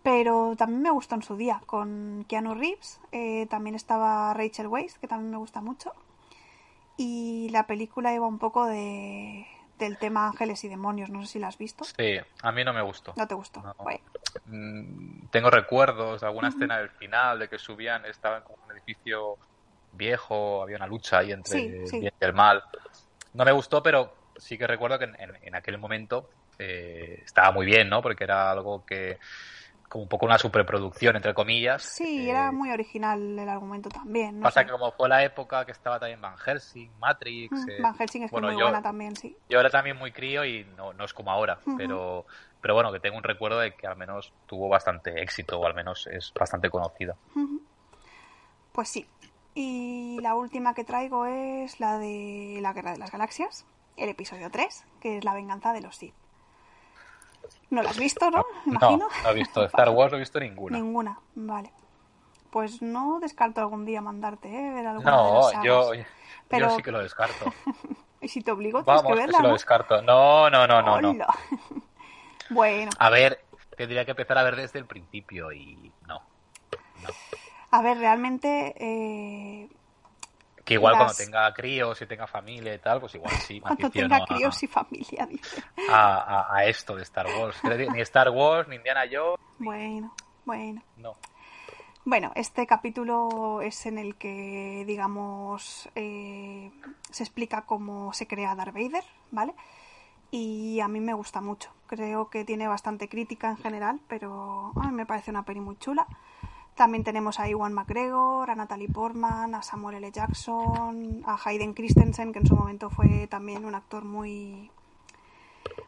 Pero 0.04 0.56
también 0.56 0.82
me 0.82 0.90
gustó 0.92 1.16
en 1.16 1.22
su 1.22 1.36
día, 1.36 1.62
con 1.66 2.26
Keanu 2.28 2.56
Reeves. 2.56 3.00
eh, 3.12 3.46
también 3.50 3.76
estaba 3.76 4.34
Rachel 4.34 4.68
Weisz, 4.68 4.98
que 4.98 5.08
también 5.08 5.32
me 5.32 5.38
gusta 5.38 5.62
mucho. 5.62 5.94
Y 6.98 7.50
la 7.52 7.68
película 7.68 8.14
iba 8.14 8.28
un 8.28 8.40
poco 8.40 8.66
de, 8.66 9.46
del 9.86 9.98
tema 9.98 10.28
ángeles 10.28 10.64
y 10.64 10.70
demonios, 10.70 11.10
no 11.10 11.22
sé 11.22 11.34
si 11.34 11.40
la 11.40 11.48
has 11.48 11.58
visto. 11.58 11.84
Sí, 11.84 12.18
a 12.44 12.52
mí 12.52 12.64
no 12.64 12.74
me 12.74 12.82
gustó. 12.82 13.14
¿No 13.18 13.28
te 13.28 13.36
gustó? 13.36 13.62
No. 13.62 13.74
Bueno, 13.80 14.00
Mm, 14.46 15.28
Tengo 15.30 15.50
recuerdos 15.50 16.22
de 16.22 16.28
alguna 16.28 16.48
escena 16.50 16.78
del 16.78 16.90
final 16.92 17.38
de 17.40 17.50
que 17.50 17.60
subían, 17.60 18.06
estaban 18.06 18.44
como 18.44 18.58
en 18.60 18.64
un 18.66 18.72
edificio 18.78 19.38
viejo, 19.92 20.64
había 20.64 20.78
una 20.78 20.88
lucha 20.88 21.20
ahí 21.20 21.32
entre 21.34 21.60
Sí, 21.60 21.68
el 21.68 21.86
sí. 21.88 22.00
bien 22.00 22.14
y 22.20 22.26
el 22.26 22.34
mal. 22.34 22.64
No 23.34 23.44
me 23.46 23.52
gustó, 23.52 23.84
pero 23.84 24.14
sí 24.38 24.58
que 24.58 24.68
recuerdo 24.68 24.98
que 25.00 25.06
en, 25.06 25.16
en- 25.20 25.38
en 25.42 25.56
aquel 25.56 25.78
momento 25.78 26.30
eh, 26.60 27.22
estaba 27.26 27.52
muy 27.52 27.66
bien, 27.66 27.90
¿no? 27.90 28.02
Porque 28.02 28.24
era 28.24 28.52
algo 28.52 28.86
que, 28.86 29.20
como 29.92 30.04
un 30.04 30.08
poco 30.10 30.26
una 30.26 30.38
superproducción, 30.38 31.18
entre 31.18 31.34
comillas. 31.34 31.84
sí, 31.84 32.28
Eh, 32.28 32.30
era 32.32 32.52
muy 32.54 32.72
original 32.72 33.38
el 33.38 33.50
argumento 33.50 33.90
también. 33.90 34.40
no 34.40 34.44
Pasa 34.44 34.62
sé. 34.62 34.66
que 34.68 34.72
como 34.72 34.90
fue 34.94 35.10
la 35.10 35.22
época 35.24 35.66
que 35.66 35.74
estaba 35.74 36.00
también 36.00 36.22
Van 36.22 36.38
Helsing, 36.38 36.90
Matrix... 36.98 37.52
Mm, 37.52 37.70
eh, 37.70 37.82
Van 37.82 37.94
Helsing 37.96 38.24
es 38.24 38.32
que 38.32 38.40
muy 38.42 38.54
yo- 38.54 38.62
buena 38.62 38.82
también, 38.82 39.16
sí. 39.18 39.36
Yo 39.50 39.60
era 39.60 39.70
también 39.70 39.98
muy 39.98 40.14
crío 40.14 40.46
y 40.46 40.64
no, 40.78 40.94
no 40.94 41.04
es 41.04 41.14
como 41.14 41.30
ahora, 41.30 41.60
pero, 41.76 42.26
pero 42.62 42.74
bueno, 42.74 42.92
que 42.94 43.02
tengo 43.02 43.18
un 43.18 43.24
recuerdo 43.24 43.60
de 43.60 43.76
que 43.76 43.86
al 43.86 43.98
menos 43.98 44.32
tuvo 44.46 44.70
bastante 44.70 45.22
éxito 45.22 45.60
o 45.60 45.66
al 45.66 45.74
menos 45.74 46.08
es 46.08 46.32
bastante 46.34 46.70
conocida. 46.70 47.16
Pues 48.72 48.88
sí. 48.88 49.06
Y 49.54 50.20
la 50.22 50.36
última 50.36 50.74
que 50.74 50.86
traigo 50.86 51.26
es 51.26 51.82
la 51.82 51.98
de 51.98 52.60
la 52.62 52.72
Guerra 52.72 52.94
de 52.94 52.98
las 53.00 53.12
Galaxias, 53.12 53.66
el 53.98 54.08
episodio 54.08 54.50
3, 54.50 54.86
que 55.02 55.18
es 55.18 55.26
la 55.26 55.34
venganza 55.34 55.74
de 55.74 55.82
los 55.82 55.98
Sith. 55.98 56.14
¿No 57.72 57.82
la 57.82 57.90
has 57.90 57.98
visto, 57.98 58.30
no? 58.30 58.46
No, 58.66 58.74
Imagino. 58.74 59.08
no 59.24 59.30
he 59.30 59.34
visto 59.34 59.64
Star 59.66 59.90
Wars, 59.90 60.12
no 60.12 60.18
he 60.18 60.20
visto 60.20 60.40
ninguna. 60.40 60.78
Ninguna, 60.78 61.20
vale. 61.36 61.72
Pues 62.52 62.82
no 62.82 63.20
descarto 63.20 63.62
algún 63.62 63.86
día 63.86 64.02
mandarte, 64.02 64.50
¿eh? 64.50 64.72
Ver 64.74 64.86
alguna 64.88 65.12
de 65.12 65.18
No, 65.18 65.34
las 65.38 65.52
sagas. 65.52 65.66
yo, 65.66 65.92
Pero- 66.50 66.70
yo 66.70 66.76
sí 66.76 66.84
que 66.84 66.92
lo 66.92 67.02
descarto. 67.02 67.46
Y 68.24 68.28
si 68.28 68.42
te 68.42 68.52
obligo, 68.52 68.84
tienes 68.84 69.02
Vamos, 69.02 69.04
que 69.04 69.18
que 69.18 69.20
verla, 69.26 69.38
sí 69.38 69.42
lo 69.42 69.48
¿no? 69.50 69.54
descarto. 69.56 70.02
No, 70.04 70.48
no, 70.52 70.68
no, 70.68 70.80
no, 70.84 71.02
no. 71.02 71.26
Bueno, 72.52 72.92
A 73.00 73.10
ver, 73.10 73.44
tendría 73.76 74.06
que 74.06 74.12
empezar 74.12 74.38
a 74.38 74.44
ver 74.44 74.58
desde 74.58 74.78
el 74.78 74.86
principio 74.86 75.52
y 75.52 75.92
no. 76.08 76.22
a 77.72 77.82
ver, 77.82 77.98
realmente... 77.98 78.76
eh, 78.78 79.70
Que 80.72 80.76
igual 80.76 80.94
Las- 80.94 81.00
cuando 81.18 81.18
tenga 81.32 81.54
críos 81.54 82.02
y 82.02 82.06
tenga 82.06 82.28
familia 82.28 82.74
y 82.74 82.80
tal, 82.80 83.02
pues 83.02 83.14
igual 83.16 83.34
sí 83.46 83.56
me 83.56 83.62
cuando 83.76 83.90
tenga 83.90 84.16
a- 84.18 84.26
críos 84.26 84.64
y 84.64 84.68
familia, 84.68 85.26
dice. 85.26 85.62
a, 85.90 86.18
a- 86.48 86.56
a 86.56 86.66
esto 86.66 86.96
de 86.96 87.04
Star 87.04 87.26
Wars. 87.28 87.58
Ni 87.94 88.00
Star 88.02 88.30
Wars, 88.30 88.70
ni 88.70 88.78
Indiana 88.78 89.02
Jones, 89.12 89.38
Bueno, 89.60 90.16
bueno. 90.46 90.82
no. 90.96 91.18
Bueno, 92.06 92.32
este 92.36 92.66
capítulo 92.66 93.62
es 93.62 93.86
en 93.86 93.98
el 94.00 94.16
que, 94.16 94.86
digamos, 94.88 95.90
eh, 95.94 96.72
se 97.12 97.24
explica 97.24 97.64
cómo 97.66 98.14
se 98.14 98.26
crea 98.28 98.56
Darth 98.56 98.74
Vader, 98.74 99.04
¿vale? 99.30 99.54
Y 100.32 100.80
a 100.80 100.88
mí 100.88 101.00
me 101.02 101.14
gusta 101.14 101.42
mucho. 101.42 101.70
Creo 101.88 102.30
que 102.30 102.46
tiene 102.46 102.68
bastante 102.68 103.10
crítica 103.10 103.50
en 103.50 103.58
general, 103.58 104.00
pero 104.08 104.72
a 104.82 104.88
mí 104.88 104.94
me 104.94 105.06
parece 105.06 105.30
una 105.32 105.44
peli 105.44 105.60
muy 105.60 105.76
chula. 105.78 106.08
También 106.76 107.04
tenemos 107.04 107.40
a 107.40 107.48
Iwan 107.48 107.74
McGregor, 107.74 108.50
a 108.50 108.56
Natalie 108.56 108.88
Portman, 108.88 109.54
a 109.54 109.62
Samuel 109.62 109.98
L. 109.98 110.12
Jackson, 110.12 111.22
a 111.26 111.38
Hayden 111.44 111.74
Christensen, 111.74 112.34
que 112.34 112.40
en 112.40 112.48
su 112.48 112.56
momento 112.56 112.90
fue 112.90 113.28
también 113.28 113.66
un 113.66 113.76
actor 113.76 114.04
muy 114.04 114.72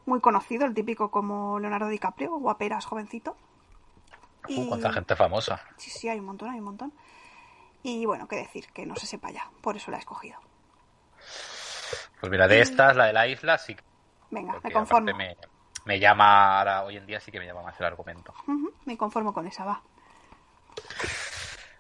muy 0.05 0.19
conocido, 0.19 0.65
el 0.65 0.73
típico 0.73 1.09
como 1.09 1.59
Leonardo 1.59 1.87
DiCaprio, 1.87 2.37
guaperas, 2.37 2.85
jovencito. 2.85 3.35
Uh, 4.49 4.67
cuánta 4.67 4.91
gente 4.91 5.15
famosa. 5.15 5.61
Sí, 5.77 5.89
sí, 5.89 6.09
hay 6.09 6.19
un 6.19 6.25
montón, 6.25 6.49
hay 6.49 6.59
un 6.59 6.65
montón. 6.65 6.93
Y 7.81 8.05
bueno, 8.05 8.27
qué 8.27 8.35
decir, 8.35 8.67
que 8.73 8.85
no 8.85 8.95
se 8.95 9.05
sepa 9.05 9.31
ya, 9.31 9.49
por 9.61 9.77
eso 9.77 9.89
la 9.89 9.97
he 9.97 9.99
escogido. 10.01 10.39
Pues 12.19 12.31
mira, 12.31 12.47
de 12.47 12.61
estas, 12.61 12.95
la 12.95 13.05
de 13.05 13.13
la 13.13 13.27
isla, 13.27 13.57
sí 13.57 13.75
que... 13.75 13.83
Venga, 14.31 14.53
porque 14.53 14.67
me 14.67 14.73
conformo. 14.73 15.13
Me, 15.15 15.37
me 15.85 15.99
llama, 15.99 16.59
ahora, 16.59 16.83
hoy 16.83 16.97
en 16.97 17.05
día 17.05 17.19
sí 17.19 17.31
que 17.31 17.39
me 17.39 17.45
llama 17.45 17.63
más 17.63 17.79
el 17.79 17.85
argumento. 17.85 18.33
Me 18.85 18.97
conformo 18.97 19.33
con 19.33 19.47
esa, 19.47 19.65
va. 19.65 19.81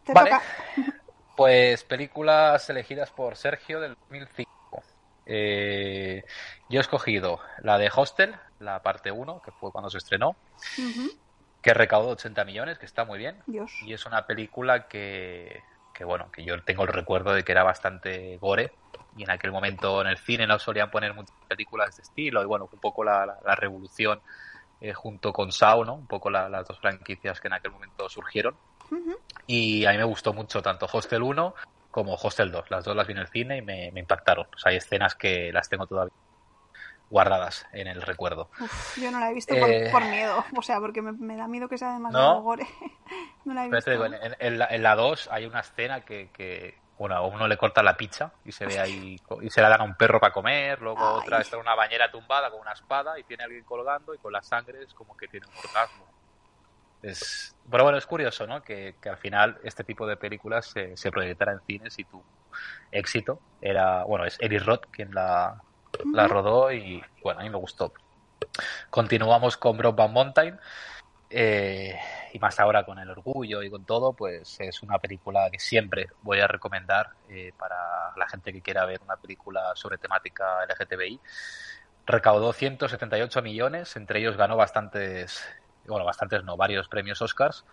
Te 0.03 0.13
Vale. 0.13 0.29
toca. 0.31 0.43
Pues 1.35 1.83
películas 1.83 2.69
elegidas 2.69 3.09
por 3.11 3.35
Sergio 3.37 3.79
del 3.79 3.95
2005. 4.07 4.45
Eh, 5.25 6.23
yo 6.69 6.79
he 6.79 6.81
escogido 6.81 7.39
la 7.63 7.79
de 7.79 7.89
Hostel, 7.91 8.35
la 8.59 8.83
parte 8.83 9.11
1, 9.11 9.41
que 9.41 9.51
fue 9.51 9.71
cuando 9.71 9.89
se 9.89 9.97
estrenó, 9.97 10.37
que 11.59 11.73
recaudó 11.73 12.09
80 12.09 12.45
millones, 12.45 12.77
que 12.77 12.85
está 12.85 13.03
muy 13.03 13.17
bien. 13.17 13.41
Dios. 13.47 13.71
Y 13.81 13.93
es 13.93 14.05
una 14.05 14.27
película 14.27 14.87
que, 14.87 15.63
que, 15.91 16.03
bueno, 16.03 16.29
que 16.31 16.43
yo 16.45 16.61
tengo 16.63 16.83
el 16.83 16.89
recuerdo 16.93 17.33
de 17.33 17.43
que 17.43 17.51
era 17.51 17.63
bastante 17.63 18.37
gore. 18.37 18.77
Y 19.15 19.23
en 19.23 19.31
aquel 19.31 19.51
momento 19.51 20.01
en 20.01 20.07
el 20.09 20.17
cine 20.19 20.45
no 20.45 20.59
solían 20.59 20.91
poner 20.91 21.15
muchas 21.15 21.35
películas 21.47 21.95
de 21.95 22.03
estilo. 22.03 22.43
Y 22.43 22.45
bueno, 22.45 22.69
un 22.71 22.79
poco 22.79 23.03
la, 23.03 23.25
la- 23.25 23.39
la 23.43 23.55
revolución 23.55 24.21
eh, 24.79 24.93
junto 24.93 25.33
con 25.33 25.51
Saw, 25.51 25.83
¿no? 25.83 25.95
Un 25.95 26.05
poco 26.07 26.29
la- 26.29 26.47
las 26.49 26.67
dos 26.67 26.79
franquicias 26.79 27.41
que 27.41 27.47
en 27.47 27.53
aquel 27.53 27.71
momento 27.71 28.07
surgieron. 28.07 28.59
Y 29.47 29.85
a 29.85 29.91
mí 29.91 29.97
me 29.97 30.03
gustó 30.03 30.33
mucho 30.33 30.61
tanto 30.61 30.87
Hostel 30.91 31.21
1 31.21 31.53
como 31.91 32.15
Hostel 32.15 32.51
2. 32.51 32.71
Las 32.71 32.85
dos 32.85 32.95
las 32.95 33.05
vi 33.07 33.13
en 33.13 33.19
el 33.19 33.27
cine 33.27 33.57
y 33.57 33.61
me, 33.61 33.91
me 33.91 33.99
impactaron. 33.99 34.45
O 34.45 34.57
sea, 34.57 34.71
hay 34.71 34.77
escenas 34.77 35.15
que 35.15 35.51
las 35.53 35.69
tengo 35.69 35.85
todavía 35.87 36.13
guardadas 37.09 37.65
en 37.73 37.87
el 37.87 38.01
recuerdo. 38.01 38.49
uf, 38.59 38.97
yo 38.97 39.11
no 39.11 39.19
la 39.19 39.29
he 39.29 39.33
visto 39.33 39.55
por, 39.59 39.69
Eh, 39.69 39.89
por 39.91 40.03
miedo. 40.05 40.43
O 40.57 40.61
sea, 40.63 40.79
porque 40.79 41.01
me, 41.01 41.11
me 41.13 41.35
da 41.35 41.47
miedo 41.47 41.67
que 41.69 41.77
sea 41.77 41.93
demasiado 41.93 42.35
¿No? 42.35 42.41
gore. 42.41 42.65
no 43.45 43.53
la 43.53 43.65
he 43.65 43.69
visto. 43.69 43.91
digo, 43.91 44.05
en, 44.05 44.13
en- 44.15 44.35
en 44.39 44.57
la, 44.59 44.65
en 44.67 44.81
la 44.83 44.95
2 44.95 45.27
hay 45.31 45.45
una 45.45 45.59
escena 45.59 46.01
que, 46.01 46.31
que, 46.31 46.79
bueno, 46.97 47.15
a 47.15 47.21
uno 47.21 47.47
le 47.47 47.57
corta 47.57 47.83
la 47.83 47.95
picha 47.97 48.33
y 48.45 48.51
se 48.51 48.65
ve 48.65 48.79
ahí 48.79 49.17
y 49.41 49.49
se 49.51 49.61
la 49.61 49.69
dan 49.69 49.81
a 49.81 49.83
un 49.83 49.95
perro 49.95 50.19
para 50.19 50.33
comer, 50.33 50.81
luego 50.81 50.99
Ay. 50.99 51.21
otra 51.21 51.41
está 51.41 51.57
en 51.57 51.61
una 51.61 51.75
bañera 51.75 52.09
tumbada 52.09 52.49
con 52.49 52.61
una 52.61 52.71
espada 52.73 53.19
y 53.19 53.23
tiene 53.23 53.43
a 53.43 53.45
alguien 53.45 53.63
colgando 53.65 54.15
y 54.15 54.17
con 54.17 54.31
la 54.33 54.41
sangre 54.41 54.81
es 54.83 54.93
como 54.93 55.15
que 55.15 55.27
tiene 55.27 55.45
un 55.47 55.53
orgasmo. 55.57 56.05
Es, 57.03 57.55
pero 57.69 57.83
bueno, 57.83 57.97
es 57.97 58.05
curioso, 58.05 58.47
¿no? 58.47 58.63
Que, 58.63 58.95
que 59.01 59.09
al 59.09 59.17
final 59.17 59.59
este 59.63 59.83
tipo 59.83 60.07
de 60.07 60.17
películas 60.17 60.65
se, 60.67 60.97
se 60.97 61.11
proyectara 61.11 61.51
en 61.51 61.59
cines 61.61 61.99
y 61.99 62.05
tu 62.05 62.23
éxito 62.91 63.39
era, 63.61 64.03
bueno, 64.05 64.25
es 64.25 64.37
Eric 64.39 64.63
Roth 64.63 64.85
quien 64.89 65.13
la, 65.13 65.61
la 66.13 66.27
rodó 66.27 66.71
y 66.71 67.03
bueno, 67.21 67.41
a 67.41 67.43
mí 67.43 67.49
me 67.49 67.57
gustó. 67.57 67.93
Continuamos 68.89 69.57
con 69.57 69.77
Brokeback 69.77 70.11
Mountain 70.11 70.59
eh, 71.29 71.97
y 72.31 72.39
más 72.39 72.59
ahora 72.59 72.85
con 72.85 72.99
el 72.99 73.09
orgullo 73.09 73.63
y 73.63 73.69
con 73.69 73.85
todo, 73.85 74.13
pues 74.13 74.59
es 74.59 74.83
una 74.83 74.99
película 74.99 75.49
que 75.51 75.59
siempre 75.59 76.09
voy 76.21 76.39
a 76.39 76.47
recomendar 76.47 77.09
eh, 77.29 77.53
para 77.57 78.15
la 78.15 78.27
gente 78.27 78.53
que 78.53 78.61
quiera 78.61 78.85
ver 78.85 79.01
una 79.01 79.15
película 79.15 79.71
sobre 79.75 79.97
temática 79.97 80.63
LGTBI. 80.65 81.19
Recaudó 82.05 82.53
178 82.53 83.41
millones, 83.41 83.95
entre 83.95 84.19
ellos 84.19 84.37
ganó 84.37 84.57
bastantes, 84.57 85.43
bueno, 85.87 86.05
bastantes 86.05 86.43
no, 86.43 86.57
varios 86.57 86.87
premios 86.87 87.21
Oscars 87.21 87.65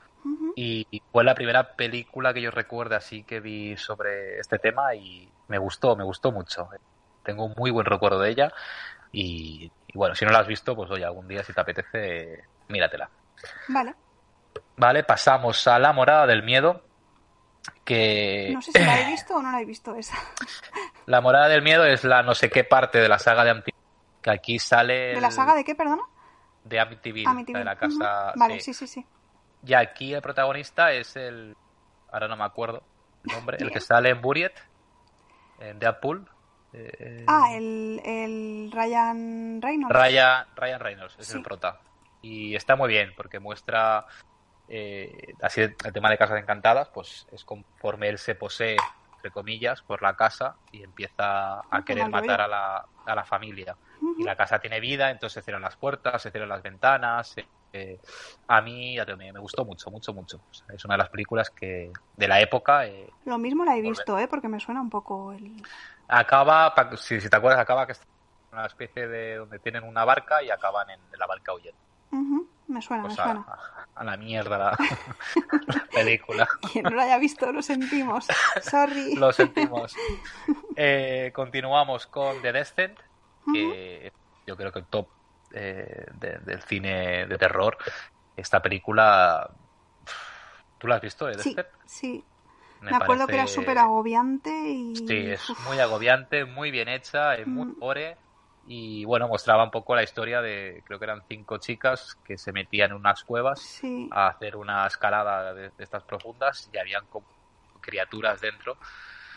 y 0.54 1.02
fue 1.12 1.24
la 1.24 1.34
primera 1.34 1.74
película 1.74 2.34
que 2.34 2.42
yo 2.42 2.50
recuerdo 2.50 2.96
así 2.96 3.22
que 3.22 3.40
vi 3.40 3.76
sobre 3.76 4.38
este 4.38 4.58
tema 4.58 4.94
y 4.94 5.30
me 5.48 5.58
gustó, 5.58 5.96
me 5.96 6.04
gustó 6.04 6.32
mucho. 6.32 6.68
Tengo 7.22 7.44
un 7.44 7.54
muy 7.56 7.70
buen 7.70 7.86
recuerdo 7.86 8.20
de 8.20 8.30
ella 8.30 8.52
y, 9.12 9.70
y 9.86 9.98
bueno, 9.98 10.14
si 10.14 10.24
no 10.24 10.30
la 10.30 10.40
has 10.40 10.46
visto, 10.46 10.76
pues 10.76 10.90
oye, 10.90 11.04
algún 11.04 11.28
día 11.28 11.42
si 11.42 11.52
te 11.52 11.61
apetece, 11.61 12.44
míratela. 12.68 13.08
Vale. 13.68 13.94
Vale, 14.76 15.04
pasamos 15.04 15.66
a 15.66 15.78
La 15.78 15.92
Morada 15.92 16.26
del 16.26 16.42
Miedo, 16.42 16.82
que 17.84 18.50
No 18.52 18.62
sé 18.62 18.72
si 18.72 18.78
la 18.78 19.00
he 19.00 19.06
visto 19.06 19.36
o 19.36 19.42
no 19.42 19.50
la 19.50 19.61
he 19.61 19.64
visto 19.64 19.94
esa. 19.94 20.16
La 21.06 21.20
Morada 21.20 21.48
del 21.48 21.62
Miedo 21.62 21.84
es 21.84 22.04
la 22.04 22.22
no 22.22 22.34
sé 22.34 22.50
qué 22.50 22.62
parte 22.62 22.98
de 22.98 23.08
la 23.08 23.18
saga 23.18 23.42
de 23.42 23.50
Amityville, 23.50 23.78
que 24.22 24.30
aquí 24.30 24.58
sale... 24.61 25.14
¿De 25.14 25.20
la 25.20 25.32
saga 25.32 25.54
de 25.54 25.64
qué, 25.64 25.74
perdona? 25.74 26.02
De 26.70 26.80
Amityville, 26.80 27.28
Amityville. 27.28 27.52
la 27.52 27.58
de 27.58 27.64
la 27.64 27.76
casa... 27.76 28.32
Vale, 28.36 28.60
sí. 28.60 28.72
sí, 28.72 28.86
sí, 28.86 29.00
sí. 29.02 29.06
Y 29.66 29.74
aquí 29.74 30.14
el 30.14 30.22
protagonista 30.22 30.92
es 30.92 31.16
el. 31.16 31.54
Ahora 32.10 32.28
no 32.28 32.36
me 32.36 32.44
acuerdo 32.44 32.82
el 33.26 33.34
nombre. 33.34 33.58
El 33.60 33.70
que 33.70 33.80
sale 33.80 34.08
en 34.10 34.22
Buriet, 34.22 34.54
en 35.58 35.78
Deadpool. 35.78 36.26
eh, 36.72 37.24
Ah, 37.26 37.48
el, 37.52 38.00
el 38.04 38.70
Ryan 38.72 39.60
Reynolds. 39.60 39.94
Ryan, 39.94 40.46
Ryan 40.56 40.80
Reynolds 40.80 41.16
es 41.18 41.26
Sí. 41.26 41.36
el 41.36 41.42
prota. 41.42 41.78
Y 42.22 42.54
está 42.54 42.74
muy 42.76 42.88
bien 42.88 43.12
porque 43.16 43.38
muestra. 43.38 44.06
eh, 44.68 45.34
así 45.42 45.60
el 45.62 45.76
tema 45.92 46.08
de 46.10 46.16
casas 46.16 46.40
encantadas, 46.40 46.88
pues 46.90 47.26
es 47.32 47.44
conforme 47.44 48.08
él 48.08 48.18
se 48.18 48.34
posee, 48.36 48.76
entre 49.20 49.30
comillas, 49.30 49.82
por 49.82 50.02
la 50.02 50.14
casa 50.16 50.56
y 50.70 50.82
empieza 50.82 51.60
a 51.60 51.62
Ah, 51.72 51.84
querer 51.84 52.08
matar 52.08 52.40
a 52.40 52.48
la, 52.48 52.84
a 53.04 53.14
la 53.14 53.24
familia. 53.24 53.76
Y 54.16 54.24
la 54.24 54.36
casa 54.36 54.58
tiene 54.58 54.80
vida, 54.80 55.10
entonces 55.10 55.34
se 55.34 55.42
cierran 55.42 55.62
las 55.62 55.76
puertas, 55.76 56.22
se 56.22 56.30
cierran 56.30 56.48
las 56.50 56.62
ventanas. 56.62 57.34
eh, 57.72 58.00
a 58.48 58.60
mí 58.62 58.96
ya 58.96 59.06
te 59.06 59.16
me, 59.16 59.30
gustó 59.40 59.64
mucho, 59.64 59.90
mucho, 59.90 60.12
mucho. 60.14 60.38
O 60.38 60.52
sea, 60.52 60.74
es 60.74 60.84
una 60.84 60.94
de 60.94 60.98
las 60.98 61.10
películas 61.10 61.50
que 61.54 61.92
de 62.16 62.28
la 62.28 62.40
época 62.40 62.86
eh, 62.86 63.14
Lo 63.24 63.38
mismo 63.38 63.64
la 63.64 63.78
he 63.78 63.80
visto, 63.80 64.18
¿eh? 64.18 64.28
Porque 64.28 64.48
me 64.48 64.60
suena 64.60 64.82
un 64.82 64.90
poco 64.90 65.32
el... 65.32 65.56
acaba, 66.08 66.74
si, 66.96 67.20
si 67.20 67.28
te 67.28 67.36
acuerdas, 67.36 67.60
acaba 67.60 67.86
que 67.86 67.92
en 67.92 68.58
una 68.58 68.66
especie 68.66 69.06
de 69.08 69.36
donde 69.36 69.58
tienen 69.60 69.84
una 69.84 70.04
barca 70.04 70.42
y 70.42 70.50
acaban 70.50 70.90
en, 70.90 71.00
en 71.00 71.18
la 71.18 71.26
barca 71.26 71.54
huyendo. 71.54 71.80
Ujú, 72.12 72.49
Me 72.70 72.80
suena, 72.80 73.02
Pues 73.02 73.14
me 73.14 73.16
a, 73.18 73.24
suena. 73.24 73.46
a 73.94 74.04
la 74.04 74.16
mierda 74.16 74.58
la, 74.58 74.78
la 75.66 75.86
película. 75.92 76.48
Quien 76.72 76.88
no 76.88 76.94
la 76.96 77.04
haya 77.04 77.18
visto, 77.18 77.52
lo 77.52 77.62
sentimos. 77.62 78.26
Sorry. 78.58 79.18
Lo 79.20 79.32
sentimos. 79.32 79.96
Eh, 80.74 81.32
continuamos 81.34 82.06
con 82.06 82.40
The 82.42 82.52
Descent, 82.52 82.98
que 83.46 84.12
yo 84.46 84.56
creo 84.56 84.72
que 84.72 84.80
el 84.80 84.86
top 84.88 85.10
eh, 85.52 86.06
de- 86.14 86.38
del 86.40 86.62
cine 86.62 87.26
de 87.26 87.38
terror. 87.38 87.76
Esta 88.36 88.62
película, 88.62 89.50
¿tú 90.78 90.86
la 90.86 90.96
has 90.96 91.02
visto, 91.02 91.26
The 91.26 91.36
Sí, 91.36 91.36
Descent? 91.36 91.68
sí. 91.86 92.24
Me, 92.80 92.96
acuerdo 92.96 93.26
que 93.28 93.34
era 93.36 93.46
súper 93.46 93.78
agobiante 93.78 94.50
y... 94.72 95.06
Sí, 95.06 95.14
es 95.26 95.40
Uf, 95.48 95.58
muy 95.58 95.78
agobiante, 95.80 96.44
muy 96.44 96.70
bien 96.70 96.88
hecha, 96.88 97.34
es 97.36 97.46
muy 97.46 97.66
gore 97.78 98.18
y 98.72 99.04
bueno, 99.04 99.26
mostraba 99.26 99.64
un 99.64 99.70
poco 99.72 99.96
la 99.96 100.04
historia 100.04 100.40
de, 100.40 100.82
creo 100.86 100.98
que 101.00 101.04
eran 101.04 101.22
cinco 101.26 101.58
chicas 101.58 102.14
que 102.22 102.38
se 102.38 102.52
metían 102.52 102.90
en 102.92 102.98
unas 102.98 103.24
cuevas 103.24 103.60
Sí, 103.60 104.08
a 104.12 104.28
hacer 104.28 104.54
una 104.54 104.86
escalada 104.86 105.52
de, 105.54 105.62
de 105.70 105.84
estas 105.84 106.04
profundas 106.04 106.70
y 106.72 106.78
habían 106.78 107.04
como 107.08 107.26
criaturas 107.80 108.40
dentro 108.40 108.76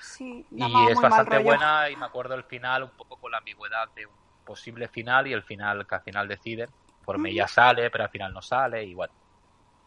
sí. 0.01 0.45
y 0.51 0.87
es 0.87 0.99
bastante 1.01 1.39
buena 1.39 1.89
y 1.89 1.95
me 1.95 2.05
acuerdo 2.05 2.35
el 2.35 2.43
final 2.43 2.83
un 2.83 2.91
poco 2.95 3.17
con 3.17 3.31
la 3.31 3.39
ambigüedad 3.39 3.87
de 3.95 4.05
un 4.05 4.13
posible 4.43 4.87
final 4.87 5.25
y 5.25 5.33
el 5.33 5.41
final 5.41 5.87
que 5.87 5.95
al 5.95 6.01
final 6.03 6.27
deciden, 6.27 6.69
por 7.03 7.15
Ujú. 7.15 7.25
ella 7.25 7.47
sale 7.47 7.89
pero 7.89 8.03
al 8.03 8.11
final 8.11 8.33
no 8.33 8.41
sale 8.41 8.83
y 8.83 8.93
bueno. 8.93 9.13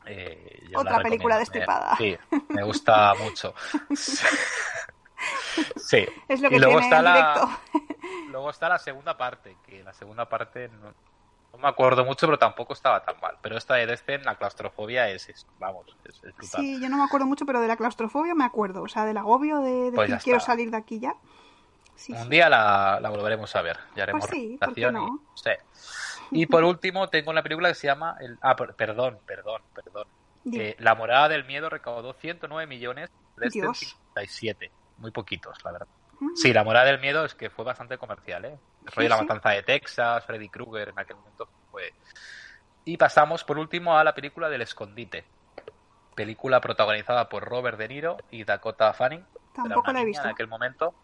eh, 0.07 0.61
yo 0.71 0.79
la 0.79 0.81
Otra 0.81 1.03
película 1.05 1.39
destripada. 1.39 1.97
Me- 2.01 2.11
sí, 2.11 2.19
me 2.53 2.63
gusta 2.65 3.15
mucho. 3.15 3.55
Sí. 5.77 6.05
Es 6.29 6.41
lo 6.41 6.49
Y 6.49 6.53
que 6.53 6.59
luego 6.59 6.79
tiene 6.79 6.85
está 6.85 6.99
en 6.99 7.05
la- 7.05 7.35
directo. 7.35 7.61
Luego 8.37 8.51
está 8.51 8.69
la 8.69 8.79
segunda 8.79 9.17
parte, 9.17 9.57
que 9.67 9.83
la 9.83 9.95
segunda 9.95 10.29
parte 10.29 10.69
no, 10.69 10.93
no 11.53 11.59
me 11.59 11.69
acuerdo 11.69 12.05
mucho, 12.05 12.27
pero 12.27 12.39
tampoco 12.39 12.75
estaba 12.75 13.03
tan 13.03 13.19
mal. 13.19 13.39
Pero 13.41 13.57
esta 13.57 13.77
de 13.77 13.87
Descent, 13.87 14.27
la 14.27 14.35
claustrofobia 14.37 15.09
es, 15.09 15.27
es- 15.31 15.47
vamos, 15.59 15.87
es, 16.05 16.17
es 16.23 16.37
brutal. 16.37 16.61
Sí, 16.61 16.79
yo 16.79 16.91
no 16.91 16.99
me 16.99 17.05
acuerdo 17.05 17.27
mucho, 17.27 17.47
pero 17.47 17.63
de 17.63 17.69
la 17.69 17.79
claustrofobia 17.79 18.35
me 18.35 18.45
acuerdo. 18.45 18.83
O 18.83 18.89
sea, 18.89 19.07
del 19.07 19.17
agobio 19.17 19.61
de 19.61 19.91
Pues 19.95 20.11
decir 20.11 20.19
ya 20.19 20.23
quiero 20.23 20.41
salir 20.41 20.71
de 20.71 20.77
aquí 20.77 21.01
ya. 21.01 21.15
Sí, 21.95 22.13
Un 22.13 22.25
sí. 22.25 22.29
día 22.29 22.51
la, 22.51 22.99
la 23.01 23.09
volveremos 23.09 23.57
a 23.57 23.63
ver. 23.63 23.79
Ya 23.95 24.03
haremos 24.03 24.27
Pues 24.27 24.39
sí, 24.39 24.59
¿por 24.61 24.75
qué 24.75 24.83
recomendación 24.83 24.95
no? 24.95 25.25
y, 25.35 25.39
sí. 25.41 25.51
Y 26.33 26.45
por 26.45 26.63
último, 26.63 27.09
tengo 27.09 27.31
una 27.31 27.43
película 27.43 27.71
que 27.71 27.75
se 27.75 27.87
llama. 27.87 28.19
El, 28.21 28.37
ah, 28.43 28.55
per- 28.55 28.75
perdón, 28.75 29.19
perdón, 29.25 29.63
perdón. 29.73 30.07
Eh, 30.53 30.77
la 30.79 30.95
morada 30.95 31.31
del 31.31 31.47
miedo 31.47 31.71
recaudó 31.71 32.13
109 32.13 32.67
millones, 32.67 33.09
Dios. 33.51 33.79
57. 33.79 34.71
Muy 34.99 35.11
poquitos, 35.11 35.57
la 35.65 35.73
verdad. 35.73 35.89
Sí, 36.35 36.53
la 36.53 36.65
morada 36.65 36.87
del 36.87 37.01
miedo 37.01 37.25
es 37.25 37.35
que 37.35 37.51
fue 37.51 37.65
bastante 37.65 37.99
comercial, 37.99 38.45
¿eh? 38.45 38.59
El 38.87 38.93
rollo 38.93 39.09
la 39.09 39.17
sí. 39.17 39.23
matanza 39.23 39.51
de 39.51 39.63
Texas, 39.63 40.25
Freddy 40.25 40.49
Krueger 40.49 40.91
en 40.91 40.99
aquel 40.99 41.17
momento 41.17 41.49
fue. 41.71 41.93
Y 42.85 42.97
pasamos 42.97 43.45
por 43.45 43.59
último 43.59 43.99
a 43.99 44.05
la 44.05 44.15
película 44.15 44.49
del 44.49 44.63
escondite. 44.63 45.25
Película 46.15 46.61
protagonizada 46.61 47.29
por 47.29 47.45
Robert 47.45 47.79
De 47.79 47.89
Niro 47.89 48.17
y 48.31 48.45
Dakota 48.45 48.93
Fanning. 48.93 49.25
Tampoco 49.55 49.93
la 49.93 50.03
he 50.03 50.05
visto. 50.05 50.25
En 50.25 50.31
aquel 50.31 50.49
momento, 50.49 50.95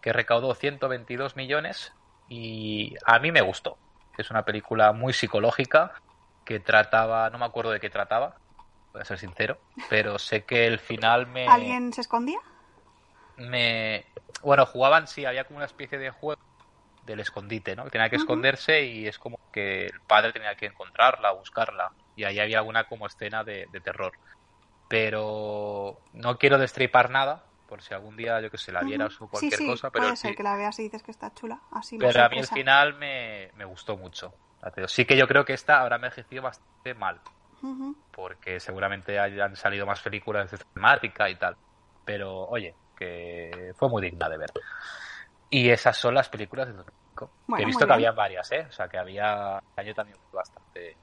que 0.00 0.12
recaudó 0.12 0.54
122 0.54 1.36
millones 1.36 1.92
y 2.28 2.94
a 3.04 3.18
mí 3.18 3.32
me 3.32 3.40
gustó. 3.40 3.76
Es 4.16 4.30
una 4.30 4.44
película 4.44 4.92
muy 4.92 5.12
psicológica 5.12 5.92
que 6.44 6.60
trataba, 6.60 7.28
no 7.30 7.38
me 7.38 7.46
acuerdo 7.46 7.70
de 7.70 7.80
qué 7.80 7.90
trataba, 7.90 8.36
voy 8.92 9.02
a 9.02 9.04
ser 9.04 9.18
sincero, 9.18 9.58
pero 9.88 10.18
sé 10.18 10.44
que 10.44 10.66
el 10.66 10.78
final 10.78 11.26
me, 11.26 11.46
¿Alguien 11.48 11.92
se 11.92 12.02
escondía? 12.02 12.38
Me 13.36 14.06
bueno 14.42 14.66
jugaban 14.66 15.06
sí 15.06 15.24
había 15.24 15.44
como 15.44 15.58
una 15.58 15.66
especie 15.66 15.98
de 15.98 16.10
juego 16.10 16.40
del 17.02 17.20
escondite, 17.20 17.76
¿no? 17.76 17.84
Que 17.84 17.90
tenía 17.90 18.10
que 18.10 18.16
esconderse 18.16 18.82
y 18.84 19.06
es 19.06 19.18
como 19.18 19.36
que 19.52 19.86
el 19.86 20.00
padre 20.06 20.32
tenía 20.32 20.56
que 20.56 20.66
encontrarla, 20.66 21.32
buscarla. 21.32 21.92
Y 22.14 22.24
ahí 22.24 22.38
había 22.40 22.58
alguna 22.58 22.84
como 22.84 23.06
escena 23.06 23.44
de, 23.44 23.66
de 23.70 23.80
terror. 23.80 24.12
Pero 24.88 26.02
no 26.12 26.38
quiero 26.38 26.58
destripar 26.58 27.10
nada, 27.10 27.50
por 27.66 27.82
si 27.82 27.94
algún 27.94 28.16
día, 28.16 28.40
yo 28.40 28.50
que 28.50 28.58
sé, 28.58 28.72
la 28.72 28.84
vieras 28.84 29.20
o 29.20 29.28
cualquier 29.28 29.60
sí, 29.60 29.66
sí, 29.76 29.76
cosa. 29.76 29.90
Pero 29.90 30.06
puede 30.06 30.16
sí- 30.16 30.22
ser 30.28 30.36
que 30.36 30.42
la 30.42 30.56
veas 30.56 30.78
y 30.78 30.84
dices 30.84 31.02
que 31.02 31.10
está 31.10 31.32
chula. 31.34 31.60
Así 31.70 31.98
pero 31.98 32.22
a 32.22 32.28
mí 32.28 32.38
el 32.38 32.48
final 32.48 32.94
me, 32.98 33.50
me 33.54 33.64
gustó 33.64 33.96
mucho. 33.96 34.34
Sí 34.88 35.04
que 35.04 35.16
yo 35.16 35.26
creo 35.28 35.44
que 35.44 35.52
esta 35.52 35.80
habrá 35.80 35.96
envejecido 35.96 36.42
bastante 36.42 36.94
mal, 36.94 37.20
porque 38.10 38.60
seguramente 38.60 39.18
hayan 39.18 39.56
salido 39.56 39.86
más 39.86 40.00
películas 40.02 40.50
de 40.50 40.56
esta 40.56 40.68
temática 40.74 41.30
y 41.30 41.38
tal. 41.38 41.56
Pero 42.04 42.34
oye, 42.46 42.76
que 42.94 43.72
fue 43.76 43.88
muy 43.88 44.02
digna 44.02 44.28
de 44.28 44.38
ver. 44.38 44.52
Y 45.50 45.70
esas 45.70 45.96
son 45.96 46.14
las 46.14 46.28
películas 46.28 46.66
de 46.66 46.72
2005. 46.74 47.30
Bueno, 47.46 47.56
que 47.56 47.62
he 47.62 47.66
visto 47.66 47.80
que 47.80 47.84
bien. 47.86 47.94
había 47.94 48.12
varias, 48.12 48.50
¿eh? 48.52 48.66
O 48.68 48.72
sea, 48.72 48.88
que 48.88 48.98
había... 48.98 49.62
año 49.76 49.94
también 49.94 50.18
bastante... 50.32 50.96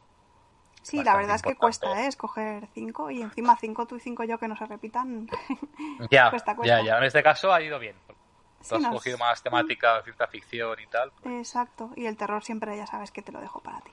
Sí, 0.83 1.03
la 1.03 1.15
verdad 1.15 1.35
es 1.35 1.43
que 1.43 1.55
cuesta, 1.55 2.01
¿eh? 2.03 2.07
Escoger 2.07 2.67
cinco 2.73 3.11
y 3.11 3.21
encima 3.21 3.55
cinco 3.55 3.85
tú 3.85 3.97
y 3.97 3.99
cinco 3.99 4.23
yo 4.23 4.39
que 4.39 4.47
no 4.47 4.55
se 4.55 4.65
repitan. 4.65 5.27
Ya, 6.09 6.31
Cuesta, 6.31 6.55
cuesta. 6.55 6.79
ya, 6.79 6.83
ya. 6.85 6.97
En 6.97 7.03
este 7.03 7.21
caso 7.21 7.53
ha 7.53 7.61
ido 7.61 7.77
bien. 7.77 7.95
Tú 8.07 8.15
Sí, 8.61 8.75
has 8.75 8.87
cogido 8.91 9.17
más 9.17 9.41
temática 9.43 10.01
ciencia 10.03 10.27
ficción 10.27 10.79
y 10.79 10.87
tal. 10.87 11.11
Exacto. 11.23 11.91
Y 11.95 12.05
el 12.07 12.17
terror 12.17 12.43
siempre 12.43 12.75
ya 12.77 12.85
sabes 12.87 13.11
que 13.11 13.21
te 13.21 13.31
lo 13.31 13.39
dejo 13.41 13.59
para 13.61 13.79
ti. 13.81 13.91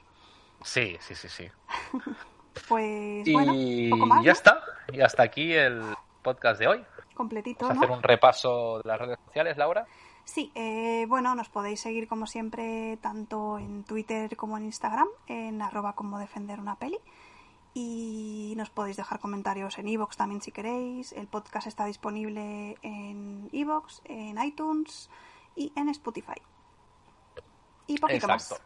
Sí, 0.63 0.97
sí, 1.01 1.15
sí, 1.15 1.29
sí. 1.29 1.51
Pues 2.69 3.27
Y 3.29 3.33
bueno, 3.33 3.53
poco 3.91 4.07
más. 4.07 4.25
ya 4.25 4.31
¿no? 4.31 4.33
está. 4.33 4.63
Y 4.93 5.01
hasta 5.01 5.23
aquí 5.23 5.53
el 5.55 5.81
podcast 6.23 6.61
de 6.61 6.69
hoy. 6.69 6.85
Completito, 7.15 7.67
Vamos 7.67 7.71
a 7.71 7.75
¿no? 7.75 7.81
hacer 7.87 7.97
un 7.97 8.03
repaso 8.03 8.79
de 8.83 8.89
las 8.89 8.99
redes 8.99 9.19
sociales, 9.27 9.57
Laura. 9.57 9.87
Sí, 10.25 10.53
eh, 10.55 11.07
bueno, 11.09 11.35
nos 11.35 11.49
podéis 11.49 11.81
seguir 11.81 12.07
como 12.07 12.27
siempre 12.27 12.99
tanto 13.01 13.59
en 13.59 13.83
Twitter 13.85 14.37
como 14.37 14.59
en 14.59 14.67
Instagram, 14.67 15.09
en 15.27 15.63
arroba 15.63 15.95
como 15.95 16.19
defender 16.19 16.61
una 16.61 16.77
peli. 16.77 16.99
Y 17.75 18.55
nos 18.57 18.71
podéis 18.71 18.97
dejar 18.97 19.21
comentarios 19.21 19.79
en 19.79 19.89
iVoox 19.89 20.17
también 20.17 20.41
si 20.43 20.53
queréis. 20.53 21.13
El 21.13 21.29
podcast 21.29 21.67
está 21.67 21.85
disponible 21.87 22.77
en 22.83 23.49
iVoox, 23.53 24.01
en 24.05 24.43
iTunes 24.43 25.09
y 25.55 25.73
en 25.77 25.89
Spotify. 25.89 26.41
Y 27.87 27.99
poquito 27.99 28.27
Exacto. 28.27 28.55
más. 28.57 28.63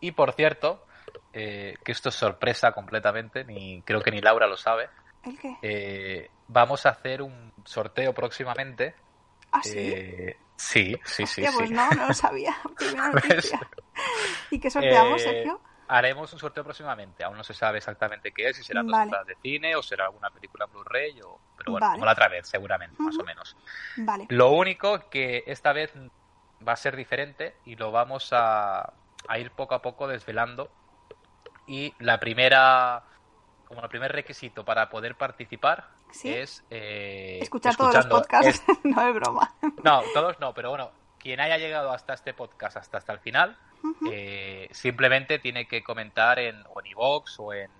Y 0.00 0.12
por 0.12 0.32
cierto, 0.32 0.84
eh, 1.32 1.76
que 1.84 1.92
esto 1.92 2.08
es 2.10 2.14
sorpresa 2.14 2.72
completamente, 2.72 3.44
ni 3.44 3.82
creo 3.82 4.02
que 4.02 4.10
ni 4.10 4.20
Laura 4.20 4.46
lo 4.46 4.56
sabe. 4.56 4.88
¿El 5.22 5.38
qué? 5.38 5.56
eh, 5.62 6.30
vamos 6.48 6.86
a 6.86 6.90
hacer 6.90 7.22
un 7.22 7.52
sorteo 7.64 8.12
próximamente. 8.12 8.94
¿Ah, 9.52 9.60
sí? 9.62 9.72
Eh, 9.78 10.36
sí, 10.56 10.96
sí, 11.04 11.26
sí, 11.26 11.42
Hostia, 11.44 11.50
sí. 11.50 11.56
pues 11.58 11.70
no, 11.70 11.90
no 11.90 12.08
lo 12.08 12.14
sabía. 12.14 12.56
Noticia. 13.12 13.60
¿Y 14.50 14.58
qué 14.60 14.70
sorteamos, 14.70 15.20
Eh, 15.22 15.24
Sergio? 15.24 15.60
Haremos 15.88 16.32
un 16.32 16.38
sorteo 16.40 16.64
próximamente. 16.64 17.22
Aún 17.22 17.36
no 17.36 17.44
se 17.44 17.54
sabe 17.54 17.78
exactamente 17.78 18.32
qué 18.32 18.48
es, 18.48 18.56
si 18.56 18.64
serán 18.64 18.86
dos 18.86 18.92
Vale. 18.92 19.04
entradas 19.04 19.26
de 19.28 19.36
cine 19.40 19.76
o 19.76 19.82
será 19.82 20.06
alguna 20.06 20.30
película 20.30 20.66
Blu-ray. 20.66 21.20
O... 21.22 21.38
Pero 21.56 21.72
bueno, 21.72 21.86
Vale. 21.86 21.94
como 21.96 22.06
la 22.06 22.12
otra 22.12 22.28
vez, 22.28 22.48
seguramente, 22.48 23.00
más 23.00 23.16
o 23.18 23.22
menos. 23.24 23.56
Vale. 23.98 24.26
Lo 24.30 24.50
único 24.50 25.08
que 25.08 25.44
esta 25.46 25.72
vez 25.72 25.92
va 26.66 26.72
a 26.72 26.76
ser 26.76 26.96
diferente 26.96 27.56
y 27.64 27.76
lo 27.76 27.92
vamos 27.92 28.32
a, 28.32 28.92
a 29.28 29.38
ir 29.38 29.52
poco 29.52 29.74
a 29.76 29.82
poco 29.82 30.08
desvelando. 30.08 30.70
Y 31.68 31.94
la 32.00 32.18
primera, 32.18 33.04
como 33.68 33.80
el 33.82 33.88
primer 33.88 34.10
requisito 34.10 34.64
para 34.64 34.88
poder 34.90 35.14
participar 35.16 35.90
Sí. 36.16 36.32
es 36.32 36.64
eh, 36.70 37.38
Escuchar 37.42 37.76
todos 37.76 37.94
los 37.94 38.06
podcasts, 38.06 38.62
no 38.84 39.08
es 39.08 39.14
broma. 39.14 39.54
no, 39.84 40.02
todos 40.14 40.38
no, 40.40 40.52
pero 40.54 40.70
bueno, 40.70 40.90
quien 41.18 41.40
haya 41.40 41.58
llegado 41.58 41.90
hasta 41.92 42.14
este 42.14 42.34
podcast, 42.34 42.76
hasta, 42.76 42.98
hasta 42.98 43.12
el 43.12 43.18
final, 43.20 43.56
eh, 44.10 44.68
simplemente 44.72 45.38
tiene 45.38 45.66
que 45.66 45.82
comentar 45.82 46.38
en, 46.38 46.62
o 46.68 46.80
en 46.80 46.92
o 46.96 47.52
en, 47.52 47.70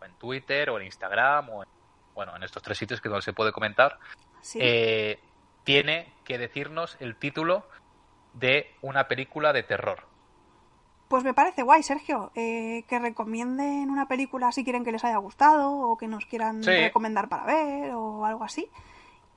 o 0.00 0.04
en 0.04 0.12
Twitter, 0.18 0.70
o 0.70 0.78
en 0.78 0.86
Instagram, 0.86 1.50
o 1.50 1.62
en, 1.62 1.68
bueno, 2.14 2.34
en 2.36 2.42
estos 2.42 2.62
tres 2.62 2.76
sitios 2.78 3.00
que 3.00 3.08
no 3.08 3.20
se 3.20 3.32
puede 3.32 3.52
comentar, 3.52 3.98
Sí. 4.40 4.58
eh, 4.62 5.20
tiene 5.64 6.12
que 6.24 6.38
decirnos 6.38 6.96
el 7.00 7.16
título 7.16 7.68
de 8.34 8.74
una 8.82 9.08
película 9.08 9.52
de 9.52 9.62
terror. 9.64 10.04
Pues 11.08 11.24
me 11.24 11.32
parece 11.34 11.62
guay, 11.62 11.82
Sergio, 11.82 12.30
eh, 12.34 12.84
que 12.86 12.98
recomienden 12.98 13.90
una 13.90 14.06
película 14.08 14.52
si 14.52 14.62
quieren 14.62 14.84
que 14.84 14.92
les 14.92 15.04
haya 15.04 15.16
gustado 15.16 15.72
o 15.72 15.96
que 15.96 16.06
nos 16.06 16.26
quieran 16.26 16.62
Sí. 16.62 16.70
recomendar 16.70 17.28
para 17.30 17.44
ver 17.44 17.92
o 17.94 18.26
algo 18.26 18.44
así. 18.44 18.70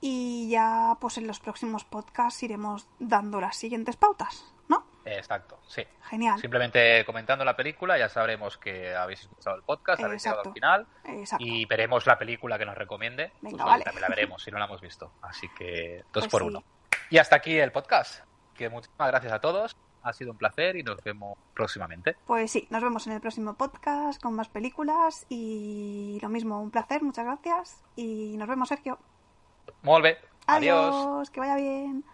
Y 0.00 0.48
ya, 0.50 0.96
pues 1.00 1.16
en 1.18 1.26
los 1.26 1.40
próximos 1.40 1.84
podcasts 1.84 2.42
iremos 2.42 2.88
dando 2.98 3.40
las 3.40 3.56
siguientes 3.56 3.96
pautas, 3.96 4.52
¿no? 4.68 4.84
Exacto, 5.04 5.58
sí. 5.66 5.82
Genial. 6.02 6.38
Simplemente 6.40 7.04
comentando 7.06 7.44
la 7.44 7.56
película 7.56 7.96
ya 7.96 8.08
sabremos 8.08 8.58
que 8.58 8.94
habéis 8.94 9.20
escuchado 9.22 9.56
el 9.56 9.62
podcast, 9.62 10.02
habéis 10.02 10.24
llegado 10.24 10.42
al 10.44 10.52
final 10.52 10.86
Exacto. 11.04 11.44
y 11.46 11.64
veremos 11.66 12.04
la 12.06 12.18
película 12.18 12.58
que 12.58 12.66
nos 12.66 12.76
recomiende. 12.76 13.32
Venga, 13.40 13.56
Pues, 13.58 13.64
vale. 13.64 13.84
También 13.84 14.02
la 14.02 14.08
veremos 14.08 14.42
si 14.42 14.50
no 14.50 14.58
la 14.58 14.64
hemos 14.66 14.80
visto. 14.80 15.12
Así 15.22 15.48
que 15.56 16.02
dos 16.12 16.24
Pues 16.24 16.28
por 16.28 16.42
sí. 16.42 16.48
uno. 16.48 16.64
Y 17.08 17.18
hasta 17.18 17.36
aquí 17.36 17.56
el 17.58 17.72
podcast. 17.72 18.24
Que 18.54 18.68
muchísimas 18.68 19.08
gracias 19.08 19.32
a 19.32 19.40
todos. 19.40 19.76
Ha 20.02 20.12
sido 20.12 20.32
un 20.32 20.38
placer 20.38 20.76
y 20.76 20.82
nos 20.82 21.02
vemos 21.02 21.38
próximamente. 21.54 22.16
Pues 22.26 22.50
sí, 22.50 22.66
nos 22.70 22.82
vemos 22.82 23.06
en 23.06 23.14
el 23.14 23.20
próximo 23.20 23.54
podcast 23.54 24.20
con 24.20 24.34
más 24.34 24.48
películas 24.48 25.26
y 25.28 26.18
lo 26.22 26.28
mismo, 26.28 26.60
un 26.60 26.70
placer, 26.70 27.02
muchas 27.02 27.24
gracias 27.24 27.82
y 27.96 28.36
nos 28.36 28.48
vemos, 28.48 28.68
Sergio. 28.68 28.98
Adiós, 30.46 30.94
Adiós. 30.94 31.30
que 31.30 31.40
vaya 31.40 31.56
bien. 31.56 32.04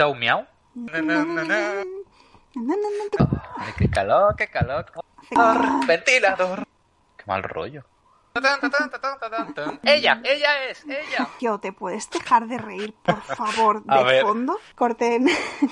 ¿He 0.00 0.02
escuchado 0.02 0.12
un 0.12 0.18
miau? 0.18 0.46
Ay, 3.58 3.72
qué 3.76 3.90
calor, 3.90 4.34
qué 4.34 4.48
calor. 4.48 4.86
Ventilador. 5.86 6.66
Qué 7.18 7.24
mal 7.26 7.42
rollo. 7.42 7.84
Ella, 9.82 10.22
ella 10.24 10.64
es, 10.64 10.84
ella. 10.84 11.16
Sergio, 11.18 11.58
¿te 11.58 11.72
puedes 11.72 12.08
dejar 12.08 12.46
de 12.46 12.56
reír, 12.56 12.94
por 13.02 13.20
favor, 13.20 13.84
de 13.84 14.04
ver. 14.04 14.22
fondo? 14.22 14.58
Corten. 14.74 15.28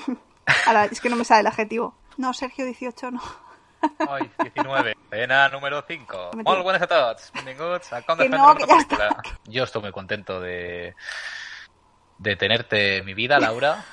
Ala, 0.67 0.85
es 0.85 1.01
que 1.01 1.09
no 1.09 1.15
me 1.15 1.25
sale 1.25 1.41
el 1.41 1.47
adjetivo. 1.47 1.95
No, 2.17 2.31
Sergio 2.33 2.65
18 2.65 3.09
no. 3.11 3.21
Ai, 4.07 4.29
19. 4.43 4.95
Escena 5.09 5.49
número 5.49 5.83
5. 5.87 6.31
Mentira. 6.35 6.43
Molt 6.43 6.63
buenas 6.63 6.83
a 6.83 6.87
tots. 6.87 7.31
Benvinguts 7.33 7.93
a 7.93 8.01
Que 8.03 8.29
no, 8.29 8.53
que 8.55 8.67
ya 8.67 8.75
película. 8.75 9.23
Yo 9.45 9.63
estoy 9.63 9.81
muy 9.81 9.91
contento 9.91 10.39
de, 10.39 10.93
de 12.19 12.35
tenerte 12.35 12.97
en 12.97 13.05
mi 13.05 13.15
vida, 13.15 13.39
Laura. 13.39 13.83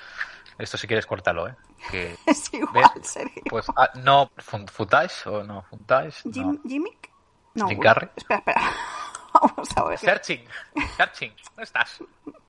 Esto 0.59 0.77
si 0.79 0.87
quieres 0.87 1.07
cortarlo, 1.07 1.49
¿eh? 1.49 1.55
Que, 1.91 2.17
Es 2.27 2.53
igual, 2.55 2.91
Sergio. 3.03 3.43
pues, 3.51 3.67
ah, 3.77 3.91
no, 3.97 4.31
fun- 4.39 4.67
¿Footage 4.69 5.27
o 5.29 5.43
no? 5.45 5.63
¿Footage? 5.63 6.23
Jim, 6.33 6.53
No. 6.53 6.61
¿Jimmick? 6.69 7.11
No. 7.55 7.69
Jim 7.69 7.79
Carrey. 7.81 8.09
Espera, 8.17 8.39
espera. 8.39 8.63
Vamos 9.35 9.69
a 9.77 9.85
ver. 9.85 9.99
Searching. 9.99 10.45
Searching. 10.97 11.35
¿Dónde 11.51 11.63
estás? 11.65 11.99